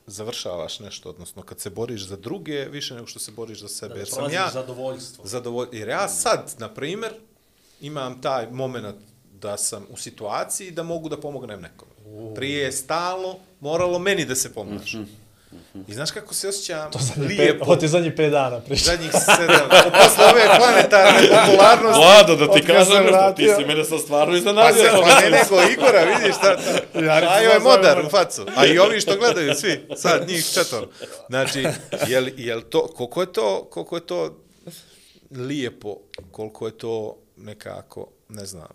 završavaš 0.08 0.80
nešto, 0.80 1.10
odnosno 1.10 1.42
kad 1.42 1.60
se 1.60 1.70
boriš 1.70 2.08
za 2.08 2.16
druge 2.16 2.66
više 2.66 2.96
nego 2.96 3.08
što 3.08 3.20
se 3.20 3.32
boriš 3.32 3.60
za 3.60 3.68
sebe. 3.68 3.96
Jer 3.98 4.10
sam 4.10 4.34
ja, 4.34 4.50
zadovoljstvo. 4.54 5.26
zadovolj... 5.26 5.68
Jer 5.72 5.88
ja 5.88 6.08
sad, 6.08 6.56
na 6.58 6.74
primjer, 6.74 7.14
imam 7.82 8.22
taj 8.22 8.52
moment 8.52 8.96
da 9.42 9.58
sam 9.58 9.86
u 9.90 9.98
situaciji 9.98 10.72
da 10.72 10.84
mogu 10.84 11.10
da 11.10 11.18
pomognem 11.18 11.62
nekome. 11.62 11.92
Prije 12.36 12.64
je 12.64 12.72
stalno 12.72 13.36
moralo 13.60 14.00
meni 14.00 14.26
da 14.26 14.36
se 14.36 14.54
pomaže. 14.54 15.04
I 15.88 15.94
znaš 15.94 16.12
kako 16.12 16.34
se 16.34 16.48
osjećam 16.48 16.92
lijepo 17.18 17.66
Ovo 17.66 17.76
ti 17.76 17.88
zadnjih 17.88 18.14
pet 18.16 18.32
dana 18.32 18.60
priča. 18.60 18.86
zadnjih 18.86 19.12
sedam, 19.12 19.70
posle 19.70 20.26
ove 20.26 20.58
planetarne 20.58 21.30
popularnosti. 21.30 22.02
Vlado, 22.02 22.36
da 22.36 22.54
ti 22.54 22.62
kažem 22.66 23.04
nešto, 23.04 23.34
ti 23.36 23.48
si 23.58 23.66
mene 23.66 23.84
sad 23.84 24.00
stvarno 24.02 24.34
Pa 24.34 24.38
iznenadio. 24.38 24.84
se, 24.84 24.90
pa 24.92 25.20
ne 25.22 25.30
nego 25.30 25.72
Igora, 25.72 26.04
vidiš 26.04 26.36
šta, 26.36 26.52
Ja 27.06 27.18
šta 27.18 27.40
nisam 27.40 27.44
je 27.44 27.60
modar 27.60 28.06
u 28.06 28.10
facu. 28.10 28.46
A 28.56 28.66
i 28.66 28.80
ovi 28.80 29.02
što 29.02 29.18
gledaju, 29.18 29.56
svi, 29.56 29.88
sad 29.96 30.28
njih 30.28 30.46
četvor. 30.54 30.88
Znači, 31.30 31.66
jel, 32.08 32.28
jel 32.38 32.62
to, 32.62 32.88
koliko 32.88 33.22
je 33.22 33.34
to, 33.34 33.68
koliko 33.72 33.96
je 33.96 34.06
to 34.06 34.38
lijepo, 35.32 35.98
koliko 36.32 36.66
je 36.66 36.78
to 36.78 37.18
nekako, 37.38 38.08
ne 38.30 38.46
znam, 38.46 38.68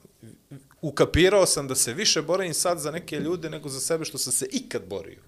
ukapirao 0.81 1.47
sam 1.47 1.69
da 1.69 1.75
se 1.75 1.93
više 1.95 2.23
borim 2.23 2.55
sad 2.55 2.79
za 2.79 2.91
neke 2.91 3.17
ljude 3.17 3.51
nego 3.51 3.69
za 3.69 3.81
sebe 3.81 4.05
što 4.05 4.19
sam 4.19 4.33
se 4.33 4.47
ikad 4.51 4.83
borio. 4.87 5.21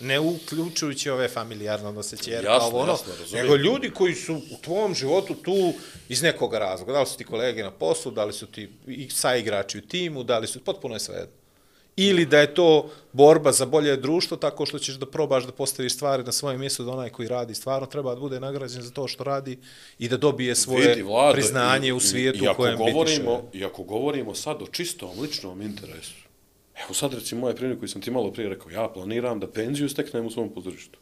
Ne 0.00 0.20
uključujući 0.20 1.10
ove 1.10 1.28
familijarne 1.28 1.88
odnose 1.88 2.16
čerka, 2.16 2.48
Jasno, 2.48 2.68
ovo 2.68 2.78
ono, 2.78 2.92
jasno, 2.92 3.12
razumijem. 3.14 3.44
nego 3.44 3.56
ljudi 3.56 3.90
koji 3.90 4.14
su 4.14 4.34
u 4.34 4.56
tvom 4.60 4.94
životu 4.94 5.34
tu 5.34 5.72
iz 6.08 6.22
nekog 6.22 6.54
razloga. 6.54 6.92
Da 6.92 7.00
li 7.00 7.06
su 7.06 7.16
ti 7.16 7.24
kolege 7.24 7.62
na 7.62 7.70
poslu, 7.70 8.12
da 8.12 8.24
li 8.24 8.32
su 8.32 8.46
ti 8.46 8.68
i 8.86 9.08
saigrači 9.10 9.78
u 9.78 9.82
timu, 9.82 10.22
da 10.22 10.38
li 10.38 10.46
su, 10.46 10.60
potpuno 10.60 10.94
je 10.94 11.00
sve 11.00 11.26
Ili 11.98 12.26
da 12.26 12.38
je 12.38 12.54
to 12.54 12.90
borba 13.12 13.52
za 13.52 13.66
bolje 13.66 13.96
društvo 13.96 14.36
tako 14.36 14.66
što 14.66 14.78
ćeš 14.78 14.94
da 14.94 15.06
probaš 15.06 15.44
da 15.44 15.52
postaviš 15.52 15.94
stvari 15.94 16.22
na 16.22 16.32
svoje 16.32 16.58
mjesto 16.58 16.84
da 16.84 16.92
onaj 16.92 17.10
koji 17.10 17.28
radi 17.28 17.54
stvarno 17.54 17.86
treba 17.86 18.14
da 18.14 18.20
bude 18.20 18.40
nagrađen 18.40 18.82
za 18.82 18.90
to 18.90 19.08
što 19.08 19.24
radi 19.24 19.58
i 19.98 20.08
da 20.08 20.16
dobije 20.16 20.54
svoje 20.54 20.88
Vidi, 20.88 21.02
Vlado, 21.02 21.32
priznanje 21.34 21.88
i- 21.88 21.92
u 21.92 22.00
svijetu 22.00 22.38
i, 22.38 22.44
i 22.44 22.48
u 22.48 22.50
ako 22.50 22.56
kojem 22.56 22.76
govorimo, 22.78 23.42
bitiše. 23.42 23.58
I 23.58 23.64
ako 23.64 23.82
govorimo 23.82 24.34
sad 24.34 24.62
o 24.62 24.66
čistom 24.68 25.20
ličnom 25.20 25.62
interesu, 25.62 26.14
evo 26.84 26.94
sad 26.94 27.14
recimo 27.14 27.40
moje 27.40 27.56
primjer 27.56 27.78
koji 27.78 27.88
sam 27.88 28.02
ti 28.02 28.10
malo 28.10 28.32
prije 28.32 28.48
rekao, 28.48 28.70
ja 28.70 28.88
planiram 28.88 29.40
da 29.40 29.50
penziju 29.50 29.88
steknem 29.88 30.26
u 30.26 30.30
svom 30.30 30.48
pozorištu. 30.54 30.98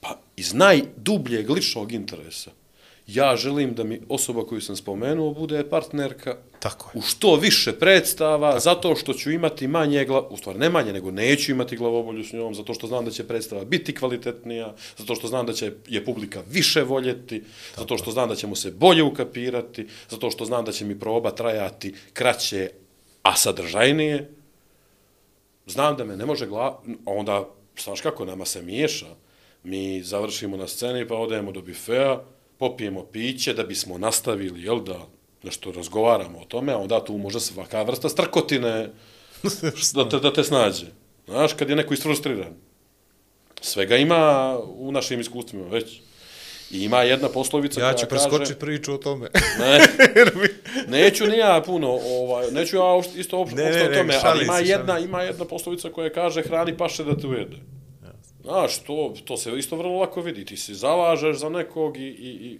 Pa 0.00 0.18
iz 0.36 0.54
najdubljeg 0.54 1.50
ličnog 1.50 1.92
interesa, 1.92 2.50
ja 3.06 3.36
želim 3.36 3.74
da 3.74 3.84
mi 3.84 4.00
osoba 4.08 4.46
koju 4.46 4.60
sam 4.60 4.76
spomenuo 4.76 5.34
bude 5.34 5.68
partnerka 5.70 6.36
Tako 6.60 6.90
je. 6.94 6.98
u 6.98 7.02
što 7.02 7.36
više 7.36 7.72
predstava, 7.72 8.60
zato 8.60 8.96
što 8.96 9.12
ću 9.12 9.30
imati 9.30 9.68
manje, 9.68 10.06
u 10.30 10.36
stvari 10.36 10.58
ne 10.58 10.70
manje, 10.70 10.92
nego 10.92 11.10
neću 11.10 11.52
imati 11.52 11.76
glavobolju 11.76 12.24
s 12.24 12.32
njom, 12.32 12.54
zato 12.54 12.74
što 12.74 12.86
znam 12.86 13.04
da 13.04 13.10
će 13.10 13.28
predstava 13.28 13.64
biti 13.64 13.94
kvalitetnija, 13.94 14.74
zato 14.98 15.14
što 15.14 15.28
znam 15.28 15.46
da 15.46 15.52
će 15.52 15.72
je 15.88 16.04
publika 16.04 16.42
više 16.50 16.82
voljeti, 16.82 17.42
zato 17.76 17.98
što 17.98 18.10
znam 18.10 18.28
da 18.28 18.34
ćemo 18.34 18.56
se 18.56 18.70
bolje 18.70 19.02
ukapirati, 19.02 19.86
zato 20.08 20.30
što 20.30 20.44
znam 20.44 20.64
da 20.64 20.72
će 20.72 20.84
mi 20.84 20.98
proba 21.00 21.30
trajati 21.30 21.94
kraće, 22.12 22.70
a 23.22 23.36
sadržajnije. 23.36 24.39
Znam 25.66 25.96
da 25.96 26.04
me 26.04 26.16
ne 26.16 26.26
može 26.26 26.46
gla... 26.46 26.82
Onda, 27.04 27.48
znaš 27.82 28.00
kako, 28.00 28.24
nama 28.24 28.44
se 28.44 28.62
miješa. 28.62 29.06
Mi 29.62 30.02
završimo 30.02 30.56
na 30.56 30.66
sceni, 30.68 31.08
pa 31.08 31.14
odemo 31.14 31.52
do 31.52 31.62
bifea, 31.62 32.20
popijemo 32.58 33.04
piće 33.04 33.54
da 33.54 33.62
bismo 33.62 33.98
nastavili, 33.98 34.62
jel 34.62 34.82
da, 34.84 35.06
nešto 35.42 35.72
razgovaramo 35.72 36.38
o 36.38 36.44
tome, 36.44 36.72
a 36.72 36.78
onda 36.78 37.04
tu 37.04 37.18
može 37.18 37.40
svaka 37.40 37.82
vrsta 37.82 38.08
strkotine 38.08 38.90
da 39.94 40.08
te, 40.08 40.18
da 40.18 40.32
te 40.32 40.44
snađe. 40.44 40.86
Znaš, 41.26 41.52
kad 41.52 41.70
je 41.70 41.76
neko 41.76 41.94
isfrustriran. 41.94 42.54
Svega 43.60 43.96
ima 43.96 44.56
u 44.66 44.92
našim 44.92 45.20
iskustvima 45.20 45.68
već. 45.68 46.00
I 46.70 46.84
ima 46.84 47.02
jedna 47.02 47.28
poslovica 47.28 47.80
Ja 47.80 47.86
koja 47.86 47.94
ću 47.94 48.06
kaže... 48.06 48.08
preskočiti 48.08 48.60
priču 48.60 48.94
o 48.94 48.98
tome. 48.98 49.28
Ne, 49.58 49.78
neću 50.98 51.26
ni 51.26 51.36
ja 51.36 51.62
puno, 51.66 51.98
ovaj, 52.04 52.50
neću 52.50 52.76
ja 52.76 53.00
isto 53.16 53.38
uopšte 53.38 53.56
Ne, 53.56 53.70
ne, 53.70 53.76
ne, 53.76 53.84
o 53.84 53.88
ne, 53.90 53.96
tome, 53.96 54.14
ali 54.14 54.20
šalim 54.20 54.44
ima 54.44 54.56
se, 54.56 54.64
jedna, 54.64 54.98
ima 54.98 55.22
jedna 55.22 55.44
poslovica 55.44 55.90
koja 55.92 56.12
kaže 56.12 56.42
hrani 56.42 56.76
paše 56.76 57.04
da 57.04 57.16
te 57.16 57.26
ujede. 57.26 57.56
Znaš, 58.42 58.78
to, 58.78 59.14
to 59.24 59.36
se 59.36 59.58
isto 59.58 59.76
vrlo 59.76 59.98
lako 59.98 60.20
vidi. 60.20 60.44
Ti 60.44 60.56
se 60.56 60.74
zalažeš 60.74 61.36
za 61.36 61.48
nekog 61.48 61.96
i, 61.96 62.00
i, 62.00 62.28
i 62.28 62.58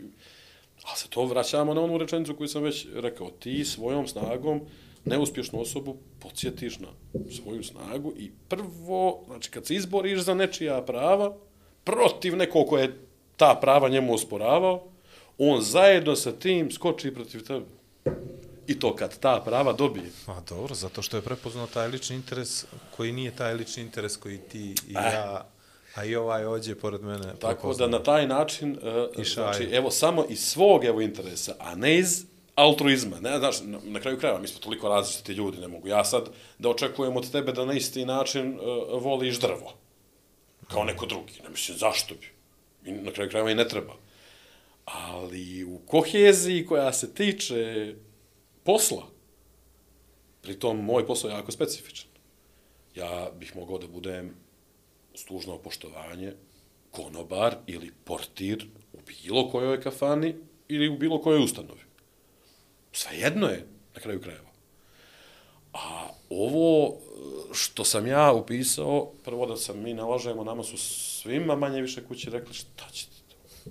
a 0.85 0.97
se 0.97 1.09
to 1.09 1.25
vraćamo 1.25 1.75
na 1.75 1.81
onu 1.81 1.99
rečenicu 1.99 2.37
koju 2.37 2.49
sam 2.49 2.63
već 2.63 2.87
rekao. 2.95 3.31
Ti 3.31 3.65
svojom 3.65 4.07
snagom 4.07 4.61
neuspješnu 5.05 5.61
osobu 5.61 5.97
podsjetiš 6.19 6.79
na 6.79 6.89
svoju 7.31 7.63
snagu 7.63 8.13
i 8.17 8.31
prvo, 8.49 9.25
znači 9.27 9.51
kad 9.51 9.67
se 9.67 9.75
izboriš 9.75 10.21
za 10.21 10.35
nečija 10.35 10.83
prava, 10.83 11.37
protiv 11.85 12.37
nekog 12.37 12.69
koje 12.69 12.83
je 12.83 13.10
ta 13.41 13.55
prava 13.61 13.89
njemu 13.89 14.15
osporavao, 14.15 14.83
on 15.39 15.61
zajedno 15.63 16.17
sa 16.17 16.33
tim 16.33 16.71
skoči 16.71 17.15
protiv 17.15 17.47
tebe. 17.47 17.67
I 18.67 18.79
to 18.79 18.97
kad 18.97 19.19
ta 19.19 19.41
prava 19.45 19.73
dobije. 19.73 20.11
A 20.27 20.41
dobro, 20.49 20.75
zato 20.75 21.03
što 21.03 21.17
je 21.17 21.23
prepoznao 21.23 21.67
taj 21.67 21.89
lični 21.89 22.17
interes 22.17 22.65
koji 22.97 23.13
nije 23.13 23.31
taj 23.31 23.55
lični 23.55 23.83
interes 23.83 24.17
koji 24.17 24.39
ti 24.39 24.75
i 24.89 24.95
Eh. 24.95 25.13
ja, 25.15 25.47
a 25.95 26.05
i 26.05 26.17
ovaj 26.17 26.45
ođe 26.47 26.75
pored 26.75 27.03
mene 27.03 27.19
Tako 27.19 27.39
da 27.41 27.49
prepoznao. 27.49 27.89
na 27.89 28.03
taj 28.03 28.27
način, 28.27 28.79
uh, 29.17 29.25
znači, 29.25 29.69
evo, 29.73 29.91
samo 29.91 30.25
iz 30.29 30.41
svog 30.41 30.85
evo 30.85 31.01
interesa, 31.01 31.55
a 31.59 31.75
ne 31.75 31.99
iz 31.99 32.25
altruizma. 32.55 33.21
Ne, 33.21 33.39
znaš, 33.39 33.61
na, 33.63 33.79
na 33.85 34.01
kraju 34.01 34.19
krajeva, 34.19 34.41
mi 34.41 34.49
smo 34.49 34.61
toliko 34.61 34.89
različiti 34.89 35.33
ljudi, 35.33 35.59
ne 35.59 35.69
mogu 35.69 35.89
ja 35.89 36.05
sad 36.05 36.29
da 36.59 36.69
očekujem 36.69 37.17
od 37.17 37.31
tebe 37.33 37.53
da 37.53 37.65
na 37.65 37.73
isti 37.73 38.05
način 38.05 38.55
uh, 38.55 39.03
voliš 39.03 39.41
drvo. 39.41 39.73
Kao 40.69 40.85
neko 40.85 41.07
drugi. 41.07 41.33
Ne 41.43 41.49
mislim, 41.49 41.79
zašto 41.79 42.15
bi? 42.15 42.40
I 42.85 42.93
na 42.93 43.13
kraju 43.13 43.31
krajeva 43.31 43.51
i 43.51 43.55
ne 43.55 43.69
treba. 43.69 43.97
Ali 44.85 45.65
u 45.65 45.79
koheziji 45.79 46.67
koja 46.67 46.93
se 46.93 47.15
tiče 47.15 47.95
posla, 48.65 49.07
pritom 50.43 50.85
moj 50.85 51.07
posao 51.07 51.29
je 51.29 51.35
jako 51.35 51.53
specifičan. 51.53 52.11
Ja 52.95 53.31
bih 53.39 53.57
mogao 53.57 53.79
da 53.79 53.87
budem 53.87 54.35
služno 55.15 55.59
poštovanje 55.59 56.33
konobar 56.91 57.57
ili 57.67 57.93
portir 58.05 58.67
u 58.93 58.99
bilo 59.07 59.51
kojoj 59.51 59.81
kafani 59.81 60.35
ili 60.69 60.89
u 60.89 60.99
bilo 60.99 61.23
kojoj 61.23 61.45
ustanovi. 61.45 61.81
Svejedno 62.93 63.49
je, 63.49 63.67
na 63.95 64.01
kraju 64.01 64.21
krajeva. 64.21 64.50
A 65.73 66.09
ovo 66.31 66.89
eh, 66.89 67.55
što 67.55 67.85
sam 67.85 68.07
ja 68.07 68.33
upisao, 68.33 69.11
prvo 69.25 69.47
da 69.47 69.57
sam 69.57 69.83
mi 69.83 69.95
nalažemo, 69.95 70.45
nama 70.45 70.63
su 70.63 70.77
svima 70.79 71.57
manje 71.57 71.81
više 71.81 72.05
kući 72.05 72.31
rekli 72.31 72.55
šta 72.55 72.91
ćete 72.93 73.17
to? 73.29 73.71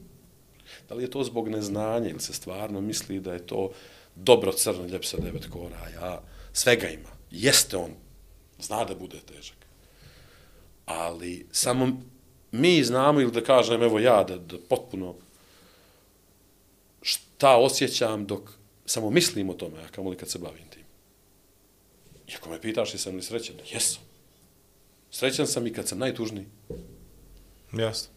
Da 0.90 0.96
li 0.96 1.04
je 1.04 1.12
to 1.12 1.24
zbog 1.24 1.50
neznanja 1.50 2.10
ili 2.10 2.20
se 2.20 2.34
stvarno 2.34 2.82
misli 2.82 3.20
da 3.20 3.34
je 3.34 3.48
to 3.48 3.72
dobro 4.16 4.52
crno 4.52 4.86
ljep 4.86 5.06
sa 5.06 5.18
devet 5.18 5.50
kora? 5.50 5.90
Ja 5.94 6.22
svega 6.54 6.88
ima. 6.88 7.10
Jeste 7.32 7.78
on, 7.78 7.92
zna 8.60 8.84
da 8.84 8.96
bude 8.96 9.20
težak. 9.20 9.58
Ali 10.86 11.48
samo 11.52 12.02
mi 12.52 12.84
znamo, 12.84 13.22
ili 13.22 13.32
da 13.32 13.44
kažem, 13.44 13.84
evo 13.84 14.00
ja, 14.00 14.24
da, 14.24 14.38
da 14.38 14.58
potpuno 14.70 15.16
šta 17.02 17.58
osjećam 17.58 18.26
dok 18.26 18.42
samo 18.86 19.10
mislim 19.10 19.50
o 19.50 19.54
tome, 19.54 19.84
a 19.84 19.88
kamoli 19.88 20.18
kad 20.18 20.30
se 20.30 20.40
bavim. 20.40 20.69
I 22.30 22.36
ako 22.36 22.50
me 22.50 22.62
pitaš 22.62 22.94
jesam 22.94 23.16
li 23.16 23.22
srećan, 23.22 23.56
jesam. 23.72 24.02
Srećan 25.12 25.48
sam 25.48 25.68
i 25.68 25.74
kad 25.74 25.88
sam 25.88 26.00
najtužniji. 26.00 26.46
Jasno. 27.74 28.10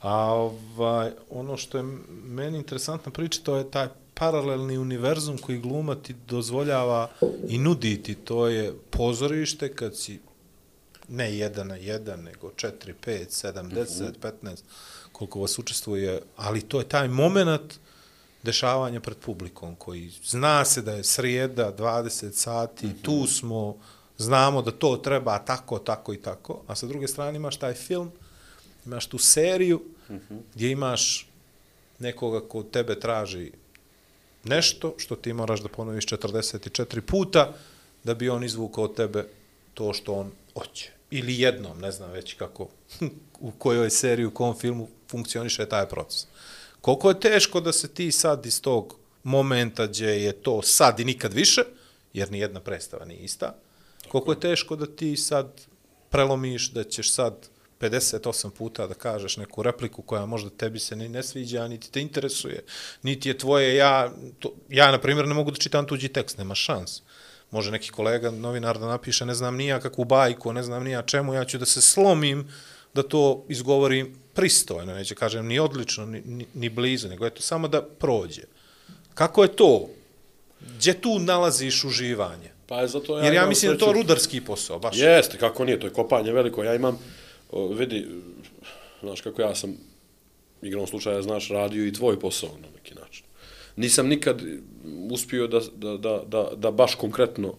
A 0.00 0.32
ovaj, 0.32 1.10
ono 1.30 1.56
što 1.56 1.78
je 1.78 1.84
meni 2.24 2.58
interesantna 2.58 3.12
priča, 3.12 3.40
to 3.42 3.56
je 3.56 3.70
taj 3.70 3.88
paralelni 4.14 4.78
univerzum 4.78 5.38
koji 5.38 5.58
gluma 5.58 5.94
ti 5.94 6.14
dozvoljava 6.28 7.10
i 7.48 7.58
nudi 7.58 8.02
ti, 8.02 8.14
to 8.14 8.46
je 8.48 8.74
pozorište 8.90 9.74
kad 9.74 9.96
si 9.96 10.20
ne 11.08 11.36
jedan 11.36 11.66
na 11.68 11.76
jedan, 11.76 12.20
nego 12.22 12.50
četiri, 12.56 12.94
pet, 12.94 13.32
sedam, 13.32 13.68
deset, 13.68 14.20
petnaest, 14.20 14.64
koliko 15.12 15.40
vas 15.40 15.58
učestvuje, 15.58 16.22
ali 16.36 16.62
to 16.62 16.78
je 16.78 16.88
taj 16.88 17.08
moment 17.08 17.74
dešavanja 18.42 19.00
pred 19.00 19.18
publikom 19.18 19.76
koji 19.76 20.10
zna 20.24 20.64
se 20.64 20.82
da 20.82 20.92
je 20.92 21.04
srijeda, 21.04 21.72
20 21.78 22.32
sati, 22.32 23.02
tu 23.02 23.26
smo, 23.26 23.76
znamo 24.18 24.62
da 24.62 24.70
to 24.70 24.96
treba 24.96 25.38
tako, 25.38 25.78
tako 25.78 26.14
i 26.14 26.22
tako, 26.22 26.62
a 26.66 26.74
sa 26.74 26.86
druge 26.86 27.08
strane 27.08 27.36
imaš 27.36 27.56
taj 27.56 27.74
film, 27.74 28.10
imaš 28.86 29.06
tu 29.06 29.18
seriju 29.18 29.82
gdje 30.54 30.70
imaš 30.70 31.28
nekoga 31.98 32.48
ko 32.48 32.62
tebe 32.62 33.00
traži 33.00 33.52
nešto 34.44 34.94
što 34.98 35.16
ti 35.16 35.32
moraš 35.32 35.60
da 35.60 35.68
ponoviš 35.68 36.06
44 36.06 37.00
puta 37.00 37.52
da 38.04 38.14
bi 38.14 38.28
on 38.28 38.44
izvukao 38.44 38.84
od 38.84 38.96
tebe 38.96 39.28
to 39.74 39.92
što 39.92 40.14
on 40.14 40.32
hoće. 40.54 40.90
Ili 41.10 41.40
jednom, 41.40 41.80
ne 41.80 41.92
znam 41.92 42.10
već 42.10 42.34
kako, 42.34 42.68
u 43.40 43.50
kojoj 43.50 43.90
seriji, 43.90 44.26
u 44.26 44.34
kom 44.34 44.58
filmu 44.58 44.88
funkcioniše 45.08 45.68
taj 45.68 45.88
proces. 45.88 46.26
Koliko 46.82 47.08
je 47.08 47.20
teško 47.20 47.60
da 47.60 47.72
se 47.72 47.88
ti 47.88 48.12
sad 48.12 48.46
iz 48.46 48.60
tog 48.60 48.96
momenta 49.22 49.86
gdje 49.86 50.24
je 50.24 50.32
to 50.32 50.62
sad 50.62 51.00
i 51.00 51.04
nikad 51.04 51.32
više, 51.32 51.62
jer 52.12 52.32
ni 52.32 52.38
jedna 52.38 52.60
predstava 52.60 53.04
nije 53.04 53.20
ista, 53.20 53.54
koliko 54.08 54.32
je 54.32 54.40
teško 54.40 54.76
da 54.76 54.86
ti 54.86 55.16
sad 55.16 55.46
prelomiš 56.10 56.70
da 56.70 56.84
ćeš 56.84 57.12
sad 57.12 57.48
58 57.80 58.50
puta 58.50 58.86
da 58.86 58.94
kažeš 58.94 59.36
neku 59.36 59.62
repliku 59.62 60.02
koja 60.02 60.26
možda 60.26 60.50
tebi 60.50 60.78
se 60.78 60.96
ni 60.96 61.08
ne 61.08 61.22
sviđa, 61.22 61.68
niti 61.68 61.90
te 61.92 62.00
interesuje, 62.00 62.64
niti 63.02 63.28
je 63.28 63.38
tvoje, 63.38 63.76
ja, 63.76 64.12
to, 64.38 64.54
ja 64.68 64.90
na 64.90 64.98
primjer 64.98 65.28
ne 65.28 65.34
mogu 65.34 65.50
da 65.50 65.56
čitam 65.56 65.86
tuđi 65.86 66.08
tekst, 66.08 66.38
nema 66.38 66.54
šans. 66.54 67.02
Može 67.50 67.70
neki 67.70 67.90
kolega, 67.90 68.30
novinar 68.30 68.78
da 68.78 68.86
napiše, 68.86 69.26
ne 69.26 69.34
znam 69.34 69.56
nija 69.56 69.80
kakvu 69.80 70.04
bajku, 70.04 70.52
ne 70.52 70.62
znam 70.62 70.84
nija 70.84 71.02
čemu, 71.02 71.34
ja 71.34 71.44
ću 71.44 71.58
da 71.58 71.66
se 71.66 71.80
slomim 71.80 72.48
da 72.94 73.02
to 73.02 73.44
izgovorim 73.48 74.14
pristojno, 74.34 74.94
neće 74.94 75.14
kažem 75.14 75.46
ni 75.46 75.58
odlično, 75.58 76.06
ni, 76.06 76.22
ni, 76.24 76.46
ni 76.54 76.68
blizu, 76.68 77.08
nego 77.08 77.24
je 77.24 77.30
to 77.30 77.42
samo 77.42 77.68
da 77.68 77.82
prođe. 77.82 78.42
Kako 79.14 79.42
je 79.42 79.56
to? 79.56 79.88
Gdje 80.60 81.00
tu 81.00 81.18
nalaziš 81.18 81.84
uživanje? 81.84 82.50
Pa 82.66 82.80
je 82.80 82.88
zato 82.88 83.18
ja 83.18 83.24
Jer 83.24 83.34
ja 83.34 83.46
mislim 83.46 83.72
da 83.72 83.78
to 83.78 83.92
rudarski 83.92 84.40
posao, 84.40 84.78
baš. 84.78 84.96
Jeste, 84.98 85.38
kako 85.38 85.64
nije, 85.64 85.80
to 85.80 85.86
je 85.86 85.92
kopanje 85.92 86.32
veliko. 86.32 86.64
Ja 86.64 86.74
imam, 86.74 86.98
o, 87.50 87.68
vidi, 87.68 88.06
znaš 89.00 89.20
kako 89.20 89.42
ja 89.42 89.54
sam, 89.54 89.76
igrom 90.62 90.86
slučaja, 90.86 91.22
znaš, 91.22 91.48
radio 91.48 91.86
i 91.86 91.92
tvoj 91.92 92.20
posao 92.20 92.50
na 92.62 92.68
neki 92.76 92.94
način. 92.94 93.24
Nisam 93.76 94.08
nikad 94.08 94.42
uspio 95.10 95.46
da, 95.46 95.60
da, 95.74 95.96
da, 95.96 96.22
da, 96.26 96.50
da 96.56 96.70
baš 96.70 96.94
konkretno 96.94 97.54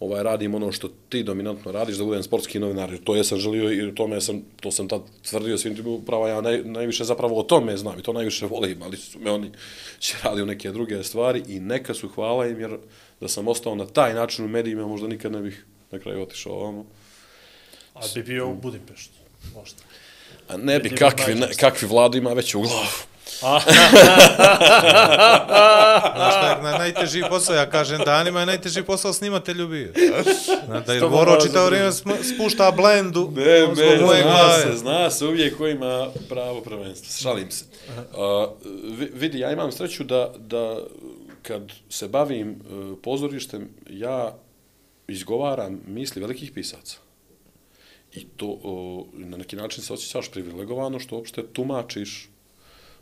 ovaj 0.00 0.22
radim 0.22 0.54
ono 0.54 0.72
što 0.72 0.88
ti 1.08 1.22
dominantno 1.22 1.72
radiš, 1.72 1.96
da 1.96 2.04
budem 2.04 2.22
sportski 2.22 2.58
novinar, 2.58 2.98
to 3.04 3.16
jesam 3.16 3.38
želio 3.38 3.72
i 3.72 3.88
o 3.88 3.92
tome 3.92 4.20
sam, 4.20 4.42
to 4.60 4.70
sam 4.70 4.88
tad 4.88 5.00
tvrdio 5.30 5.58
svim 5.58 5.76
tim 5.76 5.86
upravo, 5.86 6.28
ja 6.28 6.40
naj, 6.40 6.62
najviše 6.64 7.04
zapravo 7.04 7.38
o 7.38 7.42
tome 7.42 7.76
znam 7.76 7.98
i 7.98 8.02
to 8.02 8.12
najviše 8.12 8.46
volim, 8.46 8.82
ali 8.82 8.96
su 8.96 9.18
me 9.18 9.30
oni 9.30 9.50
će 9.98 10.16
radio 10.22 10.44
neke 10.44 10.70
druge 10.70 11.04
stvari 11.04 11.42
i 11.48 11.60
neka 11.60 11.94
su 11.94 12.08
hvala 12.08 12.46
im, 12.46 12.60
jer 12.60 12.78
da 13.20 13.28
sam 13.28 13.48
ostao 13.48 13.74
na 13.74 13.86
taj 13.86 14.14
način 14.14 14.44
u 14.44 14.48
medijima, 14.48 14.86
možda 14.86 15.08
nikad 15.08 15.32
ne 15.32 15.40
bih 15.40 15.64
na 15.90 15.98
kraju 15.98 16.22
otišao 16.22 16.52
ovamo. 16.52 16.86
A 17.94 18.00
bi 18.14 18.22
bio 18.22 18.48
u 18.48 18.54
Budimpeštu, 18.54 19.14
možda. 19.54 19.82
A 20.48 20.56
ne 20.56 20.78
bi, 20.78 20.88
kakvi, 20.88 21.34
ne, 21.34 21.48
kakvi 21.60 21.88
vladu 21.88 22.18
ima 22.18 22.32
već 22.32 22.54
u 22.54 22.60
glavu. 22.60 23.09
Znaš 23.38 23.64
je 26.44 26.62
na, 26.62 26.78
najteži 26.78 27.22
posao, 27.28 27.54
ja 27.54 27.70
kažem 27.70 27.98
danima 27.98 28.40
je 28.40 28.46
najteži 28.46 28.82
posao 28.82 29.12
snimatelju 29.12 29.68
bio. 29.68 29.92
Zna, 30.66 30.80
da 30.80 30.92
je 30.92 31.00
Boro 31.00 31.10
mora 31.12 31.40
čitao 31.40 31.66
vrijeme 31.66 31.92
spušta 32.34 32.70
blendu 32.70 33.32
Ne, 33.36 33.44
ne, 33.68 33.74
zna 33.74 34.22
glave. 34.22 34.62
se, 34.62 34.76
zna 34.76 35.10
se 35.10 35.24
uvijek 35.24 35.56
ko 35.56 35.66
ima 35.66 36.08
pravo 36.28 36.60
prvenstva. 36.60 37.08
Šalim 37.22 37.50
se. 37.50 37.64
Uh, 37.88 38.50
vi- 38.90 39.10
vidi, 39.14 39.38
ja 39.38 39.52
imam 39.52 39.72
sreću 39.72 40.04
da, 40.04 40.32
da 40.38 40.76
kad 41.42 41.62
se 41.88 42.08
bavim 42.08 42.50
uh, 42.50 42.98
pozorištem, 43.02 43.68
ja 43.88 44.34
izgovaram 45.08 45.80
misli 45.86 46.20
velikih 46.22 46.52
pisaca. 46.52 46.96
I 48.12 48.24
to 48.26 48.46
uh, 48.46 49.06
na 49.14 49.36
neki 49.36 49.56
način 49.56 49.82
se 49.82 49.92
osjećaš 49.92 50.30
privilegovano 50.30 50.98
što 50.98 51.16
uopšte 51.16 51.46
tumačiš 51.46 52.29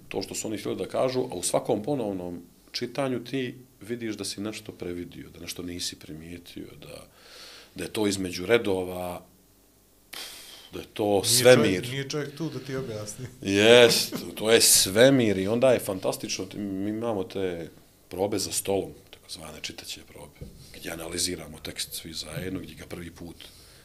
to 0.08 0.22
što 0.22 0.34
su 0.34 0.48
oni 0.48 0.58
htjeli 0.58 0.76
da 0.76 0.88
kažu, 0.88 1.20
a 1.20 1.34
u 1.34 1.42
svakom 1.42 1.82
ponovnom 1.82 2.42
čitanju 2.72 3.24
ti 3.24 3.54
vidiš 3.80 4.14
da 4.16 4.24
si 4.24 4.40
nešto 4.40 4.72
previdio, 4.72 5.30
da 5.30 5.40
nešto 5.40 5.62
nisi 5.62 5.96
primijetio, 5.98 6.66
da, 6.80 7.06
da 7.74 7.84
je 7.84 7.92
to 7.92 8.06
između 8.06 8.46
redova, 8.46 9.22
da 10.72 10.80
je 10.80 10.86
to 10.94 11.04
Nije 11.04 11.24
svemir. 11.24 11.74
čovjek, 11.74 11.90
nije 11.90 12.08
čovjek 12.08 12.36
tu 12.36 12.50
da 12.50 12.58
ti 12.58 12.76
objasni. 12.76 13.26
Jest, 13.42 14.14
to 14.34 14.50
je 14.52 14.60
svemir 14.60 15.38
i 15.38 15.46
onda 15.48 15.72
je 15.72 15.78
fantastično, 15.78 16.46
mi 16.54 16.90
imamo 16.90 17.24
te 17.24 17.70
probe 18.08 18.38
za 18.38 18.52
stolom, 18.52 18.92
takozvane 19.10 19.58
čitaće 19.62 20.00
probe, 20.08 20.52
gdje 20.78 20.90
analiziramo 20.92 21.58
tekst 21.58 21.92
svi 21.94 22.12
zajedno, 22.12 22.60
gdje 22.60 22.74
ga 22.74 22.86
prvi 22.86 23.10
put 23.10 23.36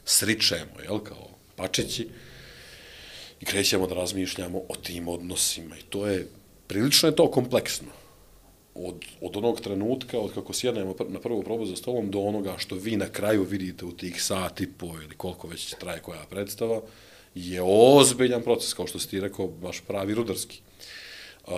sričemo, 0.05 0.81
jel, 0.83 0.99
kao 0.99 1.29
pačići, 1.55 2.09
i 3.43 3.45
krećemo 3.45 3.87
da 3.87 3.95
razmišljamo 3.95 4.61
o 4.69 4.75
tim 4.75 5.07
odnosima 5.07 5.77
i 5.77 5.81
to 5.89 6.07
je, 6.07 6.27
prilično 6.67 7.09
je 7.09 7.15
to 7.15 7.31
kompleksno. 7.31 7.87
Od, 8.75 8.95
od 9.21 9.37
onog 9.37 9.59
trenutka, 9.61 10.19
od 10.19 10.33
kako 10.33 10.53
sjednemo 10.53 10.93
pr- 10.93 11.09
na 11.09 11.19
prvu 11.19 11.43
probu 11.43 11.65
za 11.65 11.75
stolom, 11.75 12.11
do 12.11 12.19
onoga 12.19 12.55
što 12.57 12.75
vi 12.75 12.95
na 12.95 13.09
kraju 13.09 13.43
vidite 13.43 13.85
u 13.85 13.91
tih 13.91 14.23
sat 14.23 14.61
i 14.61 14.67
po 14.67 14.85
ili 14.85 15.15
koliko 15.17 15.47
već 15.47 15.75
traje 15.79 15.99
koja 15.99 16.23
predstava, 16.29 16.81
je 17.35 17.61
ozbiljan 17.65 18.41
proces, 18.43 18.73
kao 18.73 18.87
što 18.87 18.99
si 18.99 19.09
ti 19.09 19.19
rekao, 19.19 19.47
baš 19.47 19.81
pravi 19.87 20.13
rudarski. 20.13 20.61
Uh, 21.47 21.53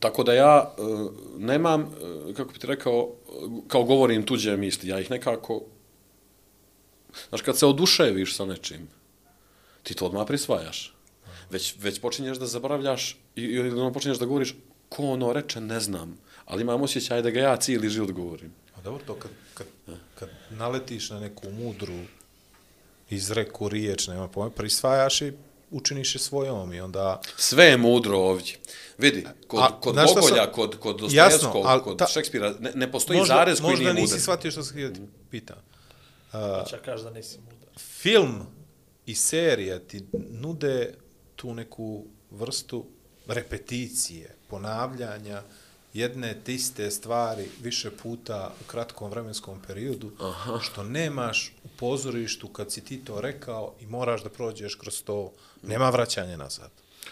tako 0.00 0.24
da 0.24 0.34
ja 0.34 0.74
uh, 0.78 1.10
nemam, 1.38 1.82
uh, 1.82 2.34
kako 2.36 2.52
bi 2.52 2.58
ti 2.58 2.66
rekao, 2.66 3.12
kao 3.68 3.84
govorim 3.84 4.22
tuđe 4.22 4.56
misli, 4.56 4.88
ja 4.88 5.00
ih 5.00 5.10
nekako, 5.10 5.62
znaš, 7.28 7.42
kad 7.42 7.58
se 7.58 7.66
oduševiš 7.66 8.36
sa 8.36 8.44
nečim, 8.44 8.88
ti 9.82 9.94
to 9.94 10.06
odmah 10.06 10.26
prisvajaš. 10.26 10.94
Već, 11.50 11.74
već 11.78 12.00
počinješ 12.00 12.38
da 12.38 12.46
zaboravljaš 12.46 13.16
i, 13.36 13.42
i 13.42 13.60
ono 13.60 13.92
počinješ 13.92 14.18
da 14.18 14.26
govoriš 14.26 14.54
ko 14.88 15.02
ono 15.02 15.32
reče, 15.32 15.60
ne 15.60 15.80
znam, 15.80 16.18
ali 16.44 16.62
imam 16.62 16.82
osjećaj 16.82 17.22
da 17.22 17.30
ga 17.30 17.40
ja 17.40 17.56
cijeli 17.56 17.88
život 17.90 18.10
govorim. 18.10 18.52
A 18.76 18.80
dobro, 18.80 19.02
to 19.06 19.14
kad, 19.14 19.30
kad, 19.54 19.66
kad 20.14 20.28
naletiš 20.50 21.10
na 21.10 21.20
neku 21.20 21.50
mudru 21.50 21.98
izreku, 23.10 23.68
riječ, 23.68 24.06
nema 24.06 24.28
pojma, 24.28 24.50
prisvajaš 24.50 25.20
i 25.20 25.32
učiniš 25.70 26.14
je 26.14 26.18
svojom 26.18 26.72
i 26.72 26.80
onda... 26.80 27.20
Sve 27.36 27.64
je 27.64 27.76
mudro 27.76 28.18
ovdje. 28.18 28.54
Vidi, 28.98 29.26
kod, 29.46 29.60
A, 29.62 29.80
kod 29.80 29.94
Bogolja, 29.94 30.44
sam- 30.44 30.52
kod, 30.52 30.78
kod 30.78 31.00
Dostojevskog, 31.00 31.66
kod 31.84 31.98
ta- 31.98 32.06
Šekspira, 32.06 32.54
ne, 32.60 32.72
ne 32.74 32.92
postoji 32.92 33.18
možda, 33.18 33.34
zarez 33.34 33.60
koji 33.60 33.70
možda 33.70 33.84
nije 33.84 33.94
nisi 33.94 34.12
mudar. 34.12 34.20
shvatio 34.20 34.50
što 34.50 34.62
sam 34.62 34.72
htio 34.72 34.88
ti 34.90 35.00
pitam. 35.30 35.56
Čak 36.70 36.84
kažeš 36.84 37.04
da 37.04 37.10
nisi 37.10 37.38
mudar. 37.38 37.68
film 37.78 38.46
i 39.06 39.14
serija 39.14 39.78
ti 39.78 40.04
nude 40.30 40.94
tu 41.36 41.54
neku 41.54 42.04
vrstu 42.30 42.86
repeticije, 43.26 44.36
ponavljanja 44.48 45.42
jedne 45.94 46.36
te 46.44 46.54
iste 46.54 46.90
stvari 46.90 47.48
više 47.62 47.90
puta 47.90 48.52
u 48.60 48.64
kratkom 48.64 49.10
vremenskom 49.10 49.62
periodu, 49.66 50.10
Aha. 50.20 50.58
što 50.62 50.82
nemaš 50.82 51.52
u 51.64 51.68
pozorištu 51.76 52.48
kad 52.48 52.72
si 52.72 52.84
ti 52.84 53.04
to 53.04 53.20
rekao 53.20 53.74
i 53.80 53.86
moraš 53.86 54.22
da 54.22 54.30
prođeš 54.30 54.74
kroz 54.74 55.02
to, 55.02 55.32
nema 55.62 55.90
vraćanja 55.90 56.36
nazad. 56.36 56.70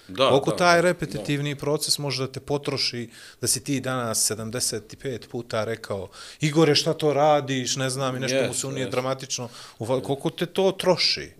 Da, 0.08 0.28
Koliko 0.28 0.50
da, 0.50 0.56
taj 0.56 0.76
da. 0.76 0.80
repetitivni 0.80 1.56
proces 1.56 1.98
može 1.98 2.26
da 2.26 2.32
te 2.32 2.40
potroši, 2.40 3.10
da 3.40 3.46
si 3.46 3.64
ti 3.64 3.80
danas 3.80 4.30
75 4.30 5.28
puta 5.28 5.64
rekao, 5.64 6.08
Igore, 6.40 6.74
šta 6.74 6.94
to 6.94 7.12
radiš, 7.12 7.76
ne 7.76 7.90
znam, 7.90 8.16
i 8.16 8.20
nešto 8.20 8.36
Yes, 8.36 8.48
mu 8.48 8.54
se 8.54 8.66
unije 8.66 8.86
yes. 8.86 8.90
dramatično. 8.90 9.48
Koliko 9.78 10.30
te 10.30 10.46
to 10.46 10.72
troši? 10.72 11.32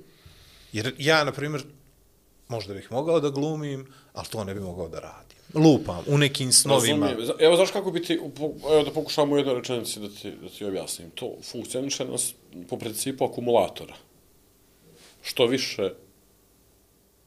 Jer 0.73 0.95
ja, 0.99 1.25
na 1.25 1.33
primjer, 1.33 1.63
možda 2.49 2.75
bih 2.75 2.93
mogao 2.93 3.21
da 3.21 3.29
glumim, 3.29 3.87
ali 4.13 4.27
to 4.27 4.45
ne 4.45 4.55
bih 4.55 4.63
mogao 4.63 4.89
da 4.89 5.01
radim. 5.01 5.39
Lupam, 5.55 6.05
u 6.07 6.19
nekim 6.19 6.53
snovima. 6.53 7.07
Razumijem. 7.07 7.37
Evo, 7.39 7.57
znaš 7.57 7.71
kako 7.71 7.91
bi 7.91 8.03
ti, 8.03 8.21
evo 8.71 8.83
da 8.85 8.91
pokušam 8.91 9.33
u 9.33 9.37
jednoj 9.37 9.55
rečenici 9.55 10.01
da 10.01 10.09
ti, 10.09 10.31
da 10.43 10.49
ti 10.49 10.65
objasnim. 10.65 11.11
To 11.11 11.37
funkcioniše 11.43 12.05
nas 12.05 12.35
po 12.69 12.79
principu 12.79 13.25
akumulatora. 13.25 13.95
Što 15.23 15.47
više 15.47 15.91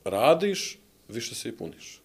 radiš, 0.04 0.80
više 1.08 1.36
se 1.36 1.50
i 1.50 1.58
puniš. 1.58 2.02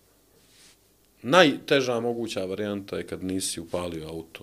Najteža 1.22 2.00
moguća 2.00 2.44
varijanta 2.44 2.96
je 2.96 3.06
kad 3.06 3.24
nisi 3.24 3.60
upalio 3.60 4.08
auto. 4.08 4.42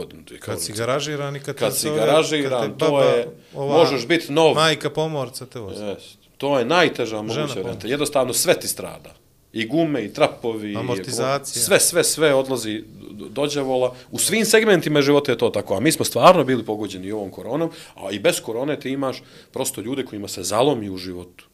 Godinu, 0.00 0.22
dvije, 0.22 0.40
Kad 0.40 0.62
si 0.62 0.72
garažiran 0.72 1.36
i 1.36 1.40
kad, 1.40 1.56
Kad 1.56 1.76
si 1.76 1.90
garažiran, 1.90 2.62
kad 2.62 2.78
to 2.78 3.02
je- 3.02 3.28
možeš 3.54 4.06
biti 4.06 4.32
nov. 4.32 4.54
Majka 4.54 4.90
pomorca 4.90 5.46
te 5.46 5.58
vozi. 5.60 5.84
Jest. 5.84 6.18
To 6.36 6.58
je 6.58 6.64
najteža 6.64 7.22
moguća 7.22 7.54
pomoć. 7.54 7.84
Jednostavno 7.84 8.32
sve 8.34 8.54
ti 8.54 8.68
strada. 8.68 9.14
I 9.52 9.66
gume, 9.66 10.04
i 10.04 10.12
trapovi, 10.12 10.76
Amortizacija. 10.76 11.60
I, 11.60 11.64
sve, 11.64 11.80
sve, 11.80 12.04
sve 12.04 12.34
odlazi 12.34 12.84
do- 13.10 13.28
do 13.28 13.46
đavola. 13.46 13.94
U 14.10 14.18
svim 14.18 14.44
segmentima 14.44 15.02
života 15.02 15.32
je 15.32 15.38
to 15.38 15.50
tako. 15.50 15.74
A 15.74 15.80
mi 15.80 15.92
smo 15.92 16.04
stvarno 16.04 16.44
bili 16.44 16.64
pogođeni 16.64 17.06
i 17.06 17.12
ovom 17.12 17.30
koronom, 17.30 17.70
a 17.94 18.10
i 18.10 18.18
bez 18.18 18.40
korone 18.40 18.80
ti 18.80 18.90
imaš 18.90 19.22
prosto 19.52 19.80
ljude 19.80 20.04
kojima 20.04 20.28
se 20.28 20.42
zalomi 20.42 20.90
u 20.90 20.96
životu. 20.96 21.44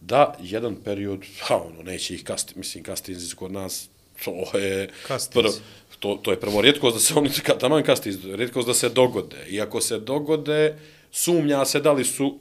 Da, 0.00 0.34
jedan 0.40 0.76
period, 0.76 1.20
ha, 1.40 1.56
ono, 1.58 1.82
neće 1.82 2.14
ih 2.14 2.24
kasti, 2.24 2.54
mislim, 2.56 2.84
kastinzi 2.84 3.34
kod 3.34 3.52
nas, 3.52 3.88
to 4.24 4.58
je... 4.58 4.88
Kastinzi 5.08 5.58
to, 6.02 6.18
to 6.22 6.30
je 6.30 6.40
prvo 6.40 6.60
rijetkost 6.60 6.96
da 6.96 7.00
se 7.00 7.14
oni, 7.14 7.28
ka- 7.28 7.58
taman 7.58 7.82
kasti, 7.82 8.10
rijetkost 8.34 8.66
da 8.66 8.74
se 8.74 8.88
dogode. 8.88 9.46
I 9.48 9.60
ako 9.60 9.80
se 9.80 9.98
dogode, 9.98 10.78
sumnja 11.12 11.64
se 11.64 11.80
da 11.80 11.92
li 11.92 12.04
su 12.04 12.38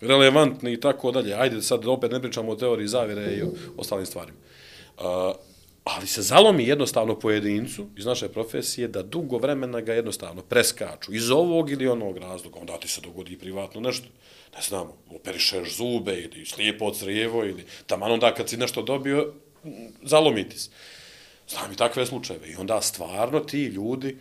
relevantni 0.00 0.72
i 0.72 0.80
tako 0.80 1.10
dalje. 1.10 1.34
Ajde 1.34 1.62
sad 1.62 1.86
opet 1.86 2.12
ne 2.12 2.22
pričamo 2.22 2.52
o 2.52 2.56
teoriji 2.56 2.88
zavire 2.88 3.34
i 3.36 3.42
o 3.42 3.52
ostalim 3.76 4.06
stvarima. 4.06 4.38
Uh, 4.96 5.04
ali 5.84 6.06
se 6.06 6.22
zalomi 6.22 6.64
jednostavno 6.68 7.18
pojedincu 7.18 7.86
iz 7.96 8.06
naše 8.06 8.28
profesije 8.28 8.88
da 8.88 9.02
dugo 9.02 9.38
vremena 9.38 9.80
ga 9.80 9.94
jednostavno 9.94 10.42
preskaču 10.42 11.14
iz 11.14 11.30
ovog 11.30 11.70
ili 11.70 11.88
onog 11.88 12.16
razloga. 12.18 12.60
Onda 12.60 12.78
ti 12.78 12.88
se 12.88 13.00
dogodi 13.00 13.38
privatno 13.38 13.80
nešto, 13.80 14.06
ne 14.56 14.62
znam, 14.62 14.92
operišeš 15.10 15.76
zube 15.76 16.20
ili 16.20 16.46
slijepo 16.46 16.92
crijevo 16.92 17.44
ili 17.44 17.64
taman 17.86 18.12
onda 18.12 18.34
kad 18.34 18.48
si 18.48 18.56
nešto 18.56 18.82
dobio, 18.82 19.32
m, 19.64 19.70
zalomiti 20.02 20.58
se. 20.58 20.70
Znam 21.48 21.72
i 21.72 21.76
takve 21.76 22.06
slučajeve. 22.06 22.48
I 22.48 22.56
onda 22.56 22.80
stvarno 22.80 23.40
ti 23.40 23.64
ljudi 23.64 24.18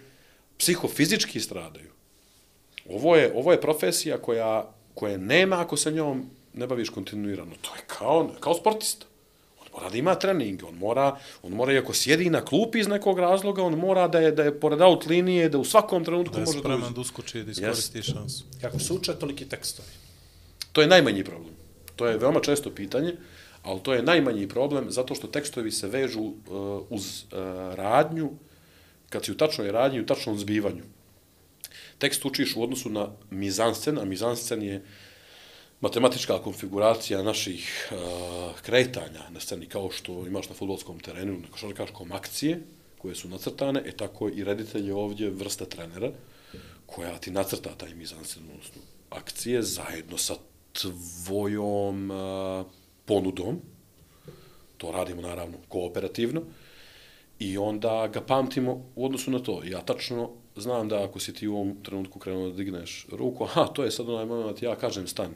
psihofizički 0.57 1.39
stradaju. 1.39 1.89
Ovo 2.89 3.15
je, 3.15 3.33
ovo 3.35 3.51
je 3.51 3.61
profesija 3.61 4.17
koja, 4.17 4.69
koja 4.93 5.17
nema 5.17 5.61
ako 5.61 5.77
se 5.77 5.91
njom 5.91 6.29
ne 6.53 6.67
baviš 6.67 6.89
kontinuirano. 6.89 7.51
To 7.61 7.75
je 7.75 7.81
kao, 7.87 8.31
kao 8.39 8.53
sportista. 8.53 9.05
On 9.61 9.67
mora 9.73 9.89
da 9.89 9.97
ima 9.97 10.15
trening, 10.15 10.63
on 10.63 10.75
mora, 10.75 11.17
on 11.43 11.51
mora, 11.51 11.73
iako 11.73 11.93
sjedi 11.93 12.29
na 12.29 12.45
klupi 12.45 12.79
iz 12.79 12.87
nekog 12.87 13.19
razloga, 13.19 13.63
on 13.63 13.73
mora 13.73 14.07
da 14.07 14.19
je, 14.19 14.31
da 14.31 14.43
je 14.43 14.59
pored 14.59 14.81
out 14.81 15.05
linije, 15.05 15.49
da 15.49 15.57
u 15.57 15.65
svakom 15.65 16.05
trenutku 16.05 16.33
Da 16.33 16.39
je 16.39 16.45
može 16.45 16.57
da 16.57 16.61
spreman 16.61 16.83
uđe. 16.83 16.93
da 16.93 17.01
uskoči 17.01 17.43
da 17.43 17.51
iskoristi 17.51 18.01
šansu. 18.03 18.43
Kako 18.61 18.79
se 18.79 18.93
uče, 18.93 19.13
toliki 19.13 19.45
tekstovi. 19.45 19.87
To 20.71 20.81
je 20.81 20.87
najmanji 20.87 21.23
problem. 21.23 21.53
To 21.95 22.07
je 22.07 22.17
veoma 22.17 22.39
često 22.39 22.69
pitanje, 22.71 23.13
ali 23.63 23.83
to 23.83 23.93
je 23.93 24.03
najmanji 24.03 24.47
problem 24.47 24.91
zato 24.91 25.15
što 25.15 25.27
tekstovi 25.27 25.71
se 25.71 25.87
vežu 25.87 26.21
uh, 26.21 26.33
uz 26.89 27.23
uh, 27.23 27.39
radnju, 27.75 28.31
kad 29.09 29.25
si 29.25 29.31
u 29.31 29.37
tačnoj 29.37 29.71
radnji, 29.71 30.01
u 30.01 30.05
tačnom 30.05 30.37
zbivanju. 30.39 30.83
Tekst 31.97 32.25
učiš 32.25 32.55
u 32.55 32.63
odnosu 32.63 32.89
na 32.89 33.07
mizanscen, 33.29 33.97
a 33.97 34.05
mizanscen 34.05 34.63
je 34.63 34.83
matematička 35.81 36.39
konfiguracija 36.43 37.23
naših 37.23 37.91
uh, 37.91 38.59
kretanja 38.61 39.29
na 39.29 39.39
sceni, 39.39 39.65
kao 39.65 39.91
što 39.91 40.27
imaš 40.27 40.49
na 40.49 40.55
futbolskom 40.55 40.99
terenu, 40.99 41.39
na 41.39 41.47
košarkaškom 41.51 42.11
akcije, 42.11 42.59
koje 42.97 43.15
su 43.15 43.29
nacrtane, 43.29 43.83
e 43.85 43.91
tako 43.91 44.29
i 44.29 44.43
reditelj 44.43 44.87
je 44.87 44.93
ovdje 44.93 45.29
vrsta 45.29 45.65
trenera, 45.65 46.11
koja 46.85 47.17
ti 47.17 47.31
nacrta 47.31 47.75
taj 47.77 47.95
mizanscen, 47.95 48.43
odnosno 48.51 48.81
akcije, 49.09 49.61
zajedno 49.61 50.17
sa 50.17 50.35
tvojom 50.73 52.11
uh, 52.11 52.65
ponudom, 53.05 53.61
to 54.77 54.91
radimo 54.91 55.21
naravno 55.21 55.57
kooperativno, 55.67 56.41
i 57.39 57.57
onda 57.57 58.07
ga 58.13 58.21
pamtimo 58.21 58.85
u 58.95 59.05
odnosu 59.05 59.31
na 59.31 59.39
to. 59.39 59.61
Ja 59.65 59.81
tačno 59.81 60.29
znam 60.55 60.89
da 60.89 61.03
ako 61.03 61.19
si 61.19 61.33
ti 61.33 61.47
u 61.47 61.55
ovom 61.55 61.75
trenutku 61.83 62.19
krenuo 62.19 62.49
da 62.49 62.55
digneš 62.55 63.07
ruku, 63.11 63.43
aha, 63.43 63.65
to 63.65 63.83
je 63.83 63.91
sad 63.91 64.09
onaj 64.09 64.25
moment, 64.25 64.61
ja 64.61 64.75
kažem 64.75 65.07
stani. 65.07 65.35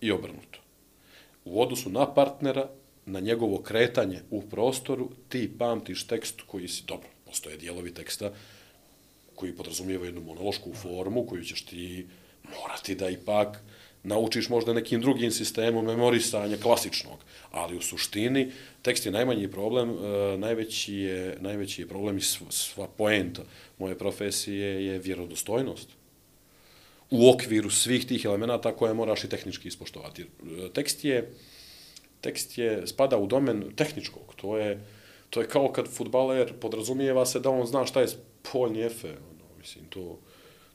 I 0.00 0.12
obrnuto. 0.12 0.58
U 1.44 1.62
odnosu 1.62 1.90
na 1.90 2.14
partnera, 2.14 2.68
na 3.06 3.20
njegovo 3.20 3.62
kretanje 3.62 4.20
u 4.30 4.42
prostoru, 4.42 5.10
ti 5.28 5.52
pamtiš 5.58 6.06
tekst 6.06 6.42
koji 6.46 6.68
si, 6.68 6.84
dobro, 6.86 7.08
postoje 7.26 7.56
dijelovi 7.56 7.94
teksta 7.94 8.32
koji 9.34 9.56
podrazumijevaju 9.56 10.08
jednu 10.08 10.20
monološku 10.20 10.72
formu 10.74 11.26
koju 11.26 11.44
ćeš 11.44 11.64
ti 11.64 12.06
morati 12.42 12.94
da 12.94 13.08
ipak 13.08 13.62
naučiš 14.06 14.48
možda 14.48 14.72
nekim 14.72 15.00
drugim 15.00 15.30
sistemom 15.30 15.84
memorisanja 15.84 16.56
klasičnog, 16.56 17.18
ali 17.50 17.76
u 17.76 17.80
suštini 17.80 18.52
tekst 18.82 19.06
je 19.06 19.12
najmanji 19.12 19.48
problem, 19.48 19.90
e, 19.90 20.38
najveći 20.38 20.94
je, 20.94 21.36
najveći 21.40 21.82
je 21.82 21.88
problem 21.88 22.18
i 22.18 22.20
sva, 22.20 22.46
sva 22.50 22.88
poenta 22.88 23.42
moje 23.78 23.98
profesije 23.98 24.86
je 24.86 24.98
vjerodostojnost 24.98 25.88
u 27.10 27.30
okviru 27.30 27.70
svih 27.70 28.06
tih 28.06 28.24
elemenata 28.24 28.76
koje 28.76 28.94
moraš 28.94 29.24
i 29.24 29.28
tehnički 29.28 29.68
ispoštovati. 29.68 30.22
E, 30.22 30.26
tekst 30.72 31.04
je, 31.04 31.32
tekst 32.20 32.58
je, 32.58 32.86
spada 32.86 33.18
u 33.18 33.26
domen 33.26 33.64
tehničkog, 33.76 34.34
to 34.36 34.58
je, 34.58 34.80
to 35.30 35.40
je 35.40 35.48
kao 35.48 35.72
kad 35.72 35.88
futbaler 35.88 36.52
podrazumijeva 36.60 37.26
se 37.26 37.40
da 37.40 37.50
on 37.50 37.66
zna 37.66 37.86
šta 37.86 38.00
je 38.00 38.08
spoljni 38.08 38.82
efe, 38.82 39.08
ono, 39.08 39.58
mislim, 39.58 39.84
to, 39.84 40.18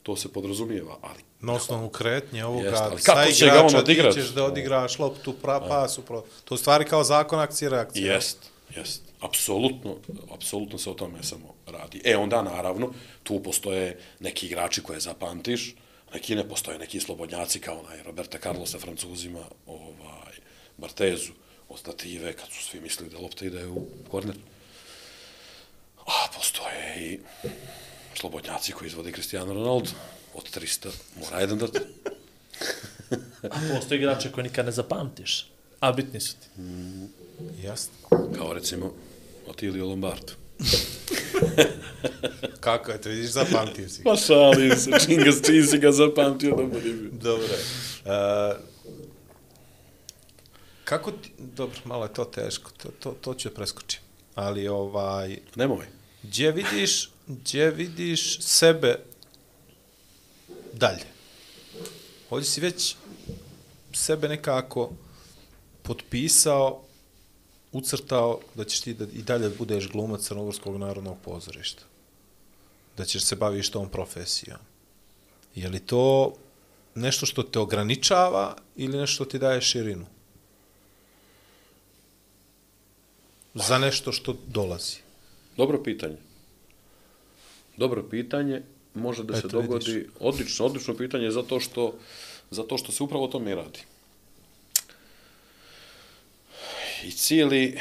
to 0.03 0.15
se 0.15 0.33
podrazumijeva, 0.33 0.97
ali 1.01 1.30
Na 1.41 1.53
osnovu 1.53 1.89
kretnje 1.89 2.45
ovoga, 2.45 2.69
Jest, 2.69 2.81
ali 2.81 3.01
kako 3.01 3.31
će 3.31 3.45
ga 3.45 3.65
on 3.65 3.91
igrača 3.91 4.13
ti 4.13 4.21
ćeš 4.21 4.29
da 4.29 4.43
odigraš 4.43 4.99
loptu, 4.99 5.33
pra, 5.33 5.59
pasu, 5.59 6.01
pro... 6.01 6.23
to 6.45 6.55
je 6.55 6.59
stvari 6.59 6.85
kao 6.85 7.03
zakon 7.03 7.39
akcije 7.39 7.67
i 7.67 7.69
reakcije. 7.69 8.13
Jest, 8.13 8.37
jest. 8.75 9.01
Apsolutno, 9.19 9.95
apsolutno 10.33 10.77
se 10.77 10.89
o 10.89 10.93
tome 10.93 11.23
samo 11.23 11.53
radi. 11.67 12.01
E, 12.05 12.17
onda, 12.17 12.41
naravno, 12.41 12.93
tu 13.23 13.43
postoje 13.43 13.99
neki 14.19 14.45
igrači 14.45 14.83
koje 14.83 14.99
zapamtiš, 14.99 15.75
neki 16.13 16.35
ne 16.35 16.49
postoje, 16.49 16.79
neki 16.79 16.99
slobodnjaci 16.99 17.59
kao 17.59 17.79
onaj 17.79 18.03
Roberta 18.03 18.37
Carlos 18.37 18.71
sa 18.71 18.79
Francuzima, 18.79 19.43
ovaj, 19.67 20.33
Bartezu, 20.77 21.31
ostative, 21.69 22.33
kad 22.33 22.49
su 22.51 22.63
svi 22.63 22.79
mislili 22.79 23.09
da 23.11 23.19
lopta 23.19 23.45
ide 23.45 23.67
u 23.67 23.85
korner. 24.11 24.35
A 26.05 26.27
postoje 26.35 26.95
i 26.97 27.19
slobodnjaci 28.15 28.71
koji 28.71 28.87
izvodi 28.87 29.11
Cristiano 29.11 29.53
Ronaldo. 29.53 29.89
Od 30.33 30.57
300 30.59 30.87
mora 31.19 31.39
jedan 31.39 31.57
dati. 31.57 31.79
A 33.43 33.59
postoje 33.73 33.97
igrače 33.97 34.31
koje 34.31 34.43
nikad 34.43 34.65
ne 34.65 34.71
zapamtiš, 34.71 35.47
a 35.79 35.91
bitni 35.91 36.19
su 36.19 36.33
ti. 36.33 36.61
Jasno. 37.63 37.93
Kao 38.37 38.53
recimo 38.53 38.93
Otilio 39.47 39.85
Lombardo. 39.85 40.33
Kako 42.59 42.91
je 42.91 43.01
to, 43.01 43.09
vidiš, 43.09 43.31
zapamtio 43.31 43.89
si. 43.89 44.03
Pa 44.03 44.15
šalim 44.15 44.77
se, 44.77 44.91
čim, 45.05 45.17
ga, 45.17 45.31
čim 45.45 45.67
si 45.67 45.77
ga 45.77 45.91
zapamtio 45.91 46.55
da 46.55 46.63
bude 46.63 46.89
bio. 46.89 47.09
Dobro. 47.11 47.53
Uh, 48.05 48.61
kako 50.83 51.11
ti, 51.11 51.31
dobro, 51.37 51.79
malo 51.85 52.05
je 52.05 52.13
to 52.13 52.25
teško, 52.25 52.71
to, 52.71 52.89
to, 52.99 53.11
to 53.21 53.33
ću 53.33 53.49
preskočiti. 53.49 53.99
Ali 54.35 54.67
ovaj, 54.67 55.37
Nemoj. 55.55 55.85
gdje 56.23 56.51
vidiš, 56.51 57.09
gdje 57.27 57.71
vidiš 57.71 58.41
sebe 58.41 58.99
dalje? 60.73 61.05
Ovdje 62.29 62.45
si 62.45 62.61
već 62.61 62.95
sebe 63.93 64.29
nekako 64.29 64.91
potpisao, 65.81 66.81
ucrtao 67.71 68.39
da 68.55 68.65
ćeš 68.65 68.81
ti 68.81 68.93
da 68.93 69.05
i 69.13 69.21
dalje 69.21 69.49
budeš 69.49 69.89
glumac 69.89 70.21
Crnogorskog 70.21 70.77
narodnog 70.77 71.17
pozorišta. 71.23 71.83
Da 72.97 73.05
ćeš 73.05 73.23
se 73.23 73.35
baviš 73.35 73.69
tom 73.69 73.89
profesijom. 73.89 74.59
Je 75.55 75.69
li 75.69 75.79
to 75.79 76.33
nešto 76.95 77.25
što 77.25 77.43
te 77.43 77.59
ograničava 77.59 78.55
ili 78.75 78.97
nešto 78.97 79.13
što 79.13 79.25
ti 79.25 79.39
daje 79.39 79.61
širinu? 79.61 80.05
Za 83.53 83.77
nešto 83.77 84.11
što 84.11 84.35
dolazi. 84.47 84.97
Dobro 85.57 85.83
pitanje. 85.83 86.17
Dobro 87.77 88.03
pitanje, 88.09 88.61
može 88.93 89.23
da 89.23 89.33
se 89.33 89.39
Eto, 89.39 89.47
dogodi, 89.47 89.91
vidiš. 89.91 90.09
odlično, 90.19 90.65
odlično 90.65 90.95
pitanje, 90.97 91.31
zato 91.31 91.59
što, 91.59 91.93
zato 92.51 92.77
što 92.77 92.91
se 92.91 93.03
upravo 93.03 93.25
o 93.25 93.27
tome 93.27 93.51
i 93.51 93.55
radi. 93.55 93.79
I 97.03 97.11
cijeli, 97.11 97.79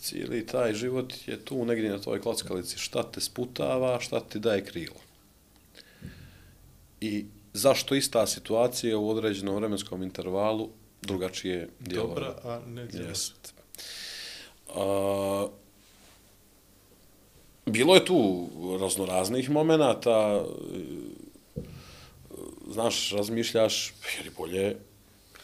cijeli 0.00 0.46
taj 0.46 0.74
život 0.74 1.12
je 1.26 1.44
tu 1.44 1.64
negdje 1.64 1.90
na 1.90 1.98
toj 1.98 2.20
klackalici. 2.20 2.78
Šta 2.78 3.02
te 3.02 3.20
sputava, 3.20 4.00
šta 4.00 4.20
ti 4.20 4.38
daje 4.38 4.64
krilo. 4.64 5.00
I 7.00 7.24
zašto 7.52 7.94
ista 7.94 8.26
situacija 8.26 8.98
u 8.98 9.10
određenom 9.10 9.56
vremenskom 9.56 10.02
intervalu 10.02 10.70
drugačije 11.02 11.68
djelovanje? 11.80 12.14
Dobra, 12.14 12.40
a 12.44 12.60
ne 12.66 12.86
djeluje. 12.86 13.08
Jest. 13.08 13.54
A, 14.74 15.48
bilo 17.66 17.94
je 17.94 18.04
tu 18.04 18.48
raznoraznih 18.80 19.50
momenata, 19.50 20.44
e, 21.56 21.60
znaš, 22.70 23.10
razmišljaš, 23.10 23.94
jer 24.16 24.26
je 24.26 24.32
bolje, 24.36 24.76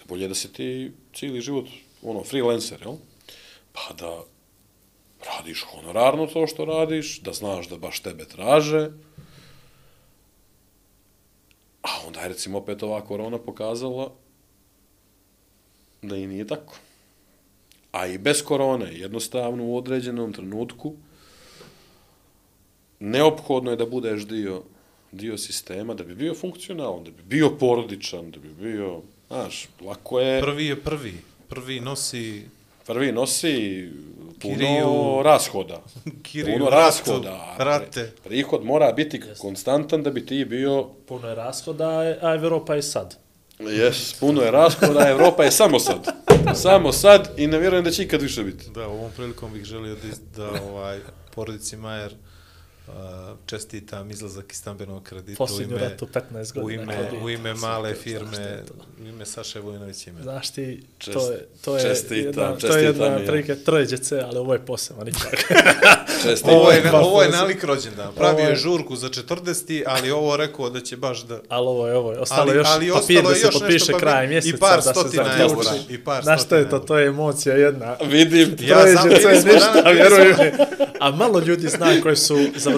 bolje 0.09 0.29
da 0.29 0.35
se 0.35 0.53
ti 0.53 0.93
cijeli 1.15 1.41
život, 1.41 1.67
ono, 2.03 2.25
freelancer, 2.25 2.81
jel? 2.83 2.95
Pa 3.73 3.95
da 3.95 4.23
radiš 5.27 5.65
honorarno 5.71 6.27
to 6.27 6.47
što 6.47 6.65
radiš, 6.65 7.21
da 7.21 7.33
znaš 7.33 7.69
da 7.69 7.77
baš 7.77 8.01
tebe 8.01 8.25
traže, 8.25 8.91
a 11.83 11.89
onda 12.07 12.21
je 12.21 12.29
recimo 12.29 12.59
opet 12.59 12.83
ova 12.83 13.01
korona 13.01 13.39
pokazala 13.39 14.13
da 16.03 16.17
i 16.17 16.27
nije 16.27 16.47
tako. 16.47 16.75
A 17.93 18.07
i 18.07 18.19
bez 18.19 18.45
korone, 18.45 18.99
jednostavno 18.99 19.65
u 19.65 19.77
određenom 19.77 20.33
trenutku, 20.33 20.95
neophodno 23.01 23.71
je 23.71 23.77
da 23.77 23.87
budeš 23.87 24.23
dio, 24.23 24.63
dio 25.13 25.39
sistema, 25.39 25.95
da 25.95 26.05
bi 26.05 26.15
bio 26.15 26.35
funkcionalan, 26.35 27.05
da 27.05 27.11
bi 27.11 27.23
bio 27.25 27.51
porodičan, 27.51 28.31
da 28.31 28.39
bi 28.39 28.49
bio, 28.51 29.01
znaš, 29.29 29.69
lako 29.81 30.21
je... 30.21 30.41
Prvi 30.41 30.67
je 30.67 30.77
prvi. 30.77 31.15
Prvi 31.49 31.81
nosi 31.81 32.43
Prvi 32.87 33.13
nosi 33.13 33.89
puno 34.41 34.55
Kiriju. 34.55 35.23
rashoda. 35.23 35.83
Kiriju, 36.23 36.59
puno 36.59 36.71
rashoda. 36.71 37.33
a 37.51 37.65
rate. 37.65 38.13
pri- 38.17 38.23
Prihod 38.25 38.65
mora 38.65 38.93
biti 38.93 39.21
konstantan 39.39 40.03
da 40.03 40.11
bi 40.11 40.27
ti 40.27 40.45
bio 40.45 40.89
Puno 41.07 41.29
je 41.29 41.35
rashoda, 41.35 41.89
a 42.23 42.35
Evropa 42.35 42.75
je 42.75 42.83
sad. 42.83 43.17
Jes, 43.61 44.15
puno 44.15 44.43
je 44.43 44.51
rashoda, 44.51 45.09
Evropa 45.09 45.45
je 45.45 45.51
samo 45.51 45.79
sad. 45.79 46.07
Samo 46.55 46.93
sad 46.93 47.31
i 47.37 47.47
ne 47.47 47.59
vjerujem 47.59 47.85
da 47.85 47.91
će 47.91 48.03
ikad 48.03 48.23
više 48.23 48.43
biti. 48.43 48.71
Da, 48.71 48.87
ovom 48.87 49.11
prilikom 49.17 49.53
bih 49.53 49.65
želio 49.65 49.95
da, 49.95 50.09
da 50.37 50.63
ovaj, 50.63 50.99
porodici 51.35 51.77
Majer 51.77 52.15
čestitam 53.47 54.11
izlazak 54.11 54.53
iz 54.53 54.59
stambenog 54.59 55.03
kredita 55.03 55.45
u 55.45 55.63
ime, 55.63 55.79
ratu 55.79 56.07
15 56.07 56.21
godina. 56.53 56.63
u 56.63 56.85
ime, 56.85 56.95
kredita. 56.95 57.25
u 57.25 57.31
ime 57.31 57.55
male 57.55 57.95
firme, 57.95 58.63
u 58.99 59.07
ime 59.07 59.27
Saše 59.27 59.61
Vojinović 59.61 60.07
ime. 60.07 60.23
Znaš 60.23 60.51
ti, 60.51 60.83
Čest- 60.99 61.13
to 61.13 61.33
je, 61.33 61.47
to 61.61 61.77
je 61.77 61.83
čestitam, 61.83 62.25
jedna, 62.45 62.57
to 62.59 62.77
je 62.77 62.85
jedna 62.85 63.07
i 63.09 63.11
ja. 63.13 63.19
prilike 63.19 63.55
trojeđece, 63.57 64.21
ali 64.21 64.39
ovo 64.39 64.53
je 64.53 64.59
poseban 64.61 65.09
ipak. 65.09 65.45
Čestitam. 66.23 66.55
Ovo 66.55 66.71
je, 66.71 66.93
ovo 66.93 67.23
je 67.23 67.29
posebno. 67.29 67.39
nalik 67.39 67.65
rođendan. 67.65 68.15
Pravio 68.15 68.45
je 68.45 68.49
je- 68.49 68.57
žurku 68.57 68.97
za 68.97 69.09
40. 69.09 69.83
ali 69.87 70.11
ovo 70.11 70.37
rekao 70.37 70.71
da 70.71 70.81
će 70.81 70.97
baš 70.97 71.23
da... 71.23 71.41
ali 71.49 71.67
ovo 71.67 71.89
je, 71.89 71.95
ovo 71.95 72.13
je. 72.13 72.19
Ostalo 72.19 72.43
Ali- 72.43 72.57
još 72.57 72.67
ali 72.69 72.91
papir 72.91 73.23
da 73.23 73.29
je 73.29 73.37
se 73.37 73.47
još 73.47 73.55
potpiše 73.55 73.93
pa 73.93 73.99
kraj 73.99 74.25
i 74.25 74.29
mjeseca, 74.29 74.57
par 74.59 74.77
da 74.77 74.83
se 74.83 74.91
stotina 74.91 75.25
zaključi. 75.25 75.53
eura, 75.53 75.71
i 75.89 75.99
par 75.99 76.23
Znaš 76.23 76.45
što 76.45 76.57
je 76.57 76.71
to? 76.71 76.79
To 76.79 76.99
je 76.99 77.07
emocija 77.07 77.55
jedna. 77.57 77.97
Vidim, 78.03 78.57
Ja 78.61 78.87
smo 78.87 79.03
danas- 79.11 79.93
vjeruj 79.93 80.29
mi. 80.29 80.53
A 81.01 81.11
malo 81.11 81.41
ljudi 81.41 81.69
zna 81.69 82.01
koji 82.03 82.17
su 82.17 82.37
završili 82.57 82.78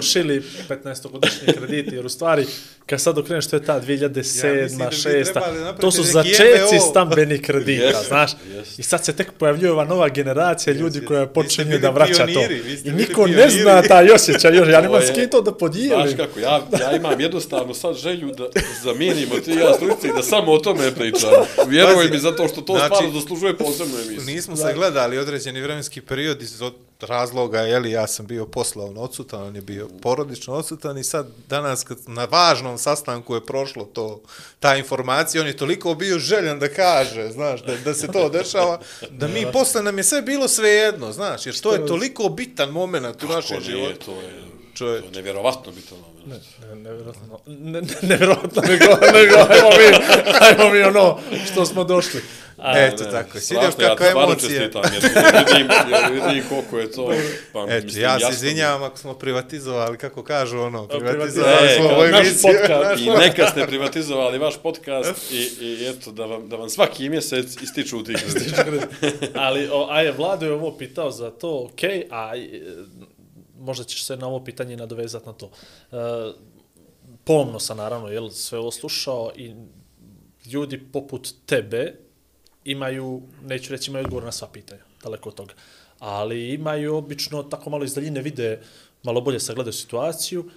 15-godišnji 0.69 1.53
krediti, 1.57 1.95
jer 1.95 2.05
u 2.05 2.09
stvari, 2.09 2.45
kad 2.85 3.01
sad 3.01 3.17
okreneš, 3.17 3.47
to 3.47 3.55
je 3.55 3.63
ta 3.63 3.81
2007 3.81 4.47
Ja 4.47 4.63
mislim 4.63 4.79
da 4.79 4.85
bi 4.85 4.95
2006 4.95 5.23
trebali 5.23 5.53
napraviti 5.53 5.81
to 5.81 5.91
su 5.91 6.03
začeci 6.03 6.43
MBO. 6.75 6.79
stambenih 6.81 7.41
kredita, 7.41 7.83
Jeste, 7.83 8.07
znaš. 8.07 8.31
jeste. 8.49 8.75
I 8.77 8.83
sad 8.83 9.05
se 9.05 9.13
tek 9.13 9.31
pojavljuje 9.31 9.71
ova 9.71 9.85
nova 9.85 10.09
generacija 10.09 10.73
ljudi 10.73 10.97
Jeste. 10.97 11.05
koja 11.07 11.27
počinju 11.27 11.79
da 11.79 11.89
vraća 11.89 12.13
to. 12.17 12.25
pioniri, 12.27 12.77
ste 12.77 12.89
I 12.89 12.91
niko 12.91 13.27
ne 13.27 13.49
zna 13.49 13.81
taj 13.81 14.09
osjećaj 14.11 14.55
još, 14.55 14.67
ja 14.67 14.75
To 14.75 14.81
nemam 14.81 15.01
s 15.01 15.11
kim 15.11 15.29
to 15.29 15.41
da 15.41 15.51
Znaš 15.51 15.59
podijelim. 15.59 16.17
kako, 16.17 16.39
ja, 16.39 16.61
ja 16.81 16.95
imam 16.95 17.21
jednostavno 17.21 17.73
sad 17.73 17.95
želju 17.95 18.31
da 18.31 18.47
zamijenimo 18.83 19.35
ti 19.35 19.51
ja 19.51 19.73
struci 19.73 20.07
i 20.07 20.15
da 20.15 20.23
samo 20.23 20.51
o 20.51 20.57
tome 20.57 20.91
pričam. 20.91 21.29
Vjeruj 21.67 22.09
mi 22.11 22.19
zato 22.19 22.47
što 22.47 22.61
to 22.61 22.73
znači, 22.73 22.87
stvarno 22.87 23.19
zaslužuje 23.19 23.57
posebnu 23.57 23.93
emisiju. 23.97 24.35
Nismo 24.35 24.55
se 24.55 24.73
gledali 24.75 25.17
određeni 25.17 25.61
vremenski 25.61 26.01
period 26.01 26.41
iz 26.41 26.61
od 26.61 26.73
razloga, 27.03 27.59
jeli, 27.59 27.91
ja 27.91 28.07
sam 28.07 28.27
bio 28.27 28.45
poslovno 28.45 29.01
odsutan, 29.01 29.43
on 29.43 29.55
je 29.55 29.61
bio 29.61 29.87
porodično 30.01 30.53
odsutan 30.53 30.97
i 30.97 31.03
sad 31.03 31.27
danas 31.49 31.83
kad 31.83 31.97
na 32.07 32.25
važnom 32.25 32.77
sastanku 32.77 33.35
je 33.35 33.45
prošlo 33.45 33.85
to, 33.85 34.21
ta 34.59 34.75
informacija, 34.75 35.41
on 35.41 35.47
je 35.47 35.57
toliko 35.57 35.95
bio 35.95 36.19
željan 36.19 36.59
da 36.59 36.67
kaže, 36.67 37.29
znaš, 37.29 37.63
da, 37.63 37.75
da 37.77 37.93
se 37.93 38.07
to 38.07 38.29
dešava, 38.29 38.79
da 39.09 39.27
mi 39.27 39.51
posle 39.53 39.83
nam 39.83 39.97
je 39.97 40.03
sve 40.03 40.21
bilo 40.21 40.47
svejedno, 40.47 41.11
znaš, 41.11 41.45
jer 41.45 41.59
to 41.59 41.73
je 41.73 41.87
toliko 41.87 42.29
bitan 42.29 42.69
moment 42.69 43.23
u 43.23 43.27
našem 43.27 43.61
životu. 43.61 44.05
to 44.05 44.11
je, 44.11 44.60
Čovječ. 44.81 45.01
to 45.01 45.07
je 45.07 45.11
nevjerovatno 45.15 45.71
bitan 45.71 45.97
moment. 45.97 46.43
Ne, 46.61 46.75
nevjerojatno, 46.75 47.39
ne, 47.47 47.81
ne, 47.81 47.87
nevjerojatno, 48.01 48.61
nego, 48.61 48.85
nego, 49.13 49.35
ajmo 49.49 49.69
mi, 49.69 49.87
ajmo 50.47 50.73
mi 50.73 50.81
ono 50.83 51.19
što 51.51 51.65
smo 51.65 51.83
došli. 51.83 52.21
A, 52.57 52.79
Eto 52.79 53.03
Ne, 53.03 53.11
tako, 53.11 53.39
strašno, 53.39 53.41
svidio 53.41 53.69
kakva 53.71 53.85
Ja 53.87 53.95
ti 53.95 54.03
stvarno 54.03 54.31
emocija. 54.31 54.59
čestitam, 54.59 54.83
jer 54.93 55.03
vidim, 55.47 55.67
jer 55.89 56.27
vidim 56.27 56.43
koliko 56.49 56.79
je 56.79 56.91
to. 56.91 57.13
Pa, 57.53 57.65
Eto, 57.69 57.85
mislim, 57.85 58.03
ja 58.03 58.19
se 58.19 58.33
izvinjavam 58.33 58.83
ako 58.83 58.97
smo 58.97 59.13
privatizovali, 59.13 59.97
kako 59.97 60.23
kažu 60.23 60.59
ono, 60.59 60.87
privatizovali 60.87 61.17
privatizovali 61.17 61.75
smo 61.75 61.89
ovu 61.89 62.07
naš 62.11 62.27
emisiju. 62.27 62.51
podcast. 62.51 63.01
I 63.01 63.09
neka 63.09 63.47
ste 63.47 63.67
privatizovali 63.67 64.37
vaš 64.37 64.57
podcast 64.63 65.31
i, 65.31 65.65
i 65.65 65.87
eto, 65.89 66.11
da 66.11 66.25
vam, 66.25 66.49
da 66.49 66.55
vam 66.55 66.69
svaki 66.69 67.09
mjesec 67.09 67.61
ističu 67.61 68.03
ti 68.03 68.15
krediti. 68.63 68.95
Ali, 69.45 69.69
o, 69.71 69.87
a 69.89 70.01
je, 70.01 70.11
Vlado 70.11 70.45
je 70.45 70.51
ovo 70.53 70.77
pitao 70.77 71.11
za 71.11 71.31
to, 71.31 71.69
ok, 71.71 71.83
a 72.11 72.35
e, 72.35 72.61
možda 73.61 73.83
ćeš 73.83 74.05
se 74.05 74.17
na 74.17 74.27
ovo 74.27 74.43
pitanje 74.43 74.77
nadovezati 74.77 75.25
na 75.25 75.33
to. 75.33 75.51
E, 75.91 75.95
pomno 77.23 77.59
sam, 77.59 77.77
naravno, 77.77 78.07
jel, 78.07 78.29
sve 78.29 78.59
ovo 78.59 78.71
slušao 78.71 79.31
i 79.35 79.55
ljudi 80.45 80.91
poput 80.91 81.29
tebe 81.45 81.93
imaju, 82.65 83.21
neću 83.43 83.71
reći 83.71 83.91
imaju 83.91 84.05
odgovor 84.05 84.23
na 84.23 84.31
sva 84.31 84.47
pitanja, 84.47 84.81
daleko 85.03 85.29
od 85.29 85.35
toga, 85.35 85.53
ali 85.99 86.53
imaju 86.53 86.95
obično 86.95 87.43
tako 87.43 87.69
malo 87.69 87.83
iz 87.83 87.93
daljine 87.93 88.21
vide, 88.21 88.61
malo 89.03 89.21
bolje 89.21 89.39
sagledaju 89.39 89.73
situaciju 89.73 90.49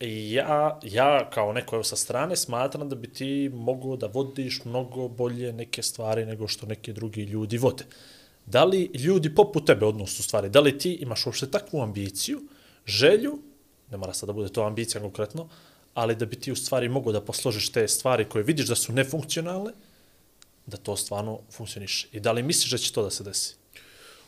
i 0.00 0.32
ja, 0.32 0.80
ja 0.82 1.30
kao 1.30 1.52
neko 1.52 1.76
evo 1.76 1.82
sa 1.84 1.96
strane 1.96 2.36
smatram 2.36 2.88
da 2.88 2.96
bi 2.96 3.12
ti 3.12 3.50
mogao 3.54 3.96
da 3.96 4.06
vodiš 4.06 4.64
mnogo 4.64 5.08
bolje 5.08 5.52
neke 5.52 5.82
stvari 5.82 6.26
nego 6.26 6.48
što 6.48 6.66
neki 6.66 6.92
drugi 6.92 7.22
ljudi 7.22 7.58
vode. 7.58 7.84
Da 8.46 8.64
li 8.64 8.90
ljudi 8.94 9.34
poput 9.34 9.66
tebe, 9.66 9.86
odnosno 9.86 10.24
stvari, 10.24 10.48
da 10.48 10.60
li 10.60 10.78
ti 10.78 10.92
imaš 10.92 11.26
uopšte 11.26 11.50
takvu 11.50 11.82
ambiciju, 11.82 12.42
želju, 12.86 13.38
ne 13.90 13.96
mora 13.96 14.14
sad 14.14 14.26
da 14.26 14.32
bude 14.32 14.48
to 14.48 14.62
ambicija 14.62 15.00
konkretno, 15.00 15.48
ali 15.94 16.16
da 16.16 16.26
bi 16.26 16.36
ti 16.36 16.52
u 16.52 16.56
stvari 16.56 16.88
mogao 16.88 17.12
da 17.12 17.20
posložiš 17.20 17.72
te 17.72 17.88
stvari 17.88 18.28
koje 18.28 18.44
vidiš 18.44 18.66
da 18.68 18.74
su 18.74 18.92
nefunkcionalne, 18.92 19.72
da 20.66 20.76
to 20.76 20.96
stvarno 20.96 21.40
funkcioniše. 21.50 22.08
I 22.12 22.20
da 22.20 22.32
li 22.32 22.42
misliš 22.42 22.70
da 22.70 22.78
će 22.78 22.92
to 22.92 23.02
da 23.02 23.10
se 23.10 23.24
desi? 23.24 23.54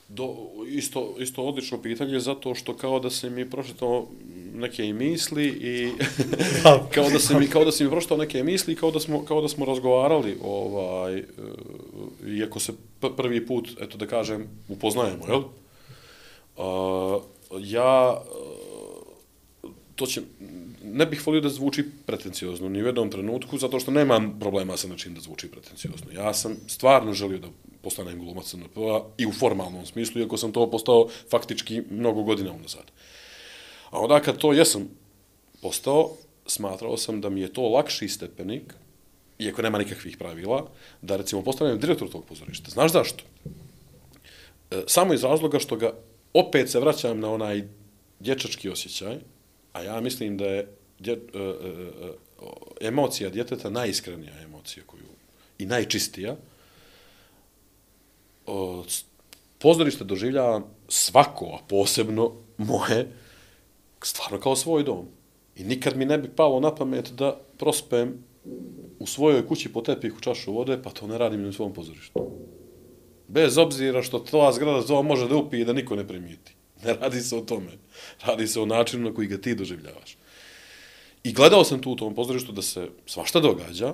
Do, 0.09 0.37
isto, 0.69 1.15
isto 1.19 1.43
odlično 1.43 1.83
pitanje, 1.83 2.21
zato 2.21 2.55
što 2.55 2.77
kao 2.77 3.01
da 3.01 3.11
se 3.11 3.31
mi 3.31 3.51
prošlo 3.51 4.09
neke 4.55 4.85
i 4.85 4.93
misli 4.93 5.47
i 5.47 5.93
kao 6.95 7.11
da 7.11 7.19
se 7.19 7.39
mi 7.39 7.49
kao 7.49 7.65
da 7.65 7.73
se 7.73 7.85
mi 7.85 7.91
prošlo 7.91 8.17
neke 8.17 8.43
misli 8.43 8.77
kao 8.77 8.91
da 8.91 9.01
smo 9.01 9.25
kao 9.25 9.41
da 9.41 9.49
smo 9.49 9.67
razgovarali 9.67 10.39
ovaj 10.43 11.19
e, 11.19 11.25
iako 12.27 12.61
se 12.61 12.73
prvi 13.17 13.47
put 13.47 13.69
eto 13.81 13.99
da 13.99 14.07
kažem 14.07 14.49
upoznajemo, 14.69 15.27
jel? 15.29 15.43
A, 16.57 17.19
ja 17.61 18.23
e, 19.65 19.69
to 19.97 20.07
će 20.07 20.23
ne 20.85 21.07
bih 21.07 21.27
volio 21.27 21.41
da 21.41 21.49
zvuči 21.49 21.85
pretenciozno 22.07 22.69
ni 22.69 22.83
u 22.83 22.87
jednom 22.87 23.11
trenutku, 23.11 23.59
zato 23.59 23.81
što 23.81 23.91
nemam 23.91 24.37
problema 24.41 24.77
sa 24.77 24.89
način 24.89 25.15
da 25.15 25.21
zvuči 25.21 25.51
pretenciozno. 25.51 26.13
Ja 26.13 26.35
sam 26.35 26.57
stvarno 26.67 27.13
želio 27.13 27.39
da 27.39 27.49
postanem 27.87 28.19
glumac 28.19 28.49
CNP-a 28.51 29.05
i 29.19 29.27
u 29.27 29.33
formalnom 29.33 29.87
smislu, 29.87 30.21
iako 30.21 30.37
sam 30.37 30.53
to 30.53 30.67
postao 30.71 31.07
faktički 31.31 31.83
mnogo 31.91 32.23
godina 32.23 32.53
unazad. 32.53 32.91
A 33.91 34.01
onda 34.01 34.21
kad 34.21 34.39
to 34.43 34.53
jesam 34.53 34.89
postao, 35.63 36.17
smatrao 36.47 36.97
sam 36.97 37.21
da 37.21 37.31
mi 37.31 37.41
je 37.41 37.53
to 37.53 37.69
lakši 37.69 38.09
stepenik, 38.09 38.75
iako 39.39 39.63
nema 39.63 39.79
nikakvih 39.79 40.19
pravila, 40.19 40.67
da 41.03 41.17
recimo 41.17 41.43
postanem 41.43 41.79
direktor 41.79 42.11
tog 42.11 42.25
pozorišta. 42.27 42.71
Znaš 42.71 42.93
zašto? 42.93 43.25
E, 44.71 44.83
samo 44.87 45.15
iz 45.15 45.25
razloga 45.25 45.59
što 45.59 45.77
ga 45.77 45.93
opet 46.35 46.71
se 46.71 46.81
vraćam 46.81 47.21
na 47.21 47.31
onaj 47.33 47.63
dječački 48.21 48.71
osjećaj, 48.71 49.17
a 49.73 49.83
ja 49.83 50.01
mislim 50.01 50.37
da 50.37 50.47
je 50.47 50.69
dje, 50.99 51.13
e, 51.13 51.39
e, 51.39 51.39
e, 51.39 52.11
e 52.83 52.89
emocija 52.89 53.31
djeteta 53.31 53.71
najiskrenija 53.71 54.43
emocija 54.43 54.83
koju 54.87 55.07
i 55.59 55.67
najčistija. 55.67 56.37
O, 58.47 58.85
pozorište 59.59 60.05
doživljavam 60.05 60.65
svako, 60.89 61.47
a 61.47 61.59
posebno 61.69 62.33
moje, 62.59 63.09
stvarno 64.03 64.41
kao 64.41 64.57
svoj 64.57 64.85
dom. 64.85 65.07
I 65.57 65.65
nikad 65.65 65.97
mi 65.97 66.05
ne 66.05 66.19
bi 66.19 66.29
palo 66.29 66.61
na 66.61 66.75
pamet 66.75 67.13
da 67.13 67.37
prospem 67.59 68.25
u 68.99 69.07
svojoj 69.07 69.47
kući 69.47 69.73
po 69.73 69.81
tepihu 69.81 70.21
čašu 70.21 70.53
vode, 70.53 70.83
pa 70.83 70.91
to 70.91 71.07
ne 71.07 71.19
radim 71.19 71.43
ni 71.43 71.49
u 71.49 71.53
svom 71.53 71.73
pozorištu. 71.73 72.31
Bez 73.29 73.59
obzira 73.59 74.03
što 74.03 74.19
ta 74.19 74.53
zgrada 74.53 74.87
to 74.87 75.03
može 75.03 75.29
da 75.29 75.37
upije 75.37 75.61
i 75.61 75.65
da 75.65 75.73
niko 75.73 75.97
ne 75.97 76.09
primijeti. 76.09 76.55
Ne 76.85 76.95
radi 76.95 77.21
se 77.21 77.37
o 77.37 77.41
tome. 77.41 77.73
Radi 78.27 78.47
se 78.47 78.61
o 78.61 78.67
načinu 78.67 79.09
na 79.09 79.15
koji 79.15 79.29
ga 79.29 79.39
ti 79.39 79.55
doživljavaš. 79.55 80.17
I 81.25 81.33
gledao 81.33 81.65
sam 81.65 81.83
tu 81.83 81.91
u 81.91 81.97
tom 81.97 82.15
pozorištu 82.15 82.53
da 82.53 82.63
se 82.63 82.89
svašta 83.07 83.41
događa. 83.41 83.89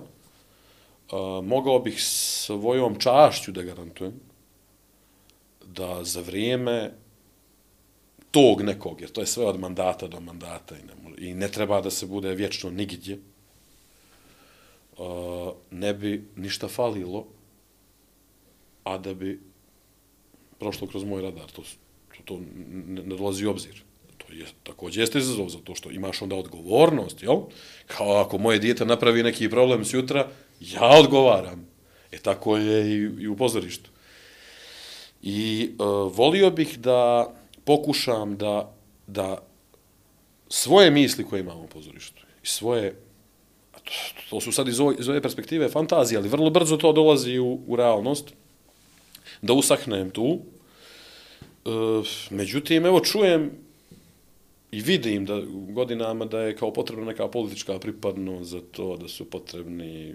Uh, 1.12 1.44
mogao 1.44 1.78
bih 1.78 2.02
svojom 2.02 2.98
čašću 2.98 3.52
da 3.52 3.62
garantujem 3.62 4.12
da 5.66 6.04
za 6.04 6.20
vrijeme 6.20 6.90
tog 8.30 8.62
nekog, 8.62 9.00
jer 9.00 9.10
to 9.10 9.20
je 9.20 9.26
sve 9.26 9.44
od 9.46 9.60
mandata 9.60 10.08
do 10.08 10.20
mandata 10.20 10.76
i 10.76 10.82
ne, 10.82 11.28
i 11.28 11.34
ne 11.34 11.48
treba 11.48 11.80
da 11.80 11.90
se 11.90 12.06
bude 12.06 12.34
vječno 12.34 12.70
nigdje, 12.70 13.18
uh, 14.98 15.52
ne 15.70 15.94
bi 15.94 16.24
ništa 16.36 16.68
falilo, 16.68 17.26
a 18.84 18.98
da 18.98 19.14
bi 19.14 19.40
prošlo 20.58 20.86
kroz 20.86 21.04
moj 21.04 21.22
radar. 21.22 21.50
To, 21.50 21.62
to, 22.16 22.22
to 22.24 22.40
ne, 22.66 23.02
ne 23.02 23.16
dolazi 23.16 23.46
u 23.46 23.50
obzir. 23.50 23.82
To 24.18 24.32
je, 24.32 24.46
također 24.62 25.02
jeste 25.02 25.18
izazov 25.18 25.48
zato 25.48 25.74
što 25.74 25.90
imaš 25.90 26.22
onda 26.22 26.36
odgovornost, 26.36 27.22
jel? 27.22 27.40
Kao 27.86 28.16
ako 28.16 28.38
moje 28.38 28.58
dijete 28.58 28.84
napravi 28.84 29.22
neki 29.22 29.50
problem 29.50 29.84
sjutra, 29.84 30.28
ja 30.60 30.98
odgovaram. 30.98 31.66
E 32.12 32.18
tako 32.18 32.56
je 32.56 32.86
i, 32.86 33.22
i 33.22 33.28
u 33.28 33.36
pozorištu. 33.36 33.90
I 35.22 35.70
uh, 35.78 36.16
volio 36.16 36.50
bih 36.50 36.78
da 36.78 37.30
pokušam 37.64 38.36
da, 38.36 38.74
da 39.06 39.38
svoje 40.48 40.90
misli 40.90 41.24
koje 41.24 41.40
imamo 41.40 41.62
u 41.62 41.66
pozorištu 41.66 42.22
i 42.42 42.46
svoje 42.46 42.94
to, 43.72 43.92
to 44.30 44.40
su 44.40 44.52
sad 44.52 44.68
iz 44.68 44.80
ove, 44.80 44.96
iz 44.98 45.08
ove 45.08 45.22
perspektive 45.22 45.68
fantazije, 45.68 46.18
ali 46.18 46.28
vrlo 46.28 46.50
brzo 46.50 46.76
to 46.76 46.92
dolazi 46.92 47.38
u, 47.38 47.60
u 47.66 47.76
realnost, 47.76 48.34
da 49.42 49.52
usahnem 49.52 50.10
tu. 50.10 50.38
E, 51.64 51.68
međutim, 52.30 52.86
evo 52.86 53.00
čujem 53.00 53.50
i 54.72 54.80
vidim 54.80 55.26
da 55.26 55.40
godinama 55.68 56.24
da 56.24 56.40
je 56.40 56.56
kao 56.56 56.72
potrebna 56.72 57.04
neka 57.04 57.28
politička 57.28 57.78
pripadnost 57.78 58.50
za 58.50 58.60
to, 58.72 58.96
da 58.96 59.08
su 59.08 59.30
potrebni 59.30 60.14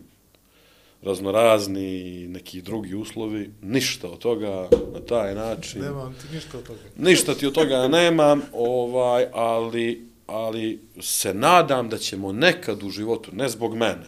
raznorazni 1.01 2.27
neki 2.27 2.61
drugi 2.61 2.95
uslovi, 2.95 3.51
ništa 3.61 4.09
od 4.09 4.19
toga 4.19 4.69
na 4.93 4.99
taj 4.99 5.35
način. 5.35 5.81
Nemam 5.81 6.15
ti 6.21 6.35
ništa 6.35 6.57
od 6.57 6.63
toga. 6.63 6.79
Ništa 6.97 7.35
ti 7.35 7.47
od 7.47 7.53
toga 7.53 7.87
nemam, 7.87 8.41
ovaj, 8.53 9.25
ali, 9.33 10.07
ali 10.27 10.79
se 11.01 11.33
nadam 11.33 11.89
da 11.89 11.97
ćemo 11.97 12.31
nekad 12.31 12.83
u 12.83 12.89
životu, 12.89 13.31
ne 13.33 13.49
zbog 13.49 13.75
mene, 13.75 14.05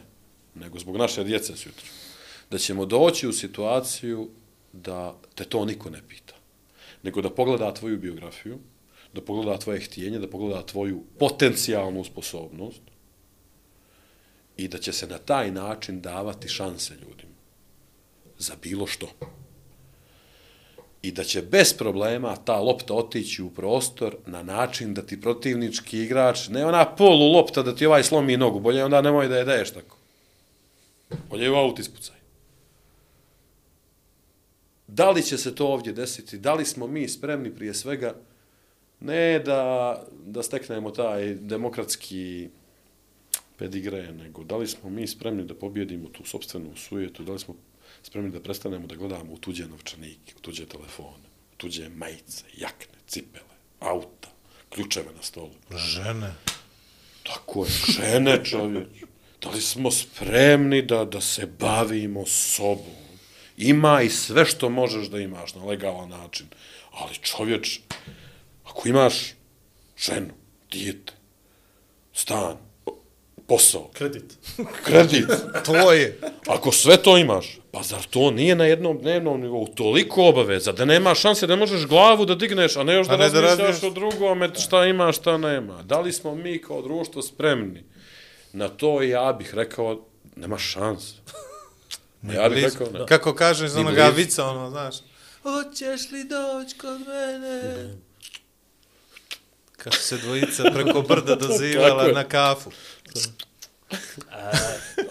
nego 0.55 0.79
zbog 0.79 0.97
naše 0.97 1.23
djece 1.23 1.55
sutra, 1.55 1.85
da 2.51 2.57
ćemo 2.57 2.85
doći 2.85 3.27
u 3.27 3.33
situaciju 3.33 4.29
da 4.73 5.15
te 5.35 5.43
to 5.43 5.65
niko 5.65 5.89
ne 5.89 6.01
pita, 6.07 6.33
nego 7.03 7.21
da 7.21 7.29
pogleda 7.29 7.73
tvoju 7.73 7.97
biografiju, 7.97 8.57
da 9.13 9.21
pogleda 9.21 9.57
tvoje 9.57 9.79
htjenje, 9.79 10.19
da 10.19 10.29
pogleda 10.29 10.65
tvoju 10.65 11.03
potencijalnu 11.19 12.03
sposobnost 12.03 12.81
i 14.59 14.67
da 14.67 14.77
će 14.77 14.93
se 14.93 15.07
na 15.07 15.17
taj 15.17 15.51
način 15.51 16.01
davati 16.01 16.47
šanse 16.47 16.93
ljudima 16.93 17.39
za 18.37 18.55
bilo 18.61 18.87
što 18.87 19.07
i 21.01 21.11
da 21.11 21.23
će 21.23 21.41
bez 21.41 21.73
problema 21.73 22.35
ta 22.35 22.59
lopta 22.59 22.93
otići 22.93 23.43
u 23.43 23.49
prostor 23.49 24.15
na 24.25 24.43
način 24.43 24.93
da 24.93 25.01
ti 25.01 25.21
protivnički 25.21 25.99
igrač, 26.03 26.47
ne 26.47 26.65
ona 26.65 26.95
polu 26.95 27.31
lopta 27.33 27.63
da 27.63 27.75
ti 27.75 27.85
ovaj 27.85 28.03
slomi 28.03 28.37
nogu, 28.37 28.59
bolje 28.59 28.85
onda 28.85 29.01
nemoj 29.01 29.27
da 29.27 29.37
je 29.37 29.45
daješ 29.45 29.71
tako. 29.71 29.97
Bolje 31.29 31.43
je 31.43 31.51
u 31.51 31.55
aut 31.55 31.79
ispucaj. 31.79 32.15
Da 34.87 35.09
li 35.11 35.23
će 35.23 35.37
se 35.37 35.55
to 35.55 35.67
ovdje 35.67 35.93
desiti? 35.93 36.37
Da 36.37 36.53
li 36.53 36.65
smo 36.65 36.87
mi 36.87 37.07
spremni 37.07 37.55
prije 37.55 37.73
svega 37.73 38.15
ne 38.99 39.39
da, 39.39 40.03
da 40.25 40.43
steknemo 40.43 40.91
taj 40.91 41.33
demokratski 41.33 42.49
pedigre, 43.59 44.11
nego 44.11 44.43
da 44.43 44.57
li 44.57 44.67
smo 44.67 44.89
mi 44.89 45.07
spremni 45.07 45.43
da 45.43 45.53
pobjedimo 45.53 46.09
tu 46.09 46.25
sobstvenu 46.25 46.75
sujetu, 46.75 47.23
da 47.23 47.33
li 47.33 47.39
smo 47.39 47.55
spremni 48.03 48.31
da 48.31 48.39
prestanemo 48.39 48.87
da 48.87 48.95
gledamo 48.95 49.33
u 49.33 49.37
tuđe 49.37 49.67
novčanike, 49.67 50.33
u 50.37 50.39
tuđe 50.39 50.65
telefone, 50.65 51.27
u 51.53 51.55
tuđe 51.57 51.89
majice, 51.89 52.43
jakne, 52.57 52.99
cipele, 53.07 53.55
auta, 53.79 54.29
ključeve 54.69 55.11
na 55.15 55.23
stolu. 55.23 55.51
Žene. 55.77 56.33
Tako 57.23 57.65
je, 57.65 57.71
žene 57.71 58.45
čovječ. 58.45 58.87
Da 59.41 59.49
li 59.49 59.61
smo 59.61 59.91
spremni 59.91 60.81
da, 60.81 61.05
da 61.05 61.21
se 61.21 61.45
bavimo 61.59 62.25
sobom? 62.25 62.99
Ima 63.57 64.01
i 64.01 64.09
sve 64.09 64.45
što 64.45 64.69
možeš 64.69 65.07
da 65.07 65.19
imaš 65.19 65.55
na 65.55 65.65
legalan 65.65 66.09
način. 66.09 66.47
Ali 66.91 67.15
čovječ, 67.15 67.79
ako 68.63 68.89
imaš 68.89 69.33
ženu, 69.97 70.33
dijete, 70.71 71.13
stan, 72.13 72.68
posao, 73.49 73.89
Kredit. 73.93 74.23
kredit, 74.83 75.25
To 75.65 75.91
je. 75.91 76.19
Ako 76.47 76.71
sve 76.71 76.97
to 76.97 77.17
imaš, 77.17 77.59
pa 77.71 77.83
zar 77.83 78.03
to 78.09 78.31
nije 78.31 78.55
na 78.55 78.65
jednom 78.65 78.97
dnevnom 78.97 79.41
nivou 79.41 79.67
toliko 79.67 80.25
obaveza 80.25 80.71
da 80.71 80.85
nema 80.85 81.15
šanse 81.15 81.47
da 81.47 81.55
možeš 81.55 81.85
glavu 81.85 82.25
da 82.25 82.35
digneš, 82.35 82.75
a 82.75 82.83
ne 82.83 82.93
još 82.93 83.07
da 83.07 83.13
A 83.13 83.17
ne 83.17 83.29
da 83.29 83.41
razmišljaš 83.41 83.67
razmišljaš. 83.67 83.91
o 83.91 83.93
drugome 83.93 84.49
šta 84.55 84.85
ima, 84.85 85.11
šta 85.11 85.37
nema. 85.37 85.83
Da 85.83 85.99
li 85.99 86.13
smo 86.13 86.35
mi 86.35 86.61
kao 86.61 86.81
društvo 86.81 87.21
spremni 87.21 87.83
na 88.53 88.69
to 88.69 89.01
ja 89.01 89.33
bih 89.33 89.55
rekao, 89.55 90.05
nema 90.35 90.57
šanse. 90.57 91.13
Ja 92.33 92.49
bih 92.49 92.63
rekao, 92.63 92.87
ne. 92.89 93.05
Kako 93.05 93.33
kaže 93.33 93.65
iz 93.65 93.75
onoga 93.75 94.07
vica, 94.07 94.45
ono, 94.45 94.69
znaš. 94.69 94.95
Hoćeš 95.43 96.11
li 96.11 96.23
doći 96.23 96.77
kod 96.77 96.99
mene? 96.99 97.93
Kad 99.83 99.93
su 99.93 100.01
se 100.01 100.17
dvojica 100.17 100.63
preko 100.73 101.01
brda 101.01 101.35
dozivala 101.47 102.07
na 102.07 102.23
kafu. 102.23 102.71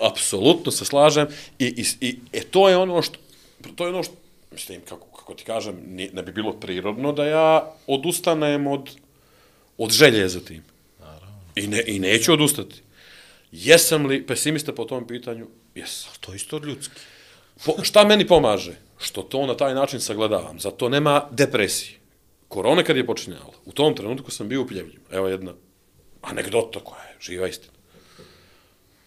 Apsolutno 0.00 0.72
se 0.72 0.84
slažem 0.84 1.26
i, 1.58 1.66
i, 1.66 2.06
i 2.08 2.18
e, 2.32 2.40
to 2.40 2.68
je 2.68 2.76
ono 2.76 3.02
što 3.02 3.18
to 3.76 3.84
je 3.84 3.88
ono 3.88 4.02
što 4.02 4.14
mislim 4.52 4.80
kako 4.80 5.06
kako 5.06 5.34
ti 5.34 5.44
kažem 5.44 5.76
ne, 5.86 6.10
ne 6.12 6.22
bi 6.22 6.32
bilo 6.32 6.52
prirodno 6.52 7.12
da 7.12 7.24
ja 7.24 7.74
odustanem 7.86 8.66
od 8.66 8.90
od 9.78 9.90
želje 9.90 10.28
za 10.28 10.40
tim. 10.40 10.62
I 11.54 11.66
ne 11.66 11.82
i 11.86 11.98
neću 11.98 12.32
odustati. 12.32 12.74
Jesam 13.52 14.06
li 14.06 14.26
pesimista 14.26 14.72
po 14.72 14.84
tom 14.84 15.06
pitanju? 15.06 15.46
Jesam. 15.74 16.12
To 16.20 16.32
je 16.32 16.36
isto 16.36 16.58
ljudski. 16.58 16.94
Po, 17.64 17.74
šta 17.82 18.04
meni 18.04 18.26
pomaže? 18.26 18.76
Što 18.98 19.22
to 19.22 19.46
na 19.46 19.56
taj 19.56 19.74
način 19.74 20.00
sagledavam. 20.00 20.60
Zato 20.60 20.88
nema 20.88 21.28
depresije. 21.30 21.97
Korona 22.48 22.82
kad 22.82 22.96
je 22.96 23.06
počinjala, 23.06 23.52
u 23.64 23.72
tom 23.72 23.96
trenutku 23.96 24.30
sam 24.30 24.48
bio 24.48 24.62
u 24.62 24.66
Pljevljima. 24.66 25.04
Evo 25.10 25.28
jedna 25.28 25.52
anegdota 26.22 26.80
koja 26.80 27.02
je 27.02 27.16
živa 27.20 27.48
istina. 27.48 27.72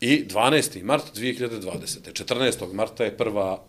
I 0.01 0.26
12. 0.27 0.84
mart 0.84 1.05
2020. 1.15 2.26
14. 2.26 2.73
marta 2.73 3.03
je 3.03 3.18
prva, 3.18 3.63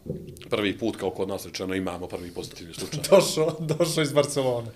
prvi 0.51 0.79
put, 0.79 0.97
kao 0.97 1.11
kod 1.11 1.29
nas 1.29 1.47
rečeno, 1.47 1.75
imamo 1.75 2.07
prvi 2.07 2.31
pozitivni 2.31 2.75
slučaj. 2.75 3.01
Došao, 3.11 3.57
došao 3.61 4.03
iz 4.03 4.13
Barcelone. 4.13 4.69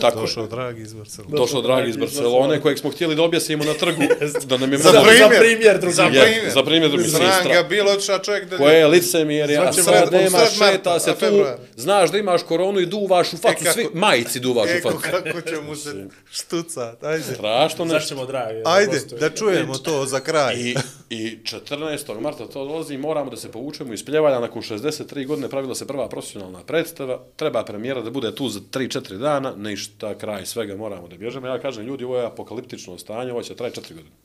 Tako 0.00 0.18
je. 0.18 0.20
Došao 0.20 0.46
dragi 0.46 0.82
iz 0.82 0.94
Barcelona. 0.94 1.36
Došao 1.36 1.62
dragi 1.62 1.90
iz 1.90 1.96
Barcelone, 1.96 2.60
kojeg 2.60 2.78
smo 2.78 2.90
htjeli 2.90 3.14
da 3.14 3.22
objasnimo 3.22 3.64
na 3.64 3.74
trgu, 3.74 4.02
da 4.46 4.56
nam 4.56 4.72
je 4.72 4.78
Za 4.78 4.90
primjer. 4.92 5.18
Za 5.18 5.38
primjer 5.40 5.78
drugi. 5.80 5.94
Za 5.94 6.02
Je, 6.04 6.22
primjer. 6.22 6.52
za 6.54 6.62
primjer 6.62 6.90
drugi 6.90 7.08
Sram 7.08 7.32
sistra. 7.32 7.54
ga 7.54 7.68
bilo 7.68 7.90
otišao 7.92 8.18
čovjek 8.18 8.44
da... 8.44 8.56
koje 8.56 8.74
je 8.74 8.86
licemjerje, 8.86 9.56
a 9.58 9.62
Zvaćemo 9.62 9.84
sad 9.86 10.08
u 10.08 10.12
nema 10.12 10.38
šeta 10.38 11.00
se 11.00 11.14
tu, 11.14 11.44
znaš 11.76 12.10
da 12.10 12.18
imaš 12.18 12.42
koronu 12.42 12.80
i 12.80 12.86
duvaš 12.86 13.28
u 13.28 13.36
facu, 13.36 13.54
kako- 13.58 13.72
svi 13.72 13.88
majici 13.94 14.40
duvaš 14.40 14.66
u 14.66 14.72
Eko, 14.72 14.90
facu. 14.90 15.02
kako 15.02 15.40
će 15.40 15.56
mu 15.58 15.76
se 15.76 16.06
štucat, 16.30 17.04
ajde. 17.04 17.24
Strašno 17.24 17.84
nešto. 17.84 17.98
Zašto 18.14 18.26
dragi. 18.26 18.62
Ajde, 18.66 18.90
gostuje. 18.92 19.18
da 19.20 19.30
čujemo 19.30 19.74
to 19.74 20.06
za 20.06 20.20
kraj. 20.20 20.54
I, 20.56 20.74
I 21.10 21.38
14. 21.38 22.20
marta 22.20 22.46
to 22.46 22.64
dolazi, 22.64 22.96
moramo 22.96 23.30
da 23.30 23.36
se 23.36 23.50
povučemo 23.50 23.92
iz 23.94 24.04
pljevalja, 24.04 24.40
nakon 24.40 24.62
63 24.62 25.26
godine 25.26 25.48
pravila 25.48 25.74
se 25.74 25.86
prva 25.86 26.08
profesionalna 26.08 26.60
predstava, 26.60 27.20
treba 27.36 27.64
premijera 27.64 28.00
da 28.00 28.10
bude 28.10 28.34
tu 28.34 28.48
za 28.48 28.60
3-4 28.62 29.14
dana, 29.14 29.53
ništa, 29.56 30.18
kraj 30.18 30.46
svega, 30.46 30.76
moramo 30.76 31.08
da 31.08 31.16
bježemo. 31.16 31.46
Ja 31.46 31.60
kažem, 31.60 31.86
ljudi, 31.86 32.04
ovo 32.04 32.18
je 32.18 32.26
apokaliptično 32.26 32.98
stanje, 32.98 33.32
ovo 33.32 33.42
će 33.42 33.56
traje 33.56 33.72
4 33.72 33.94
godine. 33.94 34.16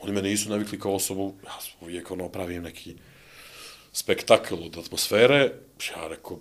Oni 0.00 0.12
me 0.12 0.22
nisu 0.22 0.50
navikli 0.50 0.80
kao 0.80 0.94
osobu, 0.94 1.34
ja 1.46 1.58
uvijek 1.80 2.10
ono 2.10 2.28
pravim 2.28 2.62
neki 2.62 2.94
spektakl 3.92 4.54
od 4.54 4.78
atmosfere, 4.78 5.52
ja 5.90 6.08
rekao, 6.08 6.38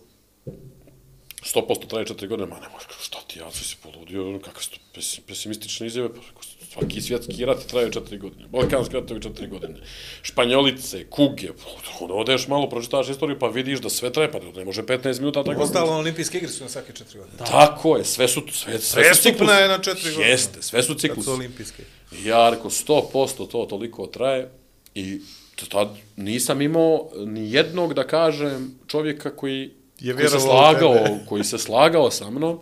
100% 1.55 1.87
traje 1.87 2.05
4 2.05 2.27
godine, 2.27 2.47
ma 2.47 2.59
ne 2.59 2.69
može, 2.69 2.87
šta 3.01 3.17
ti, 3.27 3.39
ja 3.39 3.51
si 3.51 3.77
poludio, 3.83 4.29
ono, 4.29 4.39
kakve 4.39 4.61
su 4.61 4.71
to 4.71 5.01
pesimistične 5.27 5.87
izjave, 5.87 6.09
pa 6.09 6.21
rekao, 6.27 6.43
svaki 6.73 7.01
svjetski 7.01 7.45
rat 7.45 7.57
traje 7.67 7.91
4 7.91 8.19
godine, 8.19 8.47
balkanski 8.47 8.93
ratovi 8.95 9.19
4 9.19 9.49
godine, 9.49 9.73
španjolice, 10.21 11.05
kuge, 11.09 11.47
pa, 11.47 11.63
onda 12.03 12.13
odeš 12.13 12.47
malo, 12.47 12.69
pročitaš 12.69 13.09
istoriju, 13.09 13.39
pa 13.39 13.47
vidiš 13.47 13.79
da 13.79 13.89
sve 13.89 14.13
treba, 14.13 14.39
da 14.39 14.59
ne 14.59 14.65
može 14.65 14.83
15 14.83 15.19
minuta 15.19 15.43
tako. 15.43 15.61
Ostalo 15.61 15.91
olimpijske 15.91 16.37
igre 16.37 16.49
su 16.49 16.63
na 16.63 16.69
svake 16.69 16.93
četiri 16.93 17.19
godine. 17.19 17.37
Tako 17.37 17.97
je, 17.97 18.05
sve 18.05 18.27
su, 18.27 18.41
sve, 18.51 18.79
sve 18.79 19.15
su 19.15 19.21
ciklusi. 19.21 19.53
je 19.53 19.67
na 19.67 19.79
četiri 19.79 20.09
godine. 20.11 20.29
Jeste, 20.29 20.61
sve 20.61 20.83
su 20.83 20.93
Kad 20.93 21.01
ciklusi. 21.01 21.25
su 21.25 21.31
olimpijske. 21.33 21.83
I 22.11 22.25
Ja 22.25 22.49
rekao, 22.49 22.69
100% 22.69 23.47
to 23.51 23.65
toliko 23.69 24.07
traje 24.07 24.49
i 24.95 25.21
tad 25.69 25.89
nisam 26.15 26.61
imao 26.61 27.09
ni 27.15 27.51
jednog, 27.51 27.93
da 27.93 28.07
kažem, 28.07 28.79
čovjeka 28.87 29.35
koji, 29.35 29.71
Je 29.99 30.15
koji 30.15 30.29
se 30.29 30.39
slagao, 30.39 30.95
koji 31.27 31.43
se 31.43 31.57
slagao 31.57 32.11
sa 32.11 32.29
mnom. 32.29 32.59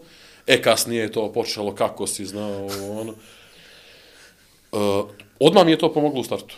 E, 0.47 0.61
kasnije 0.61 1.01
je 1.01 1.11
to 1.11 1.33
počelo, 1.33 1.75
kako 1.75 2.07
si 2.07 2.25
znao, 2.25 2.67
ono. 2.91 3.13
Uh, 4.75 5.05
odmah 5.39 5.65
mi 5.65 5.71
je 5.71 5.77
to 5.77 5.93
pomoglo 5.93 6.21
u 6.21 6.23
startu. 6.23 6.55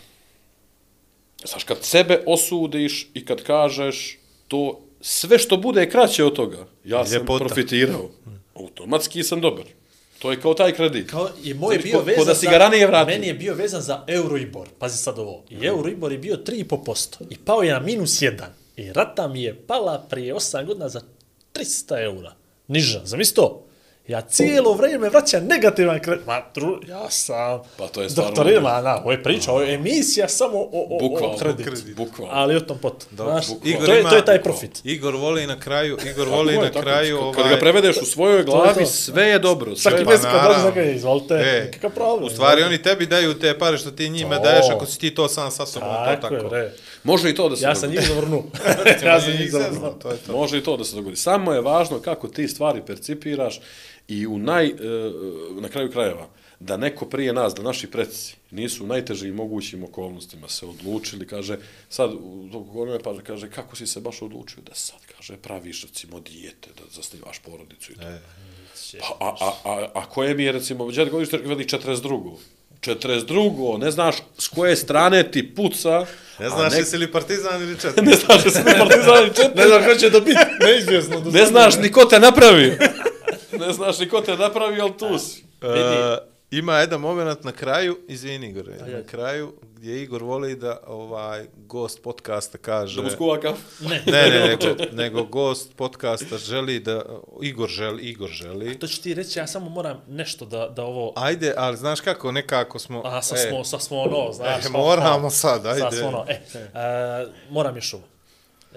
Znaš, 1.45 1.63
kad 1.63 1.77
sebe 1.81 2.23
osudiš 2.25 3.09
i 3.13 3.25
kad 3.25 3.43
kažeš 3.43 4.17
to, 4.47 4.79
sve 5.01 5.39
što 5.39 5.57
bude 5.57 5.89
kraće 5.89 6.23
od 6.23 6.35
toga, 6.35 6.65
ja 6.83 7.05
sam 7.05 7.13
Ljepota. 7.13 7.45
profitirao. 7.45 8.01
U 8.01 8.09
tom 8.25 8.39
automatski 8.55 9.23
sam 9.23 9.41
dobar. 9.41 9.65
To 10.19 10.31
je 10.31 10.41
kao 10.41 10.53
taj 10.53 10.71
kredit. 10.71 11.09
Kao 11.09 11.29
i 11.43 11.53
moj 11.53 11.75
je 11.75 11.79
Znači, 11.79 11.89
bio 11.89 11.99
ko- 11.99 12.05
vezan 12.05 12.19
ko 12.19 12.25
da 12.25 12.35
si 12.35 12.45
ga 12.45 12.57
ranije 12.57 12.87
vratio. 12.87 13.13
Meni 13.13 13.27
je 13.27 13.33
bio 13.33 13.53
vezan 13.53 13.81
za 13.81 14.03
Euribor. 14.07 14.67
Pazi 14.79 14.97
sad 14.97 15.19
ovo. 15.19 15.43
I 15.49 15.65
Euribor 15.65 16.11
je 16.11 16.17
bio 16.17 16.35
3,5% 16.37 17.17
i 17.29 17.37
pao 17.37 17.63
je 17.63 17.73
na 17.73 17.79
minus 17.79 18.11
1. 18.11 18.43
I 18.77 18.93
rata 18.93 19.27
mi 19.27 19.43
je 19.43 19.55
pala 19.57 20.05
prije 20.09 20.33
8 20.35 20.65
godina 20.65 20.89
za 20.89 21.01
300 21.53 22.03
eura. 22.03 22.33
Niža. 22.67 23.01
Zamisli 23.05 23.35
to. 23.35 23.66
Ja 24.07 24.21
cijelo 24.21 24.73
vrijeme 24.73 25.09
vraćam 25.09 25.45
negativan 25.45 25.99
kredit. 25.99 26.25
Ma, 26.25 26.41
tru, 26.43 26.79
ja 26.87 27.09
sam 27.09 27.59
Pa 27.77 27.87
to 27.87 28.01
je 28.01 28.09
stvarno 28.09 28.31
doktorirala, 28.31 28.81
na, 28.81 28.97
ovo 28.97 29.11
je 29.11 29.23
priča, 29.23 29.51
ovo 29.51 29.61
je 29.61 29.73
emisija 29.73 30.27
samo 30.27 30.57
o, 30.57 30.69
o, 30.89 30.99
Bukvalno, 30.99 31.35
o 31.35 31.37
kredit. 31.37 31.95
Bukvalno. 31.95 32.33
Ali 32.33 32.55
o 32.55 32.59
tom 32.59 32.77
potom. 32.77 33.07
Znaš, 33.11 33.45
Igor 33.63 33.85
to, 33.85 33.93
je, 33.93 33.99
ima- 34.01 34.09
to 34.09 34.15
je 34.15 34.25
taj 34.25 34.43
profit. 34.43 34.81
Igor 34.83 35.15
voli 35.15 35.47
na 35.47 35.59
kraju, 35.59 35.97
Igor 36.05 36.27
voli 36.27 36.57
na 36.57 36.63
tako. 36.63 36.81
kraju 36.81 37.17
Kad 37.31 37.39
ovaj... 37.39 37.53
ga 37.53 37.59
prevedeš 37.59 37.97
u 37.97 38.05
svojoj 38.05 38.43
glavi, 38.43 38.79
to. 38.79 38.85
sve 38.85 39.23
je 39.23 39.39
dobro. 39.39 39.75
Sve 39.75 39.81
Svaki 39.81 39.97
je... 39.97 40.05
mjesec 40.05 40.23
kad 40.23 40.33
naravno. 40.33 40.63
dođe 40.65 40.83
za 40.83 40.91
izvolite, 40.91 41.33
E, 41.33 41.89
problem. 41.89 42.23
U 42.23 42.29
stvari 42.29 42.63
oni 42.63 42.81
tebi 42.81 43.05
daju 43.05 43.33
te 43.33 43.59
pare 43.59 43.77
što 43.77 43.91
ti 43.91 44.09
njima 44.09 44.35
To. 44.35 44.41
daješ 44.41 44.65
ako 44.69 44.85
si 44.85 44.99
ti 44.99 45.15
to 45.15 45.27
sam 45.27 45.51
sa 45.51 45.65
sobom, 45.65 45.89
to 45.89 46.05
tako, 46.05 46.21
tako. 46.21 46.35
je, 46.35 46.43
bre. 46.43 46.71
Može 47.07 47.29
i 47.29 47.35
to 47.35 47.49
da 47.49 47.55
se 47.55 47.63
Ja 47.65 47.75
sam 47.75 47.81
dogodi. 47.81 47.97
njih 47.99 48.07
zavrnuo. 48.09 48.43
ja 49.05 49.21
sam 49.21 49.29
Nije 49.29 49.41
njih 49.41 49.51
zavrnuo. 49.51 49.89
to 49.91 50.11
je 50.11 50.17
to. 50.17 50.31
Može 50.31 50.57
i 50.57 50.63
to 50.63 50.77
da 50.77 50.83
se 50.83 50.95
dogodi. 50.95 51.15
Samo 51.15 51.53
je 51.53 51.61
važno 51.61 51.99
kako 51.99 52.27
ti 52.27 52.47
stvari 52.47 52.81
percipiraš 52.85 53.59
i 54.07 54.27
u 54.27 54.37
naj, 54.39 54.65
e, 54.65 54.73
na 55.61 55.69
kraju 55.69 55.91
krajeva, 55.91 56.27
da 56.59 56.77
neko 56.77 57.05
prije 57.05 57.33
nas, 57.33 57.53
da 57.53 57.61
naši 57.63 57.91
predsi 57.91 58.35
nisu 58.51 58.83
u 58.83 58.87
najtežim 58.87 59.35
mogućim 59.35 59.83
okolnostima 59.83 60.49
se 60.49 60.65
odlučili, 60.65 61.27
kaže, 61.27 61.57
sad, 61.89 62.13
u 62.13 62.49
tog 62.51 62.75
vremena 62.75 62.99
pa 63.03 63.21
kaže, 63.23 63.49
kako 63.49 63.75
si 63.75 63.87
se 63.87 63.99
baš 63.99 64.21
odlučio 64.21 64.63
da 64.63 64.75
sad, 64.75 64.99
kaže, 65.17 65.37
praviš, 65.37 65.83
recimo, 65.83 66.19
dijete, 66.19 66.69
da 66.77 66.83
zasnivaš 66.91 67.39
porodicu 67.39 67.91
i 67.91 67.95
to. 67.95 68.01
Pa, 68.99 69.25
a, 69.25 69.35
a, 69.39 69.51
a, 69.63 69.87
a 69.93 70.05
koje 70.09 70.33
mi 70.33 70.43
je, 70.43 70.51
recimo, 70.51 70.91
džet 70.91 71.09
godište, 71.09 71.37
veli 71.37 71.63
42. 71.65 72.35
42. 72.81 73.27
Ne 73.77 73.91
znaš 73.91 74.15
s 74.37 74.47
koje 74.47 74.75
strane 74.75 75.31
ti 75.31 75.55
puca, 75.55 76.05
Ne 76.39 76.49
znaš 76.49 76.73
nek- 76.73 76.77
jesi 76.77 76.97
li 76.97 77.11
partizan 77.11 77.61
ili 77.61 77.79
četnik? 77.79 78.05
ne 78.05 78.15
znaš 78.15 78.45
jesi 78.45 78.57
li 78.59 78.73
partizan 78.79 79.17
ili 79.17 79.35
četnik. 79.35 79.55
Ne 79.55 79.67
znam 79.67 79.83
ko 79.83 79.95
će 79.95 80.11
to 80.11 80.21
biti, 80.21 80.39
neizvjesno. 80.61 81.19
Da 81.19 81.29
Ne 81.31 81.45
znaš 81.45 81.75
ni 81.75 81.91
ko 81.91 82.05
te 82.05 82.19
napravio. 82.19 82.73
ne 83.59 83.73
znaš 83.73 83.99
ni 83.99 84.09
ko 84.09 84.21
te 84.21 84.35
napravio, 84.35 84.83
ali 84.83 84.93
tu 84.93 85.19
si. 85.19 85.43
E, 85.61 86.17
ima 86.51 86.77
jedan 86.77 87.01
moment 87.01 87.43
na 87.43 87.51
kraju, 87.51 87.97
izvini 88.07 88.47
Igor, 88.47 88.69
na 88.87 89.03
kraju 89.03 89.53
gdje 89.75 90.03
Igor 90.03 90.23
voli 90.23 90.55
da 90.55 90.79
ovaj 90.87 91.45
gost 91.55 92.03
podcasta 92.03 92.57
kaže... 92.57 92.95
Da 92.95 93.01
mu 93.01 93.09
skuva 93.09 93.39
kaf. 93.39 93.59
Ne, 93.79 94.03
Ne, 94.05 94.29
ne, 94.29 94.47
nego, 94.47 94.83
nego 94.91 95.23
gost 95.23 95.75
podcasta 95.75 96.37
želi 96.37 96.79
da, 96.79 97.01
Igor 97.41 97.69
želi, 97.69 98.03
Igor 98.03 98.29
želi. 98.29 98.79
To 98.79 98.87
ću 98.87 99.01
ti 99.01 99.13
reći, 99.13 99.39
ja 99.39 99.47
samo 99.47 99.69
moram 99.69 100.01
nešto 100.07 100.45
da, 100.45 100.67
da 100.67 100.83
ovo... 100.83 101.13
Ajde, 101.15 101.53
ali 101.57 101.77
znaš 101.77 102.01
kako, 102.01 102.31
nekako 102.31 102.79
smo... 102.79 103.01
A, 103.05 103.21
sad 103.21 103.37
e, 103.37 103.49
smo, 103.49 103.63
sad 103.63 103.81
smo 103.81 103.97
ono, 103.97 104.33
znaš. 104.33 104.65
e, 104.65 104.69
moramo 104.69 105.29
sad, 105.29 105.65
ajde. 105.65 105.79
Sad 105.79 105.93
smo 105.93 106.07
ono, 106.07 106.25
e, 106.27 106.33
e, 106.33 107.27
moram 107.49 107.75
još 107.75 107.93
ovo. 107.93 108.03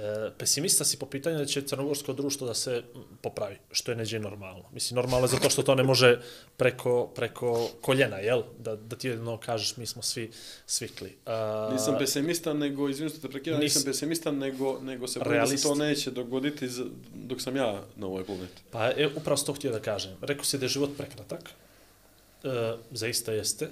E, 0.01 0.31
pesimista 0.39 0.85
si 0.85 0.97
po 0.97 1.07
pitanju 1.07 1.39
da 1.39 1.47
će 1.47 1.63
crnogorsko 1.63 2.13
društvo 2.13 2.47
da 2.47 2.55
se 2.55 2.83
popravi, 3.23 3.57
što 3.71 3.93
je 3.93 3.97
neđe 3.97 4.19
normalno. 4.19 4.65
Mislim, 4.73 4.97
normalno 4.97 5.25
je 5.27 5.29
zato 5.29 5.51
što 5.51 5.63
to 5.63 5.75
ne 5.75 5.83
može 5.83 6.21
preko, 6.57 7.07
preko 7.15 7.69
koljena, 7.81 8.17
jel? 8.17 8.43
Da, 8.59 8.77
da 8.77 8.97
ti 8.97 9.09
jedno 9.09 9.37
kažeš, 9.37 9.77
mi 9.77 9.87
smo 9.87 10.03
svi 10.03 10.31
svikli. 10.67 11.17
A, 11.27 11.69
Nisam 11.73 11.97
pesimista, 11.99 12.55
nego, 12.55 12.89
izvinite 12.89 13.21
te 13.21 13.29
prekidam, 13.29 13.61
nisam 13.61 13.83
Nis- 13.83 13.87
pesimista, 13.87 14.33
nego, 14.33 14.81
nego 14.81 15.09
se 15.09 15.21
bojim 15.21 15.41
da 15.41 15.47
se 15.47 15.63
to 15.63 15.75
neće 15.75 16.11
dogoditi 16.11 16.69
dok 17.15 17.41
sam 17.41 17.57
ja 17.57 17.83
na 17.97 18.07
ovoj 18.07 18.25
planeti. 18.25 18.63
Pa 18.71 18.91
e, 18.91 19.09
upravo 19.17 19.43
to 19.43 19.53
htio 19.53 19.73
da 19.73 19.81
kažem. 19.81 20.13
Rekao 20.23 20.45
si 20.45 20.59
da 20.59 20.65
je 20.65 20.69
život 20.69 20.91
prekratak. 20.97 21.51
E, 22.45 22.77
zaista 22.91 23.33
jeste. 23.33 23.69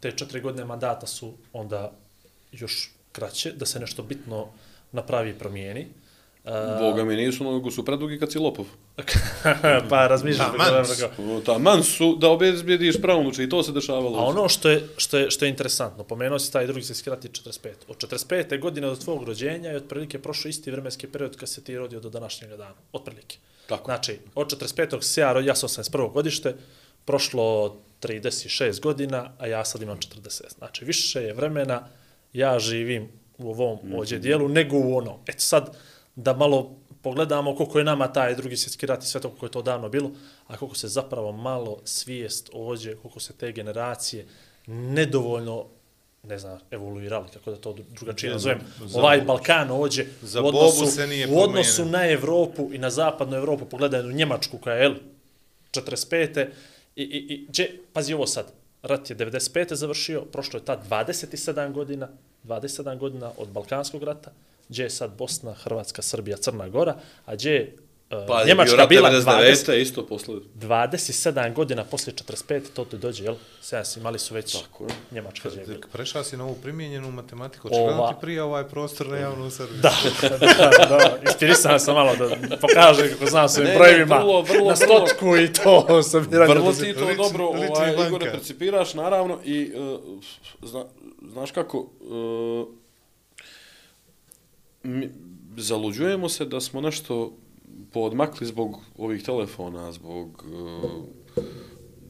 Te 0.00 0.12
četiri 0.12 0.40
godine 0.40 0.64
mandata 0.64 1.06
su 1.06 1.34
onda 1.52 1.92
još 2.52 2.90
kraće, 3.12 3.52
da 3.52 3.66
se 3.66 3.80
nešto 3.80 4.02
bitno 4.02 4.48
napravi 4.96 5.30
i 5.30 5.38
promijeni. 5.38 5.86
E, 6.44 6.78
Boga 6.80 7.04
mi 7.04 7.16
nisu, 7.16 7.44
nego 7.44 7.70
su 7.70 7.84
predugi 7.84 8.18
kad 8.18 8.32
si 8.32 8.38
lopov. 8.38 8.66
pa 9.90 10.06
razmišljam. 10.06 10.52
Taman 10.52 10.84
kako- 11.00 11.22
su. 11.22 11.42
Taman 11.46 11.82
su 11.82 12.16
da 12.20 12.28
obezbijediš 12.30 13.00
pravnuče 13.02 13.44
i 13.44 13.48
to 13.48 13.62
se 13.62 13.72
dešavalo. 13.72 14.18
A 14.18 14.24
ono 14.24 14.48
što 14.48 14.68
je, 14.70 14.88
što 14.96 15.18
je, 15.18 15.30
što 15.30 15.44
je 15.44 15.48
interesantno, 15.48 16.04
pomenuo 16.04 16.38
si 16.38 16.52
taj 16.52 16.66
drugi 16.66 16.82
svjetski 16.82 17.10
rat 17.10 17.24
je 17.24 17.30
45. 17.30 17.68
Od 17.88 17.96
45. 17.96 18.60
godine 18.60 18.86
do 18.86 18.96
tvojeg 18.96 19.22
rođenja 19.22 19.70
je 19.70 19.76
otprilike 19.76 20.18
prošao 20.18 20.48
isti 20.48 20.70
vremenski 20.70 21.06
period 21.06 21.36
kad 21.36 21.48
se 21.48 21.64
ti 21.64 21.76
rodio 21.76 22.00
do 22.00 22.10
današnjeg 22.10 22.50
dana. 22.50 22.74
Otprilike. 22.92 23.36
Tako. 23.66 23.84
Znači, 23.84 24.18
od 24.34 24.46
45. 24.60 25.02
se 25.02 25.20
ja 25.20 25.32
rodio, 25.32 25.48
ja 25.48 25.54
sam 25.54 25.68
81. 25.68 26.12
godište, 26.12 26.54
prošlo 27.04 27.76
36 28.02 28.80
godina, 28.80 29.32
a 29.38 29.46
ja 29.46 29.64
sad 29.64 29.82
imam 29.82 29.98
40. 29.98 30.58
Znači, 30.58 30.84
više 30.84 31.22
je 31.22 31.34
vremena, 31.34 31.88
ja 32.32 32.58
živim 32.58 33.08
u 33.38 33.50
ovom 33.50 33.78
Mhm. 33.84 33.94
ođe 33.98 34.18
dijelu, 34.18 34.48
nego 34.48 34.76
u 34.76 34.96
ono. 34.96 35.18
Eto 35.26 35.38
sad, 35.40 35.76
da 36.16 36.32
malo 36.32 36.70
pogledamo 37.02 37.56
koliko 37.56 37.78
je 37.78 37.84
nama 37.84 38.12
taj 38.12 38.34
drugi 38.34 38.56
svjetski 38.56 38.86
rat 38.86 39.02
i 39.02 39.06
sve 39.06 39.20
to 39.20 39.28
koliko 39.28 39.46
je 39.46 39.50
to 39.50 39.62
davno 39.62 39.88
bilo, 39.88 40.10
a 40.46 40.56
koliko 40.56 40.76
se 40.76 40.88
zapravo 40.88 41.32
malo 41.32 41.78
svijest 41.84 42.50
ođe, 42.52 42.96
koliko 42.96 43.20
se 43.20 43.32
te 43.32 43.52
generacije 43.52 44.26
nedovoljno 44.66 45.66
ne 46.22 46.38
znam, 46.38 46.58
evoluirali, 46.70 47.28
kako 47.32 47.50
da 47.50 47.56
to 47.56 47.76
drugačije 47.88 48.32
nazovem. 48.32 48.58
Ovaj 48.94 49.20
Balkan 49.20 49.70
ođe 49.70 50.04
za 50.22 50.42
u 50.42 50.46
odnosu, 50.46 50.86
se 50.86 51.06
nije 51.06 51.26
u 51.28 51.40
odnosu 51.40 51.84
na 51.84 52.10
Evropu 52.10 52.70
i 52.72 52.78
na 52.78 52.90
zapadnu 52.90 53.36
Evropu, 53.36 53.64
pogledaj 53.64 54.00
u 54.00 54.12
Njemačku 54.12 54.58
koja 54.58 54.76
je, 54.76 54.82
jel, 54.82 54.94
45. 55.72 56.46
I, 56.96 57.02
i, 57.02 57.34
i 57.34 57.46
gdje, 57.48 57.80
pazi 57.92 58.14
ovo 58.14 58.26
sad, 58.26 58.52
rat 58.82 59.10
je 59.10 59.16
95. 59.16 59.74
završio, 59.74 60.20
prošlo 60.24 60.58
je 60.58 60.64
tad 60.64 60.88
27 60.90 61.72
godina, 61.72 62.08
27 62.46 62.98
godina 62.98 63.30
od 63.38 63.48
Balkanskog 63.48 64.02
rata, 64.02 64.30
gdje 64.68 64.82
je 64.82 64.90
sad 64.90 65.10
Bosna, 65.18 65.54
Hrvatska, 65.54 66.02
Srbija, 66.02 66.36
Crna 66.36 66.68
Gora, 66.68 66.96
a 67.26 67.34
gdje 67.34 67.52
je 67.52 67.76
Pa, 68.08 68.44
Njemačka 68.46 68.86
bila 68.86 69.10
20, 69.10 69.24
99. 69.24 69.74
isto 69.74 70.06
posle. 70.06 70.34
27 70.56 71.52
godina 71.52 71.84
poslije 71.84 72.14
45. 72.16 72.62
to 72.74 72.84
ti 72.84 72.98
dođe, 72.98 73.24
jel? 73.24 73.34
Sada 73.60 73.84
si 73.84 74.00
imali 74.00 74.18
su 74.18 74.34
već 74.34 74.62
Tako 74.62 74.84
je. 74.84 74.90
Njemačka 75.10 75.48
je 75.50 75.64
bila. 75.66 75.78
Prešao 75.92 76.24
si 76.24 76.36
na 76.36 76.44
ovu 76.44 76.54
primjenjenu 76.54 77.10
matematiku, 77.10 77.68
Ova- 77.68 77.76
očigledno 77.78 78.08
ti 78.08 78.14
prije 78.20 78.42
ovaj 78.42 78.64
prostor 78.64 79.08
na 79.08 79.16
javnom 79.16 79.50
servisu. 79.50 79.80
Da, 79.80 79.94
da, 80.28 80.86
da, 80.86 81.18
inspirisan 81.22 81.80
sam 81.80 81.94
malo 81.94 82.16
da 82.16 82.28
pokaže 82.56 83.10
kako 83.10 83.26
znam 83.26 83.48
svojim 83.48 83.74
brojevima 83.74 84.16
vrlo, 84.16 84.42
vrlo, 84.42 84.64
na 84.64 84.74
vrlo- 84.74 85.06
stotku 85.06 85.36
i 85.36 85.52
to 85.54 86.02
sabiranje. 86.02 86.54
Vrlo 86.54 86.72
ti 86.72 86.94
to 86.94 87.00
liči- 87.00 87.16
dobro, 87.16 87.50
liči 87.50 87.66
ovaj, 87.70 87.86
banka. 87.88 88.06
Igore, 88.06 88.30
percipiraš, 88.32 88.94
naravno, 88.94 89.38
i 89.44 89.72
uh, 89.74 90.00
zna, 90.62 90.84
znaš 91.22 91.50
kako, 91.50 91.78
uh, 92.00 92.66
mi, 94.82 95.10
zaluđujemo 95.56 96.28
se 96.28 96.44
da 96.44 96.60
smo 96.60 96.80
nešto 96.80 97.32
poodmakli 97.96 98.46
zbog 98.46 98.76
ovih 98.98 99.22
telefona, 99.24 99.92
zbog, 99.92 100.44
uh, 100.44 101.44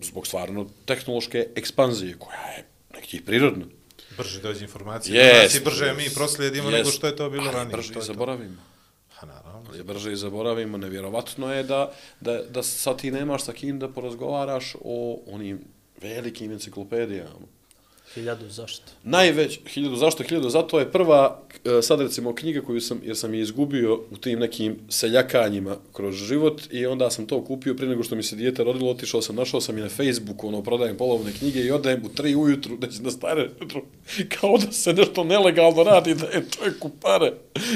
zbog 0.02 0.26
stvarno 0.26 0.66
tehnološke 0.84 1.46
ekspanzije, 1.54 2.16
koja 2.18 2.46
je 2.56 2.64
nekih 2.94 3.22
prirodna. 3.22 3.66
Brže 4.18 4.40
dođe 4.42 4.64
informacije. 4.64 5.14
Jest, 5.14 5.36
do 5.36 5.42
nas 5.42 5.54
i 5.54 5.64
brže 5.64 5.94
mi 5.94 6.14
proslijedimo 6.14 6.70
nego 6.70 6.88
jest. 6.88 6.96
što 6.96 7.06
je 7.06 7.16
to 7.16 7.30
bilo 7.30 7.50
ranije. 7.50 7.76
Brže 7.76 7.92
to 7.92 7.98
i 7.98 8.02
zaboravimo. 8.02 8.62
Pa 9.14 9.26
naravno. 9.26 9.62
Ali 9.68 9.82
brže 9.82 10.12
i 10.12 10.16
zaboravimo, 10.16 10.78
nevjerovatno 10.78 11.52
je 11.54 11.62
da, 11.62 11.92
da, 12.20 12.42
da 12.42 12.62
sad 12.62 12.98
ti 13.00 13.10
nemaš 13.10 13.44
sa 13.44 13.52
kim 13.52 13.78
da 13.78 13.88
porazgovaraš 13.88 14.74
o 14.80 15.22
onim 15.26 15.60
velikim 16.02 16.52
enciklopedijama. 16.52 17.46
Hiljadu, 18.16 18.48
zašto? 18.48 18.92
Najveć, 19.04 19.60
hiljadu 19.68 19.96
zašto, 19.96 20.22
hiljadu 20.22 20.50
zato 20.50 20.78
je 20.78 20.92
prva, 20.92 21.42
e, 21.64 21.82
sad 21.82 22.00
recimo 22.00 22.34
knjiga 22.34 22.60
koju 22.60 22.80
sam, 22.80 23.00
jer 23.04 23.16
sam 23.16 23.34
je 23.34 23.40
izgubio 23.40 24.00
u 24.10 24.16
tim 24.16 24.38
nekim 24.38 24.76
seljakanjima 24.88 25.76
kroz 25.92 26.14
život 26.14 26.62
i 26.70 26.86
onda 26.86 27.10
sam 27.10 27.26
to 27.26 27.44
kupio 27.44 27.74
prije 27.74 27.90
nego 27.90 28.02
što 28.02 28.16
mi 28.16 28.22
se 28.22 28.36
dijete 28.36 28.64
rodilo, 28.64 28.90
otišao 28.90 29.22
sam, 29.22 29.36
našao 29.36 29.60
sam 29.60 29.78
i 29.78 29.80
na 29.80 29.88
Facebooku, 29.88 30.48
ono, 30.48 30.62
prodajem 30.62 30.96
polovne 30.96 31.32
knjige 31.32 31.60
i 31.60 31.70
odajem 31.70 32.04
u 32.04 32.08
tri 32.08 32.34
ujutru, 32.34 32.76
da 32.80 32.86
na 33.00 33.10
stare 33.10 33.48
ujutru, 33.60 33.82
kao 34.40 34.58
da 34.58 34.72
se 34.72 34.92
nešto 34.92 35.24
nelegalno 35.24 35.82
radi, 35.82 36.14
da 36.14 36.26
je 36.26 36.46
čovjeku 36.58 36.90
pare 37.00 37.32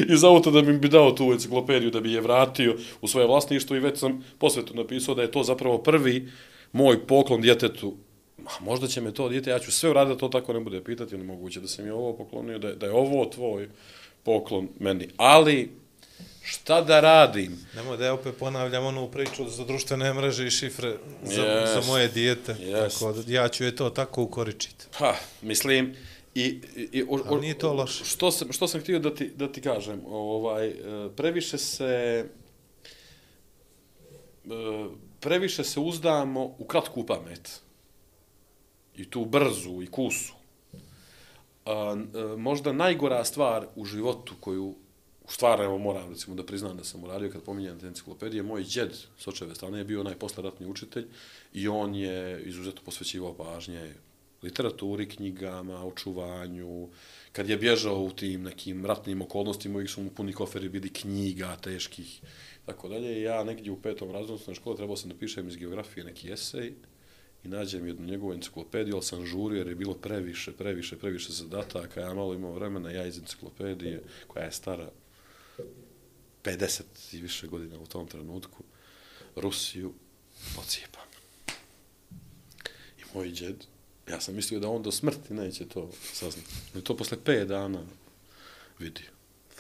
iz 0.09 0.25
auta 0.25 0.51
da 0.51 0.63
bi 0.63 0.73
mi 0.73 0.89
dao 0.89 1.13
tu 1.13 1.33
enciklopediju, 1.33 1.91
da 1.91 2.01
bi 2.01 2.13
je 2.13 2.21
vratio 2.21 2.77
u 3.01 3.09
svoje 3.09 3.27
vlasništvo 3.27 3.77
i 3.77 3.81
već 3.81 3.99
sam 3.99 4.25
posvetu 4.39 4.75
napisao 4.75 5.15
da 5.15 5.23
je 5.23 5.31
to 5.31 5.43
zapravo 5.43 5.79
prvi 5.79 6.29
moj 6.73 7.07
poklon 7.07 7.41
djetetu 7.41 7.97
Ma, 8.45 8.51
možda 8.61 8.87
će 8.87 9.01
me 9.01 9.15
to 9.15 9.29
dijete, 9.29 9.51
ja 9.51 9.59
ću 9.59 9.73
sve 9.73 9.91
uraditi 9.91 10.15
da 10.15 10.21
to 10.21 10.29
tako 10.29 10.53
ne 10.53 10.61
bude 10.61 10.85
pitati, 10.85 11.15
ili 11.15 11.25
moguće 11.25 11.61
da 11.61 11.69
sam 11.69 11.87
je 11.87 11.93
ovo 11.93 12.13
poklonio, 12.17 12.59
da 12.59 12.69
je, 12.69 12.75
da 12.75 12.87
je 12.87 12.93
ovo 12.93 13.27
tvoj 13.27 13.69
poklon 14.23 14.69
meni. 14.79 15.09
Ali, 15.17 15.71
šta 16.43 16.81
da 16.81 17.01
radim? 17.01 17.59
Nemoj 17.77 17.97
da 17.97 18.07
ja 18.07 18.15
opet 18.15 18.35
ponavljam 18.39 18.85
onu 18.85 19.11
priču 19.11 19.49
za 19.49 19.65
društvene 19.65 20.15
mreže 20.15 20.47
i 20.47 20.51
šifre 20.51 20.97
za, 21.23 21.43
Jest. 21.43 21.75
za 21.75 21.81
moje 21.93 22.09
dijete. 22.09 22.57
Jest. 22.61 22.99
Tako 22.99 23.13
da 23.13 23.33
ja 23.33 23.49
ću 23.49 23.65
je 23.65 23.77
to 23.77 23.91
tako 23.91 24.23
ukoričiti. 24.23 24.87
Ha, 24.93 25.15
mislim, 25.43 25.95
i, 26.35 26.61
i, 26.77 26.89
i 26.93 27.05
o, 27.09 27.39
nije 27.41 27.59
to 27.59 27.73
loše. 27.73 28.05
Što 28.05 28.31
sam, 28.31 28.53
što 28.53 28.69
sam 28.69 28.81
htio 28.81 28.99
da 28.99 29.15
ti, 29.15 29.33
da 29.37 29.53
ti 29.53 29.61
kažem, 29.61 30.01
ovaj, 30.07 30.69
e, 30.69 30.75
previše 31.17 31.59
se, 31.59 32.25
e, 34.45 34.87
previše 35.21 35.65
se 35.65 35.81
uzdamo 35.81 36.55
u 36.59 36.65
kratku 36.65 37.07
pamet. 37.07 37.61
I 39.01 39.05
tu 39.11 39.25
brzu 39.25 39.83
i 39.83 39.87
kusu. 39.87 40.35
A, 41.65 41.73
a, 41.73 41.97
e, 42.15 42.37
možda 42.37 42.73
najgora 42.73 43.25
stvar 43.25 43.67
u 43.77 43.85
životu 43.85 44.35
koju 44.41 44.75
u 45.31 45.33
stvari, 45.33 45.65
evo 45.65 45.79
moram 45.79 46.11
recimo 46.11 46.37
da 46.37 46.47
priznam 46.47 46.77
da 46.77 46.85
sam 46.85 47.05
uradio 47.05 47.31
kad 47.31 47.43
pominjem 47.43 47.81
te 47.81 47.87
enciklopedije, 47.87 48.43
moj 48.43 48.65
djed 48.65 48.93
s 49.19 49.29
očeve 49.29 49.55
strane 49.55 49.79
je 49.79 49.85
bio 49.85 50.01
onaj 50.01 50.15
posleratni 50.15 50.67
učitelj 50.67 51.07
i 51.53 51.69
on 51.69 51.95
je 51.95 52.43
izuzetno 52.43 52.83
posvećivao 52.85 53.35
pažnje 53.35 53.95
literaturi, 54.43 55.09
knjigama, 55.09 55.87
očuvanju. 55.87 56.89
Kad 57.33 57.49
je 57.49 57.57
bježao 57.57 58.03
u 58.03 58.11
tim 58.11 58.43
nekim 58.43 58.87
ratnim 58.87 59.23
okolnostima, 59.23 59.75
uvijek 59.75 59.91
su 59.91 60.03
mu 60.03 60.11
puni 60.11 60.33
koferi 60.33 60.69
bili 60.69 60.93
knjiga 60.93 61.57
teških, 61.57 62.21
tako 62.67 62.89
dalje. 62.89 63.23
Ja 63.23 63.45
negdje 63.45 63.73
u 63.73 63.83
petom 63.83 64.11
razredu 64.11 64.35
osnovne 64.35 64.55
škole 64.55 64.77
trebao 64.77 64.97
sam 64.97 65.11
da 65.11 65.17
pišem 65.17 65.49
iz 65.49 65.57
geografije 65.57 66.05
neki 66.05 66.33
esej 66.33 66.73
i 67.45 67.49
nađem 67.49 67.87
jednu 67.87 68.07
njegovu 68.07 68.33
enciklopediju, 68.33 68.95
ali 68.95 69.05
sam 69.05 69.27
žurio 69.27 69.59
jer 69.59 69.69
je 69.69 69.75
bilo 69.75 69.95
previše, 69.95 70.53
previše, 70.53 70.99
previše 70.99 71.33
zadataka. 71.33 72.01
Ja 72.01 72.15
malo 72.15 72.35
imao 72.35 72.53
vremena, 72.53 72.91
ja 72.91 73.07
iz 73.07 73.19
enciklopedije, 73.19 74.03
koja 74.27 74.45
je 74.45 74.53
stara 74.53 74.91
50 76.45 76.83
i 77.13 77.23
više 77.23 77.47
godina 77.47 77.79
u 77.79 77.87
tom 77.87 78.07
trenutku, 78.07 78.65
Rusiju 79.37 79.93
pocijepam. 80.57 81.07
I 82.99 83.03
moj 83.15 83.33
džed, 83.33 83.65
ja 84.09 84.21
sam 84.21 84.35
mislio 84.35 84.61
da 84.61 84.69
on 84.69 84.83
do 84.83 84.93
smrti 84.93 85.35
neće 85.35 85.69
to 85.69 85.91
saznati. 86.13 86.49
I 86.79 86.81
to 86.81 86.97
posle 86.97 87.19
5 87.25 87.45
dana 87.45 87.83
vidio. 88.79 89.11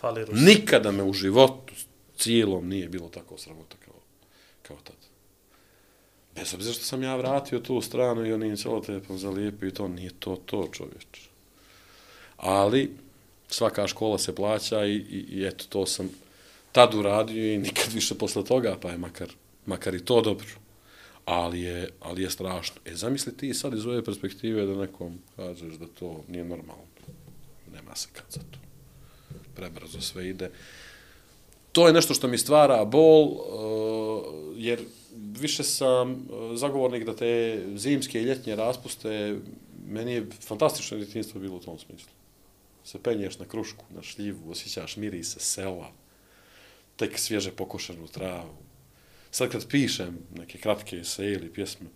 Fali 0.00 0.24
Rus. 0.24 0.40
Nikada 0.40 0.92
me 0.92 1.02
u 1.02 1.12
životu 1.12 1.74
cijelom 2.16 2.68
nije 2.68 2.88
bilo 2.88 3.08
tako 3.08 3.38
sramota 3.38 3.76
kao, 3.84 4.00
kao 4.62 4.76
tad. 4.76 4.96
Bez 6.40 6.54
obzira 6.54 6.74
što 6.74 6.84
sam 6.84 7.02
ja 7.02 7.16
vratio 7.16 7.58
tu 7.58 7.80
stranu 7.80 8.26
i 8.26 8.32
onim 8.32 8.56
celotepom 8.56 9.18
zalijepio 9.18 9.68
i 9.68 9.74
to 9.74 9.88
nije 9.88 10.10
to 10.18 10.36
to 10.46 10.68
čovječ. 10.72 11.28
Ali 12.36 12.90
svaka 13.48 13.86
škola 13.86 14.18
se 14.18 14.34
plaća 14.34 14.84
i, 14.84 14.94
i, 14.94 15.24
i 15.30 15.46
eto 15.46 15.64
to 15.68 15.86
sam 15.86 16.10
tad 16.72 16.94
uradio 16.94 17.54
i 17.54 17.58
nikad 17.58 17.92
više 17.92 18.14
posle 18.14 18.44
toga, 18.44 18.76
pa 18.82 18.90
je 18.90 18.98
makar, 18.98 19.28
makar 19.66 19.94
i 19.94 20.04
to 20.04 20.20
dobro. 20.20 20.48
Ali 21.24 21.60
je, 21.60 21.88
ali 22.00 22.22
je 22.22 22.30
strašno. 22.30 22.76
E, 22.84 22.94
zamisli 22.94 23.36
ti 23.36 23.54
sad 23.54 23.74
iz 23.74 23.86
ove 23.86 24.04
perspektive 24.04 24.66
da 24.66 24.74
nekom 24.74 25.18
kažeš 25.36 25.74
da 25.74 25.86
to 25.86 26.24
nije 26.28 26.44
normalno. 26.44 26.84
Nema 27.72 27.96
se 27.96 28.08
kad 28.12 28.24
za 28.30 28.40
to. 28.40 28.58
Prebrzo 29.54 30.00
sve 30.00 30.28
ide 30.28 30.50
to 31.72 31.86
je 31.86 31.92
nešto 31.92 32.14
što 32.14 32.28
mi 32.28 32.38
stvara 32.38 32.84
bol, 32.84 33.22
uh, 33.22 33.34
jer 34.56 34.80
više 35.40 35.62
sam 35.62 36.12
e, 36.12 36.16
zagovornik 36.56 37.04
da 37.04 37.16
te 37.16 37.62
zimske 37.76 38.20
i 38.20 38.24
ljetnje 38.24 38.56
raspuste, 38.56 39.38
meni 39.86 40.12
je 40.12 40.26
fantastično 40.40 40.96
djetinjstvo 40.96 41.40
bilo 41.40 41.56
u 41.56 41.60
tom 41.60 41.78
smislu. 41.78 42.12
Se 42.84 43.02
penješ 43.02 43.38
na 43.38 43.44
krušku, 43.44 43.84
na 43.90 44.02
šljivu, 44.02 44.50
osjećaš 44.50 44.96
mirise 44.96 45.40
sela, 45.40 45.92
tek 46.96 47.18
svježe 47.18 47.50
pokošenu 47.50 48.06
travu. 48.06 48.56
Sad 49.30 49.48
kad 49.48 49.68
pišem 49.68 50.18
neke 50.36 50.58
kratke 50.58 50.96
eseje 50.96 51.32
ili 51.32 51.52
pjesme, 51.52 51.86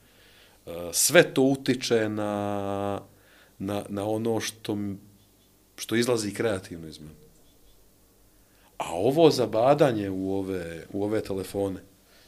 e, 0.66 0.70
sve 0.92 1.34
to 1.34 1.42
utiče 1.42 2.08
na, 2.08 3.00
na, 3.58 3.84
na 3.88 4.08
ono 4.08 4.40
što, 4.40 4.78
što 5.76 5.96
izlazi 5.96 6.34
kreativno 6.34 6.88
iz 6.88 6.98
mene. 6.98 7.24
A 8.78 8.92
ovo 8.92 9.30
zabadanje 9.30 10.10
u 10.10 10.34
ove, 10.34 10.86
u 10.92 11.04
ove 11.04 11.20
telefone, 11.22 11.80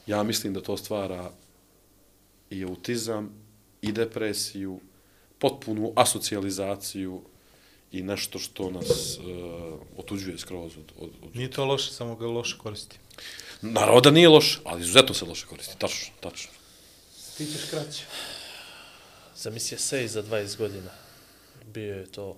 ja 0.07 0.23
mislim 0.23 0.55
da 0.55 0.61
to 0.61 0.77
stvara 0.77 1.31
i 2.51 2.65
autizam, 2.65 3.47
i 3.83 3.93
depresiju, 3.93 4.81
potpunu 5.39 5.93
asocijalizaciju 5.97 7.23
i 7.93 8.03
nešto 8.03 8.39
što 8.39 8.71
nas 8.71 9.19
uh, 9.19 9.25
otuđuje 9.97 10.39
skroz 10.39 10.73
od, 10.77 10.93
od, 10.99 11.11
od... 11.23 11.37
Nije 11.37 11.51
to 11.51 11.65
loše, 11.65 11.93
samo 11.93 12.17
ga 12.17 12.27
loše 12.27 12.59
koristi. 12.59 12.99
Naravno 13.63 14.01
da 14.01 14.11
nije 14.11 14.29
loše, 14.29 14.61
ali 14.65 14.81
izuzetno 14.81 15.15
se 15.15 15.25
loše 15.25 15.47
koristi. 15.47 15.79
Tačno, 15.79 16.15
tačno. 16.21 16.51
Ti 17.37 17.47
ćeš 17.47 17.71
kraće. 17.71 18.05
Zamisli 19.37 19.79
se 19.79 20.09
za 20.09 20.23
20 20.23 20.59
godina. 20.59 20.91
Bio 21.75 21.95
je 21.95 22.07
to 22.07 22.37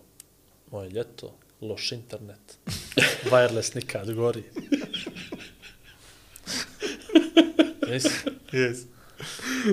moje 0.71 0.91
ljeto, 0.91 1.35
loš 1.61 1.93
internet, 1.93 2.59
wireless 3.31 3.77
nikad 3.77 4.15
gori. 4.15 4.43
Nisi? 7.99 8.09
Yes. 8.53 8.77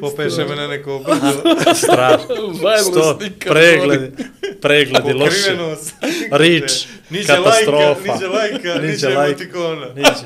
Popeše 0.01 0.45
me 0.45 0.55
na 0.55 0.67
neko 0.67 0.99
brdo. 0.99 1.43
Strašno. 1.75 2.35
Sto, 2.83 3.19
pregledi, 3.41 4.11
pregledi 4.61 5.13
loše. 5.13 5.57
Rič, 6.31 6.71
Niđe 7.09 7.27
katastrofa. 7.27 8.11
lajka, 8.27 8.81
niđe 8.81 9.07
lajka, 9.07 9.29
emotikona. 9.29 9.87
Niđe. 9.87 10.25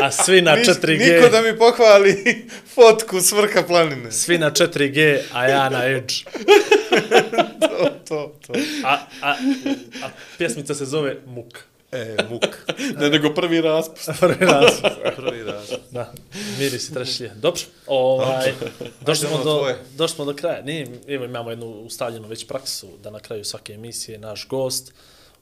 A 0.00 0.10
svi 0.12 0.42
na 0.42 0.52
Niš- 0.52 0.66
4G. 0.68 1.14
Niko 1.16 1.28
da 1.28 1.42
mi 1.42 1.58
pohvali 1.58 2.44
fotku 2.74 3.20
s 3.20 3.32
vrha 3.32 3.62
planine. 3.62 4.12
Svi 4.12 4.38
na 4.38 4.50
4G, 4.50 5.18
a 5.32 5.46
ja 5.46 5.68
na 5.68 5.84
Edge. 5.86 6.14
To, 7.62 7.88
to, 8.08 8.38
to. 8.46 8.52
A, 8.84 8.92
a, 9.22 9.30
a 10.02 10.08
pjesmica 10.38 10.74
se 10.74 10.84
zove 10.84 11.16
Muk. 11.26 11.58
E, 11.92 12.16
muk. 12.30 12.42
Ne, 12.98 13.10
nego 13.10 13.30
prvi 13.30 13.60
raspust. 13.60 14.10
Prvi 14.20 14.46
raz. 14.46 14.72
Prvi 15.16 15.42
raz. 15.44 15.68
Da, 15.90 16.12
miris 16.58 16.90
trešlje. 16.90 17.28
Dobro, 17.30 17.60
ovaj, 17.86 18.52
došli 19.00 19.28
smo, 19.28 19.44
do, 19.44 19.66
došli 19.92 20.14
smo 20.14 20.24
do 20.24 20.34
kraja. 20.34 20.62
Nije, 20.62 20.86
imamo 21.08 21.50
jednu 21.50 21.66
ustaljenu 21.66 22.28
već 22.28 22.46
praksu 22.46 22.88
da 23.02 23.10
na 23.10 23.20
kraju 23.20 23.44
svake 23.44 23.72
emisije 23.72 24.18
naš 24.18 24.48
gost, 24.48 24.92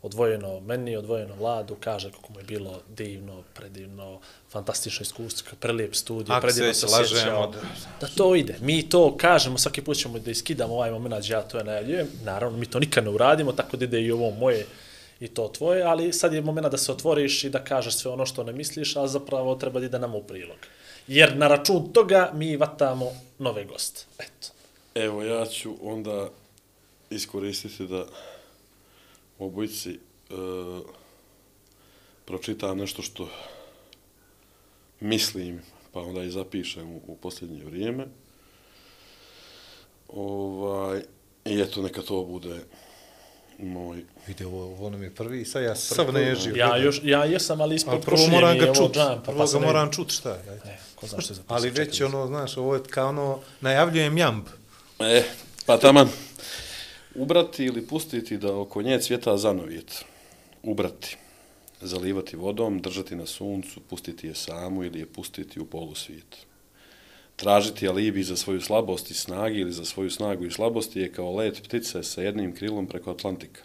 odvojeno 0.02 0.60
meni, 0.60 0.96
odvojeno 0.96 1.34
vladu, 1.34 1.76
kaže 1.76 2.10
kako 2.10 2.32
mu 2.32 2.38
je 2.38 2.44
bilo 2.44 2.80
divno, 2.88 3.42
predivno, 3.54 4.20
fantastično 4.50 5.02
iskustvo, 5.02 5.52
prelijep 5.60 5.94
studij, 5.94 6.34
Ako 6.34 6.40
predivno 6.40 6.74
se 6.74 6.80
se 6.80 6.86
lažemo, 6.88 7.04
osjećao. 7.16 7.46
da- 7.46 7.58
Da 8.00 8.06
to 8.08 8.34
ide. 8.34 8.54
Mi 8.60 8.88
to 8.88 9.16
kažemo, 9.16 9.58
svaki 9.58 9.82
put 9.82 9.96
ćemo 9.96 10.18
da 10.18 10.30
iskidamo 10.30 10.74
ovaj 10.74 10.90
moment, 10.90 11.28
ja 11.28 11.42
to 11.42 11.58
je 11.58 11.64
najavljujem. 11.64 12.06
Naravno, 12.24 12.58
mi 12.58 12.66
to 12.66 12.78
nikad 12.78 13.04
ne 13.04 13.10
uradimo, 13.10 13.52
tako 13.52 13.76
da 13.76 13.84
ide 13.84 14.00
i 14.00 14.12
ovo 14.12 14.30
moje 14.30 14.66
i 15.20 15.28
to 15.28 15.48
tvoje, 15.48 15.82
ali 15.82 16.12
sad 16.12 16.32
je 16.32 16.42
moment 16.42 16.66
da 16.66 16.78
se 16.78 16.92
otvoriš 16.92 17.44
i 17.44 17.50
da 17.50 17.64
kažeš 17.64 17.96
sve 17.96 18.10
ono 18.10 18.26
što 18.26 18.44
ne 18.44 18.52
misliš, 18.52 18.96
a 18.96 19.06
zapravo 19.06 19.54
treba 19.54 19.80
da 19.80 19.86
ide 19.86 19.98
nam 19.98 20.14
u 20.14 20.22
prilog. 20.22 20.56
Jer 21.06 21.36
na 21.36 21.48
račun 21.48 21.92
toga 21.92 22.30
mi 22.34 22.56
vatamo 22.56 23.12
nove 23.38 23.64
goste. 23.64 24.04
Eto. 24.18 24.48
Evo, 24.94 25.22
ja 25.22 25.46
ću 25.46 25.74
onda 25.82 26.28
iskoristiti 27.10 27.86
da 27.86 28.06
obojici 29.38 29.90
e, 29.90 29.98
pročitam 32.24 32.78
nešto 32.78 33.02
što 33.02 33.28
mislim, 35.00 35.62
pa 35.92 36.00
onda 36.00 36.22
i 36.22 36.30
zapišem 36.30 36.90
u, 36.90 37.00
u 37.06 37.16
posljednje 37.16 37.64
vrijeme. 37.64 38.06
Ovaj, 40.08 41.02
I 41.44 41.60
eto, 41.60 41.82
neka 41.82 42.02
to 42.02 42.24
bude 42.24 42.60
moj... 43.62 44.04
Vidi, 44.26 44.44
ovo, 44.44 44.64
ovo 44.64 44.90
nam 44.90 45.02
je 45.02 45.14
prvi, 45.14 45.44
sad 45.44 45.62
ja 45.62 45.76
sav 45.76 46.12
nežio. 46.12 46.54
Ja, 46.56 46.76
još, 46.76 47.00
ja 47.04 47.24
jesam, 47.24 47.60
ali 47.60 47.74
ispod 47.74 47.94
Ali 47.94 48.02
prvo 48.02 48.26
moram 48.26 48.58
ga 48.58 48.74
čut, 48.74 48.94
džampa, 48.94 49.22
prvo 49.22 49.38
pa 49.38 49.44
ga 49.44 49.46
sam 49.46 49.60
ne- 49.60 49.66
moram 49.66 49.92
čut, 49.92 50.12
šta 50.12 50.30
je. 50.30 50.40
ajde. 50.50 50.60
E, 50.64 50.78
ko 50.94 51.06
zna 51.06 51.20
što 51.20 51.32
je 51.32 51.36
zapisao. 51.36 51.56
Ali 51.56 51.70
već 51.70 52.00
ono, 52.00 52.26
znaš, 52.26 52.56
ovo 52.56 52.74
je 52.74 52.82
kao 52.90 53.08
ono, 53.08 53.38
najavljujem 53.60 54.18
jamb. 54.18 54.44
E, 54.98 55.22
pa 55.66 55.78
taman. 55.78 56.08
Ubrati 57.14 57.64
ili 57.64 57.86
pustiti 57.86 58.38
da 58.38 58.56
oko 58.56 58.82
nje 58.82 59.00
cvjeta 59.00 59.36
zanovjet. 59.36 60.04
Ubrati. 60.62 61.16
Zalivati 61.80 62.36
vodom, 62.36 62.82
držati 62.82 63.16
na 63.16 63.26
suncu, 63.26 63.80
pustiti 63.80 64.26
je 64.26 64.34
samu 64.34 64.84
ili 64.84 64.98
je 64.98 65.06
pustiti 65.06 65.60
u 65.60 65.66
polusvijet. 65.66 66.36
Tražiti 67.40 67.88
alibi 67.88 68.22
za 68.22 68.36
svoju 68.36 68.60
slabost 68.60 69.10
i 69.10 69.14
snagi 69.14 69.58
ili 69.58 69.72
za 69.72 69.84
svoju 69.84 70.10
snagu 70.10 70.44
i 70.44 70.50
slabosti 70.50 71.00
je 71.00 71.12
kao 71.12 71.34
let 71.34 71.62
ptice 71.64 72.02
sa 72.02 72.22
jednim 72.22 72.54
krilom 72.54 72.86
preko 72.86 73.10
Atlantika. 73.10 73.62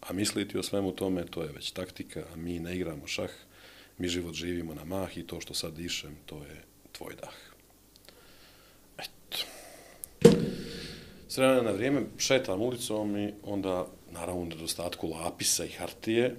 A 0.00 0.12
misliti 0.12 0.58
o 0.58 0.62
svemu 0.62 0.92
tome, 0.92 1.26
to 1.26 1.42
je 1.42 1.52
već 1.52 1.70
taktika, 1.70 2.24
a 2.32 2.36
mi 2.36 2.58
ne 2.58 2.76
igramo 2.76 3.06
šah, 3.06 3.30
mi 3.98 4.08
život 4.08 4.34
živimo 4.34 4.74
na 4.74 4.84
mah 4.84 5.18
i 5.18 5.22
to 5.22 5.40
što 5.40 5.54
sad 5.54 5.74
dišem, 5.74 6.16
to 6.26 6.36
je 6.36 6.62
tvoj 6.92 7.14
dah. 7.14 7.34
Eto. 8.98 9.38
S 11.28 11.36
vremena 11.36 11.62
na 11.62 11.70
vrijeme 11.70 12.02
šetam 12.18 12.60
ulicom 12.60 13.16
i 13.16 13.32
onda, 13.42 13.86
naravno, 14.10 14.42
u 14.42 14.46
nedostatku 14.46 15.08
lapisa 15.08 15.64
i 15.64 15.68
hartije, 15.68 16.36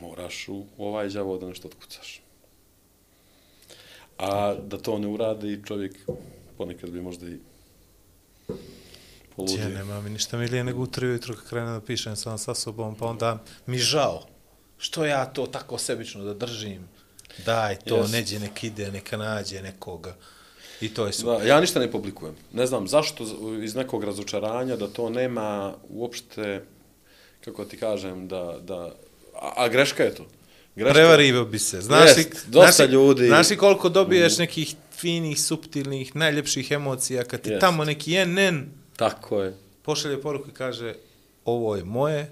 moraš 0.00 0.48
u 0.48 0.64
ovaj 0.78 1.08
đavo 1.08 1.38
da 1.38 1.48
nešto 1.48 1.68
otkucaš. 1.68 2.27
A 4.18 4.54
da 4.54 4.78
to 4.78 4.98
ne 4.98 5.06
uradi, 5.06 5.62
čovjek 5.66 5.96
ponekad 6.58 6.90
bi 6.90 7.00
možda 7.00 7.28
i 7.28 7.38
poludio. 9.36 9.62
Ja, 9.62 9.68
nema 9.68 10.00
mi 10.00 10.10
ništa 10.10 10.38
milije 10.38 10.64
nego 10.64 10.82
u 10.82 10.86
tri 10.86 11.06
ujutru 11.06 11.34
kad 11.34 11.48
krenem 11.48 11.74
da 11.74 11.80
pišem 11.80 12.16
sam 12.16 12.38
sa 12.38 12.54
sobom, 12.54 12.94
pa 12.94 13.06
onda 13.06 13.38
mi 13.66 13.78
žao. 13.78 14.26
Što 14.78 15.04
ja 15.04 15.26
to 15.26 15.46
tako 15.46 15.78
sebično 15.78 16.24
da 16.24 16.34
držim? 16.34 16.88
Daj 17.44 17.76
to, 17.76 17.96
Jes. 17.96 18.12
neđe 18.12 18.38
nek 18.38 18.64
ide, 18.64 18.92
neka 18.92 19.16
nađe 19.16 19.62
nekoga. 19.62 20.16
I 20.80 20.94
to 20.94 21.06
je 21.06 21.12
super. 21.12 21.38
Da, 21.38 21.44
ja 21.44 21.60
ništa 21.60 21.80
ne 21.80 21.90
publikujem. 21.90 22.34
Ne 22.52 22.66
znam 22.66 22.88
zašto 22.88 23.24
iz 23.62 23.74
nekog 23.74 24.04
razočaranja 24.04 24.76
da 24.76 24.88
to 24.88 25.10
nema 25.10 25.74
uopšte, 25.88 26.64
kako 27.44 27.64
ti 27.64 27.76
kažem, 27.76 28.28
da, 28.28 28.58
da 28.62 28.94
a, 29.34 29.52
a 29.56 29.68
greška 29.68 30.04
je 30.04 30.14
to. 30.14 30.26
Greška, 30.78 30.94
Prevario 30.94 31.44
bi 31.44 31.58
se. 31.58 31.80
Znaš 31.80 32.16
li, 32.16 32.24
dosta 32.46 32.72
znaš 32.72 32.88
ljudi- 32.88 33.22
Mm. 33.22 33.26
Znaš 33.26 33.50
li 33.50 33.56
koliko 33.56 33.88
dobiješ 33.88 34.38
nekih 34.38 34.68
finih, 34.92 35.40
suptilnih, 35.40 36.16
najljepših 36.16 36.70
emocija 36.70 37.24
kad 37.24 37.40
ti 37.40 37.50
Jest. 37.50 37.60
tamo 37.60 37.84
neki 37.84 38.14
NN 38.16 38.66
Tako 38.96 39.42
je. 39.42 39.54
pošalje 39.82 40.22
poruku 40.22 40.48
i 40.48 40.54
kaže 40.54 40.94
ovo 41.44 41.76
je 41.76 41.84
moje, 41.84 42.30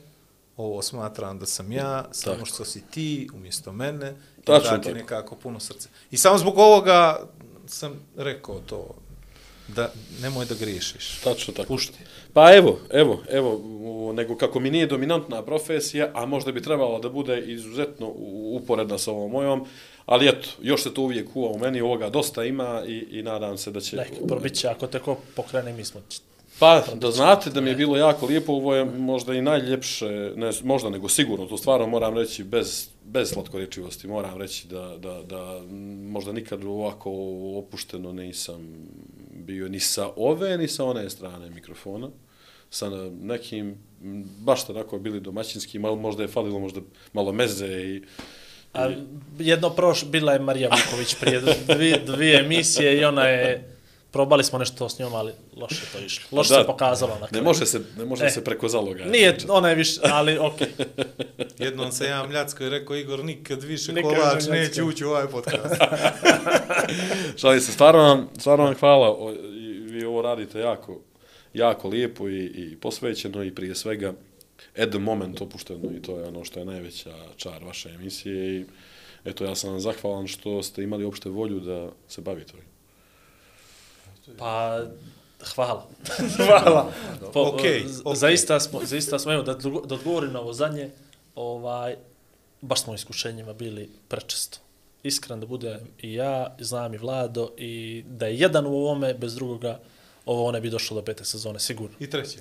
ovo 0.57 0.83
smatram 0.83 1.39
da 1.39 1.47
sam 1.47 1.73
ja, 1.73 2.09
samo 2.13 2.35
Tako. 2.35 2.47
što 2.47 2.65
si 2.65 2.83
ti 2.83 3.29
umjesto 3.35 3.73
mene, 3.73 4.15
i 4.39 4.43
Tačno 4.43 4.71
da 4.71 4.77
ti 4.77 4.83
tako. 4.83 4.95
nekako 4.95 5.35
puno 5.37 5.61
srce. 5.61 5.89
I 6.11 6.17
samo 6.17 6.39
zbog 6.39 6.59
ovoga 6.59 7.21
sam 7.67 7.93
rekao 8.17 8.61
to, 8.61 8.95
da 9.69 9.93
nemoj 10.21 10.45
da 10.45 10.55
griješiš. 10.55 11.19
Tačno 11.19 11.55
tako. 11.55 11.67
Pušti. 11.69 11.99
Pa 12.37 12.55
evo, 12.55 12.79
evo, 12.91 13.23
evo, 13.31 13.61
nego 14.13 14.37
kako 14.37 14.61
mi 14.61 14.71
nije 14.71 14.87
dominantna 14.87 15.43
profesija, 15.43 16.11
a 16.15 16.27
možda 16.27 16.53
bi 16.53 16.63
trebalo 16.63 16.99
da 16.99 17.09
bude 17.09 17.41
izuzetno 17.41 18.13
uporedna 18.53 18.99
sa 18.99 19.11
ovom 19.11 19.31
mojom, 19.31 19.65
ali 20.07 20.29
eto, 20.29 20.49
još 20.63 20.83
se 20.83 20.95
to 20.95 21.03
uvijek 21.03 21.33
kuva 21.33 21.51
u 21.51 21.59
meni, 21.59 21.81
ovoga 21.81 22.11
dosta 22.11 22.45
ima 22.45 22.83
i, 22.87 23.07
i 23.11 23.23
nadam 23.23 23.59
se 23.59 23.71
da 23.71 23.81
će... 23.81 23.97
Nek, 23.97 24.13
probit 24.29 24.55
će, 24.55 24.69
ako 24.69 24.87
te 24.87 24.99
ko 24.99 25.17
pokrene, 25.37 25.73
mi 25.73 25.85
smo 25.85 26.01
Pa, 26.59 26.85
da 26.95 27.11
znate 27.11 27.51
da 27.51 27.61
mi 27.61 27.71
je 27.71 27.77
bilo 27.77 27.97
jako 27.97 28.27
lijepo, 28.27 28.53
ovo 28.53 28.75
je 28.75 28.85
možda 28.85 29.35
i 29.35 29.43
najljepše, 29.43 30.33
ne 30.37 30.51
možda 30.65 30.91
nego 30.91 31.09
sigurno, 31.09 31.47
to 31.47 31.57
stvarno 31.57 31.87
moram 31.87 32.19
reći 32.19 32.45
bez, 32.45 32.89
bez 33.05 33.31
slatkorečivosti, 33.31 34.09
moram 34.09 34.39
reći 34.39 34.69
da, 34.69 34.97
da, 34.99 35.23
da 35.23 35.61
možda 36.11 36.33
nikad 36.33 36.65
ovako 36.65 37.11
opušteno 37.59 38.13
nisam 38.13 38.89
bio 39.31 39.69
ni 39.69 39.81
sa 39.81 40.11
ove, 40.17 40.59
ni 40.59 40.69
sa 40.69 40.85
one 40.85 41.11
strane 41.11 41.51
mikrofona, 41.51 42.09
sa 42.71 42.91
nekim, 43.21 43.77
baš 44.39 44.67
tako 44.67 44.99
bili 44.99 45.21
domaćinski, 45.21 45.79
malo, 45.79 45.97
možda 45.97 46.23
je 46.23 46.29
falilo 46.29 46.59
možda 46.59 46.81
malo 47.13 47.33
meze 47.33 47.67
i 47.67 48.03
A 48.77 48.91
jedno 49.39 49.71
proš, 49.71 50.05
bila 50.05 50.33
je 50.33 50.39
Marija 50.39 50.69
Vuković 50.69 51.15
prije 51.21 51.41
dvije, 51.69 51.99
dvije 52.07 52.41
emisije 52.41 52.99
i 52.99 53.05
ona 53.05 53.25
je, 53.25 53.71
probali 54.11 54.45
smo 54.45 54.59
nešto 54.59 54.89
s 54.89 54.99
njom, 54.99 55.15
ali 55.15 55.33
loše 55.57 55.85
je 55.85 55.93
to 55.93 56.07
išlo. 56.07 56.39
Loše 56.39 56.55
Da, 56.55 56.61
se 56.61 56.67
pokazalo 56.67 57.19
na 57.21 57.29
ne 57.31 57.43
može 57.43 57.67
se, 57.67 57.81
ne 57.99 58.05
može 58.05 58.25
E. 58.27 58.31
se 58.31 58.45
preko 58.45 58.69
zaloga. 58.69 59.05
Nije, 59.05 59.37
ona 59.49 59.69
je 59.69 59.75
više, 59.75 60.01
ali 60.03 60.39
okej. 60.39 60.69
Jednom 61.67 61.93
se 61.93 62.05
ja 62.05 62.27
mljacko 62.27 62.65
i 62.65 62.69
rekao, 62.71 62.97
Igor, 62.97 63.25
nikad 63.25 63.63
više 63.63 63.93
Nikad 63.93 64.15
kolač 64.15 64.35
više 64.35 64.51
neće 64.51 64.83
ući 64.83 65.05
u 65.05 65.09
ovaj 65.09 65.27
podcast. 65.27 65.75
Šalim 67.41 67.61
se, 67.61 67.73
stvarno 67.73 68.03
vam, 68.03 68.29
stvarno 68.39 68.65
vam 68.65 68.75
hvala. 68.75 69.11
O, 69.11 69.33
i 69.33 69.79
Vi 69.79 70.05
ovo 70.05 70.23
radite 70.23 70.59
jako, 70.59 71.01
jako 71.59 71.89
lijepo 71.89 72.29
i, 72.29 72.45
i 72.45 72.77
posvećeno 72.77 73.45
i 73.45 73.55
prije 73.55 73.75
svega 73.75 74.13
at 74.79 74.91
the 74.91 74.99
moment 74.99 75.41
opušteno 75.41 75.91
i 75.97 76.03
to 76.03 76.19
je 76.19 76.25
ono 76.25 76.45
što 76.45 76.61
je 76.61 76.67
najveća 76.67 77.15
čar 77.37 77.65
vaše 77.65 77.89
emisije 77.89 78.61
i 78.61 78.65
eto 79.25 79.45
ja 79.45 79.55
sam 79.55 79.71
vam 79.71 79.81
zahvalan 79.81 80.27
što 80.27 80.63
ste 80.63 80.83
imali 80.83 81.05
uopšte 81.05 81.29
volju 81.29 81.61
da 81.61 81.89
se 82.09 82.21
bavite 82.21 82.53
ovim. 82.53 82.67
Pa, 84.39 84.81
hvala. 85.55 85.87
hvala. 86.47 86.93
Po, 87.33 87.41
Okej, 87.41 87.83
z- 87.87 88.01
okej. 88.05 88.17
Zaista 88.17 88.61
smo, 88.61 88.81
zaista 88.85 89.19
smo, 89.19 89.33
evo, 89.33 89.43
da, 89.43 89.55
da 89.85 89.95
odgovorim 89.95 90.33
na 90.33 90.41
ovo 90.41 90.53
zadnje, 90.53 90.91
ovaj, 91.35 91.97
baš 92.61 92.83
smo 92.83 92.95
iskušenjima 92.95 93.53
bili 93.53 93.91
prečesto. 94.09 94.59
Iskren 95.03 95.41
da 95.41 95.47
budem 95.47 95.81
i 96.03 96.15
ja, 96.15 96.57
znam 96.59 96.95
i 96.95 96.99
Vlado, 96.99 97.51
i 97.57 98.05
da 98.09 98.27
je 98.27 98.39
jedan 98.39 98.67
u 98.67 98.75
ovome, 98.75 99.15
bez 99.15 99.35
drugoga, 99.35 99.81
ovo 100.27 100.53
ne 100.53 100.61
bi 100.61 100.71
došlo 100.71 100.95
do 100.95 101.05
pete 101.05 101.25
sezone, 101.25 101.61
sigurno. 101.61 101.97
I 102.01 102.11
treći. 102.11 102.39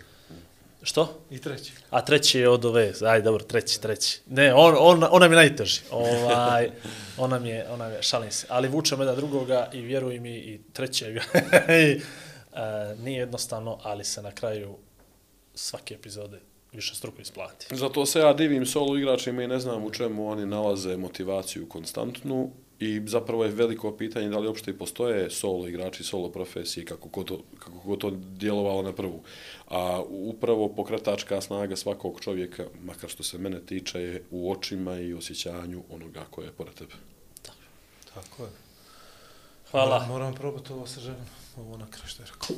Što? 0.84 1.20
I 1.30 1.42
treći. 1.42 1.72
A 1.90 2.06
treći 2.06 2.40
je 2.40 2.50
od 2.50 2.66
ove, 2.66 2.94
aj 3.02 3.22
dobro, 3.22 3.44
treći, 3.44 3.82
treći. 3.82 4.20
Ne, 4.30 4.54
on, 4.54 4.76
on, 4.80 5.04
on 5.12 5.22
nam 5.22 5.32
je 5.32 5.36
najteži. 5.36 5.82
Ovaj, 5.92 6.70
on 7.18 7.30
nam 7.30 7.46
je, 7.46 7.70
on 7.70 7.80
nam 7.80 7.92
je, 7.92 8.04
šalim 8.04 8.32
se. 8.32 8.48
Ali 8.50 8.68
vučemo 8.68 9.04
jedan 9.04 9.16
drugoga 9.16 9.70
i 9.74 9.82
vjeruj 9.82 10.20
mi 10.20 10.36
i 10.36 10.62
trećega. 10.74 11.22
I, 11.84 12.02
e, 12.02 12.02
nije 13.00 13.20
jednostavno, 13.20 13.80
ali 13.84 14.04
se 14.04 14.22
na 14.22 14.32
kraju 14.32 14.78
svake 15.56 15.94
epizode 15.94 16.40
više 16.72 16.96
struko 16.96 17.22
isplati. 17.22 17.76
Zato 17.76 18.06
se 18.06 18.20
ja 18.20 18.34
divim 18.34 18.66
solo 18.66 18.98
igračima 18.98 19.44
i 19.44 19.48
ne 19.48 19.60
znam 19.60 19.84
u 19.84 19.92
čemu 19.92 20.30
oni 20.30 20.46
nalaze 20.46 20.98
motivaciju 20.98 21.70
konstantnu 21.70 22.52
i 22.80 23.02
zapravo 23.06 23.46
je 23.46 23.52
veliko 23.52 23.98
pitanje 23.98 24.30
da 24.30 24.40
li 24.40 24.48
uopšte 24.48 24.72
i 24.72 24.78
postoje 24.78 25.30
solo 25.30 25.68
igrači, 25.68 26.04
solo 26.04 26.30
profesije, 26.30 26.86
kako 26.86 27.10
god 27.10 27.26
to, 27.26 27.40
kako 27.60 27.78
god 27.78 28.00
to 28.00 28.12
djelovalo 28.12 28.82
na 28.82 28.94
prvu. 28.94 29.24
A 29.68 30.02
upravo 30.10 30.70
pokretačka 30.70 31.42
snaga 31.42 31.76
svakog 31.76 32.22
čovjeka, 32.22 32.66
makar 32.84 33.10
što 33.10 33.24
se 33.24 33.38
mene 33.38 33.60
tiče, 33.60 34.02
je 34.02 34.24
u 34.32 34.52
očima 34.52 35.00
i 35.00 35.14
osjećanju 35.14 35.84
onoga 35.90 36.26
koje 36.30 36.46
je 36.46 36.52
pored 36.52 36.74
tebe. 36.74 36.94
Tako 38.14 38.44
je. 38.44 38.50
Hvala. 39.72 39.96
Moram, 39.96 40.10
moram 40.10 40.34
probati 40.34 40.74
ovo 40.74 40.88
sa 40.88 41.00
ženom. 41.00 41.26
Ovo 41.58 41.78
na 41.78 41.86
kraju 41.92 42.08
što 42.08 42.24
je 42.24 42.28
rekao. 42.28 42.56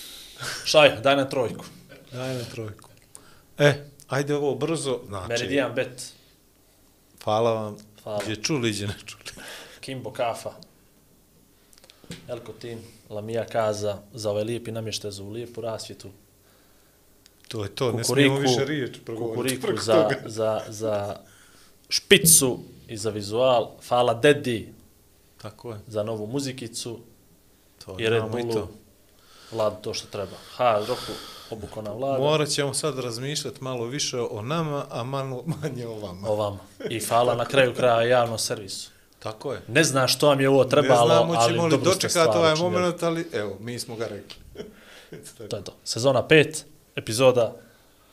Šaj, 0.70 1.00
daj 1.00 1.16
na 1.16 1.28
trojku. 1.28 1.64
Daj 2.12 2.34
mi 2.34 2.44
trojku. 2.44 2.90
E, 3.58 3.84
ajde 4.08 4.34
ovo 4.34 4.54
brzo. 4.54 5.00
Znači, 5.06 5.28
Meridian 5.28 5.74
Bet, 5.74 6.12
hvala 7.24 7.52
vam. 7.52 7.91
Hvala. 8.02 8.20
Gdje 8.24 8.36
čuli, 8.36 8.70
gdje 8.72 8.86
ne 8.86 8.94
čuli. 9.06 9.22
Kimbo 9.80 10.10
Kafa, 10.12 10.52
Elko 12.28 12.52
Tin, 12.52 12.78
Lamija 13.10 13.46
Kaza, 13.46 13.98
za 14.14 14.30
ovaj 14.30 14.44
lijepi 14.44 14.72
namještaj, 14.72 15.10
za 15.10 15.22
ovu 15.22 15.32
lijepu 15.32 15.60
rasvjetu, 15.60 16.10
To 17.48 17.62
je 17.62 17.68
to, 17.70 17.92
ne 17.92 18.04
smijemo 18.04 18.34
kukuriku, 18.36 18.52
više 18.52 18.64
riječ 18.64 18.98
progovoriti. 19.04 19.56
kukuriku 19.56 19.82
za, 19.82 19.92
toga. 20.02 20.16
za, 20.26 20.60
za 20.68 21.16
špicu 21.88 22.58
i 22.88 22.96
za 22.96 23.10
vizual, 23.10 23.70
hvala 23.88 24.14
Dedi 24.14 24.72
Tako 25.42 25.70
je. 25.70 25.78
za 25.86 26.02
novu 26.02 26.26
muzikicu 26.26 26.98
To 27.84 27.96
i 28.00 28.08
Red 28.08 28.22
Bullu. 28.30 28.68
Vlad 29.52 29.80
to 29.80 29.94
što 29.94 30.06
treba. 30.06 30.36
Ha, 30.56 30.84
roku, 30.88 31.12
obuko 31.52 31.82
na 31.82 31.92
Vlada, 31.92 32.18
Morat 32.18 32.48
ćemo 32.48 32.74
sad 32.74 32.98
razmišljati 32.98 33.64
malo 33.64 33.86
više 33.86 34.20
o 34.20 34.42
nama, 34.42 34.84
a 34.90 35.02
malo 35.02 35.44
manje 35.62 35.86
o 35.86 35.98
vama. 35.98 36.28
o 36.28 36.36
vama. 36.36 36.58
I 36.90 37.00
hvala 37.00 37.34
na 37.34 37.44
kraju 37.44 37.74
kraja 37.74 38.02
javnom 38.02 38.38
servisu. 38.38 38.90
Tako 39.18 39.52
je. 39.52 39.60
Ne 39.68 39.84
znam 39.84 40.08
što 40.08 40.26
vam 40.28 40.40
je 40.40 40.48
ovo 40.48 40.64
trebalo, 40.64 41.08
ne 41.08 41.14
znamo 41.14 41.34
ali 41.36 41.52
ćemo 41.52 41.64
li 41.64 41.70
dobro 41.70 41.90
ste 41.92 41.94
dočekati 41.94 42.30
stvar 42.30 42.36
ovaj 42.38 42.54
moment, 42.56 43.02
ali 43.02 43.28
evo, 43.32 43.56
mi 43.60 43.78
smo 43.78 43.96
ga 43.96 44.06
rekli. 44.06 44.36
To 45.48 45.56
je 45.56 45.64
to. 45.64 45.74
Sezona 45.84 46.22
5, 46.28 46.62
epizoda 46.96 47.54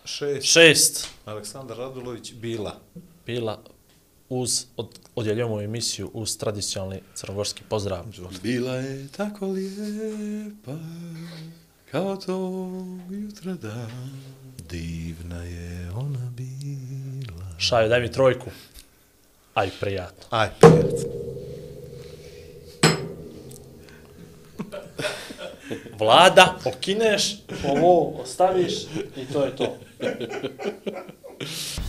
Šest. 0.06 0.58
6, 0.58 1.06
Aleksandar 1.26 1.78
Radulović 1.78 2.34
bila. 2.34 2.76
bila 3.26 3.60
uz, 4.30 4.66
od, 4.78 4.88
odjeljujemo 5.16 5.62
emisiju 5.62 6.12
uz 6.14 6.38
tradicionalni 6.38 7.02
crnogorski 7.16 7.64
pozdrav. 7.70 8.06
Bila 8.44 8.76
je 8.76 9.08
tako 9.08 9.48
lijepa, 9.48 10.76
kao 11.92 12.16
to 12.16 12.34
jutra 13.12 13.54
dan. 13.54 14.12
Divna 14.70 15.44
je 15.44 15.92
ona 15.96 16.32
bila. 16.32 17.46
Šaju, 17.58 17.90
daj 17.90 18.02
mi 18.02 18.12
trojku. 18.12 18.50
Aj, 19.54 19.70
prijatno. 19.80 20.24
Aj, 20.30 20.50
prijatno. 20.60 21.10
Vlada, 26.00 26.58
okineš, 26.66 27.36
ovo 27.66 28.22
ostaviš 28.22 28.74
i 29.16 29.26
to 29.34 29.46
je 29.46 29.56
to. 29.56 29.78